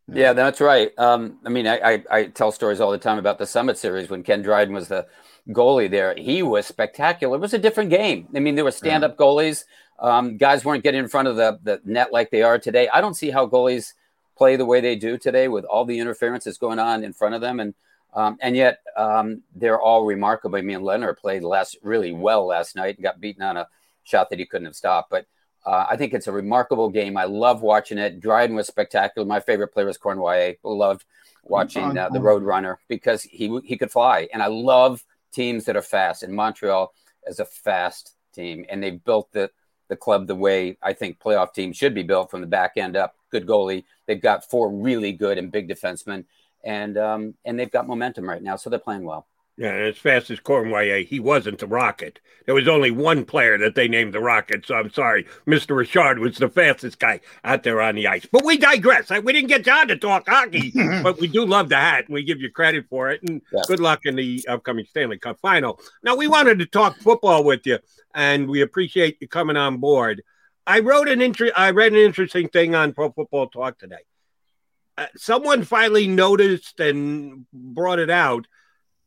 Yeah. 0.07 0.21
yeah, 0.21 0.33
that's 0.33 0.61
right. 0.61 0.97
Um, 0.97 1.39
I 1.45 1.49
mean, 1.49 1.67
I, 1.67 1.79
I, 1.79 2.03
I, 2.09 2.23
tell 2.25 2.51
stories 2.51 2.79
all 2.79 2.91
the 2.91 2.97
time 2.97 3.19
about 3.19 3.37
the 3.37 3.45
Summit 3.45 3.77
Series 3.77 4.09
when 4.09 4.23
Ken 4.23 4.41
Dryden 4.41 4.73
was 4.73 4.87
the 4.87 5.05
goalie 5.49 5.89
there. 5.89 6.15
He 6.15 6.41
was 6.41 6.65
spectacular. 6.65 7.35
It 7.35 7.41
was 7.41 7.53
a 7.53 7.59
different 7.59 7.91
game. 7.91 8.27
I 8.35 8.39
mean, 8.39 8.55
there 8.55 8.63
were 8.63 8.71
stand 8.71 9.03
up 9.03 9.15
yeah. 9.19 9.25
goalies. 9.25 9.65
Um, 9.99 10.37
guys 10.37 10.65
weren't 10.65 10.83
getting 10.83 11.01
in 11.01 11.09
front 11.09 11.27
of 11.27 11.35
the, 11.35 11.59
the 11.61 11.81
net 11.85 12.11
like 12.11 12.31
they 12.31 12.41
are 12.41 12.57
today. 12.57 12.87
I 12.91 13.01
don't 13.01 13.13
see 13.13 13.29
how 13.29 13.47
goalies 13.47 13.93
play 14.35 14.55
the 14.55 14.65
way 14.65 14.79
they 14.81 14.95
do 14.95 15.17
today 15.17 15.47
with 15.47 15.65
all 15.65 15.85
the 15.85 15.99
interference 15.99 16.45
that's 16.45 16.57
going 16.57 16.79
on 16.79 17.03
in 17.03 17.13
front 17.13 17.35
of 17.35 17.41
them. 17.41 17.59
And 17.59 17.73
um, 18.13 18.37
and 18.41 18.55
yet 18.55 18.79
um, 18.97 19.43
they're 19.55 19.79
all 19.79 20.05
remarkable. 20.05 20.57
I 20.57 20.61
mean, 20.61 20.81
Leonard 20.81 21.17
played 21.17 21.43
last 21.43 21.77
really 21.83 22.11
well 22.11 22.47
last 22.47 22.75
night 22.75 22.95
and 22.95 23.03
got 23.03 23.21
beaten 23.21 23.43
on 23.43 23.57
a 23.57 23.67
shot 24.03 24.31
that 24.31 24.39
he 24.39 24.45
couldn't 24.45 24.65
have 24.65 24.75
stopped. 24.75 25.11
But 25.11 25.27
uh, 25.65 25.85
I 25.89 25.97
think 25.97 26.13
it's 26.13 26.27
a 26.27 26.31
remarkable 26.31 26.89
game. 26.89 27.17
I 27.17 27.25
love 27.25 27.61
watching 27.61 27.97
it. 27.97 28.19
Dryden 28.19 28.55
was 28.55 28.67
spectacular. 28.67 29.25
My 29.25 29.39
favorite 29.39 29.69
player 29.69 29.85
was 29.85 29.97
Cournoyer. 29.97 30.57
Loved 30.63 31.05
watching 31.43 31.97
uh, 31.97 32.09
the 32.09 32.21
Road 32.21 32.43
Runner 32.43 32.79
because 32.87 33.23
he 33.23 33.59
he 33.65 33.77
could 33.77 33.91
fly, 33.91 34.27
and 34.33 34.41
I 34.41 34.47
love 34.47 35.03
teams 35.31 35.65
that 35.65 35.75
are 35.75 35.81
fast. 35.81 36.23
And 36.23 36.33
Montreal 36.33 36.93
is 37.27 37.39
a 37.39 37.45
fast 37.45 38.15
team, 38.33 38.65
and 38.69 38.81
they've 38.81 39.03
built 39.03 39.31
the 39.31 39.51
the 39.89 39.97
club 39.97 40.27
the 40.27 40.35
way 40.35 40.77
I 40.81 40.93
think 40.93 41.19
playoff 41.19 41.53
teams 41.53 41.75
should 41.75 41.95
be 41.95 42.03
built 42.03 42.31
from 42.31 42.41
the 42.41 42.47
back 42.47 42.73
end 42.77 42.95
up. 42.95 43.15
Good 43.31 43.45
goalie. 43.45 43.83
They've 44.05 44.21
got 44.21 44.49
four 44.49 44.71
really 44.71 45.11
good 45.11 45.37
and 45.37 45.51
big 45.51 45.67
defensemen, 45.67 46.25
and 46.63 46.97
um, 46.97 47.33
and 47.45 47.59
they've 47.59 47.71
got 47.71 47.87
momentum 47.87 48.29
right 48.29 48.41
now, 48.41 48.55
so 48.55 48.69
they're 48.69 48.79
playing 48.79 49.03
well. 49.03 49.27
Yeah, 49.59 49.73
as 49.73 49.97
fast 49.97 50.31
as 50.31 50.39
Cournoyer, 50.39 51.05
he 51.05 51.19
wasn't 51.19 51.59
the 51.59 51.67
Rocket. 51.67 52.21
There 52.45 52.55
was 52.55 52.69
only 52.69 52.91
one 52.91 53.25
player 53.25 53.57
that 53.57 53.75
they 53.75 53.89
named 53.89 54.13
the 54.13 54.21
Rocket, 54.21 54.65
so 54.65 54.75
I'm 54.75 54.89
sorry. 54.89 55.27
Mr. 55.45 55.75
Richard 55.75 56.19
was 56.19 56.37
the 56.37 56.47
fastest 56.47 56.97
guy 56.97 57.19
out 57.43 57.63
there 57.63 57.81
on 57.81 57.95
the 57.95 58.07
ice. 58.07 58.25
But 58.25 58.45
we 58.45 58.57
digress. 58.57 59.09
We 59.09 59.33
didn't 59.33 59.49
get 59.49 59.65
John 59.65 59.89
to 59.89 59.97
talk 59.97 60.29
hockey, 60.29 60.71
but 61.03 61.19
we 61.19 61.27
do 61.27 61.45
love 61.45 61.67
the 61.67 61.75
hat, 61.75 62.05
and 62.05 62.13
we 62.13 62.23
give 62.23 62.39
you 62.39 62.49
credit 62.49 62.85
for 62.89 63.09
it. 63.09 63.21
And 63.23 63.41
yeah. 63.51 63.63
good 63.67 63.81
luck 63.81 64.05
in 64.05 64.15
the 64.15 64.45
upcoming 64.47 64.85
Stanley 64.85 65.17
Cup 65.17 65.41
final. 65.41 65.81
Now, 66.03 66.15
we 66.15 66.29
wanted 66.29 66.59
to 66.59 66.65
talk 66.65 66.95
football 66.95 67.43
with 67.43 67.67
you, 67.67 67.79
and 68.15 68.47
we 68.47 68.61
appreciate 68.61 69.17
you 69.19 69.27
coming 69.27 69.57
on 69.57 69.75
board. 69.79 70.23
I 70.65 70.79
wrote 70.79 71.09
an 71.09 71.21
inter- 71.21 71.51
I 71.53 71.71
read 71.71 71.91
an 71.91 71.99
interesting 71.99 72.47
thing 72.47 72.75
on 72.75 72.93
Pro 72.93 73.11
Football 73.11 73.49
Talk 73.49 73.77
today. 73.77 74.05
Uh, 74.97 75.07
someone 75.17 75.65
finally 75.65 76.07
noticed 76.07 76.79
and 76.79 77.45
brought 77.51 77.99
it 77.99 78.09
out– 78.09 78.47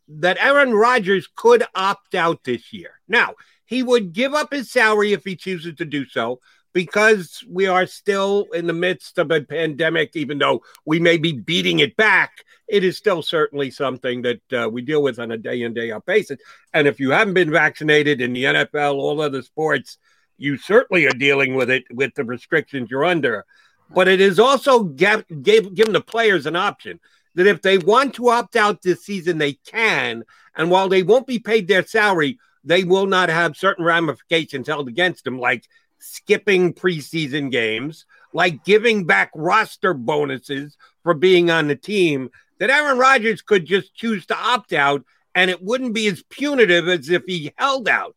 that 0.08 0.38
Aaron 0.38 0.72
Rodgers 0.74 1.28
could 1.34 1.64
opt 1.74 2.14
out 2.14 2.44
this 2.44 2.72
year. 2.72 3.00
Now, 3.08 3.34
he 3.64 3.82
would 3.82 4.12
give 4.12 4.34
up 4.34 4.52
his 4.52 4.70
salary 4.70 5.12
if 5.12 5.24
he 5.24 5.36
chooses 5.36 5.74
to 5.76 5.84
do 5.84 6.06
so 6.06 6.40
because 6.72 7.44
we 7.48 7.66
are 7.66 7.86
still 7.86 8.46
in 8.54 8.66
the 8.66 8.72
midst 8.72 9.18
of 9.18 9.30
a 9.30 9.42
pandemic, 9.42 10.16
even 10.16 10.38
though 10.38 10.62
we 10.84 10.98
may 10.98 11.18
be 11.18 11.32
beating 11.32 11.80
it 11.80 11.96
back. 11.96 12.44
It 12.68 12.84
is 12.84 12.96
still 12.96 13.22
certainly 13.22 13.70
something 13.70 14.22
that 14.22 14.52
uh, 14.52 14.68
we 14.70 14.82
deal 14.82 15.02
with 15.02 15.18
on 15.18 15.30
a 15.30 15.36
day 15.36 15.62
in, 15.62 15.74
day 15.74 15.92
out 15.92 16.06
basis. 16.06 16.38
And 16.72 16.88
if 16.88 16.98
you 16.98 17.10
haven't 17.10 17.34
been 17.34 17.50
vaccinated 17.50 18.20
in 18.20 18.32
the 18.32 18.44
NFL, 18.44 18.94
all 18.94 19.20
other 19.20 19.42
sports, 19.42 19.98
you 20.38 20.56
certainly 20.56 21.06
are 21.06 21.10
dealing 21.12 21.54
with 21.54 21.70
it 21.70 21.84
with 21.90 22.14
the 22.14 22.24
restrictions 22.24 22.90
you're 22.90 23.04
under. 23.04 23.44
But 23.94 24.08
it 24.08 24.22
is 24.22 24.38
also 24.38 24.84
given 24.84 25.24
the 25.28 26.04
players 26.06 26.46
an 26.46 26.56
option 26.56 26.98
that 27.34 27.46
if 27.46 27.62
they 27.62 27.78
want 27.78 28.14
to 28.14 28.28
opt 28.28 28.56
out 28.56 28.82
this 28.82 29.04
season, 29.04 29.38
they 29.38 29.54
can. 29.54 30.24
And 30.54 30.70
while 30.70 30.88
they 30.88 31.02
won't 31.02 31.26
be 31.26 31.38
paid 31.38 31.66
their 31.66 31.84
salary, 31.84 32.38
they 32.64 32.84
will 32.84 33.06
not 33.06 33.28
have 33.28 33.56
certain 33.56 33.84
ramifications 33.84 34.68
held 34.68 34.88
against 34.88 35.24
them, 35.24 35.38
like 35.38 35.64
skipping 35.98 36.74
preseason 36.74 37.50
games, 37.50 38.06
like 38.32 38.64
giving 38.64 39.06
back 39.06 39.30
roster 39.34 39.94
bonuses 39.94 40.76
for 41.02 41.14
being 41.14 41.50
on 41.50 41.68
the 41.68 41.76
team, 41.76 42.30
that 42.58 42.70
Aaron 42.70 42.98
Rodgers 42.98 43.42
could 43.42 43.66
just 43.66 43.94
choose 43.94 44.26
to 44.26 44.36
opt 44.36 44.72
out 44.72 45.04
and 45.34 45.50
it 45.50 45.62
wouldn't 45.62 45.94
be 45.94 46.06
as 46.06 46.22
punitive 46.28 46.88
as 46.88 47.08
if 47.08 47.24
he 47.26 47.52
held 47.56 47.88
out. 47.88 48.16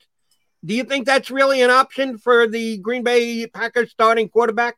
Do 0.64 0.74
you 0.74 0.84
think 0.84 1.06
that's 1.06 1.32
really 1.32 1.62
an 1.62 1.70
option 1.70 2.18
for 2.18 2.48
the 2.48 2.78
Green 2.78 3.04
Bay 3.04 3.48
Packers 3.48 3.92
starting 3.92 4.30
quarterback? 4.30 4.76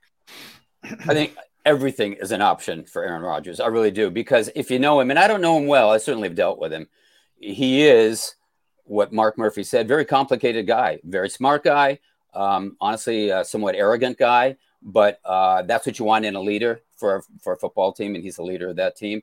I 0.83 1.13
think 1.13 1.35
everything 1.67 2.13
is 2.13 2.31
an 2.31 2.41
option 2.41 2.85
for 2.85 3.03
Aaron 3.03 3.21
Rodgers. 3.21 3.59
I 3.59 3.67
really 3.67 3.91
do 3.91 4.09
because 4.09 4.49
if 4.55 4.71
you 4.71 4.79
know 4.79 5.01
him, 5.01 5.09
and 5.09 5.19
I 5.19 5.27
don't 5.27 5.41
know 5.41 5.57
him 5.57 5.67
well, 5.67 5.91
I 5.91 5.97
certainly 5.97 6.29
have 6.29 6.35
dealt 6.35 6.59
with 6.59 6.71
him. 6.71 6.87
He 7.39 7.85
is 7.85 8.35
what 8.85 9.11
Mark 9.11 9.37
Murphy 9.37 9.63
said, 9.63 9.85
very 9.85 10.05
complicated 10.05 10.65
guy, 10.65 10.99
very 11.03 11.29
smart 11.29 11.65
guy, 11.65 11.99
um, 12.33 12.77
honestly, 12.79 13.29
a 13.29 13.43
somewhat 13.43 13.75
arrogant 13.75 14.17
guy, 14.17 14.55
but 14.81 15.19
uh, 15.25 15.63
that's 15.63 15.85
what 15.85 15.99
you 15.99 16.05
want 16.05 16.23
in 16.23 16.35
a 16.35 16.41
leader 16.41 16.81
for 16.95 17.21
for 17.41 17.53
a 17.53 17.57
football 17.57 17.91
team, 17.91 18.15
and 18.15 18.23
he's 18.23 18.37
the 18.37 18.43
leader 18.43 18.69
of 18.69 18.77
that 18.77 18.95
team. 18.95 19.21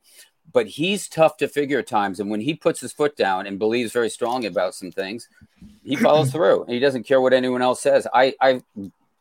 But 0.52 0.66
he's 0.66 1.08
tough 1.08 1.38
to 1.38 1.48
figure 1.48 1.78
at 1.78 1.86
times, 1.86 2.20
and 2.20 2.30
when 2.30 2.42
he 2.42 2.52
puts 2.52 2.78
his 2.78 2.92
foot 2.92 3.16
down 3.16 3.46
and 3.46 3.58
believes 3.58 3.92
very 3.92 4.10
strongly 4.10 4.48
about 4.48 4.74
some 4.74 4.92
things, 4.92 5.28
he 5.82 5.96
follows 5.96 6.30
through, 6.32 6.64
and 6.64 6.74
he 6.74 6.78
doesn't 6.78 7.04
care 7.04 7.22
what 7.22 7.32
anyone 7.32 7.62
else 7.62 7.80
says. 7.80 8.06
I 8.12 8.34
I 8.38 8.62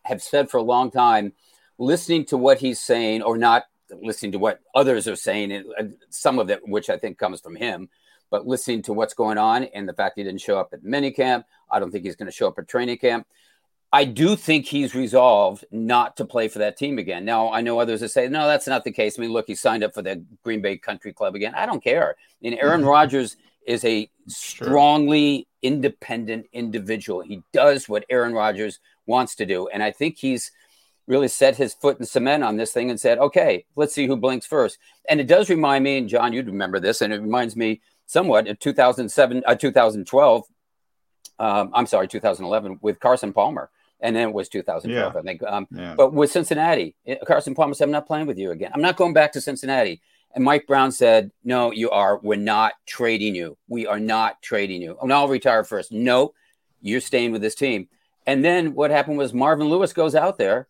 have 0.03 0.21
said 0.21 0.49
for 0.49 0.57
a 0.57 0.63
long 0.63 0.91
time 0.91 1.31
listening 1.77 2.25
to 2.25 2.37
what 2.37 2.59
he's 2.59 2.79
saying 2.79 3.21
or 3.21 3.37
not 3.37 3.63
listening 4.01 4.31
to 4.31 4.39
what 4.39 4.59
others 4.73 5.07
are 5.07 5.15
saying, 5.15 5.51
and 5.51 5.95
some 6.09 6.39
of 6.39 6.49
it, 6.49 6.67
which 6.67 6.89
I 6.89 6.97
think 6.97 7.17
comes 7.17 7.41
from 7.41 7.55
him, 7.55 7.89
but 8.31 8.47
listening 8.47 8.81
to 8.83 8.93
what's 8.93 9.13
going 9.13 9.37
on 9.37 9.65
and 9.65 9.87
the 9.87 9.93
fact 9.93 10.17
he 10.17 10.23
didn't 10.23 10.41
show 10.41 10.59
up 10.59 10.69
at 10.73 10.83
minicamp. 10.83 11.43
I 11.69 11.79
don't 11.79 11.91
think 11.91 12.05
he's 12.05 12.15
going 12.15 12.27
to 12.27 12.35
show 12.35 12.47
up 12.47 12.57
at 12.57 12.67
training 12.67 12.97
camp. 12.97 13.27
I 13.91 14.05
do 14.05 14.35
think 14.35 14.65
he's 14.65 14.95
resolved 14.95 15.65
not 15.71 16.17
to 16.17 16.25
play 16.25 16.47
for 16.47 16.57
that 16.59 16.77
team 16.77 16.97
again. 16.97 17.25
Now, 17.25 17.51
I 17.51 17.61
know 17.61 17.79
others 17.79 17.99
that 17.99 18.09
say, 18.09 18.27
no, 18.27 18.47
that's 18.47 18.65
not 18.65 18.83
the 18.83 18.91
case. 18.91 19.19
I 19.19 19.21
mean, 19.21 19.31
look, 19.31 19.45
he 19.45 19.53
signed 19.53 19.83
up 19.83 19.93
for 19.93 20.01
the 20.01 20.25
Green 20.43 20.63
Bay 20.63 20.77
Country 20.77 21.13
Club 21.13 21.35
again. 21.35 21.53
I 21.53 21.67
don't 21.67 21.83
care. 21.83 22.15
And 22.43 22.55
Aaron 22.55 22.81
mm-hmm. 22.81 22.89
Rodgers 22.89 23.37
is 23.67 23.85
a 23.85 24.09
strongly 24.27 25.47
independent 25.61 26.47
individual. 26.53 27.21
He 27.21 27.43
does 27.53 27.87
what 27.87 28.03
Aaron 28.09 28.33
Rodgers 28.33 28.79
wants 29.05 29.35
to 29.35 29.45
do. 29.45 29.67
And 29.67 29.83
I 29.83 29.91
think 29.91 30.17
he's 30.17 30.51
really 31.07 31.27
set 31.27 31.57
his 31.57 31.73
foot 31.73 31.99
in 31.99 32.05
cement 32.05 32.43
on 32.43 32.57
this 32.57 32.71
thing 32.71 32.89
and 32.89 32.99
said, 32.99 33.17
okay, 33.17 33.65
let's 33.75 33.93
see 33.93 34.07
who 34.07 34.15
blinks 34.15 34.45
first. 34.45 34.77
And 35.09 35.19
it 35.19 35.27
does 35.27 35.49
remind 35.49 35.83
me, 35.83 35.97
and 35.97 36.07
John, 36.07 36.33
you'd 36.33 36.47
remember 36.47 36.79
this, 36.79 37.01
and 37.01 37.13
it 37.13 37.21
reminds 37.21 37.55
me 37.55 37.81
somewhat 38.05 38.47
of 38.47 38.59
2007, 38.59 39.43
uh, 39.45 39.55
2012. 39.55 40.43
Um, 41.39 41.71
I'm 41.73 41.87
sorry, 41.87 42.07
2011 42.07 42.79
with 42.81 42.99
Carson 42.99 43.33
Palmer. 43.33 43.69
And 43.99 44.15
then 44.15 44.29
it 44.29 44.33
was 44.33 44.49
2012, 44.49 45.13
yeah. 45.13 45.19
I 45.19 45.23
think. 45.23 45.43
Um, 45.43 45.67
yeah. 45.71 45.95
But 45.95 46.13
with 46.13 46.31
Cincinnati, 46.31 46.95
eh, 47.05 47.15
Carson 47.25 47.55
Palmer 47.55 47.73
said, 47.73 47.85
I'm 47.85 47.91
not 47.91 48.07
playing 48.07 48.27
with 48.27 48.37
you 48.37 48.51
again. 48.51 48.71
I'm 48.73 48.81
not 48.81 48.97
going 48.97 49.13
back 49.13 49.31
to 49.33 49.41
Cincinnati. 49.41 50.01
And 50.35 50.43
Mike 50.43 50.67
Brown 50.67 50.91
said, 50.91 51.31
No, 51.43 51.71
you 51.71 51.89
are. 51.91 52.19
We're 52.21 52.35
not 52.35 52.73
trading 52.85 53.35
you. 53.35 53.57
We 53.67 53.85
are 53.87 53.99
not 53.99 54.41
trading 54.41 54.81
you. 54.81 54.97
And 55.01 55.13
I'll 55.13 55.27
retire 55.27 55.63
first. 55.63 55.91
No, 55.91 56.33
you're 56.81 57.01
staying 57.01 57.31
with 57.31 57.41
this 57.41 57.55
team. 57.55 57.87
And 58.25 58.43
then 58.43 58.73
what 58.73 58.91
happened 58.91 59.17
was 59.17 59.33
Marvin 59.33 59.69
Lewis 59.69 59.93
goes 59.93 60.15
out 60.15 60.37
there 60.37 60.67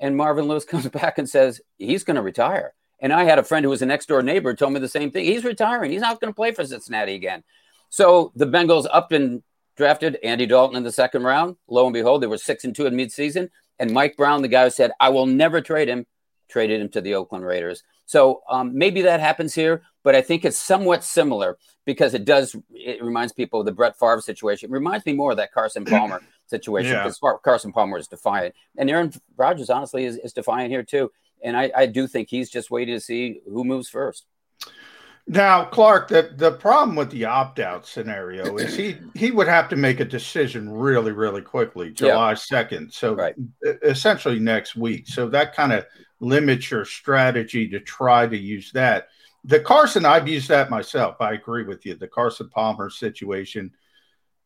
and 0.00 0.16
Marvin 0.16 0.46
Lewis 0.46 0.64
comes 0.64 0.88
back 0.88 1.18
and 1.18 1.28
says 1.28 1.60
he's 1.78 2.04
going 2.04 2.16
to 2.16 2.22
retire. 2.22 2.74
And 3.00 3.12
I 3.12 3.24
had 3.24 3.38
a 3.38 3.42
friend 3.42 3.64
who 3.64 3.70
was 3.70 3.82
a 3.82 3.86
next 3.86 4.06
door 4.06 4.22
neighbor 4.22 4.54
told 4.54 4.72
me 4.72 4.80
the 4.80 4.88
same 4.88 5.10
thing. 5.10 5.24
He's 5.24 5.44
retiring. 5.44 5.90
He's 5.90 6.00
not 6.00 6.20
going 6.20 6.32
to 6.32 6.36
play 6.36 6.52
for 6.52 6.64
Cincinnati 6.64 7.14
again. 7.14 7.42
So 7.90 8.32
the 8.34 8.46
Bengals 8.46 8.86
up 8.90 9.12
and 9.12 9.42
drafted 9.76 10.18
Andy 10.22 10.46
Dalton 10.46 10.76
in 10.76 10.84
the 10.84 10.92
second 10.92 11.24
round. 11.24 11.56
Lo 11.68 11.84
and 11.86 11.92
behold, 11.92 12.22
they 12.22 12.26
were 12.26 12.38
six 12.38 12.64
and 12.64 12.74
two 12.74 12.86
in 12.86 12.94
midseason. 12.94 13.50
And 13.78 13.90
Mike 13.90 14.16
Brown, 14.16 14.42
the 14.42 14.48
guy 14.48 14.64
who 14.64 14.70
said, 14.70 14.92
I 15.00 15.08
will 15.08 15.26
never 15.26 15.60
trade 15.60 15.88
him, 15.88 16.06
traded 16.48 16.80
him 16.80 16.88
to 16.90 17.00
the 17.00 17.14
Oakland 17.14 17.44
Raiders. 17.44 17.82
So 18.06 18.42
um, 18.48 18.76
maybe 18.76 19.02
that 19.02 19.20
happens 19.20 19.54
here, 19.54 19.82
but 20.02 20.14
I 20.14 20.20
think 20.20 20.44
it's 20.44 20.58
somewhat 20.58 21.02
similar 21.02 21.58
because 21.84 22.14
it 22.14 22.24
does. 22.24 22.54
It 22.70 23.02
reminds 23.02 23.32
people 23.32 23.60
of 23.60 23.66
the 23.66 23.72
Brett 23.72 23.98
Favre 23.98 24.20
situation. 24.20 24.70
It 24.70 24.72
reminds 24.72 25.06
me 25.06 25.14
more 25.14 25.32
of 25.32 25.38
that 25.38 25.52
Carson 25.52 25.84
Palmer 25.84 26.20
situation 26.46 26.92
because 26.92 27.18
yeah. 27.22 27.32
Carson 27.42 27.72
Palmer 27.72 27.98
is 27.98 28.08
defiant, 28.08 28.54
and 28.76 28.90
Aaron 28.90 29.12
Rodgers 29.36 29.70
honestly 29.70 30.04
is, 30.04 30.16
is 30.18 30.32
defiant 30.32 30.70
here 30.70 30.82
too. 30.82 31.10
And 31.42 31.56
I, 31.56 31.70
I 31.76 31.86
do 31.86 32.06
think 32.06 32.28
he's 32.30 32.48
just 32.48 32.70
waiting 32.70 32.94
to 32.94 33.00
see 33.00 33.40
who 33.46 33.64
moves 33.64 33.88
first. 33.88 34.24
Now, 35.26 35.64
Clark, 35.64 36.08
the, 36.08 36.34
the 36.36 36.52
problem 36.52 36.96
with 36.96 37.10
the 37.10 37.24
opt 37.24 37.58
out 37.58 37.86
scenario 37.86 38.56
is 38.56 38.76
he 38.76 38.96
he 39.14 39.30
would 39.30 39.48
have 39.48 39.68
to 39.70 39.76
make 39.76 40.00
a 40.00 40.04
decision 40.04 40.70
really, 40.70 41.12
really 41.12 41.40
quickly, 41.40 41.90
July 41.90 42.34
second. 42.34 42.92
So 42.92 43.14
right. 43.14 43.34
essentially 43.82 44.38
next 44.38 44.76
week. 44.76 45.08
So 45.08 45.28
that 45.30 45.54
kind 45.54 45.72
of 45.72 45.86
limits 46.20 46.70
your 46.70 46.84
strategy 46.84 47.68
to 47.68 47.80
try 47.80 48.26
to 48.26 48.36
use 48.36 48.70
that. 48.72 49.08
The 49.44 49.60
Carson, 49.60 50.04
I've 50.04 50.28
used 50.28 50.48
that 50.48 50.70
myself. 50.70 51.16
I 51.20 51.32
agree 51.32 51.64
with 51.64 51.84
you. 51.84 51.94
The 51.94 52.08
Carson 52.08 52.48
Palmer 52.48 52.90
situation, 52.90 53.70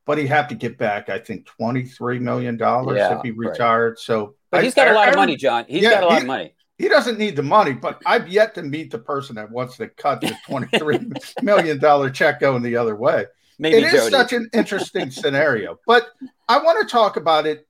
but 0.09 0.17
he 0.17 0.27
had 0.27 0.49
to 0.49 0.55
get 0.55 0.79
back, 0.79 1.11
I 1.11 1.19
think, 1.19 1.45
twenty 1.45 1.85
three 1.85 2.19
million 2.19 2.57
dollars 2.57 2.97
yeah, 2.97 3.19
if 3.19 3.23
he 3.23 3.31
retired. 3.31 3.91
Right. 3.91 3.99
So, 3.99 4.37
but 4.51 4.61
I, 4.61 4.65
he's 4.65 4.75
got 4.75 4.89
I, 4.89 4.93
a 4.93 4.95
lot 4.95 5.09
I, 5.09 5.11
of 5.11 5.17
money, 5.17 5.37
John. 5.37 5.67
He's 5.69 5.83
yeah, 5.83 5.91
got 5.91 6.03
a 6.03 6.07
lot 6.07 6.15
he, 6.15 6.21
of 6.23 6.27
money. 6.27 6.55
He 6.79 6.89
doesn't 6.89 7.19
need 7.19 7.37
the 7.37 7.43
money, 7.43 7.75
but 7.75 8.01
I've 8.07 8.27
yet 8.27 8.55
to 8.55 8.63
meet 8.63 8.91
the 8.91 8.99
person 8.99 9.37
that 9.37 9.51
wants 9.51 9.77
to 9.77 9.87
cut 9.87 10.23
the 10.23 10.35
twenty 10.47 10.79
three 10.79 10.99
million 11.43 11.79
dollar 11.79 12.09
check 12.09 12.41
going 12.41 12.63
the 12.63 12.75
other 12.75 12.97
way. 12.97 13.27
Maybe 13.59 13.77
it 13.77 13.83
Jody. 13.83 13.97
is 13.99 14.09
such 14.09 14.33
an 14.33 14.49
interesting 14.55 15.11
scenario, 15.11 15.79
but 15.87 16.07
I 16.49 16.63
want 16.63 16.81
to 16.81 16.91
talk 16.91 17.19
about 17.19 17.47
it, 17.47 17.69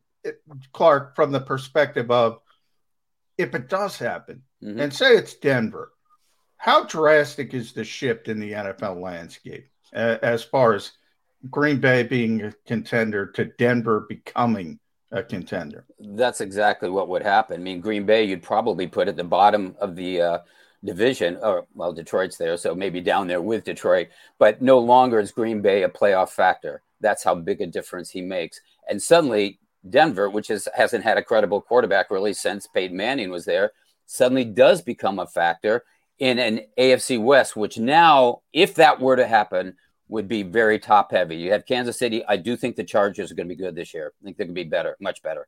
Clark, 0.72 1.16
from 1.16 1.32
the 1.32 1.40
perspective 1.40 2.08
of 2.12 2.38
if 3.36 3.52
it 3.56 3.68
does 3.68 3.98
happen, 3.98 4.42
mm-hmm. 4.62 4.78
and 4.78 4.94
say 4.94 5.16
it's 5.16 5.34
Denver, 5.34 5.90
how 6.56 6.84
drastic 6.84 7.52
is 7.52 7.72
the 7.72 7.82
shift 7.82 8.28
in 8.28 8.38
the 8.38 8.52
NFL 8.52 9.00
landscape 9.00 9.68
uh, 9.92 10.18
as 10.22 10.44
far 10.44 10.74
as 10.74 10.92
Green 11.50 11.80
Bay 11.80 12.02
being 12.02 12.42
a 12.42 12.52
contender 12.66 13.26
to 13.26 13.44
Denver 13.44 14.06
becoming 14.08 14.78
a 15.10 15.22
contender? 15.22 15.86
That's 16.00 16.40
exactly 16.40 16.90
what 16.90 17.08
would 17.08 17.22
happen. 17.22 17.60
I 17.60 17.62
mean, 17.62 17.80
Green 17.80 18.04
Bay, 18.04 18.24
you'd 18.24 18.42
probably 18.42 18.86
put 18.86 19.08
at 19.08 19.16
the 19.16 19.24
bottom 19.24 19.76
of 19.80 19.96
the 19.96 20.20
uh, 20.20 20.38
division, 20.84 21.38
or 21.42 21.66
well, 21.74 21.92
Detroit's 21.92 22.36
there, 22.36 22.56
so 22.56 22.74
maybe 22.74 23.00
down 23.00 23.26
there 23.26 23.42
with 23.42 23.64
Detroit, 23.64 24.08
but 24.38 24.60
no 24.60 24.78
longer 24.78 25.20
is 25.20 25.32
Green 25.32 25.62
Bay 25.62 25.82
a 25.82 25.88
playoff 25.88 26.30
factor. 26.30 26.82
That's 27.00 27.24
how 27.24 27.34
big 27.34 27.60
a 27.60 27.66
difference 27.66 28.10
he 28.10 28.20
makes. 28.20 28.60
And 28.88 29.00
suddenly, 29.00 29.60
Denver, 29.88 30.28
which 30.28 30.50
is, 30.50 30.68
hasn't 30.74 31.04
had 31.04 31.18
a 31.18 31.22
credible 31.22 31.60
quarterback 31.60 32.10
really 32.10 32.34
since 32.34 32.66
Peyton 32.66 32.96
Manning 32.96 33.30
was 33.30 33.44
there, 33.44 33.72
suddenly 34.06 34.44
does 34.44 34.82
become 34.82 35.18
a 35.18 35.26
factor 35.26 35.84
in 36.18 36.38
an 36.38 36.60
AFC 36.76 37.22
West, 37.22 37.54
which 37.54 37.78
now, 37.78 38.40
if 38.52 38.74
that 38.74 39.00
were 39.00 39.16
to 39.16 39.26
happen, 39.26 39.76
would 40.08 40.28
be 40.28 40.42
very 40.42 40.78
top 40.78 41.12
heavy. 41.12 41.36
You 41.36 41.52
have 41.52 41.66
Kansas 41.66 41.98
City. 41.98 42.24
I 42.26 42.36
do 42.36 42.56
think 42.56 42.76
the 42.76 42.84
Chargers 42.84 43.30
are 43.30 43.34
going 43.34 43.48
to 43.48 43.54
be 43.54 43.62
good 43.62 43.74
this 43.74 43.92
year. 43.92 44.12
I 44.20 44.24
think 44.24 44.36
they're 44.36 44.46
going 44.46 44.54
to 44.54 44.64
be 44.64 44.68
better, 44.68 44.96
much 45.00 45.22
better. 45.22 45.46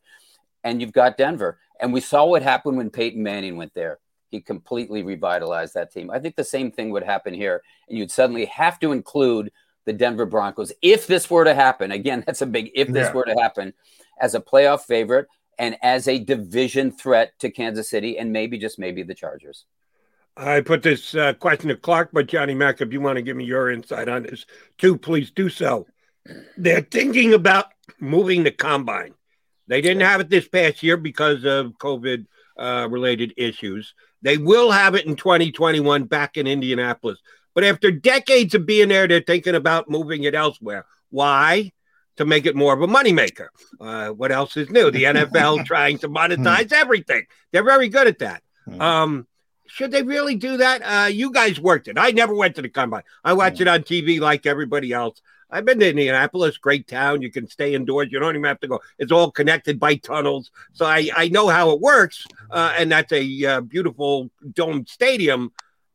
And 0.62 0.80
you've 0.80 0.92
got 0.92 1.16
Denver. 1.16 1.58
And 1.80 1.92
we 1.92 2.00
saw 2.00 2.26
what 2.26 2.42
happened 2.42 2.76
when 2.76 2.90
Peyton 2.90 3.22
Manning 3.22 3.56
went 3.56 3.74
there. 3.74 3.98
He 4.30 4.40
completely 4.40 5.02
revitalized 5.02 5.74
that 5.74 5.92
team. 5.92 6.10
I 6.10 6.18
think 6.18 6.36
the 6.36 6.44
same 6.44 6.70
thing 6.70 6.90
would 6.90 7.02
happen 7.02 7.34
here. 7.34 7.62
And 7.88 7.98
you'd 7.98 8.10
suddenly 8.10 8.44
have 8.46 8.78
to 8.80 8.92
include 8.92 9.50
the 9.86 9.92
Denver 9.92 10.26
Broncos 10.26 10.72
if 10.82 11.06
this 11.06 11.30
were 11.30 11.44
to 11.44 11.54
happen. 11.54 11.90
Again, 11.90 12.22
that's 12.26 12.42
a 12.42 12.46
big 12.46 12.70
if 12.74 12.88
this 12.88 13.08
yeah. 13.08 13.12
were 13.12 13.24
to 13.24 13.40
happen 13.40 13.72
as 14.20 14.34
a 14.34 14.40
playoff 14.40 14.82
favorite 14.82 15.26
and 15.58 15.76
as 15.82 16.06
a 16.06 16.18
division 16.18 16.92
threat 16.92 17.32
to 17.38 17.50
Kansas 17.50 17.88
City 17.88 18.18
and 18.18 18.32
maybe 18.32 18.58
just 18.58 18.78
maybe 18.78 19.02
the 19.02 19.14
Chargers. 19.14 19.64
I 20.40 20.62
put 20.62 20.82
this 20.82 21.14
uh, 21.14 21.34
question 21.34 21.68
to 21.68 21.76
Clark, 21.76 22.10
but 22.12 22.26
Johnny 22.26 22.54
Mack, 22.54 22.80
if 22.80 22.92
you 22.92 23.00
want 23.00 23.16
to 23.16 23.22
give 23.22 23.36
me 23.36 23.44
your 23.44 23.70
insight 23.70 24.08
on 24.08 24.22
this 24.22 24.46
too, 24.78 24.96
please 24.96 25.30
do 25.30 25.50
so. 25.50 25.86
They're 26.56 26.80
thinking 26.80 27.34
about 27.34 27.66
moving 27.98 28.42
the 28.42 28.50
combine. 28.50 29.12
They 29.66 29.82
didn't 29.82 30.02
have 30.02 30.20
it 30.20 30.30
this 30.30 30.48
past 30.48 30.82
year 30.82 30.96
because 30.96 31.44
of 31.44 31.72
COVID 31.78 32.26
uh, 32.58 32.88
related 32.90 33.34
issues. 33.36 33.94
They 34.22 34.38
will 34.38 34.70
have 34.70 34.94
it 34.94 35.06
in 35.06 35.14
2021 35.14 36.04
back 36.04 36.38
in 36.38 36.46
Indianapolis. 36.46 37.18
But 37.54 37.64
after 37.64 37.90
decades 37.90 38.54
of 38.54 38.64
being 38.64 38.88
there, 38.88 39.06
they're 39.06 39.20
thinking 39.20 39.54
about 39.54 39.90
moving 39.90 40.24
it 40.24 40.34
elsewhere. 40.34 40.86
Why? 41.10 41.72
To 42.16 42.24
make 42.24 42.46
it 42.46 42.56
more 42.56 42.72
of 42.72 42.82
a 42.82 42.86
moneymaker. 42.86 43.48
Uh, 43.78 44.08
what 44.08 44.32
else 44.32 44.56
is 44.56 44.70
new? 44.70 44.90
The 44.90 45.04
NFL 45.04 45.64
trying 45.66 45.98
to 45.98 46.08
monetize 46.08 46.72
everything. 46.72 47.26
They're 47.52 47.64
very 47.64 47.88
good 47.88 48.06
at 48.06 48.18
that. 48.20 48.42
Hmm. 48.66 48.80
Um, 48.80 49.26
should 49.70 49.92
they 49.92 50.02
really 50.02 50.34
do 50.34 50.56
that? 50.56 50.82
Uh, 50.82 51.06
you 51.06 51.32
guys 51.32 51.60
worked 51.60 51.88
it. 51.88 51.96
I 51.98 52.10
never 52.10 52.34
went 52.34 52.56
to 52.56 52.62
the 52.62 52.68
combine. 52.68 53.04
I 53.24 53.34
watch 53.34 53.54
mm. 53.54 53.60
it 53.62 53.68
on 53.68 53.82
TV 53.82 54.20
like 54.20 54.44
everybody 54.44 54.92
else. 54.92 55.22
I've 55.48 55.64
been 55.64 55.80
to 55.80 55.88
Indianapolis, 55.88 56.58
great 56.58 56.86
town. 56.86 57.22
You 57.22 57.30
can 57.30 57.48
stay 57.48 57.74
indoors. 57.74 58.08
You 58.10 58.18
don't 58.18 58.34
even 58.34 58.44
have 58.44 58.60
to 58.60 58.68
go. 58.68 58.80
It's 58.98 59.12
all 59.12 59.30
connected 59.30 59.80
by 59.80 59.96
tunnels. 59.96 60.50
So 60.72 60.86
I, 60.86 61.08
I 61.16 61.28
know 61.28 61.48
how 61.48 61.70
it 61.70 61.80
works. 61.80 62.24
Uh, 62.50 62.74
and 62.78 62.90
that's 62.90 63.12
a 63.12 63.46
uh, 63.46 63.60
beautiful 63.60 64.30
domed 64.52 64.88
stadium. 64.88 65.52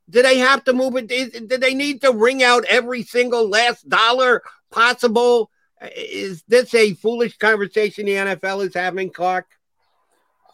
Do 0.10 0.22
they 0.22 0.38
have 0.38 0.64
to 0.65 0.73
move 0.73 0.95
it? 0.97 1.07
Do 1.07 1.57
they 1.57 1.73
need 1.73 2.02
to 2.02 2.11
wring 2.11 2.43
out 2.43 2.65
every 2.65 3.03
single 3.03 3.49
last 3.49 3.88
dollar 3.88 4.43
possible? 4.72 5.49
Is 5.95 6.43
this 6.47 6.73
a 6.73 6.93
foolish 6.93 7.38
conversation 7.38 8.06
the 8.06 8.14
NFL 8.14 8.68
is 8.68 8.73
having, 8.73 9.10
Clark? 9.10 9.47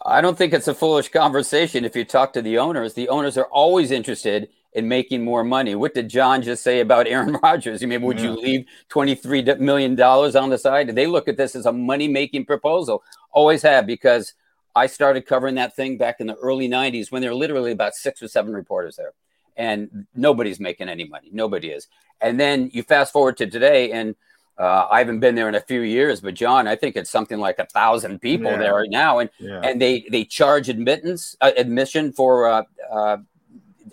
I 0.06 0.22
don't 0.22 0.38
think 0.38 0.53
it's 0.53 0.68
a 0.68 0.73
foolish 0.73 1.10
conversation. 1.10 1.86
If 1.86 1.95
you 1.95 2.06
talk 2.06 2.34
to 2.34 2.41
the 2.41 2.57
owners, 2.57 2.94
the 2.94 3.10
owners 3.10 3.38
are 3.38 3.45
always 3.45 3.91
interested 3.91 4.49
in 4.73 4.88
making 4.88 5.23
more 5.23 5.44
money. 5.44 5.76
What 5.76 5.94
did 5.94 6.10
John 6.10 6.41
just 6.41 6.64
say 6.64 6.80
about 6.80 7.07
Aaron 7.07 7.38
Rodgers? 7.44 7.84
I 7.84 7.86
mean, 7.86 8.02
would 8.02 8.19
yeah. 8.19 8.26
you 8.26 8.32
leave 8.34 8.65
$23 8.90 9.60
million 9.60 9.99
on 10.02 10.49
the 10.49 10.57
side? 10.57 10.95
They 10.95 11.07
look 11.07 11.28
at 11.28 11.38
this 11.38 11.56
as 11.56 11.65
a 11.65 11.73
money 11.73 12.07
making 12.07 12.45
proposal. 12.45 13.03
Always 13.32 13.61
have, 13.61 13.86
because 13.86 14.34
I 14.76 14.88
started 14.88 15.26
covering 15.26 15.56
that 15.56 15.76
thing 15.76 15.98
back 15.98 16.19
in 16.19 16.28
the 16.28 16.36
early 16.36 16.68
90s 16.68 17.11
when 17.11 17.22
there 17.22 17.32
were 17.32 17.38
literally 17.38 17.72
about 17.72 17.94
six 17.94 18.22
or 18.22 18.28
seven 18.28 18.53
reporters 18.53 18.95
there. 18.95 19.14
And 19.57 20.07
nobody's 20.15 20.60
making 20.60 20.90
any 20.90 21.07
money. 21.07 21.30
Nobody 21.32 21.69
is. 21.69 21.88
And 22.22 22.40
then 22.40 22.72
you 22.73 22.84
fast 22.84 23.11
forward 23.11 23.38
to 23.38 23.48
today, 23.48 23.91
and 23.91 24.15
uh, 24.62 24.88
I 24.92 25.00
haven't 25.00 25.22
been 25.22 25.34
there 25.34 25.50
in 25.50 25.56
a 25.56 25.62
few 25.62 25.82
years, 25.82 26.22
but 26.22 26.36
John, 26.36 26.68
I 26.68 26.76
think 26.76 26.96
it's 26.96 27.10
something 27.10 27.40
like 27.40 27.58
a 27.58 27.66
thousand 27.66 28.20
people 28.20 28.52
yeah. 28.52 28.58
there 28.58 28.76
right 28.76 28.90
now, 28.92 29.18
and 29.18 29.30
yeah. 29.40 29.60
and 29.64 29.82
they 29.82 30.06
they 30.12 30.24
charge 30.24 30.70
admittance 30.70 31.36
uh, 31.42 31.52
admission 31.58 32.14
for 32.14 32.48
uh, 32.48 32.64
uh, 32.92 33.18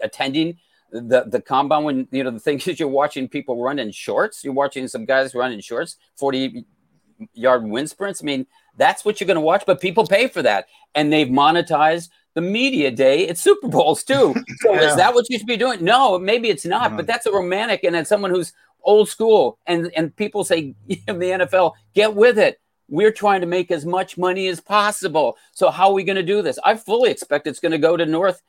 attending 0.02 0.58
the 0.92 1.24
the 1.26 1.40
combine. 1.40 1.84
When 1.84 2.08
you 2.10 2.22
know 2.22 2.30
the 2.30 2.38
thing 2.38 2.60
is, 2.66 2.78
you're 2.78 2.86
watching 2.86 3.28
people 3.28 3.62
run 3.62 3.78
in 3.78 3.90
shorts. 3.92 4.44
You're 4.44 4.52
watching 4.52 4.88
some 4.88 5.06
guys 5.06 5.34
run 5.34 5.52
in 5.52 5.60
shorts, 5.62 5.96
forty 6.16 6.66
yard 7.32 7.64
wind 7.64 7.88
sprints. 7.88 8.22
I 8.22 8.26
mean, 8.26 8.46
that's 8.76 9.06
what 9.06 9.20
you're 9.20 9.26
going 9.26 9.36
to 9.36 9.40
watch, 9.40 9.64
but 9.66 9.80
people 9.80 10.06
pay 10.06 10.28
for 10.28 10.42
that, 10.42 10.66
and 10.94 11.10
they've 11.10 11.28
monetized 11.28 12.10
the 12.34 12.42
media 12.42 12.90
day 12.90 13.26
at 13.26 13.38
Super 13.38 13.68
Bowls 13.68 14.04
too. 14.04 14.34
So 14.60 14.74
yeah. 14.74 14.90
is 14.90 14.96
that 14.96 15.14
what 15.14 15.30
you 15.30 15.38
should 15.38 15.46
be 15.46 15.56
doing? 15.56 15.82
No, 15.82 16.18
maybe 16.18 16.50
it's 16.50 16.66
not, 16.66 16.96
but 16.96 17.06
that's 17.06 17.26
a 17.26 17.32
romantic 17.32 17.84
and 17.84 17.96
as 17.96 18.08
someone 18.08 18.30
who's 18.30 18.52
old 18.88 19.08
school. 19.08 19.58
And 19.66 19.92
and 19.94 20.14
people 20.16 20.42
say 20.42 20.74
in 20.88 21.18
the 21.18 21.30
NFL, 21.30 21.74
get 21.94 22.14
with 22.14 22.38
it. 22.38 22.60
We're 22.88 23.12
trying 23.12 23.42
to 23.42 23.46
make 23.46 23.70
as 23.70 23.84
much 23.84 24.16
money 24.16 24.48
as 24.48 24.60
possible. 24.60 25.36
So 25.52 25.70
how 25.70 25.88
are 25.88 25.92
we 25.92 26.04
going 26.04 26.16
to 26.16 26.22
do 26.22 26.40
this? 26.40 26.58
I 26.64 26.76
fully 26.76 27.10
expect 27.10 27.46
it's 27.46 27.60
going 27.60 27.72
to 27.72 27.78
go 27.78 27.98
to 27.98 28.06
North 28.06 28.40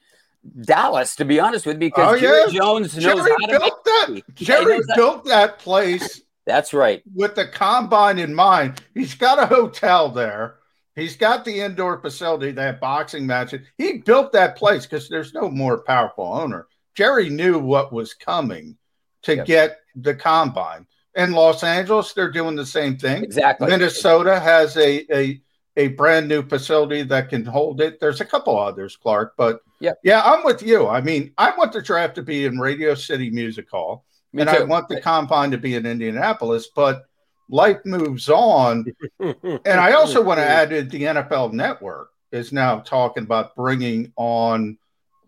Dallas, 0.62 1.18
to 1.18 1.26
be 1.26 1.42
honest 1.42 1.66
with 1.66 1.76
you, 1.76 1.90
because 1.90 2.16
oh, 2.16 2.20
Jerry 2.20 2.44
yeah. 2.52 2.60
Jones 2.60 2.96
knows 2.96 3.04
Jerry 3.04 3.36
how 3.42 3.48
to 3.48 3.60
built 3.60 3.84
that. 3.84 4.22
Jerry 4.36 4.80
built 4.96 5.26
that 5.26 5.60
place. 5.60 6.22
That's 6.46 6.74
right. 6.74 7.04
With 7.14 7.36
the 7.36 7.48
combine 7.48 8.18
in 8.18 8.34
mind, 8.34 8.82
he's 8.94 9.14
got 9.14 9.44
a 9.44 9.46
hotel 9.46 10.10
there. 10.10 10.56
He's 10.96 11.18
got 11.18 11.44
the 11.44 11.60
indoor 11.60 12.00
facility, 12.00 12.52
that 12.52 12.80
boxing 12.80 13.28
matches. 13.28 13.68
He 13.78 13.98
built 13.98 14.32
that 14.32 14.56
place 14.56 14.86
because 14.86 15.10
there's 15.10 15.34
no 15.34 15.50
more 15.50 15.84
powerful 15.84 16.26
owner. 16.26 16.68
Jerry 16.96 17.30
knew 17.30 17.60
what 17.60 17.92
was 17.92 18.14
coming 18.14 18.78
to 19.24 19.38
yep. 19.38 19.46
get 19.46 19.80
the 20.02 20.16
combine. 20.16 20.86
In 21.16 21.32
Los 21.32 21.64
Angeles, 21.64 22.14
they're 22.14 22.32
doing 22.32 22.56
the 22.56 22.66
same 22.66 22.98
thing. 22.98 23.24
Exactly. 23.24 23.68
Minnesota 23.68 24.40
has 24.40 24.78
a, 24.78 25.06
a 25.16 25.42
a 25.78 25.88
brand 25.90 26.28
new 26.28 26.44
facility 26.44 27.04
that 27.04 27.30
can 27.30 27.46
hold 27.46 27.80
it. 27.80 28.00
There's 28.00 28.22
a 28.22 28.26
couple 28.26 28.60
others, 28.60 28.98
Clark, 28.98 29.36
but 29.38 29.62
yeah, 29.80 29.94
yeah, 30.04 30.22
I'm 30.24 30.44
with 30.44 30.62
you. 30.62 30.88
I 30.88 31.00
mean, 31.00 31.32
I 31.38 31.56
want 31.58 31.72
the 31.72 31.82
draft 31.82 32.16
to 32.16 32.22
be 32.22 32.46
in 32.46 32.60
Radio 32.60 32.96
City 32.96 33.30
Music 33.30 33.70
Hall, 33.70 34.04
Me 34.34 34.42
and 34.42 34.50
I 34.50 34.64
want 34.64 34.90
the 34.90 35.00
combine 35.00 35.52
to 35.52 35.58
be 35.58 35.76
in 35.76 35.86
Indianapolis, 35.86 36.68
but 36.76 37.04
life 37.50 37.80
moves 37.86 38.30
on. 38.30 38.86
and 39.20 39.80
I 39.80 39.94
also 39.94 40.22
want 40.22 40.40
to 40.40 40.46
add 40.46 40.72
that 40.72 40.90
the 40.90 41.04
NFL 41.04 41.54
Network 41.54 42.10
is 42.32 42.52
now 42.52 42.80
talking 42.80 43.24
about 43.24 43.56
bringing 43.56 44.12
on 44.18 44.78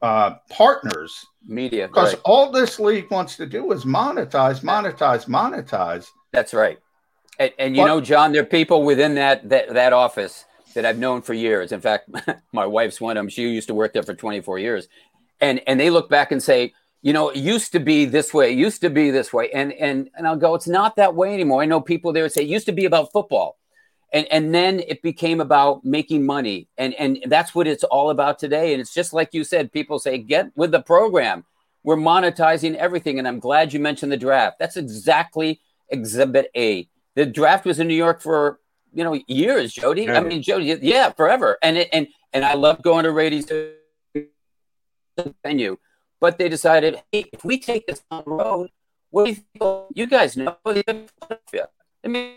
uh, 0.02 0.36
partners 0.50 1.26
media 1.46 1.88
because 1.88 2.14
right. 2.14 2.22
all 2.26 2.52
this 2.52 2.80
league 2.80 3.10
wants 3.12 3.36
to 3.38 3.46
do 3.46 3.72
is 3.72 3.84
monetize, 3.84 4.62
monetize, 4.62 5.28
monetize. 5.28 6.08
That's 6.32 6.54
right. 6.54 6.80
And, 7.40 7.52
and 7.60 7.76
you 7.76 7.84
But- 7.84 7.88
know, 7.88 8.02
John, 8.02 8.32
there 8.32 8.42
are 8.42 8.46
people 8.46 8.84
within 8.84 9.16
that, 9.16 9.50
that 9.50 9.74
that 9.74 9.94
office 9.94 10.46
that 10.74 10.86
I've 10.86 10.98
known 10.98 11.22
for 11.22 11.34
years. 11.34 11.72
In 11.72 11.82
fact, 11.82 12.10
my 12.52 12.66
wife's 12.66 13.02
one 13.02 13.18
of 13.18 13.22
them. 13.22 13.30
She 13.30 13.44
used 13.50 13.68
to 13.68 13.74
work 13.74 13.94
there 13.94 14.04
for 14.04 14.14
24 14.14 14.60
years, 14.60 14.88
and 15.40 15.62
and 15.68 15.80
they 15.80 15.90
look 15.90 16.10
back 16.10 16.32
and 16.32 16.42
say, 16.42 16.74
you 17.02 17.14
know, 17.14 17.30
it 17.30 17.38
used 17.38 17.72
to 17.74 17.80
be 17.80 18.06
this 18.06 18.34
way. 18.34 18.52
It 18.52 18.58
used 18.58 18.82
to 18.82 18.90
be 18.90 19.12
this 19.12 19.34
way, 19.34 19.50
and 19.52 19.74
and 19.74 20.10
and 20.16 20.28
I'll 20.28 20.38
go, 20.38 20.56
it's 20.56 20.68
not 20.68 20.96
that 20.96 21.16
way 21.16 21.34
anymore. 21.34 21.62
I 21.62 21.66
know 21.66 21.82
people 21.82 22.14
there 22.14 22.28
say 22.30 22.44
it 22.44 22.48
used 22.48 22.68
to 22.68 22.72
be 22.72 22.86
about 22.86 23.12
football, 23.12 23.58
and 24.12 24.28
and 24.32 24.54
then 24.54 24.82
it 24.82 25.02
became 25.02 25.40
about 25.40 25.86
making 25.86 26.26
money, 26.26 26.68
and 26.78 26.94
and 26.96 27.24
that's 27.28 27.56
what 27.56 27.68
it's 27.68 27.84
all 27.86 28.10
about 28.10 28.40
today. 28.40 28.74
And 28.74 28.82
it's 28.82 28.94
just 28.94 29.14
like 29.14 29.34
you 29.34 29.44
said, 29.44 29.72
people 29.72 30.00
say, 30.00 30.18
get 30.18 30.52
with 30.56 30.72
the 30.72 30.82
program. 30.82 31.46
We're 31.84 31.96
monetizing 31.96 32.76
everything, 32.76 33.18
and 33.18 33.28
I'm 33.28 33.40
glad 33.40 33.74
you 33.74 33.80
mentioned 33.80 34.12
the 34.12 34.18
draft. 34.18 34.60
That's 34.60 34.78
exactly 34.78 35.62
Exhibit 35.90 36.52
A. 36.56 36.88
The 37.16 37.26
draft 37.26 37.66
was 37.66 37.80
in 37.80 37.88
New 37.88 37.96
York 37.96 38.22
for 38.22 38.60
you 38.94 39.04
know 39.04 39.20
years, 39.28 39.74
Jody. 39.74 40.10
I 40.10 40.20
mean, 40.20 40.42
Jody, 40.42 40.78
yeah, 40.82 41.12
forever. 41.12 41.58
And 41.62 41.78
it, 41.78 41.90
and 41.94 42.08
and 42.34 42.46
I 42.46 42.54
love 42.54 42.82
going 42.82 43.06
to 43.06 43.12
Rady's 43.12 43.50
venue, 45.44 45.78
but 46.20 46.38
they 46.38 46.50
decided, 46.50 47.02
hey, 47.12 47.26
if 47.32 47.44
we 47.44 47.60
take 47.60 47.88
this 47.88 48.04
on 48.12 48.24
the 48.26 48.32
road, 48.32 48.70
what 49.10 49.26
do 49.26 49.32
you 49.32 49.36
think? 49.36 49.86
You 49.96 50.08
guys 50.08 50.38
know, 50.38 50.58
I 50.66 52.08
mean, 52.08 52.34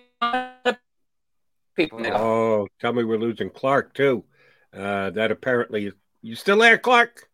people. 1.75 1.99
Make 1.99 2.13
Oh, 2.13 2.69
tell 2.81 2.93
me 2.93 3.05
we're 3.05 3.19
losing 3.19 3.51
Clark 3.51 3.95
too. 3.95 4.25
Uh, 4.73 5.11
that 5.11 5.31
apparently 5.31 5.93
you 6.23 6.35
still 6.35 6.59
there, 6.59 6.79
Clark? 6.79 7.29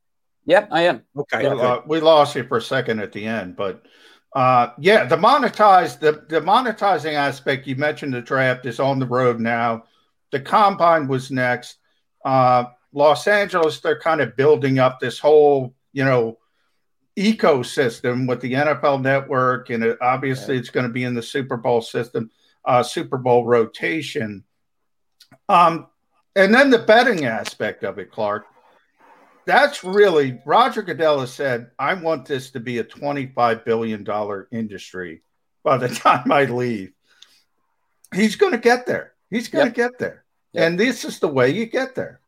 Yep, 0.47 0.69
I 0.73 0.83
am. 0.83 1.03
Okay. 1.17 1.49
We, 1.49 1.55
lo- 1.55 1.83
we 1.87 2.01
lost 2.01 2.35
you 2.35 2.45
for 2.45 2.59
a 2.59 2.62
second 2.62 3.01
at 3.01 3.12
the 3.12 3.25
end, 3.27 3.57
but 3.57 3.85
uh, 4.35 4.69
yeah, 4.79 5.05
the 5.05 5.17
monetize 5.17 5.99
the, 5.99 6.25
the 6.29 6.41
monetizing 6.41 7.15
aspect 7.15 7.67
you 7.67 7.77
mentioned 7.77 8.15
the 8.15 8.21
draft 8.21 8.67
is 8.67 8.81
on 8.81 8.99
the 8.99 9.07
road 9.07 9.41
now. 9.41 9.85
The 10.33 10.41
combine 10.41 11.09
was 11.09 11.31
next. 11.31 11.77
Uh, 12.25 12.65
Los 12.93 13.27
Angeles, 13.27 13.81
they're 13.81 13.99
kind 13.99 14.21
of 14.21 14.37
building 14.37 14.79
up 14.79 15.01
this 15.01 15.19
whole, 15.19 15.75
you 15.93 16.05
know, 16.05 16.39
ecosystem 17.17 18.29
with 18.29 18.41
the 18.41 18.53
NFL 18.55 19.03
network, 19.03 19.71
and 19.71 19.83
it, 19.83 19.99
obviously 20.01 20.57
it's 20.57 20.71
going 20.71 20.87
to 20.87 20.93
be 20.93 21.05
in 21.05 21.15
the 21.15 21.23
Super 21.23 21.57
Bowl 21.57 21.81
system, 21.81 22.31
uh, 22.65 22.82
Super 22.82 23.19
Bowl 23.19 23.45
rotation. 23.45 24.45
Um, 25.49 25.87
and 26.37 26.55
then 26.55 26.70
the 26.70 26.78
betting 26.78 27.24
aspect 27.24 27.82
of 27.82 27.99
it, 27.99 28.11
Clark 28.11 28.47
that's 29.51 29.82
really 29.82 30.41
Roger 30.45 30.82
Goodell 30.82 31.20
has 31.20 31.32
said, 31.32 31.70
I 31.78 31.95
want 31.95 32.27
this 32.27 32.51
to 32.53 32.61
be 32.61 32.78
a 32.78 32.85
$25 32.85 33.65
billion 33.65 34.07
industry 34.53 35.23
by 35.62 35.77
the 35.77 35.89
time 35.95 36.31
I 36.31 36.45
leave. 36.45 36.93
He's 38.15 38.37
going 38.37 38.53
to 38.53 38.59
get 38.59 38.87
there. 38.87 39.12
He's 39.31 39.49
going 39.49 39.66
to 39.66 39.73
get 39.73 39.99
there. 39.99 40.24
And 40.55 40.78
this 40.78 41.05
is 41.05 41.20
the 41.20 41.28
way 41.28 41.51
you 41.51 41.66
get 41.66 41.95
there. 41.95 42.20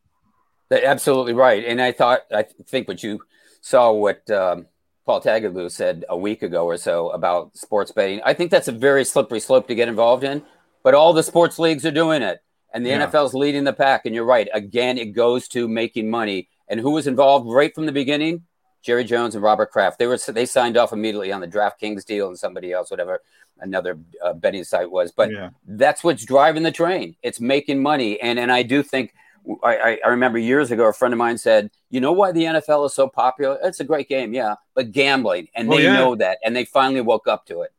Absolutely 0.70 1.32
right. 1.32 1.64
And 1.64 1.80
I 1.80 1.92
thought, 1.92 2.20
I 2.32 2.44
think 2.66 2.88
what 2.88 3.02
you 3.02 3.20
saw, 3.60 3.92
what 3.92 4.28
um, 4.30 4.66
Paul 5.04 5.20
Tagliabue 5.20 5.70
said 5.70 6.04
a 6.08 6.16
week 6.16 6.42
ago 6.42 6.64
or 6.64 6.76
so 6.76 7.10
about 7.10 7.56
sports 7.56 7.90
betting, 7.90 8.20
I 8.24 8.34
think 8.34 8.50
that's 8.50 8.68
a 8.68 8.72
very 8.72 9.04
slippery 9.04 9.40
slope 9.40 9.66
to 9.68 9.74
get 9.74 9.88
involved 9.88 10.22
in. 10.24 10.42
But 10.84 10.94
all 10.94 11.12
the 11.12 11.22
sports 11.22 11.58
leagues 11.58 11.84
are 11.86 11.90
doing 11.92 12.22
it, 12.22 12.40
and 12.72 12.84
the 12.84 12.90
Yeah. 12.90 13.06
NFL's 13.06 13.34
leading 13.34 13.64
the 13.64 13.72
pack. 13.72 14.06
And 14.06 14.14
you're 14.14 14.24
right. 14.24 14.48
Again, 14.52 14.98
it 14.98 15.06
goes 15.12 15.46
to 15.48 15.68
making 15.68 16.08
money. 16.10 16.48
And 16.68 16.80
who 16.80 16.90
was 16.92 17.06
involved 17.06 17.48
right 17.50 17.74
from 17.74 17.86
the 17.86 17.92
beginning? 17.92 18.42
Jerry 18.82 19.04
Jones 19.04 19.34
and 19.36 19.44
Robert 19.44 19.70
Kraft. 19.70 19.98
They 20.00 20.06
were 20.08 20.16
they 20.16 20.46
signed 20.46 20.76
off 20.76 20.92
immediately 20.92 21.30
on 21.32 21.40
the 21.40 21.46
DraftKings 21.46 22.04
deal 22.04 22.26
and 22.28 22.36
somebody 22.38 22.72
else, 22.72 22.90
whatever 22.90 23.20
another 23.60 23.96
uh, 24.24 24.32
betting 24.32 24.64
site 24.64 24.90
was. 24.90 25.12
But 25.12 25.30
Yeah. 25.30 25.50
that's 25.66 26.02
what's 26.02 26.24
driving 26.24 26.64
the 26.64 26.72
train. 26.72 27.14
It's 27.22 27.38
making 27.40 27.80
money, 27.80 28.20
and 28.20 28.40
and 28.40 28.50
I 28.50 28.62
do 28.64 28.82
think 28.82 29.14
I, 29.62 29.98
I- 30.05 30.09
remember 30.09 30.39
years 30.39 30.70
ago 30.70 30.85
a 30.86 30.93
friend 30.93 31.12
of 31.12 31.19
mine 31.19 31.39
said, 31.39 31.70
"You 31.90 32.01
know 32.01 32.12
why 32.12 32.32
the 32.32 32.44
NFL 32.44 32.86
is 32.86 32.94
so 32.94 33.09
popular? 33.09 33.59
It's 33.62 33.81
a 33.81 33.85
great 33.85 34.09
game, 34.09 34.32
yeah, 34.32 34.55
but 34.74 34.93
gambling, 34.93 35.48
and 35.55 35.69
Oh, 35.73 35.77
they 35.77 35.85
yeah. 35.85 35.94
know 35.94 36.14
that, 36.16 36.39
and 36.44 36.55
they 36.55 36.64
finally 36.64 37.01
woke 37.01 37.27
up 37.27 37.47
to 37.47 37.62
it." 37.62 37.73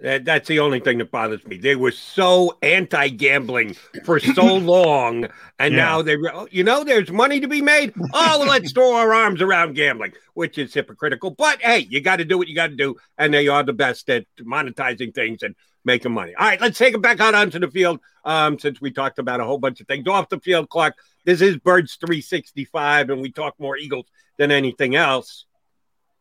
That, 0.00 0.24
that's 0.24 0.48
the 0.48 0.58
only 0.58 0.80
thing 0.80 0.98
that 0.98 1.10
bothers 1.10 1.44
me. 1.46 1.56
They 1.58 1.76
were 1.76 1.90
so 1.90 2.56
anti-gambling 2.62 3.76
for 4.04 4.18
so 4.20 4.56
long, 4.56 5.26
and 5.58 5.74
Yeah. 5.74 5.84
now 5.84 6.02
they, 6.02 6.16
oh, 6.32 6.48
you 6.50 6.64
know, 6.64 6.82
there's 6.84 7.10
money 7.10 7.40
to 7.40 7.48
be 7.48 7.60
made. 7.62 7.94
Oh, 8.12 8.44
let's 8.48 8.72
throw 8.72 8.94
our 8.94 9.12
arms 9.14 9.40
around 9.42 9.74
gambling, 9.74 10.12
which 10.34 10.58
is 10.58 10.74
hypocritical. 10.74 11.30
But 11.30 11.60
hey, 11.62 11.86
you 11.90 12.00
got 12.00 12.16
to 12.16 12.24
do 12.24 12.36
what 12.38 12.48
you 12.48 12.54
got 12.54 12.68
to 12.68 12.76
do, 12.76 12.96
and 13.18 13.32
they 13.32 13.48
are 13.48 13.62
the 13.62 13.72
best 13.72 14.08
at 14.10 14.24
monetizing 14.40 15.14
things 15.14 15.42
and 15.42 15.54
making 15.86 16.12
money. 16.12 16.34
All 16.34 16.46
right, 16.46 16.60
let's 16.60 16.76
take 16.76 16.94
it 16.94 17.00
back 17.00 17.20
out 17.20 17.34
onto 17.34 17.58
the 17.58 17.70
field. 17.70 18.00
Um, 18.24 18.58
since 18.58 18.80
we 18.80 18.90
talked 18.90 19.18
about 19.18 19.40
a 19.40 19.44
whole 19.44 19.58
bunch 19.58 19.80
of 19.80 19.86
things 19.86 20.06
off 20.06 20.28
the 20.28 20.40
field, 20.40 20.68
Clark. 20.68 20.96
This 21.24 21.40
is 21.40 21.56
Birds 21.56 21.96
365, 21.96 23.10
and 23.10 23.22
we 23.22 23.32
talk 23.32 23.54
more 23.58 23.76
Eagles 23.78 24.06
than 24.36 24.50
anything 24.50 24.94
else 24.94 25.46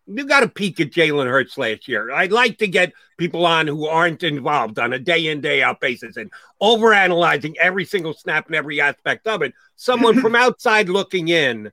you 0.08 0.26
got 0.26 0.42
to 0.42 0.48
peek 0.48 0.80
at 0.80 0.92
Jalen 0.92 1.28
Hurts 1.28 1.58
last 1.58 1.88
year. 1.88 2.12
I'd 2.12 2.32
like 2.32 2.60
to 2.60 2.68
get 2.68 2.94
people 3.18 3.46
on 3.46 3.68
who 3.68 3.88
aren't 3.88 4.24
involved 4.24 4.78
on 4.78 4.94
a 4.94 5.00
day 5.00 5.28
in, 5.28 5.42
day 5.42 5.64
out 5.64 5.80
basis 5.80 6.18
and 6.18 6.32
overanalyzing 6.62 7.56
every 7.60 7.86
single 7.86 8.14
snap 8.14 8.48
and 8.48 8.56
every 8.56 8.80
aspect 8.80 9.28
of 9.28 9.42
it. 9.42 9.54
Someone 9.76 10.22
from 10.22 10.36
outside 10.36 10.90
looking 10.90 11.30
in, 11.30 11.72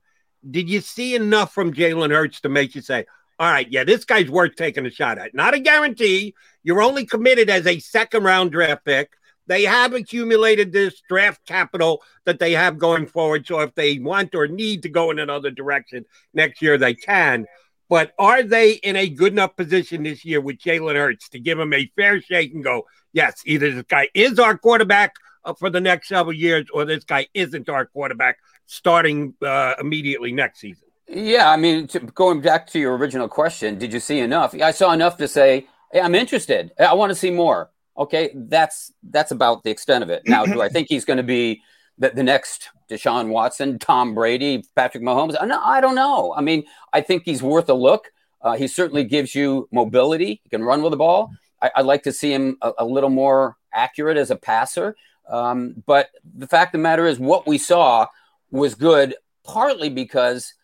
did 0.50 0.68
you 0.68 0.80
see 0.80 1.14
enough 1.14 1.52
from 1.52 1.74
Jalen 1.74 2.10
Hurts 2.10 2.40
to 2.40 2.48
make 2.48 2.74
you 2.74 2.80
say, 2.80 3.06
all 3.42 3.50
right, 3.50 3.66
yeah, 3.72 3.82
this 3.82 4.04
guy's 4.04 4.30
worth 4.30 4.54
taking 4.54 4.86
a 4.86 4.90
shot 4.90 5.18
at? 5.18 5.34
Not 5.34 5.52
a 5.52 5.58
guarantee. 5.58 6.36
You're 6.62 6.80
only 6.80 7.04
committed 7.04 7.50
as 7.50 7.66
a 7.66 7.80
second 7.80 8.22
round 8.22 8.52
draft 8.52 8.84
pick. 8.84 9.14
They 9.48 9.64
have 9.64 9.94
accumulated 9.94 10.70
this 10.70 11.02
draft 11.08 11.44
capital 11.44 12.04
that 12.24 12.38
they 12.38 12.52
have 12.52 12.78
going 12.78 13.06
forward. 13.06 13.44
So 13.44 13.58
if 13.58 13.74
they 13.74 13.98
want 13.98 14.36
or 14.36 14.46
need 14.46 14.84
to 14.84 14.88
go 14.88 15.10
in 15.10 15.18
another 15.18 15.50
direction 15.50 16.04
next 16.32 16.62
year, 16.62 16.78
they 16.78 16.94
can. 16.94 17.46
But 17.88 18.12
are 18.16 18.44
they 18.44 18.74
in 18.74 18.94
a 18.94 19.08
good 19.08 19.32
enough 19.32 19.56
position 19.56 20.04
this 20.04 20.24
year 20.24 20.40
with 20.40 20.58
Jalen 20.58 20.94
Hurts 20.94 21.28
to 21.30 21.40
give 21.40 21.58
him 21.58 21.72
a 21.72 21.90
fair 21.96 22.20
shake 22.20 22.54
and 22.54 22.62
go, 22.62 22.86
yes, 23.12 23.42
either 23.44 23.72
this 23.72 23.84
guy 23.88 24.08
is 24.14 24.38
our 24.38 24.56
quarterback 24.56 25.14
uh, 25.44 25.52
for 25.52 25.68
the 25.68 25.80
next 25.80 26.06
several 26.06 26.32
years 26.32 26.66
or 26.72 26.84
this 26.84 27.02
guy 27.02 27.26
isn't 27.34 27.68
our 27.68 27.86
quarterback 27.86 28.38
starting 28.66 29.34
uh, 29.42 29.74
immediately 29.80 30.30
next 30.30 30.60
season? 30.60 30.86
Yeah, 31.08 31.50
I 31.50 31.56
mean, 31.56 31.86
to, 31.88 32.00
going 32.00 32.40
back 32.40 32.66
to 32.68 32.78
your 32.78 32.96
original 32.96 33.28
question, 33.28 33.78
did 33.78 33.92
you 33.92 34.00
see 34.00 34.18
enough? 34.20 34.54
I 34.54 34.70
saw 34.70 34.92
enough 34.92 35.16
to 35.18 35.28
say, 35.28 35.66
hey, 35.92 36.00
I'm 36.00 36.14
interested. 36.14 36.72
I 36.78 36.94
want 36.94 37.10
to 37.10 37.14
see 37.14 37.30
more. 37.30 37.70
Okay, 37.98 38.30
that's 38.34 38.90
that's 39.10 39.32
about 39.32 39.64
the 39.64 39.70
extent 39.70 40.02
of 40.02 40.08
it. 40.08 40.22
Now, 40.26 40.46
do 40.46 40.62
I 40.62 40.68
think 40.70 40.88
he's 40.88 41.04
going 41.04 41.18
to 41.18 41.22
be 41.22 41.62
the, 41.98 42.10
the 42.10 42.22
next 42.22 42.70
Deshaun 42.90 43.28
Watson, 43.28 43.78
Tom 43.78 44.14
Brady, 44.14 44.64
Patrick 44.74 45.02
Mahomes? 45.02 45.34
Uh, 45.38 45.44
No, 45.44 45.60
I 45.60 45.80
don't 45.82 45.94
know. 45.94 46.32
I 46.34 46.40
mean, 46.40 46.64
I 46.92 47.02
think 47.02 47.24
he's 47.24 47.42
worth 47.42 47.68
a 47.68 47.74
look. 47.74 48.10
Uh, 48.40 48.56
he 48.56 48.66
certainly 48.66 49.04
gives 49.04 49.34
you 49.34 49.68
mobility. 49.72 50.40
He 50.42 50.48
can 50.48 50.64
run 50.64 50.82
with 50.82 50.92
the 50.92 50.96
ball. 50.96 51.30
I, 51.60 51.70
I'd 51.76 51.86
like 51.86 52.04
to 52.04 52.12
see 52.12 52.32
him 52.32 52.56
a, 52.62 52.72
a 52.78 52.84
little 52.84 53.10
more 53.10 53.56
accurate 53.74 54.16
as 54.16 54.30
a 54.30 54.36
passer. 54.36 54.96
Um, 55.28 55.82
but 55.86 56.08
the 56.36 56.48
fact 56.48 56.74
of 56.74 56.78
the 56.78 56.82
matter 56.82 57.06
is, 57.06 57.18
what 57.18 57.46
we 57.46 57.58
saw 57.58 58.06
was 58.50 58.74
good, 58.74 59.14
partly 59.44 59.90
because 59.90 60.54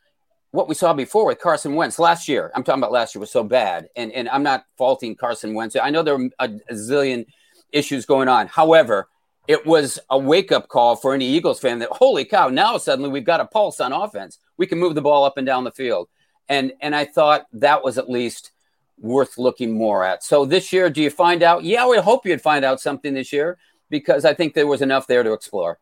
what 0.59 0.69
we 0.69 0.75
saw 0.75 0.93
before 0.93 1.25
with 1.25 1.39
Carson 1.39 1.77
Wentz 1.77 2.01
last 2.01 2.27
year, 2.27 2.51
I'm 2.53 2.65
talking 2.65 2.81
about 2.81 2.91
last 2.91 3.15
year, 3.15 3.21
was 3.21 3.31
so 3.31 3.45
bad. 3.45 3.89
And, 3.95 4.11
and 4.11 4.29
I'm 4.29 4.43
not 4.43 4.65
faulting 4.77 5.15
Carson 5.15 5.55
Wentz. 5.55 5.77
I 5.77 5.91
know 5.91 6.03
there 6.03 6.17
are 6.17 6.29
a, 6.41 6.49
zillion 6.73 7.27
issues 7.71 8.05
going 8.05 8.27
on. 8.27 8.49
However, 8.49 9.09
it 9.47 9.65
was 9.65 10.01
a 10.11 10.19
wake 10.19 10.51
up 10.51 10.67
call 10.67 10.97
for 10.97 11.15
any 11.15 11.29
Eagles 11.29 11.61
fan 11.61 11.79
that, 11.79 11.91
holy 11.91 12.25
cow, 12.25 12.49
now 12.49 12.77
suddenly 12.77 13.09
we've 13.09 13.25
got 13.25 13.39
a 13.39 13.47
pulse 13.47 13.79
on 13.79 13.93
offense. 13.93 14.41
We 14.57 14.67
can 14.67 14.81
move 14.81 14.97
the 14.97 15.01
ball 15.01 15.23
up 15.23 15.39
and 15.39 15.47
down 15.47 15.63
the 15.63 15.71
field. 15.71 16.09
And, 16.49 16.73
and 16.81 16.93
I 16.93 17.05
thought 17.05 17.47
that 17.53 17.85
was 17.85 17.97
at 17.97 18.11
least 18.11 18.51
worth 18.99 19.39
looking 19.39 19.71
more 19.71 20.03
at. 20.03 20.25
So 20.25 20.45
this 20.45 20.73
year, 20.73 20.91
do 20.91 21.01
you 21.01 21.11
find 21.11 21.45
out? 21.45 21.63
Yeah, 21.63 21.87
would 21.87 22.01
hope 22.01 22.27
you'd 22.27 22.43
find 22.43 22.65
out 22.65 22.81
something 22.81 23.15
this 23.15 23.33
year 23.33 23.59
because 23.91 24.25
I 24.25 24.35
think 24.35 24.55
there 24.55 24.67
was 24.67 24.83
enough 24.83 25.07
there 25.07 25.23
to 25.23 25.35
explore. 25.35 25.79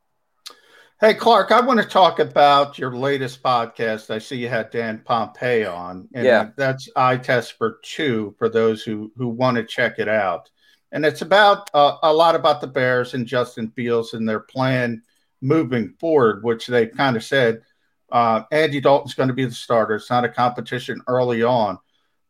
Hey, 0.99 1.13
Clark, 1.13 1.53
I 1.53 1.61
want 1.61 1.79
to 1.79 1.87
talk 1.87 2.21
about 2.21 2.79
your 2.79 2.97
latest 2.97 3.43
podcast. 3.43 4.09
I 4.11 4.17
see 4.19 4.37
you 4.37 4.49
had 4.49 4.71
Dan 4.71 5.03
Pompey 5.05 5.67
on, 5.67 6.09
and 6.15 6.25
Yeah. 6.25 6.49
that's 6.57 6.89
Eye 6.97 7.19
Test 7.19 7.59
for 7.59 7.81
Two 7.83 8.35
for 8.39 8.49
those 8.49 8.83
who 8.83 9.13
who 9.17 9.29
want 9.29 9.59
to 9.59 9.65
check 9.65 9.99
it 9.99 10.09
out. 10.09 10.49
And 10.93 11.05
it's 11.05 11.21
about 11.21 11.69
uh, 11.75 11.99
a 12.03 12.13
lot 12.13 12.35
about 12.35 12.63
the 12.63 12.67
Bears 12.67 13.13
and 13.13 13.27
Justin 13.27 13.71
Fields 13.73 14.15
and 14.15 14.27
their 14.27 14.41
plan 14.41 15.03
moving 15.43 15.93
forward, 16.01 16.43
which 16.43 16.67
they 16.67 16.87
kind 16.87 17.15
of 17.15 17.23
said 17.23 17.61
uh, 18.11 18.45
Andy 18.51 18.81
Dalton's 18.81 19.13
going 19.15 19.29
to 19.29 19.35
be 19.35 19.45
the 19.45 19.51
starter. 19.53 19.97
It's 19.97 20.09
not 20.09 20.25
a 20.25 20.31
competition 20.31 21.03
early 21.09 21.43
on. 21.43 21.79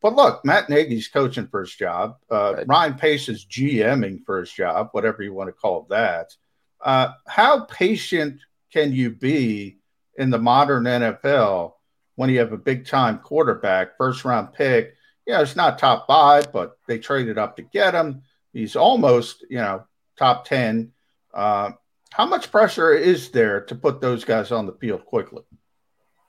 But 0.03 0.17
look, 0.17 0.45
Matt 0.45 0.69
Nagy's 0.69 1.07
coaching 1.07 1.47
for 1.47 1.61
his 1.61 1.75
job. 1.75 2.17
Uh, 2.29 2.55
right. 2.57 2.67
Ryan 2.67 2.95
Pace 2.95 3.29
is 3.29 3.47
GMing 3.47 4.25
for 4.25 4.41
his 4.41 4.51
job, 4.51 4.89
whatever 4.91 5.23
you 5.23 5.33
want 5.33 5.49
to 5.49 5.53
call 5.53 5.87
that. 5.91 6.35
Uh, 6.81 7.13
how 7.29 7.65
patient 7.67 8.41
can 8.73 8.93
you 8.93 9.11
be 9.11 9.79
in 10.17 10.31
the 10.31 10.39
modern 10.39 10.85
NFL 10.85 11.73
when 12.17 12.31
you 12.31 12.39
have 12.39 12.53
a 12.53 12.59
big 12.59 12.87
time 12.87 13.19
quarterback, 13.19 13.97
first 13.97 14.25
round 14.25 14.53
pick? 14.53 14.95
You 15.27 15.35
know, 15.35 15.43
it's 15.43 15.57
not 15.57 15.79
top 15.79 16.07
five, 16.07 16.53
but 16.53 16.79
they 16.87 16.99
traded 16.99 17.39
up 17.39 17.57
to 17.57 17.63
get 17.63 17.95
him. 17.95 18.23
He's 18.53 18.77
almost, 18.77 19.45
you 19.51 19.59
know, 19.59 19.85
top 20.17 20.45
10. 20.47 20.93
Uh, 21.35 21.73
how 22.11 22.25
much 22.25 22.51
pressure 22.51 22.93
is 22.93 23.31
there 23.31 23.61
to 23.63 23.75
put 23.75 24.01
those 24.01 24.25
guys 24.25 24.53
on 24.53 24.67
the 24.67 24.73
field 24.73 25.05
quickly? 25.05 25.43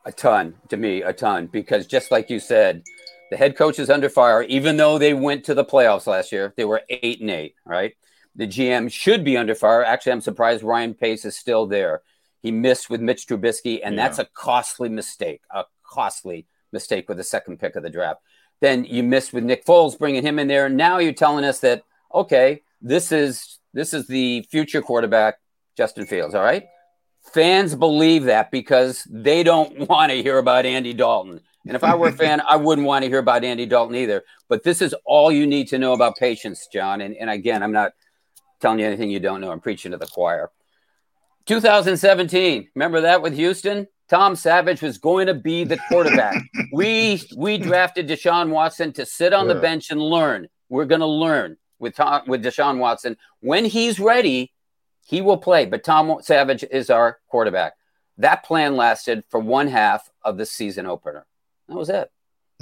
A 0.06 0.12
ton 0.12 0.56
to 0.70 0.78
me, 0.78 1.02
a 1.02 1.14
ton, 1.14 1.48
because 1.48 1.88
just 1.88 2.12
like 2.12 2.30
you 2.30 2.40
said, 2.40 2.84
the 3.30 3.38
head 3.38 3.58
coach 3.58 3.80
is 3.80 3.90
under 3.90 4.10
fire, 4.10 4.44
even 4.44 4.78
though 4.78 4.98
they 4.98 5.14
went 5.14 5.46
to 5.46 5.54
the 5.54 5.66
playoffs 5.66 6.08
last 6.08 6.32
year. 6.32 6.54
They 6.56 6.66
were 6.66 6.82
eight 6.90 7.22
and 7.22 7.30
eight, 7.30 7.56
right? 7.66 7.94
The 8.36 8.48
GM 8.48 8.92
should 8.92 9.24
be 9.24 9.38
under 9.38 9.56
fire. 9.56 9.84
Actually, 9.84 10.14
I'm 10.14 10.22
surprised 10.22 10.64
Ryan 10.64 10.94
Pace 10.94 11.26
is 11.26 11.38
still 11.38 11.66
there. 11.66 12.02
He 12.48 12.52
missed 12.52 12.90
with 12.90 13.02
Mitch 13.02 13.28
Trubisky, 13.28 13.82
and 13.84 13.94
yeah. 13.94 14.04
that's 14.04 14.20
a 14.20 14.26
costly 14.34 14.88
mistake, 14.88 15.42
a 15.52 15.66
costly 15.84 16.46
mistake 16.72 17.10
with 17.10 17.18
the 17.18 17.26
second 17.26 17.60
pick 17.60 17.76
of 17.76 17.84
the 17.84 17.90
draft. 17.90 18.22
Then 18.62 18.86
you 18.86 19.04
missed 19.04 19.34
with 19.34 19.44
Nick 19.44 19.66
Foles, 19.66 20.00
bringing 20.00 20.24
him 20.24 20.40
in 20.40 20.48
there. 20.48 20.70
Now 20.70 21.00
you're 21.00 21.12
telling 21.12 21.44
us 21.44 21.60
that 21.60 21.84
okay, 22.14 22.62
this 22.82 23.12
is 23.12 23.60
this 23.74 23.94
is 23.94 24.08
the 24.08 24.48
future 24.50 24.82
quarterback, 24.82 25.40
Justin 25.76 26.06
Fields. 26.06 26.36
All 26.36 26.42
right, 26.42 26.68
fans 27.34 27.76
believe 27.76 28.24
that 28.24 28.50
because 28.50 29.06
they 29.12 29.44
don't 29.44 29.78
want 29.90 30.14
to 30.14 30.24
hear 30.24 30.38
about 30.38 30.66
Andy 30.66 30.94
Dalton. 30.94 31.42
And 31.66 31.76
if 31.76 31.84
I 31.84 31.96
were 31.96 32.08
a 32.08 32.14
fan, 32.24 32.42
I 32.48 32.56
wouldn't 32.56 32.88
want 32.88 33.04
to 33.04 33.10
hear 33.10 33.20
about 33.20 33.44
Andy 33.44 33.66
Dalton 33.66 33.98
either. 33.98 34.24
But 34.48 34.64
this 34.64 34.82
is 34.82 34.96
all 35.04 35.34
you 35.34 35.46
need 35.46 35.68
to 35.68 35.78
know 35.78 35.92
about 35.92 36.16
patience, 36.16 36.66
John. 36.72 37.02
And, 37.02 37.14
and 37.14 37.30
again, 37.30 37.62
I'm 37.62 37.74
not 37.74 37.92
telling 38.62 38.80
you 38.80 38.86
anything 38.86 39.12
you 39.12 39.20
don't 39.20 39.42
know. 39.42 39.52
I'm 39.52 39.60
preaching 39.60 39.92
to 39.92 39.98
the 39.98 40.08
choir. 40.08 40.50
2017, 41.48 42.70
remember 42.76 43.02
that 43.02 43.22
with 43.22 43.34
Houston? 43.34 43.88
Tom 44.10 44.36
Savage 44.36 44.82
was 44.82 44.98
going 44.98 45.28
to 45.28 45.34
be 45.34 45.64
the 45.64 45.78
quarterback. 45.90 46.42
we 46.72 47.22
we 47.36 47.58
drafted 47.58 48.08
Deshaun 48.08 48.50
Watson 48.50 48.94
to 48.94 49.06
sit 49.06 49.34
on 49.34 49.48
yeah. 49.48 49.54
the 49.54 49.60
bench 49.60 49.90
and 49.90 50.02
learn. 50.02 50.48
We're 50.70 50.86
going 50.86 51.02
to 51.02 51.08
learn 51.08 51.58
with 51.80 51.96
Tom, 51.96 52.24
with 52.28 52.44
Deshaun 52.44 52.78
Watson. 52.78 53.18
When 53.42 53.66
he's 53.66 54.00
ready, 54.00 54.54
he 55.06 55.22
will 55.22 55.38
play. 55.38 55.66
But 55.66 55.84
Tom 55.84 56.18
Savage 56.22 56.64
is 56.70 56.90
our 56.90 57.20
quarterback. 57.28 57.74
That 58.18 58.44
plan 58.44 58.76
lasted 58.76 59.24
for 59.30 59.40
one 59.40 59.68
half 59.68 60.10
of 60.24 60.38
the 60.38 60.46
season 60.46 60.86
opener. 60.86 61.26
That 61.68 61.76
was 61.76 61.90
it. 61.90 62.10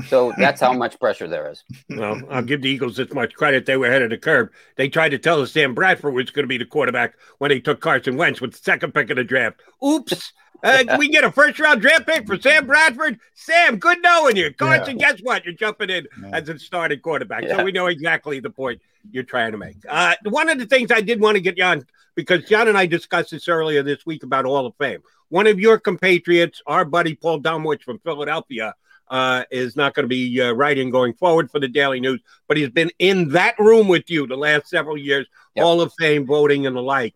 So 0.08 0.34
that's 0.38 0.60
how 0.60 0.74
much 0.74 1.00
pressure 1.00 1.28
there 1.28 1.50
is. 1.50 1.64
Well, 1.90 2.22
I'll 2.30 2.42
give 2.42 2.62
the 2.62 2.70
Eagles 2.70 2.98
this 2.98 3.14
much 3.14 3.34
credit. 3.34 3.66
They 3.66 3.78
were 3.78 3.88
ahead 3.88 4.02
of 4.02 4.10
the 4.10 4.18
curve. 4.18 4.50
They 4.76 4.90
tried 4.90 5.10
to 5.10 5.18
tell 5.18 5.42
us 5.42 5.54
Sam 5.54 5.74
Bradford 5.74 6.14
was 6.14 6.32
going 6.32 6.44
to 6.44 6.48
be 6.48 6.58
the 6.58 6.66
quarterback 6.66 7.14
when 7.38 7.50
they 7.50 7.62
took 7.62 7.80
Carson 7.80 8.18
Wentz 8.18 8.42
with 8.42 8.52
the 8.52 8.58
second 8.58 8.94
pick 8.94 9.10
of 9.10 9.16
the 9.16 9.24
draft. 9.24 9.62
Oops. 9.84 10.34
Uh, 10.62 10.84
we 11.00 11.08
get 11.08 11.24
a 11.24 11.32
first 11.32 11.60
round 11.60 11.82
draft 11.82 12.06
pick 12.06 12.28
for 12.28 12.40
Sam 12.40 12.68
Bradford. 12.68 13.20
Sam, 13.36 13.78
good 13.78 14.02
knowing 14.02 14.36
you. 14.36 14.54
Carson, 14.54 15.00
yeah. 15.00 15.12
guess 15.12 15.22
what? 15.22 15.46
You're 15.46 15.54
jumping 15.54 15.90
in 15.90 16.08
yeah. 16.22 16.30
as 16.34 16.50
a 16.50 16.60
starting 16.60 17.00
quarterback. 17.00 17.44
Yeah. 17.44 17.58
So 17.58 17.64
we 17.64 17.72
know 17.72 17.88
exactly 17.88 18.42
the 18.42 18.50
point 18.50 18.82
you're 19.12 19.24
trying 19.24 19.54
to 19.54 19.58
make. 19.58 19.78
Uh, 19.88 20.16
one 20.26 20.50
of 20.50 20.60
the 20.60 20.66
things 20.66 20.92
I 20.92 21.02
did 21.02 21.22
want 21.22 21.36
to 21.36 21.42
get 21.42 21.58
you 21.58 21.64
on, 21.64 21.86
because 22.16 22.44
John 22.46 22.68
and 22.68 22.78
I 22.78 22.86
discussed 22.86 23.32
this 23.32 23.48
earlier 23.48 23.84
this 23.84 24.06
week 24.06 24.24
about 24.24 24.46
Hall 24.46 24.66
of 24.66 24.76
Fame. 24.78 25.02
One 25.30 25.48
of 25.48 25.60
your 25.60 25.80
compatriots, 25.80 26.62
our 26.68 26.84
buddy 26.84 27.16
Paul 27.16 27.42
Domowitch 27.42 27.84
from 27.84 28.00
Philadelphia, 28.00 28.76
uh, 29.08 29.44
is 29.52 29.76
not 29.76 29.94
going 29.94 30.04
to 30.04 30.08
be 30.08 30.42
uh, 30.42 30.52
writing 30.52 30.90
going 30.90 31.14
forward 31.14 31.52
for 31.52 31.60
the 31.60 31.68
Daily 31.68 32.00
News, 32.00 32.22
but 32.48 32.58
he's 32.58 32.70
been 32.70 32.92
in 33.00 33.30
that 33.30 33.58
room 33.60 33.88
with 33.88 34.10
you 34.10 34.28
the 34.28 34.38
last 34.38 34.68
several 34.68 34.98
years, 34.98 35.28
yep. 35.56 35.64
Hall 35.64 35.82
of 35.82 35.94
Fame 35.98 36.26
voting 36.26 36.66
and 36.66 36.76
the 36.76 36.82
like. 36.82 37.16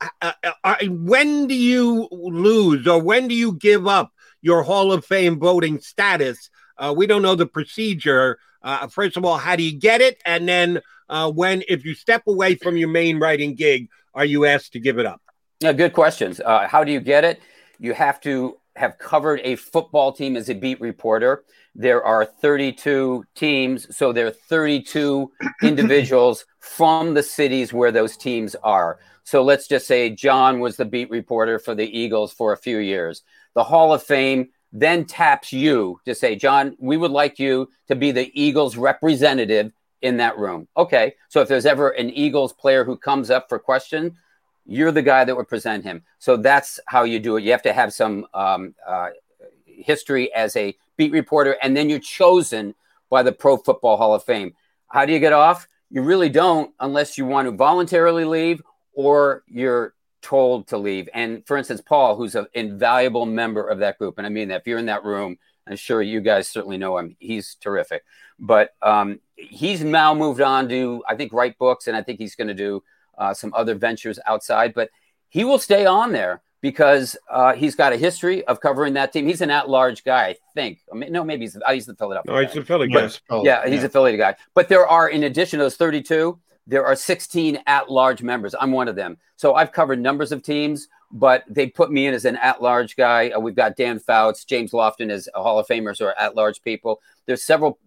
Uh, 0.00 0.32
uh, 0.44 0.52
uh, 0.64 0.76
when 0.88 1.46
do 1.46 1.54
you 1.54 2.08
lose 2.10 2.86
or 2.86 3.02
when 3.02 3.28
do 3.28 3.34
you 3.34 3.52
give 3.52 3.86
up 3.86 4.12
your 4.40 4.62
Hall 4.62 4.92
of 4.92 5.04
Fame 5.04 5.38
voting 5.38 5.78
status? 5.80 6.50
Uh, 6.78 6.94
we 6.96 7.06
don't 7.06 7.22
know 7.22 7.34
the 7.34 7.46
procedure. 7.46 8.38
first 8.90 9.16
of 9.16 9.24
all, 9.24 9.36
how 9.36 9.56
do 9.56 9.62
you 9.62 9.78
get 9.78 10.00
it? 10.00 10.20
And 10.24 10.48
then 10.48 10.80
when, 11.08 11.62
if 11.68 11.84
you 11.84 11.94
step 11.94 12.22
away 12.26 12.54
from 12.54 12.76
your 12.76 12.88
main 12.88 13.18
writing 13.18 13.54
gig, 13.54 13.88
are 14.14 14.24
you 14.24 14.46
asked 14.46 14.72
to 14.72 14.80
give 14.80 14.98
it 14.98 15.06
up? 15.06 15.20
Yeah, 15.60 15.74
good 15.74 15.92
questions. 15.92 16.40
how 16.44 16.84
do 16.84 16.92
you 16.92 17.00
get 17.00 17.24
it? 17.24 17.40
You 17.78 17.92
have 17.92 18.20
to 18.22 18.59
have 18.80 18.98
covered 18.98 19.40
a 19.44 19.56
football 19.56 20.10
team 20.10 20.36
as 20.36 20.48
a 20.48 20.54
beat 20.54 20.80
reporter. 20.80 21.44
There 21.74 22.02
are 22.02 22.24
32 22.24 23.24
teams, 23.34 23.94
so 23.94 24.12
there 24.12 24.26
are 24.26 24.30
32 24.30 25.30
individuals 25.62 26.46
from 26.58 27.12
the 27.12 27.22
cities 27.22 27.72
where 27.72 27.92
those 27.92 28.16
teams 28.16 28.56
are. 28.64 28.98
So 29.22 29.44
let's 29.44 29.68
just 29.68 29.86
say 29.86 30.08
John 30.08 30.60
was 30.60 30.76
the 30.76 30.86
beat 30.86 31.10
reporter 31.10 31.58
for 31.58 31.74
the 31.74 31.86
Eagles 31.86 32.32
for 32.32 32.52
a 32.52 32.56
few 32.56 32.78
years. 32.78 33.22
The 33.54 33.64
Hall 33.64 33.92
of 33.92 34.02
Fame 34.02 34.48
then 34.72 35.04
taps 35.04 35.52
you 35.52 36.00
to 36.06 36.14
say, 36.14 36.34
John, 36.34 36.74
we 36.78 36.96
would 36.96 37.10
like 37.10 37.38
you 37.38 37.68
to 37.88 37.94
be 37.94 38.12
the 38.12 38.30
Eagles 38.40 38.76
representative 38.78 39.72
in 40.00 40.16
that 40.16 40.38
room. 40.38 40.68
Okay. 40.76 41.14
So 41.28 41.42
if 41.42 41.48
there's 41.48 41.66
ever 41.66 41.90
an 41.90 42.08
Eagles 42.10 42.54
player 42.54 42.84
who 42.84 42.96
comes 42.96 43.30
up 43.30 43.48
for 43.48 43.58
question, 43.58 44.16
you're 44.70 44.92
the 44.92 45.02
guy 45.02 45.24
that 45.24 45.36
would 45.36 45.48
present 45.48 45.82
him. 45.82 46.02
So 46.20 46.36
that's 46.36 46.78
how 46.86 47.02
you 47.02 47.18
do 47.18 47.36
it. 47.36 47.42
You 47.42 47.50
have 47.50 47.62
to 47.62 47.72
have 47.72 47.92
some 47.92 48.26
um, 48.32 48.74
uh, 48.86 49.08
history 49.66 50.32
as 50.32 50.54
a 50.54 50.76
beat 50.96 51.10
reporter, 51.10 51.56
and 51.60 51.76
then 51.76 51.90
you're 51.90 51.98
chosen 51.98 52.74
by 53.10 53.24
the 53.24 53.32
Pro 53.32 53.56
Football 53.56 53.96
Hall 53.96 54.14
of 54.14 54.22
Fame. 54.22 54.54
How 54.88 55.04
do 55.04 55.12
you 55.12 55.18
get 55.18 55.32
off? 55.32 55.66
You 55.90 56.02
really 56.02 56.28
don't 56.28 56.72
unless 56.78 57.18
you 57.18 57.26
want 57.26 57.46
to 57.46 57.52
voluntarily 57.52 58.24
leave 58.24 58.62
or 58.92 59.42
you're 59.48 59.94
told 60.22 60.68
to 60.68 60.78
leave. 60.78 61.08
And 61.14 61.44
for 61.46 61.56
instance, 61.56 61.80
Paul, 61.80 62.16
who's 62.16 62.36
an 62.36 62.46
invaluable 62.54 63.26
member 63.26 63.66
of 63.66 63.80
that 63.80 63.98
group, 63.98 64.18
and 64.18 64.26
I 64.26 64.30
mean 64.30 64.48
that 64.48 64.60
if 64.60 64.66
you're 64.68 64.78
in 64.78 64.86
that 64.86 65.04
room, 65.04 65.36
I'm 65.66 65.76
sure 65.76 66.00
you 66.00 66.20
guys 66.20 66.48
certainly 66.48 66.78
know 66.78 66.96
him. 66.96 67.16
He's 67.18 67.56
terrific. 67.56 68.04
But 68.38 68.70
um, 68.82 69.18
he's 69.34 69.82
now 69.82 70.14
moved 70.14 70.40
on 70.40 70.68
to, 70.68 71.02
I 71.08 71.16
think, 71.16 71.32
write 71.32 71.58
books, 71.58 71.88
and 71.88 71.96
I 71.96 72.02
think 72.02 72.20
he's 72.20 72.36
going 72.36 72.48
to 72.48 72.54
do 72.54 72.82
uh, 73.20 73.34
some 73.34 73.54
other 73.54 73.74
ventures 73.74 74.18
outside, 74.26 74.74
but 74.74 74.90
he 75.28 75.44
will 75.44 75.58
stay 75.58 75.86
on 75.86 76.10
there 76.10 76.42
because 76.60 77.16
uh, 77.30 77.54
he's 77.54 77.74
got 77.74 77.92
a 77.92 77.96
history 77.96 78.44
of 78.44 78.60
covering 78.60 78.94
that 78.94 79.12
team. 79.12 79.26
He's 79.26 79.40
an 79.40 79.50
at-large 79.50 80.04
guy, 80.04 80.28
I 80.28 80.36
think. 80.54 80.80
I 80.92 80.96
mean, 80.96 81.12
no, 81.12 81.24
maybe 81.24 81.44
he's, 81.44 81.56
oh, 81.56 81.72
he's 81.72 81.86
the 81.86 81.94
Philadelphia. 81.94 82.32
No, 82.32 82.40
he's 82.40 82.52
the 82.52 82.64
Philly 82.64 82.88
guy. 82.88 83.10
But, 83.28 83.44
yeah, 83.44 83.66
he's 83.66 83.80
yeah. 83.80 83.86
a 83.86 83.88
Philly 83.88 84.16
guy. 84.16 84.36
But 84.54 84.68
there 84.68 84.86
are, 84.86 85.08
in 85.08 85.24
addition 85.24 85.58
to 85.58 85.64
those 85.64 85.76
32, 85.76 86.38
there 86.66 86.84
are 86.84 86.94
16 86.94 87.62
at-large 87.66 88.22
members. 88.22 88.54
I'm 88.58 88.72
one 88.72 88.88
of 88.88 88.96
them. 88.96 89.16
So 89.36 89.54
I've 89.54 89.72
covered 89.72 90.00
numbers 90.00 90.32
of 90.32 90.42
teams, 90.42 90.88
but 91.10 91.44
they 91.48 91.66
put 91.66 91.90
me 91.90 92.06
in 92.06 92.14
as 92.14 92.26
an 92.26 92.36
at-large 92.36 92.94
guy. 92.94 93.30
Uh, 93.30 93.40
we've 93.40 93.56
got 93.56 93.76
Dan 93.76 93.98
Fouts, 93.98 94.44
James 94.44 94.72
Lofton 94.72 95.10
as 95.10 95.28
Hall 95.34 95.58
of 95.58 95.66
Famers 95.66 96.00
or 96.00 96.18
at-large 96.18 96.62
people. 96.62 97.00
There's 97.26 97.42
several 97.42 97.78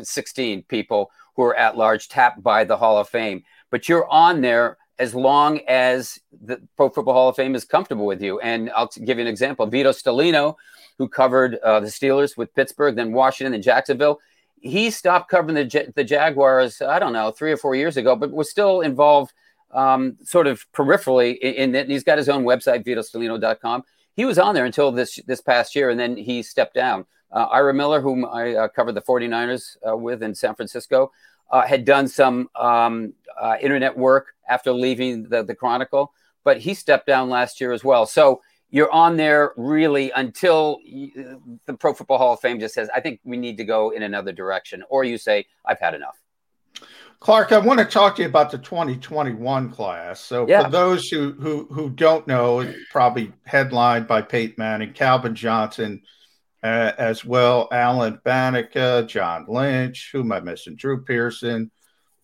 16 0.00 0.62
people 0.64 1.10
who 1.34 1.42
are 1.42 1.56
at-large 1.56 2.08
tapped 2.08 2.42
by 2.42 2.64
the 2.64 2.76
Hall 2.76 2.98
of 2.98 3.08
Fame 3.08 3.42
but 3.72 3.88
you're 3.88 4.08
on 4.08 4.42
there 4.42 4.76
as 4.98 5.16
long 5.16 5.58
as 5.66 6.20
the 6.44 6.60
Pro 6.76 6.88
Football 6.90 7.14
Hall 7.14 7.28
of 7.30 7.34
Fame 7.34 7.56
is 7.56 7.64
comfortable 7.64 8.06
with 8.06 8.22
you. 8.22 8.38
And 8.38 8.70
I'll 8.70 8.90
give 9.04 9.18
you 9.18 9.22
an 9.22 9.28
example. 9.28 9.66
Vito 9.66 9.90
Stellino, 9.90 10.54
who 10.98 11.08
covered 11.08 11.56
uh, 11.56 11.80
the 11.80 11.88
Steelers 11.88 12.36
with 12.36 12.54
Pittsburgh, 12.54 12.94
then 12.94 13.12
Washington 13.12 13.54
and 13.54 13.62
Jacksonville, 13.64 14.20
he 14.60 14.90
stopped 14.90 15.28
covering 15.28 15.56
the, 15.56 15.92
the 15.96 16.04
Jaguars, 16.04 16.80
I 16.80 17.00
don't 17.00 17.12
know, 17.12 17.32
three 17.32 17.50
or 17.50 17.56
four 17.56 17.74
years 17.74 17.96
ago, 17.96 18.14
but 18.14 18.30
was 18.30 18.48
still 18.48 18.82
involved 18.82 19.32
um, 19.72 20.18
sort 20.22 20.46
of 20.46 20.70
peripherally 20.72 21.38
in, 21.38 21.74
in 21.74 21.90
He's 21.90 22.04
got 22.04 22.18
his 22.18 22.28
own 22.28 22.44
website, 22.44 22.84
vitostellino.com. 22.84 23.82
He 24.14 24.26
was 24.26 24.38
on 24.38 24.54
there 24.54 24.66
until 24.66 24.92
this, 24.92 25.18
this 25.26 25.40
past 25.40 25.74
year, 25.74 25.88
and 25.88 25.98
then 25.98 26.16
he 26.16 26.42
stepped 26.42 26.74
down. 26.74 27.06
Uh, 27.32 27.46
Ira 27.50 27.72
Miller, 27.72 28.02
whom 28.02 28.26
I 28.26 28.54
uh, 28.54 28.68
covered 28.68 28.92
the 28.92 29.00
49ers 29.00 29.78
uh, 29.88 29.96
with 29.96 30.22
in 30.22 30.34
San 30.34 30.54
Francisco, 30.54 31.10
uh, 31.52 31.66
had 31.66 31.84
done 31.84 32.08
some 32.08 32.48
um, 32.56 33.12
uh, 33.40 33.56
internet 33.60 33.96
work 33.96 34.34
after 34.48 34.72
leaving 34.72 35.28
the, 35.28 35.44
the 35.44 35.54
Chronicle, 35.54 36.12
but 36.44 36.58
he 36.58 36.74
stepped 36.74 37.06
down 37.06 37.28
last 37.28 37.60
year 37.60 37.72
as 37.72 37.84
well. 37.84 38.06
So 38.06 38.40
you're 38.70 38.90
on 38.90 39.16
there 39.16 39.52
really 39.56 40.10
until 40.12 40.78
the 41.66 41.74
Pro 41.78 41.92
Football 41.92 42.18
Hall 42.18 42.32
of 42.32 42.40
Fame 42.40 42.58
just 42.58 42.74
says, 42.74 42.88
I 42.94 43.00
think 43.00 43.20
we 43.22 43.36
need 43.36 43.58
to 43.58 43.64
go 43.64 43.90
in 43.90 44.02
another 44.02 44.32
direction, 44.32 44.82
or 44.88 45.04
you 45.04 45.18
say, 45.18 45.46
I've 45.64 45.78
had 45.78 45.94
enough. 45.94 46.18
Clark, 47.20 47.52
I 47.52 47.58
want 47.58 47.78
to 47.78 47.84
talk 47.84 48.16
to 48.16 48.22
you 48.22 48.28
about 48.28 48.50
the 48.50 48.58
2021 48.58 49.70
class. 49.70 50.20
So, 50.20 50.48
yeah. 50.48 50.64
for 50.64 50.70
those 50.70 51.08
who, 51.08 51.32
who 51.32 51.66
who 51.70 51.90
don't 51.90 52.26
know, 52.26 52.74
probably 52.90 53.32
headlined 53.44 54.08
by 54.08 54.22
Peyton 54.22 54.56
Manning, 54.58 54.92
Calvin 54.92 55.36
Johnson, 55.36 56.02
uh, 56.62 56.92
as 56.98 57.24
well. 57.24 57.68
Alan 57.72 58.18
Faneca, 58.24 59.06
John 59.06 59.46
Lynch. 59.48 60.10
Who 60.12 60.20
am 60.20 60.32
I 60.32 60.40
missing? 60.40 60.76
Drew 60.76 61.04
Pearson, 61.04 61.70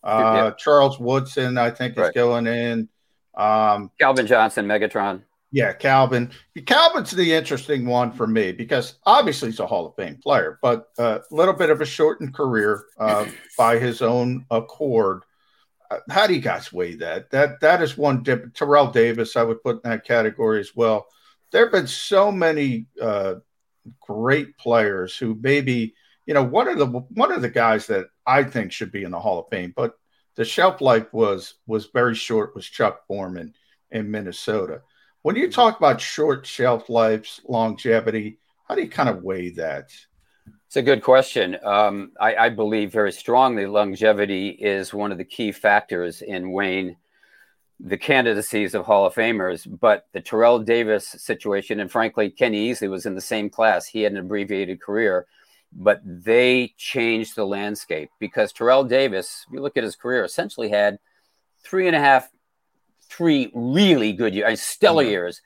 uh, 0.03 0.51
Charles 0.51 0.99
Woodson. 0.99 1.57
I 1.57 1.71
think 1.71 1.97
right. 1.97 2.07
is 2.07 2.13
going 2.13 2.47
in. 2.47 2.89
Um, 3.35 3.91
Calvin 3.99 4.27
Johnson, 4.27 4.65
Megatron. 4.65 5.21
Yeah, 5.51 5.73
Calvin. 5.73 6.31
Calvin's 6.65 7.11
the 7.11 7.33
interesting 7.33 7.85
one 7.85 8.11
for 8.11 8.27
me 8.27 8.51
because 8.51 8.95
obviously 9.05 9.49
he's 9.49 9.59
a 9.59 9.65
Hall 9.65 9.87
of 9.87 9.95
Fame 9.95 10.19
player, 10.21 10.59
but 10.61 10.89
a 10.99 11.21
little 11.31 11.55
bit 11.55 11.71
of 11.71 11.81
a 11.81 11.85
shortened 11.85 12.35
career 12.35 12.83
uh, 12.99 13.25
by 13.57 13.79
his 13.79 14.01
own 14.01 14.45
accord. 14.51 15.23
Uh, 15.89 15.97
how 16.11 16.27
do 16.27 16.35
you 16.35 16.41
guys 16.41 16.71
weigh 16.71 16.95
that? 16.95 17.31
That 17.31 17.59
that 17.61 17.81
is 17.81 17.97
one. 17.97 18.21
Dip. 18.21 18.53
Terrell 18.53 18.91
Davis, 18.91 19.35
I 19.35 19.43
would 19.43 19.63
put 19.63 19.83
in 19.83 19.89
that 19.89 20.05
category 20.05 20.59
as 20.59 20.75
well. 20.75 21.07
There 21.51 21.63
have 21.63 21.71
been 21.71 21.87
so 21.87 22.31
many 22.31 22.85
uh, 23.01 23.35
great 24.01 24.57
players 24.57 25.15
who 25.15 25.37
maybe 25.41 25.95
you 26.25 26.33
know 26.33 26.43
one 26.43 26.67
of 26.67 26.77
the 26.77 26.87
one 26.87 27.31
of 27.31 27.41
the 27.41 27.49
guys 27.49 27.87
that 27.87 28.07
I 28.25 28.43
think 28.43 28.71
should 28.71 28.91
be 28.91 29.03
in 29.03 29.11
the 29.11 29.19
Hall 29.19 29.39
of 29.39 29.49
Fame, 29.49 29.73
but 29.75 29.93
the 30.35 30.45
shelf 30.45 30.81
life 30.81 31.11
was 31.13 31.55
was 31.67 31.87
very 31.93 32.15
short. 32.15 32.55
Was 32.55 32.65
Chuck 32.65 33.05
Foreman 33.07 33.53
in 33.91 34.09
Minnesota? 34.09 34.81
When 35.21 35.35
you 35.35 35.51
talk 35.51 35.77
about 35.77 35.99
short 35.99 36.45
shelf 36.45 36.89
lives, 36.89 37.41
longevity, 37.45 38.39
how 38.67 38.75
do 38.75 38.81
you 38.81 38.89
kind 38.89 39.09
of 39.09 39.23
weigh 39.23 39.49
that? 39.51 39.91
It's 40.67 40.77
a 40.77 40.81
good 40.81 41.03
question. 41.03 41.57
Um, 41.63 42.11
I, 42.19 42.35
I, 42.35 42.49
believe 42.49 42.91
very 42.91 43.11
strongly 43.11 43.65
longevity 43.65 44.49
is 44.49 44.93
one 44.93 45.11
of 45.11 45.17
the 45.17 45.25
key 45.25 45.51
factors 45.51 46.21
in 46.21 46.51
weighing 46.51 46.95
the 47.79 47.97
candidacies 47.97 48.75
of 48.75 48.85
Hall 48.85 49.05
of 49.05 49.15
Famers. 49.15 49.67
But 49.79 50.07
the 50.13 50.21
Terrell 50.21 50.59
Davis 50.59 51.07
situation, 51.07 51.79
and 51.79 51.91
frankly, 51.91 52.29
Kenny 52.29 52.71
Easley 52.71 52.89
was 52.89 53.05
in 53.05 53.15
the 53.15 53.21
same 53.21 53.49
class. 53.49 53.85
He 53.85 54.01
had 54.01 54.11
an 54.11 54.17
abbreviated 54.17 54.81
career, 54.81 55.27
but 55.71 56.01
they 56.03 56.73
changed 56.77 57.35
the 57.35 57.45
landscape 57.45 58.09
because 58.19 58.51
Terrell 58.51 58.83
Davis, 58.83 59.45
if 59.47 59.53
you 59.53 59.61
look 59.61 59.77
at 59.77 59.83
his 59.83 59.95
career, 59.95 60.23
essentially 60.23 60.69
had 60.69 60.99
three 61.63 61.87
and 61.87 61.95
a 61.95 61.99
half 61.99 62.29
three 63.09 63.51
really 63.53 64.13
good 64.13 64.33
years, 64.33 64.61
stellar 64.61 65.03
mm-hmm. 65.03 65.11
years, 65.11 65.41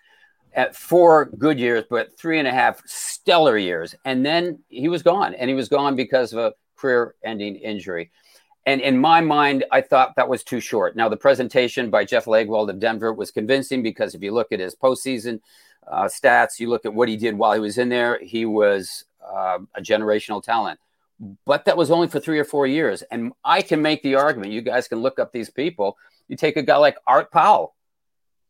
at 0.55 0.75
four 0.75 1.25
good 1.25 1.59
years, 1.59 1.83
but 1.89 2.17
three 2.17 2.37
and 2.39 2.47
a 2.47 2.51
half 2.51 2.81
stellar 2.85 3.57
years. 3.57 3.95
And 4.05 4.25
then 4.25 4.59
he 4.67 4.87
was 4.87 5.01
gone, 5.01 5.33
and 5.33 5.49
he 5.49 5.55
was 5.55 5.69
gone 5.69 5.95
because 5.95 6.33
of 6.33 6.39
a 6.39 6.53
career 6.75 7.15
ending 7.23 7.55
injury. 7.55 8.11
And 8.65 8.79
in 8.79 8.97
my 8.97 9.19
mind, 9.19 9.65
I 9.71 9.81
thought 9.81 10.15
that 10.15 10.29
was 10.29 10.43
too 10.43 10.59
short. 10.59 10.95
Now, 10.95 11.09
the 11.09 11.17
presentation 11.17 11.89
by 11.89 12.05
Jeff 12.05 12.25
Legwold 12.25 12.69
of 12.69 12.79
Denver 12.79 13.13
was 13.13 13.29
convincing 13.29 13.83
because 13.83 14.15
if 14.15 14.23
you 14.23 14.31
look 14.31 14.51
at 14.51 14.59
his 14.59 14.73
postseason 14.73 15.41
uh, 15.85 16.05
stats, 16.05 16.59
you 16.59 16.69
look 16.69 16.85
at 16.85 16.93
what 16.93 17.09
he 17.09 17.17
did 17.17 17.37
while 17.37 17.53
he 17.53 17.59
was 17.59 17.77
in 17.77 17.89
there, 17.89 18.19
he 18.21 18.45
was 18.45 19.03
uh, 19.25 19.59
a 19.75 19.81
generational 19.81 20.41
talent. 20.41 20.79
But 21.45 21.65
that 21.65 21.75
was 21.75 21.91
only 21.91 22.07
for 22.07 22.19
three 22.19 22.39
or 22.39 22.45
four 22.45 22.65
years. 22.65 23.01
And 23.03 23.33
I 23.43 23.61
can 23.61 23.81
make 23.81 24.01
the 24.01 24.15
argument, 24.15 24.53
you 24.53 24.61
guys 24.61 24.87
can 24.87 24.99
look 24.99 25.19
up 25.19 25.33
these 25.33 25.49
people 25.49 25.97
you 26.27 26.37
take 26.37 26.57
a 26.57 26.63
guy 26.63 26.77
like 26.77 26.97
Art 27.05 27.31
Powell. 27.31 27.75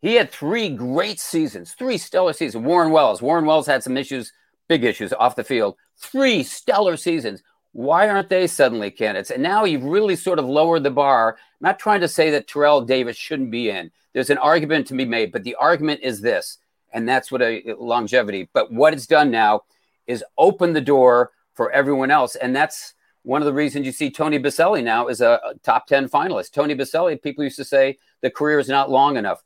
He 0.02 0.15
had 0.15 0.31
three 0.31 0.69
great 0.69 1.19
seasons, 1.19 1.73
three 1.73 1.98
stellar 1.98 2.34
seasons. 2.34 2.65
Warren 2.65 2.91
Wells. 2.91 3.22
Warren 3.22 3.45
Wells 3.45 3.68
had 3.68 3.84
some 3.84 3.98
issues, 3.98 4.34
big 4.68 4.84
issues 4.84 5.14
off 5.14 5.35
the 5.35 5.44
field. 5.44 5.76
Three 5.98 6.44
stellar 6.44 6.98
seasons. 6.98 7.41
Why 7.74 8.08
aren't 8.08 8.30
they 8.30 8.48
suddenly 8.48 8.91
candidates? 8.91 9.32
And 9.32 9.44
now 9.44 9.66
you've 9.66 9.84
really 9.84 10.16
sort 10.16 10.40
of 10.40 10.45
lowered 10.45 10.84
the 10.84 10.91
bar. 10.91 11.38
I'm 11.40 11.66
not 11.66 11.80
trying 11.80 12.02
to 12.02 12.08
say 12.08 12.30
that 12.30 12.48
Terrell 12.48 12.82
Davis 12.82 13.18
shouldn't 13.18 13.52
be 13.52 13.70
in. 13.70 13.91
There's 14.14 14.30
an 14.30 14.38
argument 14.38 14.88
to 14.88 14.94
be 14.94 15.06
made, 15.06 15.32
but 15.32 15.44
the 15.44 15.56
argument 15.56 16.02
is 16.04 16.22
this, 16.22 16.60
and 16.94 17.10
that's 17.10 17.32
what 17.32 17.41
a 17.41 17.76
longevity. 17.80 18.48
But 18.54 18.72
what 18.72 18.94
it's 18.94 19.08
done 19.08 19.32
now 19.32 19.62
is 20.06 20.24
open 20.38 20.74
the 20.74 20.82
door 20.82 21.32
for 21.56 21.72
everyone 21.72 22.12
else, 22.12 22.36
and 22.36 22.56
that's 22.56 22.94
one 23.24 23.41
of 23.41 23.45
the 23.48 23.54
reasons 23.54 23.86
you 23.86 23.91
see 23.91 24.12
Tony 24.12 24.38
Boselli 24.38 24.84
now 24.84 25.08
is 25.08 25.22
a, 25.22 25.40
top 25.64 25.88
10 25.88 26.10
finalist. 26.10 26.52
Tony 26.52 26.76
Boselli, 26.76 27.20
people 27.22 27.44
used 27.44 27.56
to 27.56 27.66
say 27.66 27.98
the 28.22 28.30
career 28.30 28.60
is 28.60 28.68
not 28.68 28.91
long 28.91 29.18
enough. 29.18 29.41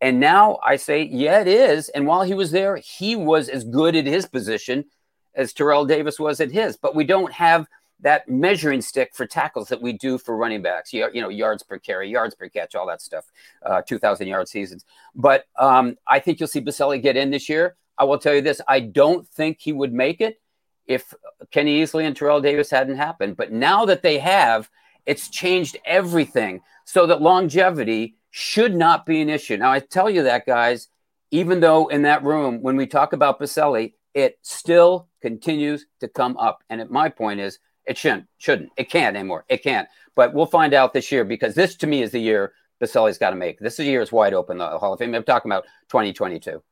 And 0.00 0.18
now 0.18 0.58
I 0.64 0.76
say, 0.76 1.02
yeah, 1.02 1.40
it 1.40 1.46
is. 1.46 1.90
And 1.90 2.06
while 2.06 2.22
he 2.22 2.32
was 2.32 2.50
there, 2.50 2.76
he 2.76 3.14
was 3.14 3.50
as 3.50 3.64
good 3.64 3.94
at 3.94 4.06
his 4.06 4.26
position 4.26 4.86
as 5.34 5.52
Terrell 5.52 5.84
Davis 5.84 6.18
was 6.18 6.40
at 6.40 6.50
his. 6.50 6.76
But 6.76 6.94
we 6.94 7.04
don't 7.04 7.32
have 7.32 7.66
that 8.02 8.28
measuring 8.28 8.80
stick 8.80 9.10
for 9.14 9.26
tackles 9.26 9.68
that 9.68 9.82
we 9.82 9.92
do 9.92 10.18
for 10.18 10.36
running 10.36 10.62
backs. 10.62 10.92
You, 10.92 11.08
you 11.12 11.20
know, 11.20 11.28
yards 11.28 11.62
per 11.62 11.78
carry, 11.78 12.10
yards 12.10 12.34
per 12.34 12.48
catch, 12.48 12.74
all 12.74 12.86
that 12.86 13.02
stuff, 13.02 13.26
uh, 13.64 13.82
2,000 13.82 14.26
yard 14.26 14.48
seasons. 14.48 14.84
But 15.14 15.44
um, 15.58 15.96
I 16.06 16.18
think 16.18 16.40
you'll 16.40 16.48
see 16.48 16.60
Boselli 16.60 17.02
get 17.02 17.16
in 17.16 17.30
this 17.30 17.48
year. 17.48 17.76
I 17.98 18.04
will 18.04 18.18
tell 18.18 18.34
you 18.34 18.40
this 18.40 18.60
I 18.66 18.80
don't 18.80 19.28
think 19.28 19.58
he 19.60 19.72
would 19.72 19.92
make 19.92 20.20
it 20.20 20.40
if 20.86 21.14
Kenny 21.50 21.82
Easley 21.82 22.04
and 22.04 22.16
Terrell 22.16 22.40
Davis 22.40 22.70
hadn't 22.70 22.96
happened. 22.96 23.36
But 23.36 23.52
now 23.52 23.84
that 23.84 24.02
they 24.02 24.18
have, 24.18 24.70
it's 25.06 25.28
changed 25.28 25.76
everything 25.84 26.62
so 26.84 27.06
that 27.06 27.22
longevity 27.22 28.16
should 28.30 28.74
not 28.74 29.06
be 29.06 29.20
an 29.20 29.28
issue. 29.28 29.56
Now, 29.56 29.70
I 29.70 29.80
tell 29.80 30.08
you 30.08 30.22
that, 30.24 30.46
guys, 30.46 30.88
even 31.30 31.60
though 31.60 31.88
in 31.88 32.02
that 32.02 32.24
room, 32.24 32.62
when 32.62 32.76
we 32.76 32.86
talk 32.86 33.12
about 33.12 33.38
Boselli, 33.38 33.92
it 34.14 34.38
still 34.42 35.08
continues 35.20 35.86
to 36.00 36.08
come 36.08 36.36
up. 36.36 36.62
And 36.70 36.88
my 36.90 37.08
point 37.08 37.40
is, 37.40 37.58
it 37.86 37.96
shouldn't, 37.98 38.26
shouldn't, 38.38 38.70
it 38.76 38.90
can't 38.90 39.16
anymore. 39.16 39.44
It 39.48 39.62
can't. 39.62 39.88
But 40.14 40.34
we'll 40.34 40.46
find 40.46 40.74
out 40.74 40.92
this 40.92 41.10
year 41.10 41.24
because 41.24 41.54
this 41.54 41.76
to 41.76 41.86
me 41.86 42.02
is 42.02 42.12
the 42.12 42.20
year 42.20 42.52
Boselli's 42.80 43.18
got 43.18 43.30
to 43.30 43.36
make. 43.36 43.58
This 43.58 43.74
is 43.74 43.78
the 43.78 43.84
year 43.84 44.00
is 44.00 44.12
wide 44.12 44.34
open, 44.34 44.58
the 44.58 44.78
Hall 44.78 44.92
of 44.92 44.98
Fame. 44.98 45.14
I'm 45.14 45.22
talking 45.22 45.50
about 45.50 45.64
2022. 45.88 46.62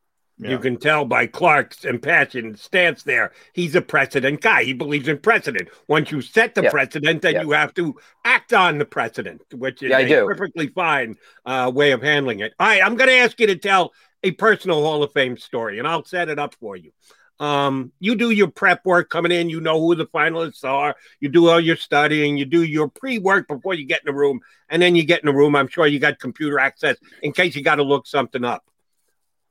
Yeah. 0.41 0.51
You 0.51 0.59
can 0.59 0.77
tell 0.77 1.05
by 1.05 1.27
Clark's 1.27 1.85
impassioned 1.85 2.59
stance 2.59 3.03
there. 3.03 3.33
He's 3.53 3.75
a 3.75 3.83
precedent 3.83 4.41
guy. 4.41 4.63
He 4.63 4.73
believes 4.73 5.09
in 5.09 5.19
precedent. 5.19 5.69
Once 5.89 6.13
you 6.13 6.21
set 6.21 6.55
the 6.55 6.63
yeah. 6.63 6.71
precedent, 6.71 7.23
then 7.23 7.35
yeah. 7.35 7.43
you 7.43 7.51
have 7.51 7.75
to 7.75 7.97
act 8.25 8.53
on 8.53 8.79
the 8.79 8.85
precedent, 8.85 9.43
which 9.53 9.83
is 9.83 9.91
a 9.91 10.25
perfectly 10.25 10.69
fine 10.69 11.17
uh, 11.45 11.71
way 11.75 11.91
of 11.91 12.03
handling 12.03 12.41
it. 12.41 12.55
All 12.61 12.69
right, 12.69 12.83
I'm 12.83 12.95
going 12.95 13.11
to 13.11 13.17
ask 13.17 13.39
you 13.41 13.49
to 13.49 13.57
tell 13.57 13.93
a 14.23 14.31
personal 14.33 14.83
Hall 14.83 15.03
of 15.03 15.13
Fame 15.13 15.37
story, 15.37 15.81
and 15.81 15.89
I'll 15.89 16.05
set 16.05 16.29
it 16.29 16.39
up 16.39 16.55
for 16.55 16.77
you. 16.77 16.93
Um, 17.41 17.93
you 18.01 18.17
do 18.17 18.31
your 18.31 18.49
prep 18.49 18.85
work 18.85 19.11
coming 19.11 19.33
in, 19.33 19.49
you 19.49 19.61
know 19.61 19.81
who 19.81 19.95
the 19.95 20.07
finalists 20.07 20.65
are, 20.65 20.97
you 21.21 21.29
do 21.29 21.49
all 21.49 21.61
your 21.61 21.77
studying, 21.77 22.37
you 22.37 22.45
do 22.45 22.65
your 22.65 22.89
pre 22.89 23.19
work 23.19 23.47
before 23.47 23.75
you 23.75 23.85
get 23.85 24.01
in 24.01 24.13
the 24.13 24.19
room, 24.19 24.41
and 24.69 24.83
then 24.83 24.97
you 24.97 25.05
get 25.05 25.21
in 25.21 25.27
the 25.27 25.35
room. 25.35 25.55
I'm 25.55 25.69
sure 25.69 25.87
you 25.87 26.01
got 26.01 26.19
computer 26.19 26.59
access 26.59 26.97
in 27.23 27.33
case 27.33 27.55
you 27.55 27.63
got 27.63 27.77
to 27.77 27.85
look 27.85 28.07
something 28.07 28.45
up 28.45 28.65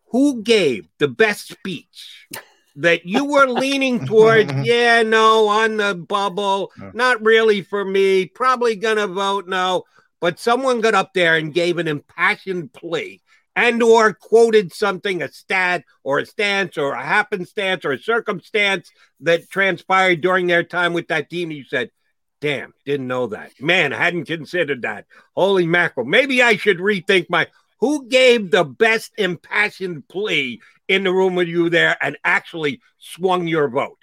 who 0.09 0.41
gave 0.41 0.87
the 0.99 1.07
best 1.07 1.49
speech 1.49 2.27
that 2.75 3.05
you 3.05 3.25
were 3.25 3.47
leaning 3.47 4.05
towards? 4.05 4.51
yeah, 4.63 5.03
no, 5.03 5.47
on 5.47 5.77
the 5.77 5.95
bubble, 5.95 6.71
not 6.93 7.21
really 7.23 7.61
for 7.61 7.83
me, 7.83 8.25
probably 8.25 8.75
gonna 8.75 9.07
vote 9.07 9.47
no. 9.47 9.83
But 10.19 10.39
someone 10.39 10.81
got 10.81 10.95
up 10.95 11.13
there 11.13 11.35
and 11.35 11.53
gave 11.53 11.77
an 11.77 11.87
impassioned 11.87 12.73
plea 12.73 13.21
and 13.57 13.83
or 13.83 14.13
quoted 14.13 14.71
something, 14.71 15.21
a 15.21 15.29
stat 15.29 15.83
or 16.03 16.19
a 16.19 16.25
stance 16.25 16.77
or 16.77 16.93
a 16.93 17.03
happenstance 17.03 17.83
or 17.83 17.91
a 17.91 17.99
circumstance 17.99 18.89
that 19.19 19.49
transpired 19.49 20.21
during 20.21 20.47
their 20.47 20.63
time 20.63 20.93
with 20.93 21.09
that 21.09 21.29
team. 21.29 21.51
You 21.51 21.65
said, 21.65 21.91
damn, 22.39 22.73
didn't 22.85 23.07
know 23.07 23.27
that. 23.27 23.51
Man, 23.59 23.91
I 23.91 23.97
hadn't 23.97 24.25
considered 24.25 24.83
that. 24.83 25.07
Holy 25.35 25.67
mackerel. 25.67 26.05
Maybe 26.05 26.41
I 26.41 26.55
should 26.55 26.77
rethink 26.77 27.25
my 27.29 27.47
who 27.79 28.07
gave 28.07 28.51
the 28.51 28.63
best 28.63 29.11
impassioned 29.17 30.07
plea 30.07 30.61
in 30.87 31.03
the 31.03 31.11
room 31.11 31.35
with 31.35 31.47
you 31.47 31.69
there 31.69 31.97
and 32.01 32.17
actually 32.23 32.81
swung 32.97 33.47
your 33.47 33.69
vote? 33.69 33.99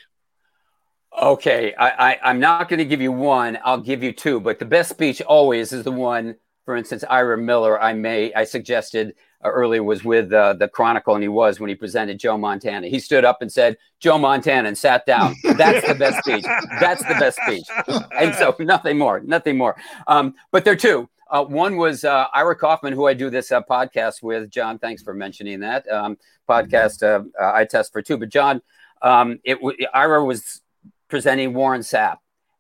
Okay, 1.21 1.75
I, 1.75 2.13
I, 2.13 2.31
am 2.31 2.41
not 2.41 2.69
going 2.69 2.79
to 2.79 2.85
give 2.85 3.01
you 3.01 3.13
one. 3.13 3.59
I'll 3.65 3.81
give 3.81 4.03
you 4.03 4.13
two. 4.13 4.41
But 4.41 4.59
the 4.59 4.65
best 4.65 4.91
speech 4.91 5.23
always 5.23 5.73
is 5.73 5.85
the 5.85 5.93
one, 5.93 6.35
for 6.65 6.77
instance, 6.77 7.05
Ira 7.09 7.39
Miller. 7.39 7.81
I 7.81 7.93
may 7.93 8.35
I 8.35 8.45
suggested 8.45 9.15
earlier 9.45 9.83
was 9.83 10.05
with 10.05 10.33
uh, 10.33 10.55
the 10.55 10.69
Chronicle, 10.69 11.15
and 11.15 11.23
he 11.23 11.29
was 11.29 11.61
when 11.61 11.69
he 11.69 11.75
presented 11.75 12.19
Joe 12.19 12.37
Montana. 12.39 12.89
He 12.89 12.99
stood 12.99 13.25
up 13.25 13.43
and 13.43 13.53
said 13.53 13.77
Joe 14.01 14.19
Montana 14.19 14.69
and 14.69 14.77
sat 14.77 15.07
down. 15.07 15.35
That's 15.43 15.87
the 15.87 15.95
best 15.95 16.25
speech. 16.25 16.45
That's 16.81 17.03
the 17.03 17.15
best 17.15 17.39
speech. 17.47 17.65
And 18.19 18.35
so 18.35 18.55
nothing 18.61 18.99
more, 18.99 19.21
nothing 19.21 19.57
more. 19.57 19.77
Um, 20.07 20.35
but 20.51 20.65
there 20.65 20.75
are 20.75 20.77
two. 20.77 21.09
Uh, 21.31 21.45
one 21.45 21.77
was 21.77 22.05
uh, 22.05 22.27
Ira 22.35 22.55
Kaufman, 22.55 22.93
who 22.93 23.07
I 23.07 23.15
do 23.15 23.31
this 23.31 23.51
uh, 23.51 23.61
podcast 23.62 24.23
with. 24.23 24.51
John, 24.51 24.79
thanks 24.79 25.03
for 25.03 25.15
mentioning 25.15 25.61
that 25.61 25.89
um, 25.89 26.19
podcast. 26.49 27.03
Uh, 27.03 27.25
uh, 27.43 27.53
Eye 27.55 27.65
Test 27.65 27.93
for 27.93 28.03
Two, 28.03 28.19
but 28.19 28.29
John, 28.29 28.62
um, 29.03 29.41
it 29.45 29.55
w- 29.57 29.77
Ira 29.93 30.25
was 30.25 30.61
presenting 31.09 31.55
Warren 31.55 31.81
Sapp, 31.81 32.19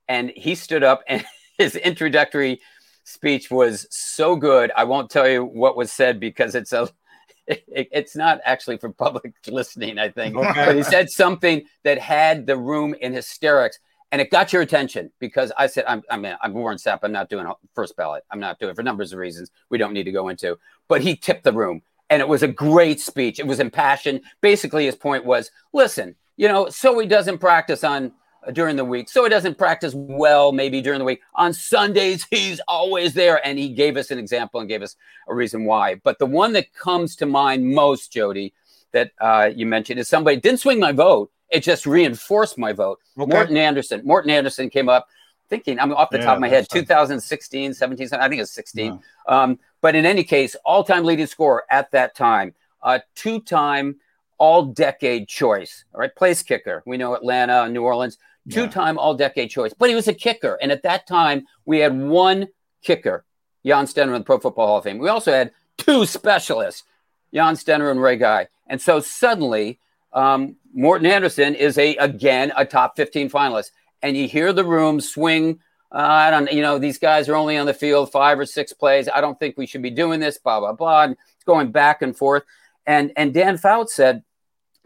and 0.08 0.32
he 0.34 0.54
stood 0.54 0.82
up, 0.82 1.02
and 1.06 1.24
his 1.58 1.76
introductory 1.76 2.60
speech 3.04 3.50
was 3.50 3.86
so 3.90 4.34
good. 4.36 4.72
I 4.76 4.84
won't 4.84 5.10
tell 5.10 5.28
you 5.28 5.44
what 5.44 5.76
was 5.76 5.92
said 5.92 6.18
because 6.18 6.54
it's 6.54 6.72
a 6.72 6.88
it, 7.46 7.88
it's 7.92 8.16
not 8.16 8.40
actually 8.44 8.78
for 8.78 8.90
public 8.90 9.34
listening, 9.46 9.98
I 9.98 10.08
think. 10.10 10.34
But 10.34 10.74
he 10.74 10.82
said 10.82 11.10
something 11.10 11.64
that 11.84 11.98
had 11.98 12.46
the 12.46 12.56
room 12.56 12.94
in 13.00 13.12
hysterics 13.12 13.78
and 14.14 14.20
it 14.20 14.30
got 14.30 14.52
your 14.52 14.62
attention 14.62 15.10
because 15.18 15.50
I 15.58 15.66
said, 15.66 15.84
I'm, 15.88 16.02
I'm, 16.08 16.24
I'm 16.40 16.52
Warren 16.52 16.78
Sapp. 16.78 17.00
I'm 17.02 17.12
not 17.12 17.28
doing 17.28 17.46
a 17.46 17.54
first 17.74 17.96
ballot. 17.96 18.22
I'm 18.30 18.38
not 18.38 18.58
doing 18.58 18.70
it 18.70 18.76
for 18.76 18.82
numbers 18.82 19.12
of 19.12 19.18
reasons 19.18 19.50
we 19.70 19.78
don't 19.78 19.92
need 19.92 20.04
to 20.04 20.12
go 20.12 20.28
into. 20.28 20.56
But 20.88 21.00
he 21.00 21.16
tipped 21.16 21.44
the 21.44 21.52
room 21.52 21.82
and 22.10 22.20
it 22.20 22.28
was 22.28 22.42
a 22.42 22.48
great 22.48 23.00
speech. 23.00 23.40
It 23.40 23.46
was 23.46 23.60
impassioned. 23.60 24.20
Basically, 24.40 24.86
his 24.86 24.94
point 24.94 25.24
was 25.24 25.50
listen, 25.72 26.14
you 26.36 26.48
know, 26.48 26.68
so 26.68 26.98
he 26.98 27.06
doesn't 27.06 27.38
practice 27.38 27.82
on 27.82 28.12
during 28.52 28.76
the 28.76 28.84
week, 28.84 29.08
so 29.08 29.24
he 29.24 29.30
doesn't 29.30 29.56
practice 29.56 29.94
well 29.94 30.52
maybe 30.52 30.80
during 30.80 30.98
the 30.98 31.04
week. 31.04 31.20
On 31.34 31.52
Sundays, 31.52 32.26
he's 32.30 32.60
always 32.68 33.14
there, 33.14 33.44
and 33.46 33.58
he 33.58 33.70
gave 33.70 33.96
us 33.96 34.10
an 34.10 34.18
example 34.18 34.60
and 34.60 34.68
gave 34.68 34.82
us 34.82 34.96
a 35.28 35.34
reason 35.34 35.64
why. 35.64 35.96
But 35.96 36.18
the 36.18 36.26
one 36.26 36.52
that 36.52 36.72
comes 36.74 37.16
to 37.16 37.26
mind 37.26 37.66
most, 37.66 38.12
Jody, 38.12 38.52
that 38.92 39.12
uh, 39.20 39.50
you 39.54 39.66
mentioned 39.66 39.98
is 39.98 40.08
somebody 40.08 40.36
didn't 40.36 40.60
swing 40.60 40.78
my 40.80 40.92
vote; 40.92 41.30
it 41.50 41.60
just 41.60 41.86
reinforced 41.86 42.58
my 42.58 42.72
vote. 42.72 43.00
Okay. 43.18 43.32
Morten 43.32 43.56
Andersen. 43.56 44.02
Morten 44.04 44.30
Andersen 44.30 44.70
came 44.70 44.88
up 44.88 45.08
thinking, 45.48 45.78
I'm 45.78 45.92
off 45.92 46.10
the 46.10 46.18
Yeah, 46.18 46.24
top 46.24 46.36
of 46.36 46.40
my 46.40 46.48
head, 46.48 46.66
fine. 46.70 46.82
2016, 46.82 47.74
17, 47.74 48.08
I 48.14 48.28
think 48.28 48.40
it's 48.40 48.50
16. 48.50 48.98
Um, 49.28 49.58
but 49.80 49.94
in 49.94 50.06
any 50.06 50.24
case, 50.24 50.56
all 50.64 50.82
time 50.84 51.04
leading 51.04 51.26
scorer 51.26 51.64
at 51.70 51.90
that 51.92 52.14
time, 52.14 52.54
a 52.82 53.02
two 53.14 53.40
time 53.40 53.96
all 54.38 54.64
decade 54.64 55.28
choice, 55.28 55.84
all 55.94 56.00
right, 56.00 56.14
place 56.14 56.42
kicker. 56.42 56.82
We 56.86 56.96
know 56.96 57.14
Atlanta, 57.14 57.68
New 57.68 57.82
Orleans, 57.82 58.18
two 58.50 58.68
time 58.68 58.98
all 58.98 59.14
decade 59.14 59.50
choice, 59.50 59.72
but 59.72 59.88
he 59.88 59.94
was 59.94 60.08
a 60.08 60.14
kicker. 60.14 60.58
And 60.60 60.70
at 60.70 60.82
that 60.82 61.06
time, 61.06 61.46
we 61.64 61.78
had 61.78 61.98
one 61.98 62.48
kicker, 62.82 63.24
Jan 63.64 63.86
Stenerud 63.86 64.06
in 64.06 64.12
the 64.12 64.20
Pro 64.20 64.38
Football 64.38 64.66
Hall 64.66 64.78
of 64.78 64.84
Fame. 64.84 64.98
We 64.98 65.08
also 65.08 65.32
had 65.32 65.52
two 65.78 66.06
specialists, 66.06 66.84
Jan 67.32 67.54
Stenerud 67.54 67.92
and 67.92 68.02
Ray 68.02 68.16
Guy. 68.16 68.48
And 68.66 68.80
so 68.80 69.00
suddenly, 69.00 69.78
um, 70.12 70.56
Morten 70.72 71.06
Andersen 71.06 71.54
is 71.54 71.78
a 71.78 71.96
again 71.96 72.52
a 72.56 72.64
top 72.64 72.96
15 72.96 73.30
finalist, 73.30 73.70
and 74.02 74.16
you 74.16 74.28
hear 74.28 74.52
the 74.52 74.64
room 74.64 75.00
swing. 75.00 75.60
Uh, 75.92 75.98
I 75.98 76.30
don't, 76.30 76.52
you 76.52 76.62
know, 76.62 76.78
these 76.78 76.98
guys 76.98 77.28
are 77.28 77.36
only 77.36 77.56
on 77.56 77.66
the 77.66 77.74
field 77.74 78.10
five 78.10 78.38
or 78.38 78.46
six 78.46 78.72
plays. 78.72 79.08
I 79.08 79.20
don't 79.20 79.38
think 79.38 79.56
we 79.56 79.66
should 79.66 79.82
be 79.82 79.90
doing 79.90 80.20
this. 80.20 80.38
Blah 80.38 80.60
blah 80.60 80.72
blah. 80.72 81.04
And 81.04 81.16
it's 81.34 81.44
going 81.44 81.70
back 81.72 82.02
and 82.02 82.16
forth. 82.16 82.42
And 82.86 83.12
and 83.16 83.32
Dan 83.32 83.58
Fouts 83.58 83.94
said, 83.94 84.22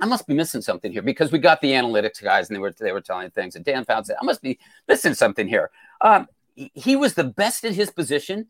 I 0.01 0.07
must 0.07 0.27
be 0.27 0.35
missing 0.35 0.63
something 0.63 0.93
here 0.93 1.03
because 1.03 1.33
we 1.33 1.39
got 1.39 1.61
the 1.61 1.73
analytics 1.73 2.23
guys 2.23 2.49
and 2.49 2.57
they 2.57 2.61
were 2.61 2.73
they 2.73 2.93
were 2.93 3.01
telling 3.01 3.31
things. 3.31 3.57
And 3.57 3.65
Dan 3.65 3.85
Fouts 3.85 4.09
said, 4.09 4.17
I 4.21 4.25
must 4.25 4.43
be 4.43 4.59
missing 4.87 5.15
something 5.15 5.49
here. 5.49 5.71
Um, 6.01 6.29
he- 6.55 6.97
was 6.97 7.15
the 7.15 7.25
best 7.25 7.65
at 7.65 7.73
his 7.73 7.91
position 7.91 8.49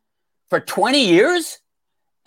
for 0.49 0.61
20 0.61 1.05
years 1.07 1.61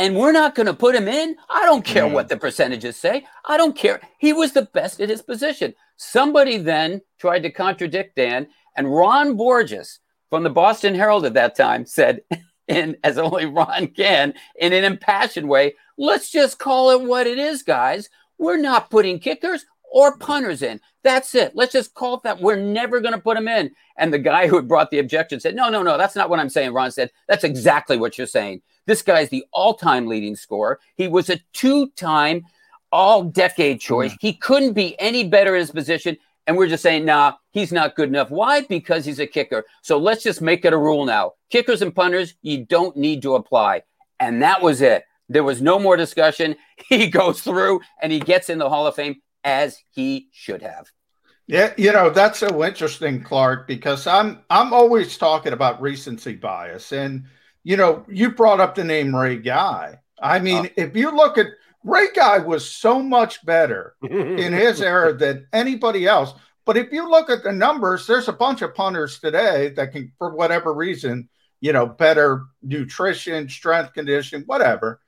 and 0.01 0.15
we're 0.15 0.31
not 0.31 0.55
going 0.55 0.65
to 0.65 0.73
put 0.73 0.95
him 0.95 1.07
in. 1.07 1.35
I 1.49 1.63
don't 1.65 1.85
care 1.85 2.07
what 2.07 2.27
the 2.27 2.37
percentages 2.37 2.97
say. 2.97 3.25
I 3.45 3.57
don't 3.57 3.75
care. 3.75 4.01
He 4.17 4.33
was 4.33 4.51
the 4.51 4.63
best 4.63 4.99
at 4.99 5.09
his 5.09 5.21
position. 5.21 5.75
Somebody 5.95 6.57
then 6.57 7.01
tried 7.19 7.43
to 7.43 7.51
contradict 7.51 8.15
Dan, 8.15 8.47
and 8.75 8.91
Ron 8.91 9.37
Borges 9.37 9.99
from 10.31 10.41
the 10.41 10.49
Boston 10.49 10.95
Herald 10.95 11.25
at 11.25 11.35
that 11.35 11.55
time 11.55 11.85
said, 11.85 12.21
in 12.67 12.97
as 13.03 13.19
only 13.19 13.45
Ron 13.45 13.87
can, 13.87 14.33
in 14.55 14.73
an 14.73 14.83
impassioned 14.83 15.47
way, 15.47 15.75
let's 15.97 16.31
just 16.31 16.57
call 16.57 16.91
it 16.91 17.01
what 17.07 17.27
it 17.27 17.37
is, 17.37 17.61
guys. 17.61 18.09
We're 18.41 18.57
not 18.57 18.89
putting 18.89 19.19
kickers 19.19 19.67
or 19.93 20.17
punters 20.17 20.63
in. 20.63 20.81
That's 21.03 21.35
it. 21.35 21.55
Let's 21.55 21.73
just 21.73 21.93
call 21.93 22.15
it 22.15 22.23
that. 22.23 22.41
We're 22.41 22.55
never 22.55 22.99
going 22.99 23.13
to 23.13 23.21
put 23.21 23.35
them 23.35 23.47
in. 23.47 23.69
And 23.97 24.11
the 24.11 24.17
guy 24.17 24.47
who 24.47 24.55
had 24.55 24.67
brought 24.67 24.89
the 24.89 24.97
objection 24.97 25.39
said, 25.39 25.55
No, 25.55 25.69
no, 25.69 25.83
no, 25.83 25.95
that's 25.95 26.15
not 26.15 26.27
what 26.27 26.39
I'm 26.39 26.49
saying. 26.49 26.73
Ron 26.73 26.91
said, 26.91 27.11
That's 27.27 27.43
exactly 27.43 27.97
what 27.97 28.17
you're 28.17 28.25
saying. 28.25 28.63
This 28.87 29.03
guy's 29.03 29.29
the 29.29 29.45
all 29.53 29.75
time 29.75 30.07
leading 30.07 30.35
scorer. 30.35 30.79
He 30.95 31.07
was 31.07 31.29
a 31.29 31.39
two 31.53 31.91
time 31.91 32.43
all 32.91 33.23
decade 33.23 33.79
choice. 33.79 34.15
He 34.19 34.33
couldn't 34.33 34.73
be 34.73 34.99
any 34.99 35.23
better 35.23 35.55
in 35.55 35.59
his 35.59 35.71
position. 35.71 36.17
And 36.47 36.57
we're 36.57 36.67
just 36.67 36.81
saying, 36.81 37.05
nah, 37.05 37.33
he's 37.51 37.71
not 37.71 37.95
good 37.95 38.09
enough. 38.09 38.31
Why? 38.31 38.61
Because 38.61 39.05
he's 39.05 39.19
a 39.19 39.27
kicker. 39.27 39.65
So 39.83 39.99
let's 39.99 40.23
just 40.23 40.41
make 40.41 40.65
it 40.65 40.73
a 40.73 40.77
rule 40.77 41.05
now. 41.05 41.33
Kickers 41.51 41.83
and 41.83 41.93
punters, 41.93 42.33
you 42.41 42.65
don't 42.65 42.97
need 42.97 43.21
to 43.21 43.35
apply. 43.35 43.83
And 44.19 44.41
that 44.41 44.63
was 44.63 44.81
it. 44.81 45.05
There 45.31 45.43
was 45.43 45.61
no 45.61 45.79
more 45.79 45.97
discussion. 45.97 46.55
He 46.89 47.07
goes 47.07 47.41
through 47.41 47.79
and 48.01 48.11
he 48.11 48.19
gets 48.19 48.49
in 48.49 48.57
the 48.57 48.67
Hall 48.67 48.85
of 48.85 48.95
Fame 48.95 49.21
as 49.45 49.77
he 49.91 50.27
should 50.33 50.61
have. 50.61 50.87
Yeah, 51.47 51.73
you 51.77 51.91
know 51.91 52.09
that's 52.09 52.39
so 52.39 52.63
interesting, 52.65 53.23
Clark, 53.23 53.67
because 53.67 54.07
I'm 54.07 54.39
I'm 54.49 54.73
always 54.73 55.17
talking 55.17 55.53
about 55.53 55.81
recency 55.81 56.35
bias, 56.35 56.91
and 56.91 57.25
you 57.63 57.77
know 57.77 58.05
you 58.09 58.31
brought 58.31 58.59
up 58.59 58.75
the 58.75 58.83
name 58.83 59.15
Ray 59.15 59.37
Guy. 59.37 59.99
I 60.21 60.39
mean, 60.39 60.65
uh. 60.65 60.69
if 60.75 60.95
you 60.95 61.15
look 61.15 61.37
at 61.37 61.47
Ray 61.83 62.07
Guy 62.13 62.39
was 62.39 62.69
so 62.69 63.01
much 63.01 63.45
better 63.45 63.95
in 64.03 64.53
his 64.53 64.81
era 64.81 65.13
than 65.13 65.47
anybody 65.53 66.07
else. 66.07 66.33
But 66.65 66.77
if 66.77 66.91
you 66.91 67.09
look 67.09 67.29
at 67.29 67.43
the 67.43 67.51
numbers, 67.51 68.05
there's 68.05 68.27
a 68.27 68.33
bunch 68.33 68.61
of 68.61 68.75
punters 68.75 69.19
today 69.19 69.69
that 69.69 69.91
can, 69.91 70.11
for 70.17 70.35
whatever 70.35 70.73
reason, 70.73 71.27
you 71.59 71.73
know, 71.73 71.87
better 71.87 72.43
nutrition, 72.61 73.49
strength 73.49 73.93
condition, 73.93 74.43
whatever. 74.45 74.99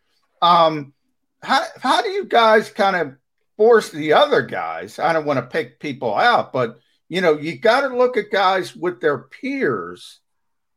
Um, 0.43 0.93
how 1.41 1.63
how 1.81 2.01
do 2.01 2.09
you 2.09 2.25
guys 2.25 2.69
kind 2.69 2.95
of 2.95 3.15
force 3.55 3.89
the 3.89 4.13
other 4.13 4.41
guys? 4.41 4.99
I 4.99 5.13
don't 5.13 5.25
want 5.25 5.37
to 5.37 5.45
pick 5.45 5.79
people 5.79 6.13
out, 6.13 6.51
but 6.51 6.79
you 7.07 7.21
know, 7.21 7.37
you 7.37 7.57
got 7.57 7.87
to 7.87 7.95
look 7.95 8.17
at 8.17 8.31
guys 8.31 8.75
with 8.75 8.99
their 8.99 9.19
peers 9.19 10.19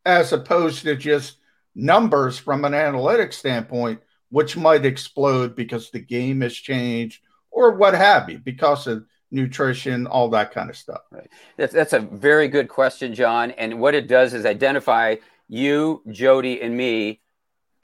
as 0.05 0.33
opposed 0.33 0.83
to 0.83 0.95
just 0.95 1.39
numbers 1.75 2.39
from 2.39 2.65
an 2.65 2.73
analytics 2.73 3.35
standpoint, 3.35 4.01
which 4.31 4.57
might 4.57 4.87
explode 4.87 5.57
because 5.57 5.91
the 5.91 5.99
game 5.99 6.43
has 6.43 6.55
changed 6.55 7.23
or 7.51 7.73
what 7.73 7.95
have 7.95 8.31
you, 8.31 8.39
because 8.39 8.87
of 8.87 9.05
nutrition, 9.31 10.07
all 10.07 10.29
that 10.29 10.53
kind 10.53 10.71
of 10.71 10.77
stuff. 10.77 11.01
Right. 11.11 11.29
That's, 11.57 11.73
that's 11.73 11.93
a 11.93 12.01
very 12.01 12.49
good 12.49 12.69
question, 12.69 13.15
John. 13.15 13.51
And 13.53 13.81
what 13.81 13.95
it 13.95 14.07
does 14.07 14.33
is 14.35 14.47
identify 14.47 15.17
you, 15.49 16.03
Jody, 16.11 16.61
and 16.63 16.77
me 16.77 17.21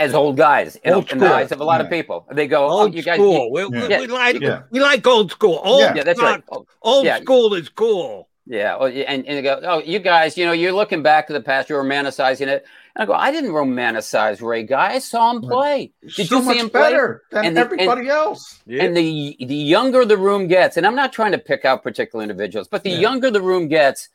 as 0.02 0.14
old 0.14 0.36
guys 0.36 0.76
in, 0.84 0.92
Old 0.94 1.10
in 1.12 1.18
the 1.18 1.32
eyes 1.32 1.52
of 1.52 1.60
a 1.60 1.64
lot 1.64 1.80
of 1.80 1.88
people. 1.96 2.26
They 2.32 2.46
go, 2.46 2.66
oh, 2.66 2.80
Old 2.82 2.94
you 2.94 3.02
guys, 3.02 3.16
school. 3.16 3.44
you- 3.46 3.50
We, 3.52 3.80
we- 3.80 3.88
yeah, 3.88 4.00
we 4.00 4.06
like 4.08 4.40
you- 4.40 4.58
we 4.70 4.80
like 4.80 5.06
old 5.06 5.30
school. 5.30 5.60
Old, 5.62 5.80
Yeah, 5.96 6.02
that's 6.02 6.20
right. 6.20 6.42
not- 6.50 6.66
Old 6.82 7.04
Yeah. 7.04 7.20
school 7.20 7.54
is 7.54 7.68
cool. 7.68 8.28
Yeah, 8.44 8.76
well, 8.76 8.88
and, 8.88 9.24
and 9.26 9.38
they 9.38 9.42
go, 9.42 9.60
oh, 9.62 9.78
you 9.78 10.00
guys, 10.00 10.36
you 10.36 10.44
know, 10.44 10.50
you're 10.50 10.72
looking 10.72 11.00
back 11.02 11.28
to 11.28 11.32
the 11.32 11.40
past, 11.40 11.68
you're 11.70 11.82
romanticizing 11.84 12.48
it. 12.48 12.66
And 12.96 13.02
I 13.02 13.06
go, 13.06 13.12
I 13.12 13.30
didn't 13.30 13.52
romanticize 13.52 14.42
Ray 14.42 14.64
Guy. 14.64 14.94
I 14.94 14.98
saw 14.98 15.30
him 15.30 15.40
play. 15.42 15.92
Did 16.02 16.10
So 16.12 16.22
you 16.22 16.28
see 16.42 16.46
much 16.48 16.56
him 16.56 16.68
play? 16.70 16.80
better 16.90 17.22
than 17.30 17.54
the- 17.54 17.60
everybody 17.60 18.08
else. 18.08 18.60
And 18.68 18.96
the 18.96 19.36
the 19.38 19.54
younger 19.54 20.04
the 20.04 20.16
room 20.18 20.48
gets, 20.48 20.76
and 20.76 20.84
I'm 20.88 20.96
not 20.96 21.12
trying 21.12 21.32
to 21.32 21.38
pick 21.38 21.64
out 21.64 21.84
particular 21.84 22.22
individuals, 22.24 22.66
but 22.68 22.82
the 22.82 22.90
Yeah. 22.90 22.98
younger 23.06 23.30
the 23.30 23.40
room 23.40 23.68
gets, 23.68 24.08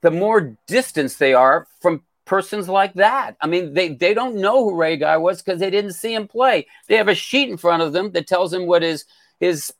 the 0.00 0.10
more 0.10 0.56
distance 0.66 1.16
they 1.16 1.34
are 1.34 1.66
from 1.82 2.02
persons 2.24 2.68
like 2.68 2.94
that. 2.94 3.36
I 3.40 3.46
mean, 3.46 3.74
they 3.74 3.88
they 3.90 4.14
don't 4.14 4.36
know 4.36 4.64
who 4.64 4.76
Ray 4.76 4.96
Guy 4.96 5.16
was 5.16 5.42
because 5.42 5.60
they 5.60 5.70
didn't 5.70 5.92
see 5.92 6.14
him 6.14 6.28
play. 6.28 6.66
They 6.88 6.96
have 6.96 7.08
a 7.08 7.14
sheet 7.14 7.48
in 7.48 7.56
front 7.56 7.82
of 7.82 7.92
them 7.92 8.12
that 8.12 8.26
tells 8.26 8.50
them 8.50 8.66
what 8.66 8.82
his 8.82 9.04
his 9.40 9.72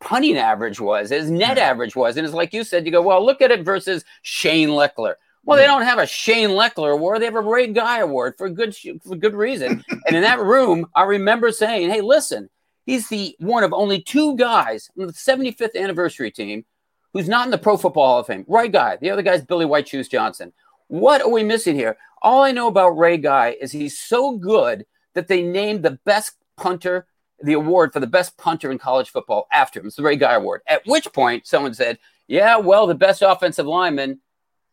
punting 0.00 0.36
average 0.36 0.80
was, 0.80 1.10
his 1.10 1.30
net 1.30 1.56
hmm. 1.56 1.62
average 1.62 1.96
was, 1.96 2.16
and 2.16 2.26
it's 2.26 2.34
like 2.34 2.52
you 2.52 2.64
said, 2.64 2.84
you 2.86 2.92
go, 2.92 3.02
well, 3.02 3.24
look 3.24 3.40
at 3.40 3.50
it 3.50 3.64
versus 3.64 4.04
Shane 4.22 4.68
Lechler. 4.68 5.14
Well, 5.44 5.56
they 5.56 5.64
hmm. 5.64 5.72
don't 5.72 5.82
have 5.82 5.98
a 5.98 6.06
Shane 6.06 6.50
Lechler 6.50 6.92
award; 6.92 7.20
they 7.20 7.26
have 7.26 7.34
a 7.34 7.40
Ray 7.40 7.68
Guy 7.68 7.98
award 7.98 8.34
for 8.36 8.48
good 8.48 8.76
for 8.76 9.16
good 9.16 9.34
reason. 9.34 9.84
and 10.06 10.16
in 10.16 10.22
that 10.22 10.40
room, 10.42 10.86
I 10.94 11.04
remember 11.04 11.52
saying, 11.52 11.90
"Hey, 11.90 12.00
listen, 12.00 12.48
he's 12.86 13.08
the 13.08 13.34
one 13.38 13.64
of 13.64 13.72
only 13.72 14.00
two 14.00 14.36
guys 14.36 14.90
on 14.98 15.06
the 15.06 15.12
75th 15.12 15.76
anniversary 15.76 16.30
team 16.30 16.64
who's 17.12 17.28
not 17.28 17.46
in 17.46 17.50
the 17.50 17.58
Pro 17.58 17.76
Football 17.76 18.06
Hall 18.06 18.20
of 18.20 18.26
Fame. 18.26 18.44
Ray 18.48 18.68
Guy, 18.68 18.96
the 18.96 19.10
other 19.10 19.22
guy's 19.22 19.44
Billy 19.44 19.66
White 19.66 19.88
Shoes 19.88 20.08
Johnson. 20.08 20.52
What 20.92 21.22
are 21.22 21.30
we 21.30 21.42
missing 21.42 21.74
here? 21.74 21.96
All 22.20 22.42
I 22.42 22.52
know 22.52 22.68
about 22.68 22.98
Ray 22.98 23.16
Guy 23.16 23.56
is 23.58 23.72
he's 23.72 23.98
so 23.98 24.36
good 24.36 24.84
that 25.14 25.26
they 25.26 25.40
named 25.40 25.82
the 25.82 25.98
best 26.04 26.32
punter 26.58 27.06
the 27.42 27.54
award 27.54 27.94
for 27.94 28.00
the 28.00 28.06
best 28.06 28.36
punter 28.36 28.70
in 28.70 28.76
college 28.76 29.08
football 29.08 29.46
after 29.50 29.80
him. 29.80 29.86
It's 29.86 29.96
the 29.96 30.02
Ray 30.02 30.16
Guy 30.16 30.34
Award. 30.34 30.60
At 30.66 30.82
which 30.84 31.10
point, 31.14 31.46
someone 31.46 31.72
said, 31.72 31.98
"Yeah, 32.28 32.58
well, 32.58 32.86
the 32.86 32.94
best 32.94 33.22
offensive 33.22 33.66
lineman." 33.66 34.20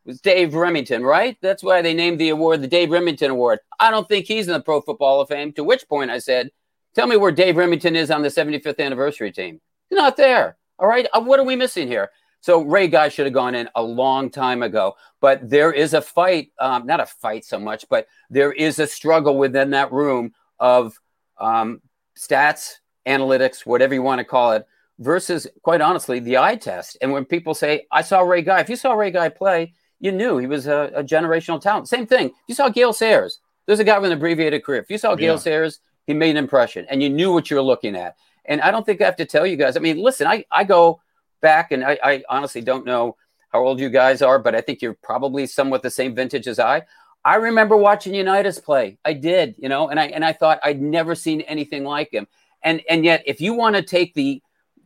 was 0.03 0.19
Dave 0.19 0.51
Rimington, 0.51 1.05
right? 1.05 1.37
That's 1.41 1.63
why 1.63 1.81
they 1.81 1.93
named 1.93 2.19
the 2.19 2.29
award 2.29 2.61
the 2.61 2.67
Dave 2.67 2.89
Rimington 2.89 3.29
Award. 3.29 3.59
I 3.79 3.89
don't 3.89 4.07
think 4.09 4.25
he's 4.25 4.47
in 4.47 4.53
the 4.53 4.59
Pro 4.59 4.81
Football 4.81 5.13
Hall 5.13 5.21
of 5.21 5.29
Fame. 5.29 5.53
To 5.53 5.63
which 5.63 5.87
point 5.87 6.11
I 6.11 6.19
said, 6.19 6.51
Tell 6.95 7.07
me 7.07 7.15
where 7.15 7.31
Dave 7.31 7.55
Rimington 7.55 7.95
is 7.95 8.11
on 8.11 8.23
the 8.23 8.27
75th 8.27 8.79
anniversary 8.79 9.31
team. 9.31 9.61
He's 9.89 9.95
not 9.97 10.17
there. 10.17 10.57
All 10.79 10.87
right. 10.87 11.07
Uh, 11.13 11.21
What 11.21 11.39
are 11.39 11.45
we 11.45 11.55
missing 11.55 11.87
here? 11.87 12.11
So 12.41 12.61
Ray 12.61 12.87
Guy 12.87 13.09
should 13.09 13.25
have 13.25 13.33
gone 13.33 13.55
in 13.55 13.69
a 13.75 13.83
long 13.83 14.29
time 14.29 14.63
ago. 14.63 14.95
But 15.19 15.49
there 15.49 15.71
is 15.71 15.93
a 15.93 16.01
fight, 16.01 16.51
um, 16.59 16.85
not 16.85 16.99
a 16.99 17.05
fight 17.05 17.43
so 17.45 17.59
much, 17.59 17.85
but 17.89 18.07
there 18.29 18.51
is 18.51 18.79
a 18.79 18.87
struggle 18.87 19.37
within 19.37 19.71
that 19.71 19.91
room 19.91 20.33
of 20.59 20.97
um, 21.37 21.81
stats, 22.17 22.75
analytics, 23.05 23.65
whatever 23.65 23.93
you 23.93 24.01
want 24.01 24.19
to 24.19 24.25
call 24.25 24.53
it, 24.53 24.65
versus, 24.99 25.47
quite 25.63 25.81
honestly, 25.81 26.19
the 26.19 26.37
eye 26.37 26.55
test. 26.55 26.97
And 27.01 27.11
when 27.11 27.25
people 27.25 27.53
say, 27.53 27.85
I 27.91 28.01
saw 28.01 28.21
Ray 28.21 28.41
Guy, 28.41 28.59
if 28.59 28.69
you 28.69 28.75
saw 28.75 28.93
Ray 28.93 29.11
Guy 29.11 29.29
play, 29.29 29.73
you 29.99 30.11
knew 30.11 30.37
he 30.37 30.47
was 30.47 30.67
a, 30.67 30.91
a 30.95 31.03
generational 31.03 31.59
talent. 31.59 31.89
Same 31.89 32.05
thing. 32.05 32.27
If 32.27 32.33
you 32.47 32.55
saw 32.55 32.69
Gale 32.69 32.93
Sayers, 32.93 33.39
there's 33.65 33.79
a 33.79 33.83
guy 33.83 33.99
with 33.99 34.11
an 34.11 34.17
abbreviated 34.17 34.63
career. 34.63 34.81
If 34.81 34.89
you 34.89 34.97
saw 34.97 35.15
Gale 35.15 35.33
Yeah. 35.33 35.39
Sayers, 35.39 35.79
he 36.07 36.13
made 36.13 36.31
an 36.31 36.37
impression 36.37 36.85
and 36.89 37.03
you 37.03 37.09
knew 37.09 37.31
what 37.31 37.51
you 37.51 37.57
were 37.57 37.61
looking 37.61 37.95
at. 37.95 38.15
And 38.45 38.61
I 38.61 38.71
don't 38.71 38.85
think 38.85 39.01
I 39.01 39.05
have 39.05 39.17
to 39.17 39.25
tell 39.25 39.45
you 39.45 39.57
guys. 39.57 39.77
I 39.77 39.79
mean, 39.79 39.97
listen, 39.97 40.25
I, 40.25 40.45
I 40.49 40.63
go 40.63 41.01
back 41.41 41.71
and 41.71 41.83
I, 41.83 41.97
I 42.03 42.23
honestly 42.29 42.61
don't 42.61 42.85
know 42.85 43.15
how 43.51 43.65
old 43.65 43.79
you 43.79 43.89
guys 43.89 44.21
are, 44.21 44.39
but 44.39 44.55
I 44.55 44.61
think 44.61 44.81
you're 44.81 44.97
probably 45.01 45.45
somewhat 45.47 45.81
the 45.81 45.89
same 45.89 46.13
vintage 46.15 46.47
as 46.47 46.59
I. 46.59 46.83
I 47.25 47.35
remember 47.35 47.75
watching 47.75 48.13
Unitas 48.13 48.59
play. 48.59 48.97
I 49.03 49.13
did, 49.13 49.55
you 49.57 49.67
know, 49.69 49.89
and 49.89 49.99
I 49.99 50.05
and 50.07 50.23
I 50.23 50.33
thought 50.33 50.59
I'd 50.63 50.81
never 50.81 51.15
seen 51.15 51.41
anything 51.41 51.83
like 51.83 52.13
him. 52.13 52.27
And 52.63 52.81
and 52.89 53.03
yet, 53.03 53.23
if 53.25 53.41
you 53.41 53.53
want 53.53 53.75
to 53.75 53.81
take 53.81 54.13
the 54.13 54.41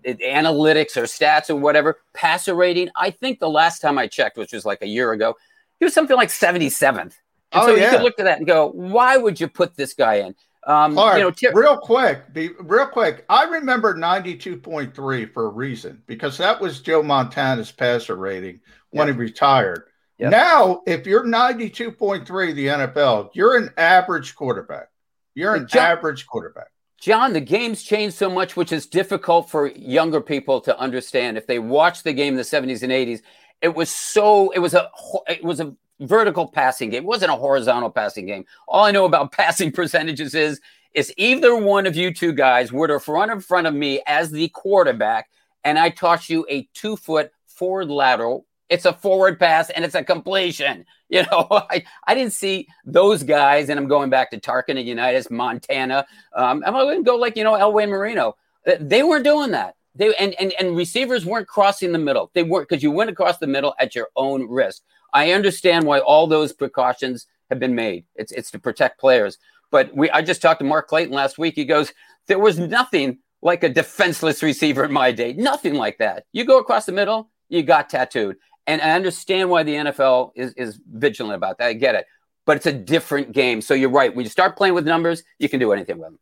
analytics 0.06 0.98
or 0.98 1.04
stats 1.04 1.50
or 1.50 1.56
whatever, 1.56 2.00
passer 2.14 2.56
rating, 2.56 2.90
I 2.96 3.10
think 3.12 3.40
the 3.40 3.50
last 3.50 3.80
time 3.80 3.98
I 3.98 4.08
checked, 4.08 4.38
which 4.38 4.54
was 4.54 4.66
like 4.66 4.82
a 4.82 4.88
year 4.88 5.12
ago, 5.12 5.36
he 5.80 5.86
was 5.86 5.94
something 5.94 6.16
like 6.18 6.30
77th. 6.30 7.00
And 7.00 7.14
Oh, 7.54 7.68
so 7.68 7.76
yeah. 7.76 7.86
you 7.86 7.90
could 7.92 8.02
look 8.04 8.20
at 8.20 8.26
that 8.26 8.40
and 8.40 8.48
go, 8.48 8.72
why 8.72 9.16
would 9.18 9.40
you 9.40 9.48
put 9.48 9.76
this 9.76 9.94
guy 9.94 10.16
in? 10.16 10.36
Um, 10.66 10.94
Clark, 10.94 11.18
you 11.18 11.24
know, 11.24 11.32
Ter- 11.32 11.54
real 11.54 11.78
quick, 11.78 12.32
be, 12.34 12.50
real 12.60 12.88
quick. 12.88 13.26
I 13.30 13.44
remember 13.44 13.96
92.3 13.96 15.34
for 15.34 15.46
a 15.46 15.50
reason 15.50 16.02
because 16.08 16.38
that 16.38 16.62
was 16.62 16.82
Joe 16.82 17.04
Montana's 17.04 17.72
passer 17.72 18.16
rating 18.16 18.62
when 18.92 19.08
he 19.08 19.14
retired. 19.14 19.90
Yep. 20.20 20.32
Now, 20.32 20.82
if 20.86 21.06
you're 21.06 21.26
92.3 21.26 22.56
the 22.56 22.68
NFL, 22.68 23.32
you're 23.34 23.58
an 23.58 23.72
average 23.78 24.36
quarterback. 24.36 24.90
You're 25.36 25.56
an 25.56 25.68
John- 25.68 25.98
average 25.98 26.26
quarterback. 26.28 26.68
John, 27.00 27.34
the 27.34 27.42
game's 27.42 27.84
changed 27.84 28.16
so 28.16 28.30
much, 28.30 28.56
which 28.56 28.72
is 28.72 28.86
difficult 28.86 29.50
for 29.50 29.68
younger 29.68 30.22
people 30.22 30.62
to 30.62 30.80
understand. 30.80 31.38
If 31.38 31.48
they 31.48 31.60
watched 31.60 32.06
the 32.06 32.14
game 32.14 32.36
in 32.36 32.38
the 32.38 32.44
70s 32.44 32.82
and 32.82 32.94
80s, 32.94 33.22
it 33.62 33.76
was 33.76 33.90
so 33.90 34.52
it 34.52 34.60
was 34.60 34.74
a 34.74 34.90
it 35.28 35.44
was 35.44 35.60
a 35.60 35.76
vertical 36.00 36.48
passing 36.48 36.90
game. 36.90 37.04
It 37.04 37.08
wasn't 37.08 37.32
a 37.32 37.36
horizontal 37.36 37.90
passing 37.90 38.26
game. 38.26 38.46
All 38.68 38.86
I 38.86 38.92
know 38.92 39.06
about 39.06 39.32
passing 39.32 39.72
percentages 39.72 40.36
is 40.36 40.60
is 40.94 41.12
either 41.18 41.56
one 41.56 41.88
of 41.88 41.96
you 41.96 42.14
two 42.14 42.34
guys 42.34 42.72
were 42.72 42.88
to 42.88 43.00
run 43.12 43.32
in 43.32 43.40
front 43.40 43.66
of 43.66 43.74
me 43.74 44.02
as 44.06 44.30
the 44.30 44.48
quarterback, 44.50 45.30
and 45.64 45.80
I 45.80 45.90
toss 45.90 46.30
you 46.30 46.46
a 46.50 46.68
two 46.74 46.96
foot 46.96 47.32
forward 47.48 47.90
lateral. 47.90 48.46
It's 48.70 48.86
a 48.86 48.94
forward 48.94 49.40
pass 49.40 49.70
and 49.70 49.86
it's 49.86 49.96
a 49.96 50.04
completion. 50.04 50.86
You 51.10 51.22
know, 51.32 51.48
I, 51.52 51.84
I 52.08 52.16
didn't 52.16 52.34
see 52.34 52.68
those 52.86 53.22
guys, 53.22 53.70
and 53.70 53.80
I'm 53.80 53.88
going 53.88 54.10
back 54.10 54.32
to 54.32 54.40
Tarkin 54.40 54.80
and 54.80 54.88
Unitas, 54.88 55.30
Montana. 55.30 56.08
Um, 56.36 56.64
I'm 56.66 56.74
going 56.74 57.04
to 57.04 57.04
go 57.04 57.18
like, 57.18 57.38
you 57.38 57.44
know, 57.44 57.54
Elway 57.54 57.88
Marino. 57.88 58.36
They 58.80 59.04
weren't 59.04 59.24
doing 59.24 59.52
that. 59.52 59.76
They 59.96 60.14
and, 60.16 60.34
and 60.36 60.54
and 60.60 60.76
receivers 60.76 61.26
weren't 61.26 61.48
crossing 61.48 61.92
the 61.92 62.00
middle. 62.00 62.32
They 62.34 62.44
weren't 62.44 62.68
because 62.68 62.84
you 62.84 62.92
went 62.92 63.10
across 63.10 63.38
the 63.38 63.48
middle 63.48 63.76
at 63.80 63.96
your 63.96 64.10
own 64.16 64.50
risk. 64.50 64.82
I 65.14 65.32
understand 65.32 65.86
why 65.86 66.00
all 66.00 66.26
those 66.26 66.52
precautions 66.52 67.28
have 67.50 67.60
been 67.60 67.76
made. 67.76 68.06
It's 68.16 68.32
it's 68.32 68.52
to 68.52 68.60
protect 68.60 69.00
players. 69.00 69.38
But 69.72 69.96
we 69.96 70.10
I 70.10 70.22
just 70.22 70.42
talked 70.42 70.60
to 70.60 70.66
Mark 70.66 70.88
Clayton 70.88 71.14
last 71.14 71.38
week. 71.38 71.54
He 71.56 71.66
goes, 71.66 71.94
there 72.28 72.40
was 72.40 72.58
nothing 72.58 73.20
like 73.42 73.64
a 73.64 73.70
defenseless 73.70 74.42
receiver 74.42 74.86
in 74.86 74.92
my 74.92 75.12
day. 75.12 75.34
Nothing 75.34 75.76
like 75.76 75.98
that. 75.98 76.26
You 76.32 76.46
go 76.46 76.60
across 76.60 76.86
the 76.86 76.92
middle, 76.92 77.30
you 77.50 77.62
got 77.62 77.90
tattooed. 77.90 78.38
And 78.66 78.82
I 78.82 78.92
understand 78.92 79.50
why 79.50 79.64
the 79.64 79.76
NFL 79.76 80.32
is, 80.36 80.54
is 80.54 80.80
vigilant 80.92 81.36
about 81.36 81.58
that. 81.58 81.68
I 81.68 81.74
get 81.74 81.96
it. 81.96 82.06
But 82.46 82.58
it's 82.58 82.66
a 82.66 82.74
different 82.74 83.34
game. 83.34 83.62
So 83.62 83.74
you're 83.74 83.90
right. 83.90 84.14
When 84.16 84.24
you 84.24 84.30
start 84.30 84.58
playing 84.58 84.74
with 84.74 84.86
numbers, 84.86 85.24
you 85.40 85.50
can 85.50 85.60
do 85.60 85.74
anything 85.74 85.98
with 85.98 86.08
them. 86.08 86.20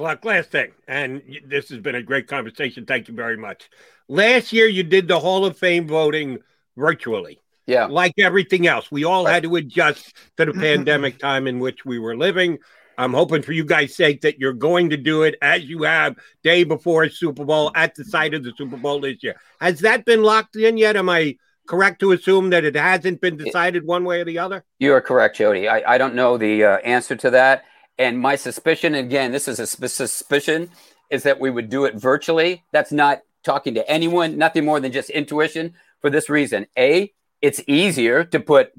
Clark, 0.00 0.24
last 0.24 0.50
thing, 0.50 0.72
and 0.88 1.20
this 1.44 1.68
has 1.68 1.78
been 1.78 1.94
a 1.94 2.02
great 2.02 2.26
conversation. 2.26 2.86
Thank 2.86 3.08
you 3.08 3.12
very 3.12 3.36
much. 3.36 3.68
Last 4.08 4.50
year, 4.50 4.66
you 4.66 4.82
did 4.82 5.08
the 5.08 5.20
Hall 5.20 5.44
of 5.44 5.58
Fame 5.58 5.86
voting 5.86 6.38
virtually. 6.74 7.38
Yeah. 7.66 7.84
Like 7.84 8.14
everything 8.16 8.66
else, 8.66 8.90
we 8.90 9.04
all 9.04 9.26
had 9.26 9.42
to 9.42 9.56
adjust 9.56 10.14
to 10.38 10.46
the 10.46 10.52
pandemic 10.58 11.18
time 11.18 11.46
in 11.46 11.58
which 11.58 11.84
we 11.84 11.98
were 11.98 12.16
living. 12.16 12.60
I'm 12.96 13.12
hoping 13.12 13.42
for 13.42 13.52
you 13.52 13.62
guys' 13.62 13.94
sake 13.94 14.22
that 14.22 14.38
you're 14.38 14.54
going 14.54 14.88
to 14.88 14.96
do 14.96 15.22
it 15.24 15.34
as 15.42 15.64
you 15.64 15.82
have 15.82 16.16
day 16.42 16.64
before 16.64 17.06
Super 17.10 17.44
Bowl 17.44 17.70
at 17.74 17.94
the 17.94 18.06
site 18.06 18.32
of 18.32 18.42
the 18.42 18.54
Super 18.56 18.78
Bowl 18.78 19.02
this 19.02 19.22
year. 19.22 19.36
Has 19.60 19.80
that 19.80 20.06
been 20.06 20.22
locked 20.22 20.56
in 20.56 20.78
yet? 20.78 20.96
Am 20.96 21.10
I 21.10 21.36
correct 21.68 22.00
to 22.00 22.12
assume 22.12 22.48
that 22.50 22.64
it 22.64 22.74
hasn't 22.74 23.20
been 23.20 23.36
decided 23.36 23.86
one 23.86 24.04
way 24.04 24.22
or 24.22 24.24
the 24.24 24.38
other? 24.38 24.64
You 24.78 24.94
are 24.94 25.02
correct, 25.02 25.36
Jody. 25.36 25.68
I, 25.68 25.96
I 25.96 25.98
don't 25.98 26.14
know 26.14 26.38
the 26.38 26.64
uh, 26.64 26.76
answer 26.78 27.16
to 27.16 27.30
that. 27.32 27.66
And 28.00 28.18
my 28.18 28.34
suspicion, 28.34 28.94
again, 28.94 29.30
this 29.30 29.46
is 29.46 29.60
a 29.60 29.66
sp- 29.68 29.92
suspicion, 29.92 30.70
is 31.10 31.22
that 31.24 31.38
we 31.38 31.50
would 31.50 31.68
do 31.68 31.84
it 31.84 31.96
virtually. 31.96 32.64
That's 32.72 32.92
not 32.92 33.20
talking 33.44 33.74
to 33.74 33.88
anyone, 33.90 34.38
nothing 34.38 34.64
more 34.64 34.80
than 34.80 34.90
just 34.90 35.10
intuition 35.10 35.74
for 36.00 36.08
this 36.08 36.30
reason. 36.30 36.66
A, 36.78 37.12
it's 37.42 37.60
easier 37.66 38.24
to 38.24 38.40
put 38.40 38.72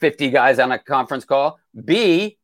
50 0.00 0.30
guys 0.30 0.58
on 0.58 0.72
a 0.72 0.78
conference 0.78 1.26
call. 1.26 1.58
B, 1.84 2.38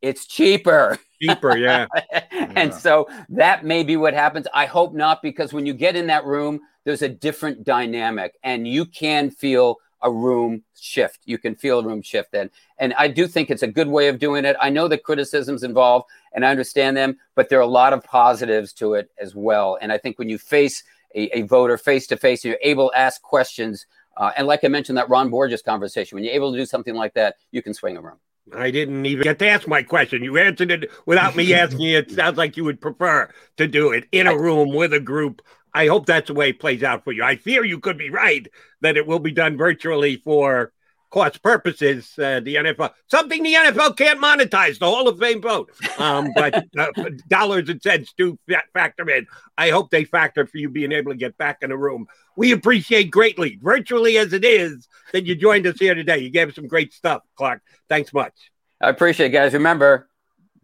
it's 0.00 0.24
cheaper. 0.24 0.98
Cheaper, 1.20 1.56
yeah. 1.56 1.86
and 2.30 2.72
so 2.72 3.08
that 3.30 3.64
may 3.64 3.82
be 3.82 3.96
what 3.96 4.14
happens. 4.14 4.46
I 4.54 4.66
hope 4.66 4.94
not, 4.94 5.20
because 5.20 5.52
when 5.52 5.66
you 5.66 5.74
get 5.74 5.96
in 5.96 6.06
that 6.06 6.26
room, 6.26 6.60
there's 6.84 7.02
a 7.02 7.08
different 7.08 7.64
dynamic 7.64 8.38
and 8.44 8.68
you 8.68 8.86
can 8.86 9.32
feel 9.32 9.78
a 10.02 10.10
room 10.10 10.62
shift. 10.78 11.20
You 11.24 11.38
can 11.38 11.54
feel 11.54 11.80
a 11.80 11.84
room 11.84 12.02
shift 12.02 12.32
then. 12.32 12.50
And 12.78 12.94
I 12.94 13.08
do 13.08 13.26
think 13.26 13.50
it's 13.50 13.62
a 13.62 13.68
good 13.68 13.88
way 13.88 14.08
of 14.08 14.18
doing 14.18 14.44
it. 14.44 14.56
I 14.60 14.70
know 14.70 14.88
the 14.88 14.98
criticisms 14.98 15.62
involved 15.62 16.08
and 16.32 16.44
I 16.44 16.50
understand 16.50 16.96
them, 16.96 17.18
but 17.34 17.48
there 17.48 17.58
are 17.58 17.62
a 17.62 17.66
lot 17.66 17.92
of 17.92 18.02
positives 18.04 18.72
to 18.74 18.94
it 18.94 19.10
as 19.18 19.34
well. 19.34 19.78
And 19.80 19.92
I 19.92 19.98
think 19.98 20.18
when 20.18 20.28
you 20.28 20.38
face 20.38 20.82
a, 21.14 21.38
a 21.38 21.42
voter 21.42 21.76
face 21.76 22.06
to 22.08 22.16
face, 22.16 22.44
you're 22.44 22.58
able 22.62 22.90
to 22.90 22.98
ask 22.98 23.20
questions. 23.22 23.86
Uh, 24.16 24.32
and 24.36 24.46
like 24.46 24.64
I 24.64 24.68
mentioned, 24.68 24.98
that 24.98 25.08
Ron 25.08 25.30
Borges 25.30 25.62
conversation, 25.62 26.16
when 26.16 26.24
you're 26.24 26.34
able 26.34 26.52
to 26.52 26.58
do 26.58 26.66
something 26.66 26.94
like 26.94 27.14
that, 27.14 27.36
you 27.50 27.62
can 27.62 27.74
swing 27.74 27.96
a 27.96 28.00
room. 28.00 28.18
I 28.54 28.70
didn't 28.70 29.06
even 29.06 29.22
get 29.22 29.38
to 29.40 29.48
ask 29.48 29.68
my 29.68 29.82
question. 29.82 30.24
You 30.24 30.36
answered 30.38 30.70
it 30.70 30.90
without 31.06 31.36
me 31.36 31.54
asking. 31.54 31.86
It 31.86 32.10
sounds 32.12 32.36
like 32.36 32.56
you 32.56 32.64
would 32.64 32.80
prefer 32.80 33.30
to 33.58 33.68
do 33.68 33.92
it 33.92 34.08
in 34.12 34.26
a 34.26 34.36
room 34.36 34.74
with 34.74 34.92
a 34.92 35.00
group. 35.00 35.42
I 35.74 35.86
hope 35.86 36.06
that's 36.06 36.28
the 36.28 36.34
way 36.34 36.50
it 36.50 36.60
plays 36.60 36.82
out 36.82 37.04
for 37.04 37.12
you. 37.12 37.22
I 37.22 37.36
fear 37.36 37.64
you 37.64 37.78
could 37.80 37.98
be 37.98 38.10
right 38.10 38.46
that 38.80 38.96
it 38.96 39.06
will 39.06 39.18
be 39.20 39.32
done 39.32 39.56
virtually 39.56 40.16
for 40.16 40.72
cost 41.10 41.42
purposes. 41.42 42.12
Uh, 42.18 42.40
the 42.40 42.54
NFL, 42.56 42.90
something 43.08 43.42
the 43.42 43.54
NFL 43.54 43.96
can't 43.96 44.20
monetize, 44.20 44.78
the 44.78 44.86
Hall 44.86 45.08
of 45.08 45.18
Fame 45.18 45.42
vote. 45.42 45.70
Um, 45.98 46.30
but 46.36 46.64
uh, 46.78 46.86
dollars 47.28 47.68
and 47.68 47.82
cents 47.82 48.12
do 48.16 48.38
fa- 48.48 48.62
factor 48.72 49.08
in. 49.10 49.26
I 49.58 49.70
hope 49.70 49.90
they 49.90 50.04
factor 50.04 50.46
for 50.46 50.58
you 50.58 50.68
being 50.70 50.92
able 50.92 51.12
to 51.12 51.18
get 51.18 51.36
back 51.36 51.58
in 51.62 51.70
the 51.70 51.76
room. 51.76 52.06
We 52.36 52.52
appreciate 52.52 53.10
greatly, 53.10 53.58
virtually 53.60 54.16
as 54.18 54.32
it 54.32 54.44
is, 54.44 54.88
that 55.12 55.26
you 55.26 55.34
joined 55.34 55.66
us 55.66 55.78
here 55.78 55.94
today. 55.94 56.18
You 56.18 56.30
gave 56.30 56.48
us 56.48 56.54
some 56.54 56.68
great 56.68 56.92
stuff, 56.92 57.22
Clark. 57.36 57.60
Thanks 57.88 58.12
much. 58.12 58.32
I 58.80 58.88
appreciate 58.88 59.26
it, 59.26 59.30
guys. 59.30 59.52
Remember, 59.52 60.08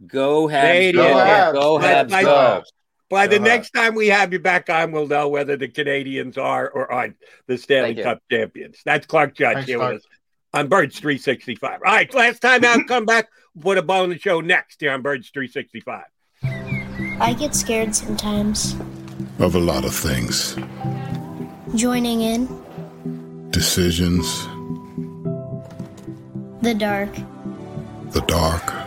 go 0.07 0.47
Habs, 0.47 0.91
Canadiens. 0.91 0.93
go, 0.93 1.07
Yeah. 1.07 1.51
go 1.51 1.79
By- 1.79 2.23
Habs, 2.23 2.63
by- 3.09 3.27
go. 3.27 3.31
By 3.31 3.37
the 3.37 3.39
next 3.43 3.71
time 3.71 3.95
we 3.95 4.07
have 4.07 4.33
you 4.33 4.39
back 4.39 4.69
on, 4.69 4.91
we'll 4.91 5.07
know 5.07 5.27
whether 5.29 5.55
the 5.57 5.67
Canadiens 5.67 6.37
are 6.37 6.69
or 6.69 6.91
aren't 6.91 7.15
the 7.47 7.57
Stanley 7.57 7.89
Thank 7.89 7.97
you. 7.99 8.03
Cup 8.03 8.19
champions. 8.31 8.77
That's 8.85 9.05
Clark 9.07 9.35
Judge 9.35 9.53
Thanks, 9.55 9.67
here 9.69 9.77
Clark. 9.77 9.93
with 9.95 10.01
us 10.03 10.07
on 10.53 10.67
Birds 10.67 10.99
365. 10.99 11.71
All 11.73 11.79
right, 11.93 12.13
last 12.13 12.41
time 12.41 12.63
out, 12.63 12.87
come 12.87 13.05
back. 13.05 13.27
Put 13.59 13.77
a 13.77 13.81
ball 13.81 14.03
in 14.03 14.09
the 14.11 14.19
show 14.19 14.39
next 14.41 14.81
here 14.81 14.91
on 14.91 15.01
Birds 15.01 15.29
365. 15.33 16.03
I 17.19 17.33
get 17.33 17.55
scared 17.55 17.95
sometimes. 17.95 18.75
Of 19.39 19.55
a 19.55 19.59
lot 19.59 19.83
of 19.83 19.93
things. 19.95 20.55
Joining 21.75 22.21
in 22.21 22.47
Decisions, 23.51 24.45
the 26.61 26.73
dark. 26.77 27.09
the 28.11 28.21
dark. 28.27 28.86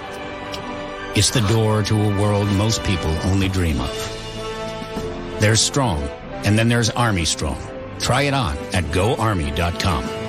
It's 1.13 1.29
the 1.29 1.41
door 1.41 1.83
to 1.83 2.01
a 2.01 2.21
world 2.21 2.47
most 2.53 2.85
people 2.85 3.11
only 3.25 3.49
dream 3.49 3.81
of. 3.81 5.37
There's 5.41 5.59
Strong, 5.59 6.03
and 6.45 6.57
then 6.57 6.69
there's 6.69 6.89
Army 6.89 7.25
Strong. 7.25 7.61
Try 7.99 8.23
it 8.23 8.33
on 8.33 8.57
at 8.73 8.85
goarmy.com. 8.93 10.20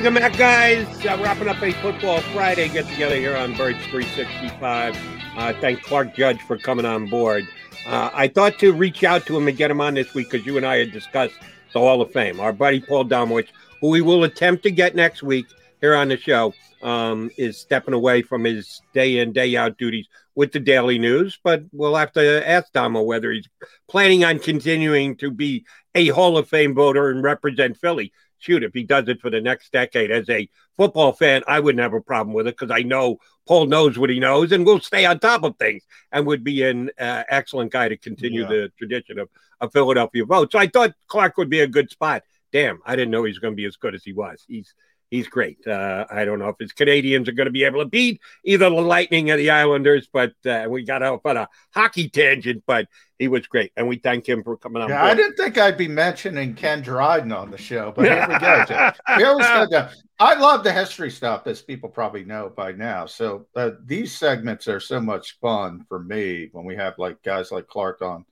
Maga 0.00 0.18
Mac 0.18 0.36
guys, 0.38 0.86
uh, 1.04 1.18
wrapping 1.22 1.46
up 1.46 1.62
a 1.62 1.72
football 1.72 2.22
Friday 2.32 2.70
get 2.70 2.88
together 2.88 3.16
here 3.16 3.36
on 3.36 3.54
Birds 3.54 3.84
365. 3.88 4.96
Uh, 5.36 5.52
thank 5.60 5.82
Clark 5.82 6.14
Judge 6.14 6.40
for 6.40 6.56
coming 6.56 6.86
on 6.86 7.04
board. 7.04 7.46
Uh, 7.86 8.08
I 8.14 8.28
thought 8.28 8.58
to 8.60 8.72
reach 8.72 9.04
out 9.04 9.26
to 9.26 9.36
him 9.36 9.46
and 9.46 9.58
get 9.58 9.70
him 9.70 9.78
on 9.82 9.92
this 9.92 10.14
week 10.14 10.30
because 10.30 10.46
you 10.46 10.56
and 10.56 10.64
I 10.64 10.78
had 10.78 10.90
discussed 10.90 11.34
the 11.74 11.80
Hall 11.80 12.00
of 12.00 12.10
Fame. 12.12 12.40
Our 12.40 12.54
buddy 12.54 12.80
Paul 12.80 13.04
Domowitch, 13.04 13.48
who 13.82 13.90
we 13.90 14.00
will 14.00 14.24
attempt 14.24 14.62
to 14.62 14.70
get 14.70 14.94
next 14.94 15.22
week 15.22 15.44
here 15.82 15.94
on 15.94 16.08
the 16.08 16.16
show, 16.16 16.54
um, 16.80 17.30
is 17.36 17.58
stepping 17.58 17.92
away 17.92 18.22
from 18.22 18.44
his 18.44 18.80
day 18.94 19.18
in, 19.18 19.34
day 19.34 19.54
out 19.54 19.76
duties 19.76 20.06
with 20.34 20.50
the 20.52 20.60
Daily 20.60 20.98
News. 20.98 21.38
But 21.44 21.64
we'll 21.72 21.96
have 21.96 22.12
to 22.12 22.48
ask 22.48 22.72
Domo 22.72 23.02
whether 23.02 23.30
he's 23.32 23.50
planning 23.86 24.24
on 24.24 24.38
continuing 24.38 25.16
to 25.16 25.30
be 25.30 25.66
a 25.94 26.08
Hall 26.08 26.38
of 26.38 26.48
Fame 26.48 26.74
voter 26.74 27.10
and 27.10 27.22
represent 27.22 27.76
Philly 27.76 28.14
shoot, 28.40 28.62
if 28.64 28.72
he 28.74 28.82
does 28.82 29.08
it 29.08 29.20
for 29.20 29.30
the 29.30 29.40
next 29.40 29.72
decade 29.72 30.10
as 30.10 30.28
a 30.28 30.48
football 30.76 31.12
fan, 31.12 31.42
I 31.46 31.60
wouldn't 31.60 31.82
have 31.82 31.94
a 31.94 32.00
problem 32.00 32.34
with 32.34 32.46
it 32.48 32.56
because 32.58 32.74
I 32.74 32.82
know 32.82 33.18
Paul 33.46 33.66
knows 33.66 33.98
what 33.98 34.10
he 34.10 34.18
knows 34.18 34.50
and 34.52 34.66
will 34.66 34.80
stay 34.80 35.04
on 35.06 35.18
top 35.18 35.44
of 35.44 35.56
things 35.58 35.84
and 36.10 36.26
would 36.26 36.42
be 36.42 36.62
an 36.62 36.90
uh, 36.98 37.24
excellent 37.28 37.70
guy 37.72 37.88
to 37.88 37.96
continue 37.96 38.42
Yeah. 38.42 38.48
the 38.48 38.72
tradition 38.78 39.18
of 39.18 39.28
a 39.60 39.70
Philadelphia 39.70 40.24
vote. 40.24 40.52
So 40.52 40.58
I 40.58 40.66
thought 40.66 40.94
Clark 41.06 41.36
would 41.36 41.50
be 41.50 41.60
a 41.60 41.66
good 41.66 41.90
spot. 41.90 42.22
Damn, 42.52 42.80
I 42.84 42.96
didn't 42.96 43.12
know 43.12 43.24
he 43.24 43.30
was 43.30 43.38
going 43.38 43.52
to 43.52 43.56
be 43.56 43.66
as 43.66 43.76
good 43.76 43.94
as 43.94 44.02
he 44.02 44.12
was. 44.12 44.44
He's 44.48 44.74
he's 45.10 45.28
great. 45.28 45.66
Uh, 45.66 46.06
I 46.10 46.24
don't 46.24 46.38
know 46.38 46.48
if 46.48 46.56
his 46.58 46.72
Canadiens 46.72 47.28
are 47.28 47.32
going 47.32 47.46
to 47.46 47.52
be 47.52 47.64
able 47.64 47.80
to 47.80 47.88
beat 47.88 48.20
either 48.44 48.70
the 48.70 48.76
Lightning 48.76 49.30
or 49.30 49.36
the 49.36 49.50
Islanders, 49.50 50.08
but 50.10 50.34
uh, 50.46 50.66
we 50.68 50.84
got 50.84 51.02
off 51.02 51.26
on 51.26 51.36
a 51.36 51.48
hockey 51.74 52.08
tangent. 52.08 52.62
But 52.66 52.88
he 53.18 53.28
was 53.28 53.46
great, 53.46 53.72
and 53.76 53.88
we 53.88 53.96
thank 53.96 54.28
him 54.28 54.42
for 54.42 54.56
coming 54.56 54.82
on. 54.82 54.88
Yeah, 54.88 55.00
board. 55.00 55.10
I 55.10 55.14
didn't 55.14 55.36
think 55.36 55.58
I'd 55.58 55.76
be 55.76 55.88
mentioning 55.88 56.54
Ken 56.54 56.80
Dryden 56.80 57.32
on 57.32 57.50
the 57.50 57.58
show, 57.58 57.92
but 57.94 58.06
here 58.06 58.26
we 58.28 58.38
go. 58.38 58.92
We 59.18 59.24
always 59.24 59.46
go 59.46 59.66
down. 59.66 59.90
I 60.18 60.34
love 60.34 60.64
the 60.64 60.72
history 60.72 61.10
stuff, 61.10 61.46
as 61.46 61.62
people 61.62 61.88
probably 61.88 62.24
know 62.24 62.52
by 62.54 62.72
now. 62.72 63.06
So 63.06 63.46
uh, 63.56 63.70
these 63.84 64.16
segments 64.16 64.68
are 64.68 64.80
so 64.80 65.00
much 65.00 65.38
fun 65.40 65.84
for 65.88 65.98
me 65.98 66.48
when 66.52 66.64
we 66.64 66.76
have 66.76 66.98
like 66.98 67.22
guys 67.22 67.50
like 67.50 67.66
Clark 67.66 68.02
on 68.02 68.24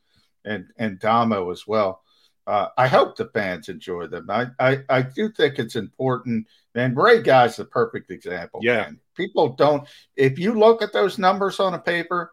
and 0.45 0.67
and 0.79 0.99
Domo 0.99 1.51
as 1.51 1.67
well. 1.67 2.03
Uh, 2.49 2.71
I 2.79 2.89
hope 2.89 3.15
the 3.15 3.27
fans 3.27 3.69
enjoy 3.69 4.07
them. 4.07 4.31
I, 4.31 4.47
I 4.59 4.79
I 4.89 5.03
do 5.03 5.31
think 5.31 5.59
it's 5.59 5.77
important. 5.77 6.47
And 6.75 6.97
Ray 6.97 7.21
Guy's 7.21 7.57
the 7.57 7.67
perfect 7.67 8.11
example. 8.11 8.61
Yeah. 8.63 8.85
man. 8.85 9.01
people 9.15 9.51
don't. 9.51 9.87
If 10.17 10.39
you 10.39 10.59
look 10.59 10.81
at 10.81 10.95
those 10.95 11.19
numbers 11.19 11.61
on 11.61 11.75
a 11.75 11.79
paper, 11.79 12.33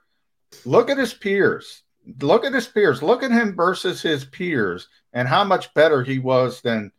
look 0.63 0.89
at 0.89 0.97
his 0.97 1.13
peers. 1.13 1.83
Look 2.21 2.45
at 2.45 2.53
his 2.53 2.65
peers. 2.67 3.03
Look 3.03 3.23
at 3.23 3.31
him 3.31 3.57
versus 3.57 4.01
his 4.01 4.23
peers 4.23 4.87
and 5.11 5.27
how 5.27 5.43
much 5.43 5.73
better 5.73 6.01
he 6.01 6.19
was 6.19 6.61
than, 6.61 6.93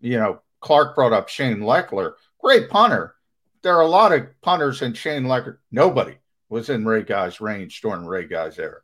you 0.00 0.18
know, 0.18 0.40
Clark 0.60 0.94
brought 0.94 1.12
up 1.12 1.28
Shane 1.28 1.60
Lechler. 1.60 2.12
Great 2.38 2.70
punter. 2.70 3.16
There 3.62 3.76
are 3.76 3.82
a 3.82 3.88
lot 3.88 4.12
of 4.12 4.28
punters 4.42 4.82
in 4.82 4.94
Shane 4.94 5.24
Lechler. 5.24 5.58
Nobody 5.72 6.18
was 6.48 6.70
in 6.70 6.84
Ray 6.84 7.02
Guy's 7.02 7.40
range 7.40 7.80
during 7.80 8.06
Ray 8.06 8.26
Guy's 8.26 8.60
era. 8.60 8.80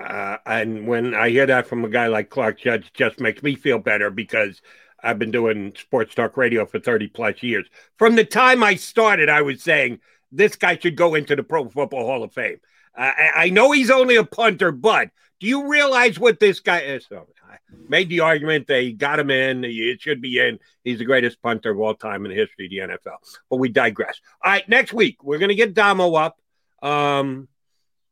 Uh, 0.00 0.38
and 0.46 0.86
when 0.86 1.14
I 1.14 1.28
hear 1.28 1.46
that 1.46 1.66
from 1.66 1.84
a 1.84 1.88
guy 1.88 2.06
like 2.06 2.30
Clark 2.30 2.58
Judge, 2.60 2.90
just 2.94 3.20
makes 3.20 3.42
me 3.42 3.54
feel 3.54 3.78
better 3.78 4.10
because 4.10 4.62
I've 5.02 5.18
been 5.18 5.30
doing 5.30 5.74
sports 5.76 6.14
talk 6.14 6.36
radio 6.36 6.64
for 6.64 6.78
30 6.78 7.08
plus 7.08 7.42
years. 7.42 7.66
From 7.98 8.16
the 8.16 8.24
time 8.24 8.62
I 8.62 8.76
started, 8.76 9.28
I 9.28 9.42
was 9.42 9.62
saying 9.62 10.00
this 10.32 10.56
guy 10.56 10.78
should 10.78 10.96
go 10.96 11.14
into 11.14 11.36
the 11.36 11.42
Pro 11.42 11.68
Football 11.68 12.06
Hall 12.06 12.22
of 12.22 12.32
Fame. 12.32 12.60
Uh, 12.96 13.12
I, 13.36 13.50
know 13.50 13.72
he's 13.72 13.90
only 13.90 14.16
a 14.16 14.24
punter, 14.24 14.72
but 14.72 15.10
do 15.38 15.46
you 15.46 15.68
realize 15.68 16.18
what 16.18 16.40
this 16.40 16.60
guy 16.60 16.80
is? 16.80 17.06
So 17.08 17.28
I 17.48 17.56
made 17.88 18.08
the 18.08 18.20
argument 18.20 18.66
they 18.66 18.92
got 18.92 19.18
him 19.18 19.30
in. 19.30 19.64
It 19.64 20.00
should 20.00 20.20
be 20.20 20.38
in. 20.38 20.58
He's 20.82 20.98
the 20.98 21.04
greatest 21.04 21.40
punter 21.42 21.70
of 21.70 21.80
all 21.80 21.94
time 21.94 22.24
in 22.24 22.30
the 22.30 22.36
history 22.36 22.66
of 22.66 22.70
the 22.70 22.94
NFL. 22.94 23.16
But 23.48 23.56
we 23.56 23.68
digress. 23.68 24.20
All 24.42 24.50
right, 24.50 24.68
next 24.68 24.92
week 24.92 25.22
we're 25.22 25.38
going 25.38 25.50
to 25.50 25.54
get 25.54 25.74
Domo 25.74 26.14
up. 26.14 26.38
Um, 26.82 27.48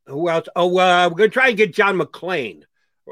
who 0.09 0.29
else? 0.29 0.49
Oh, 0.57 0.79
uh, 0.79 1.09
we're 1.11 1.17
going 1.17 1.31
to 1.31 1.35
try 1.35 1.49
and 1.49 1.57
get 1.57 1.75
John 1.75 1.99
McClain, 1.99 2.63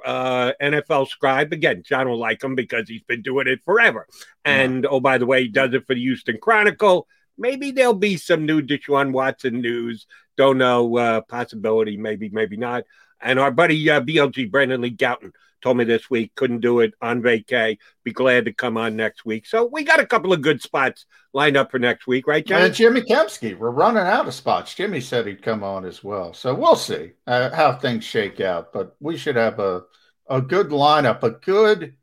uh, 0.04 0.52
NFL 0.60 1.08
scribe. 1.08 1.52
Again, 1.52 1.82
John 1.84 2.08
will 2.08 2.18
like 2.18 2.42
him 2.42 2.54
because 2.54 2.88
he's 2.88 3.02
been 3.02 3.22
doing 3.22 3.46
it 3.46 3.60
forever. 3.64 4.06
And 4.44 4.86
oh, 4.86 5.00
by 5.00 5.18
the 5.18 5.26
way, 5.26 5.42
he 5.42 5.48
does 5.48 5.74
it 5.74 5.86
for 5.86 5.94
the 5.94 6.00
Houston 6.00 6.38
Chronicle. 6.40 7.06
Maybe 7.38 7.70
there'll 7.70 7.94
be 7.94 8.16
some 8.16 8.46
new 8.46 8.62
Deshaun 8.62 9.12
Watson 9.12 9.60
news. 9.60 10.06
Don't 10.36 10.58
know. 10.58 10.96
Uh, 10.96 11.20
possibility, 11.22 11.96
maybe, 11.96 12.30
maybe 12.30 12.56
not. 12.56 12.84
And 13.20 13.38
our 13.38 13.50
buddy 13.50 13.88
uh, 13.88 14.00
BLG, 14.00 14.50
Brandon 14.50 14.80
Lee 14.80 14.90
Gowton, 14.90 15.32
told 15.62 15.76
me 15.76 15.84
this 15.84 16.08
week 16.08 16.34
couldn't 16.34 16.60
do 16.60 16.80
it 16.80 16.94
on 17.00 17.22
vacay. 17.22 17.78
Be 18.04 18.12
glad 18.12 18.44
to 18.44 18.52
come 18.52 18.76
on 18.76 18.94
next 18.96 19.24
week. 19.24 19.46
So 19.46 19.64
we 19.64 19.84
got 19.84 20.00
a 20.00 20.06
couple 20.06 20.32
of 20.32 20.42
good 20.42 20.62
spots 20.62 21.06
lined 21.32 21.56
up 21.56 21.70
for 21.70 21.78
next 21.78 22.06
week, 22.06 22.26
right, 22.26 22.46
John? 22.46 22.62
And 22.62 22.74
Jimmy 22.74 23.00
Kempski, 23.00 23.58
we're 23.58 23.70
running 23.70 24.02
out 24.02 24.28
of 24.28 24.34
spots. 24.34 24.74
Jimmy 24.74 25.00
said 25.00 25.26
he'd 25.26 25.42
come 25.42 25.64
on 25.64 25.84
as 25.84 26.04
well. 26.04 26.32
So 26.32 26.54
we'll 26.54 26.76
see 26.76 27.12
uh, 27.26 27.54
how 27.54 27.76
things 27.76 28.04
shake 28.04 28.40
out. 28.40 28.72
But 28.72 28.96
we 29.00 29.16
should 29.16 29.36
have 29.36 29.58
a, 29.58 29.82
a 30.28 30.40
good 30.40 30.68
lineup, 30.68 31.22
a 31.22 31.30
good 31.30 31.94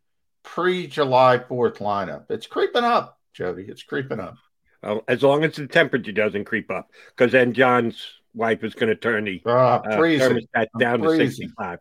pre 0.44 0.88
July 0.88 1.38
4th 1.38 1.78
lineup. 1.78 2.26
It's 2.30 2.48
creeping 2.48 2.84
up, 2.84 3.20
Jody. 3.34 3.66
It's 3.68 3.84
creeping 3.84 4.20
up. 4.20 4.36
Well, 4.82 5.04
as 5.08 5.24
long 5.24 5.44
as 5.46 5.56
the 5.56 5.68
temperature 5.68 6.12
doesn't 6.12 6.44
creep 6.46 6.70
up, 6.70 6.92
because 7.16 7.32
then 7.32 7.54
John's 7.54 8.06
wife 8.34 8.64
is 8.64 8.74
going 8.74 8.90
to 8.90 8.96
turn 8.96 9.26
the 9.26 9.42
Ah, 9.46 9.82
uh, 9.82 9.98
freezing. 9.98 10.48
thermostat 10.56 10.68
down 10.80 11.00
to 11.02 11.10
freezing. 11.10 11.50
65. 11.50 11.80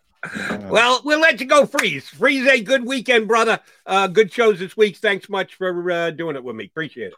Well, 0.70 1.00
we'll 1.04 1.18
let 1.20 1.40
you 1.40 1.46
go, 1.46 1.66
Freeze. 1.66 2.08
Freeze, 2.08 2.46
a 2.46 2.60
good 2.62 2.84
weekend, 2.86 3.26
brother. 3.26 3.58
Uh, 3.84 4.06
good 4.06 4.32
shows 4.32 4.60
this 4.60 4.76
week. 4.76 4.96
Thanks 4.98 5.28
much 5.28 5.54
for 5.56 5.90
uh, 5.90 6.10
doing 6.10 6.36
it 6.36 6.44
with 6.44 6.54
me. 6.54 6.66
Appreciate 6.66 7.08
it. 7.08 7.14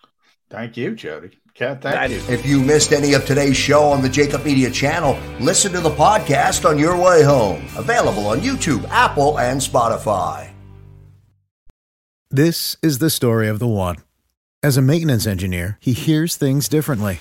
Thank 0.49 0.77
you, 0.79 0.95
Jody. 0.95 1.39
Cat, 1.55 1.83
thank 1.83 1.95
That 1.95 2.11
you. 2.11 2.17
is- 2.17 2.29
If 2.31 2.47
you 2.47 2.61
missed 2.61 2.93
any 2.93 3.13
of 3.13 3.27
today's 3.27 3.57
show 3.57 3.83
on 3.85 4.01
the 4.03 4.09
Jacob 4.09 4.45
Media 4.45 4.71
channel, 4.71 5.19
listen 5.39 5.73
to 5.73 5.81
the 5.81 5.91
podcast 5.91 6.69
on 6.69 6.79
your 6.79 6.97
way 6.97 7.23
home. 7.23 7.63
Available 7.77 8.27
on 8.27 8.41
YouTube, 8.41 8.89
Apple, 8.89 9.39
and 9.39 9.61
Spotify. 9.61 10.51
This 12.31 12.77
is 12.83 12.99
the 12.99 13.11
story 13.11 13.49
of 13.49 13.59
the 13.59 13.69
one. 13.69 13.97
As 14.63 14.77
a 14.77 14.83
maintenance 14.83 15.27
engineer, 15.27 15.77
he 15.81 15.93
hears 15.93 16.37
things 16.37 16.69
differently. 16.69 17.21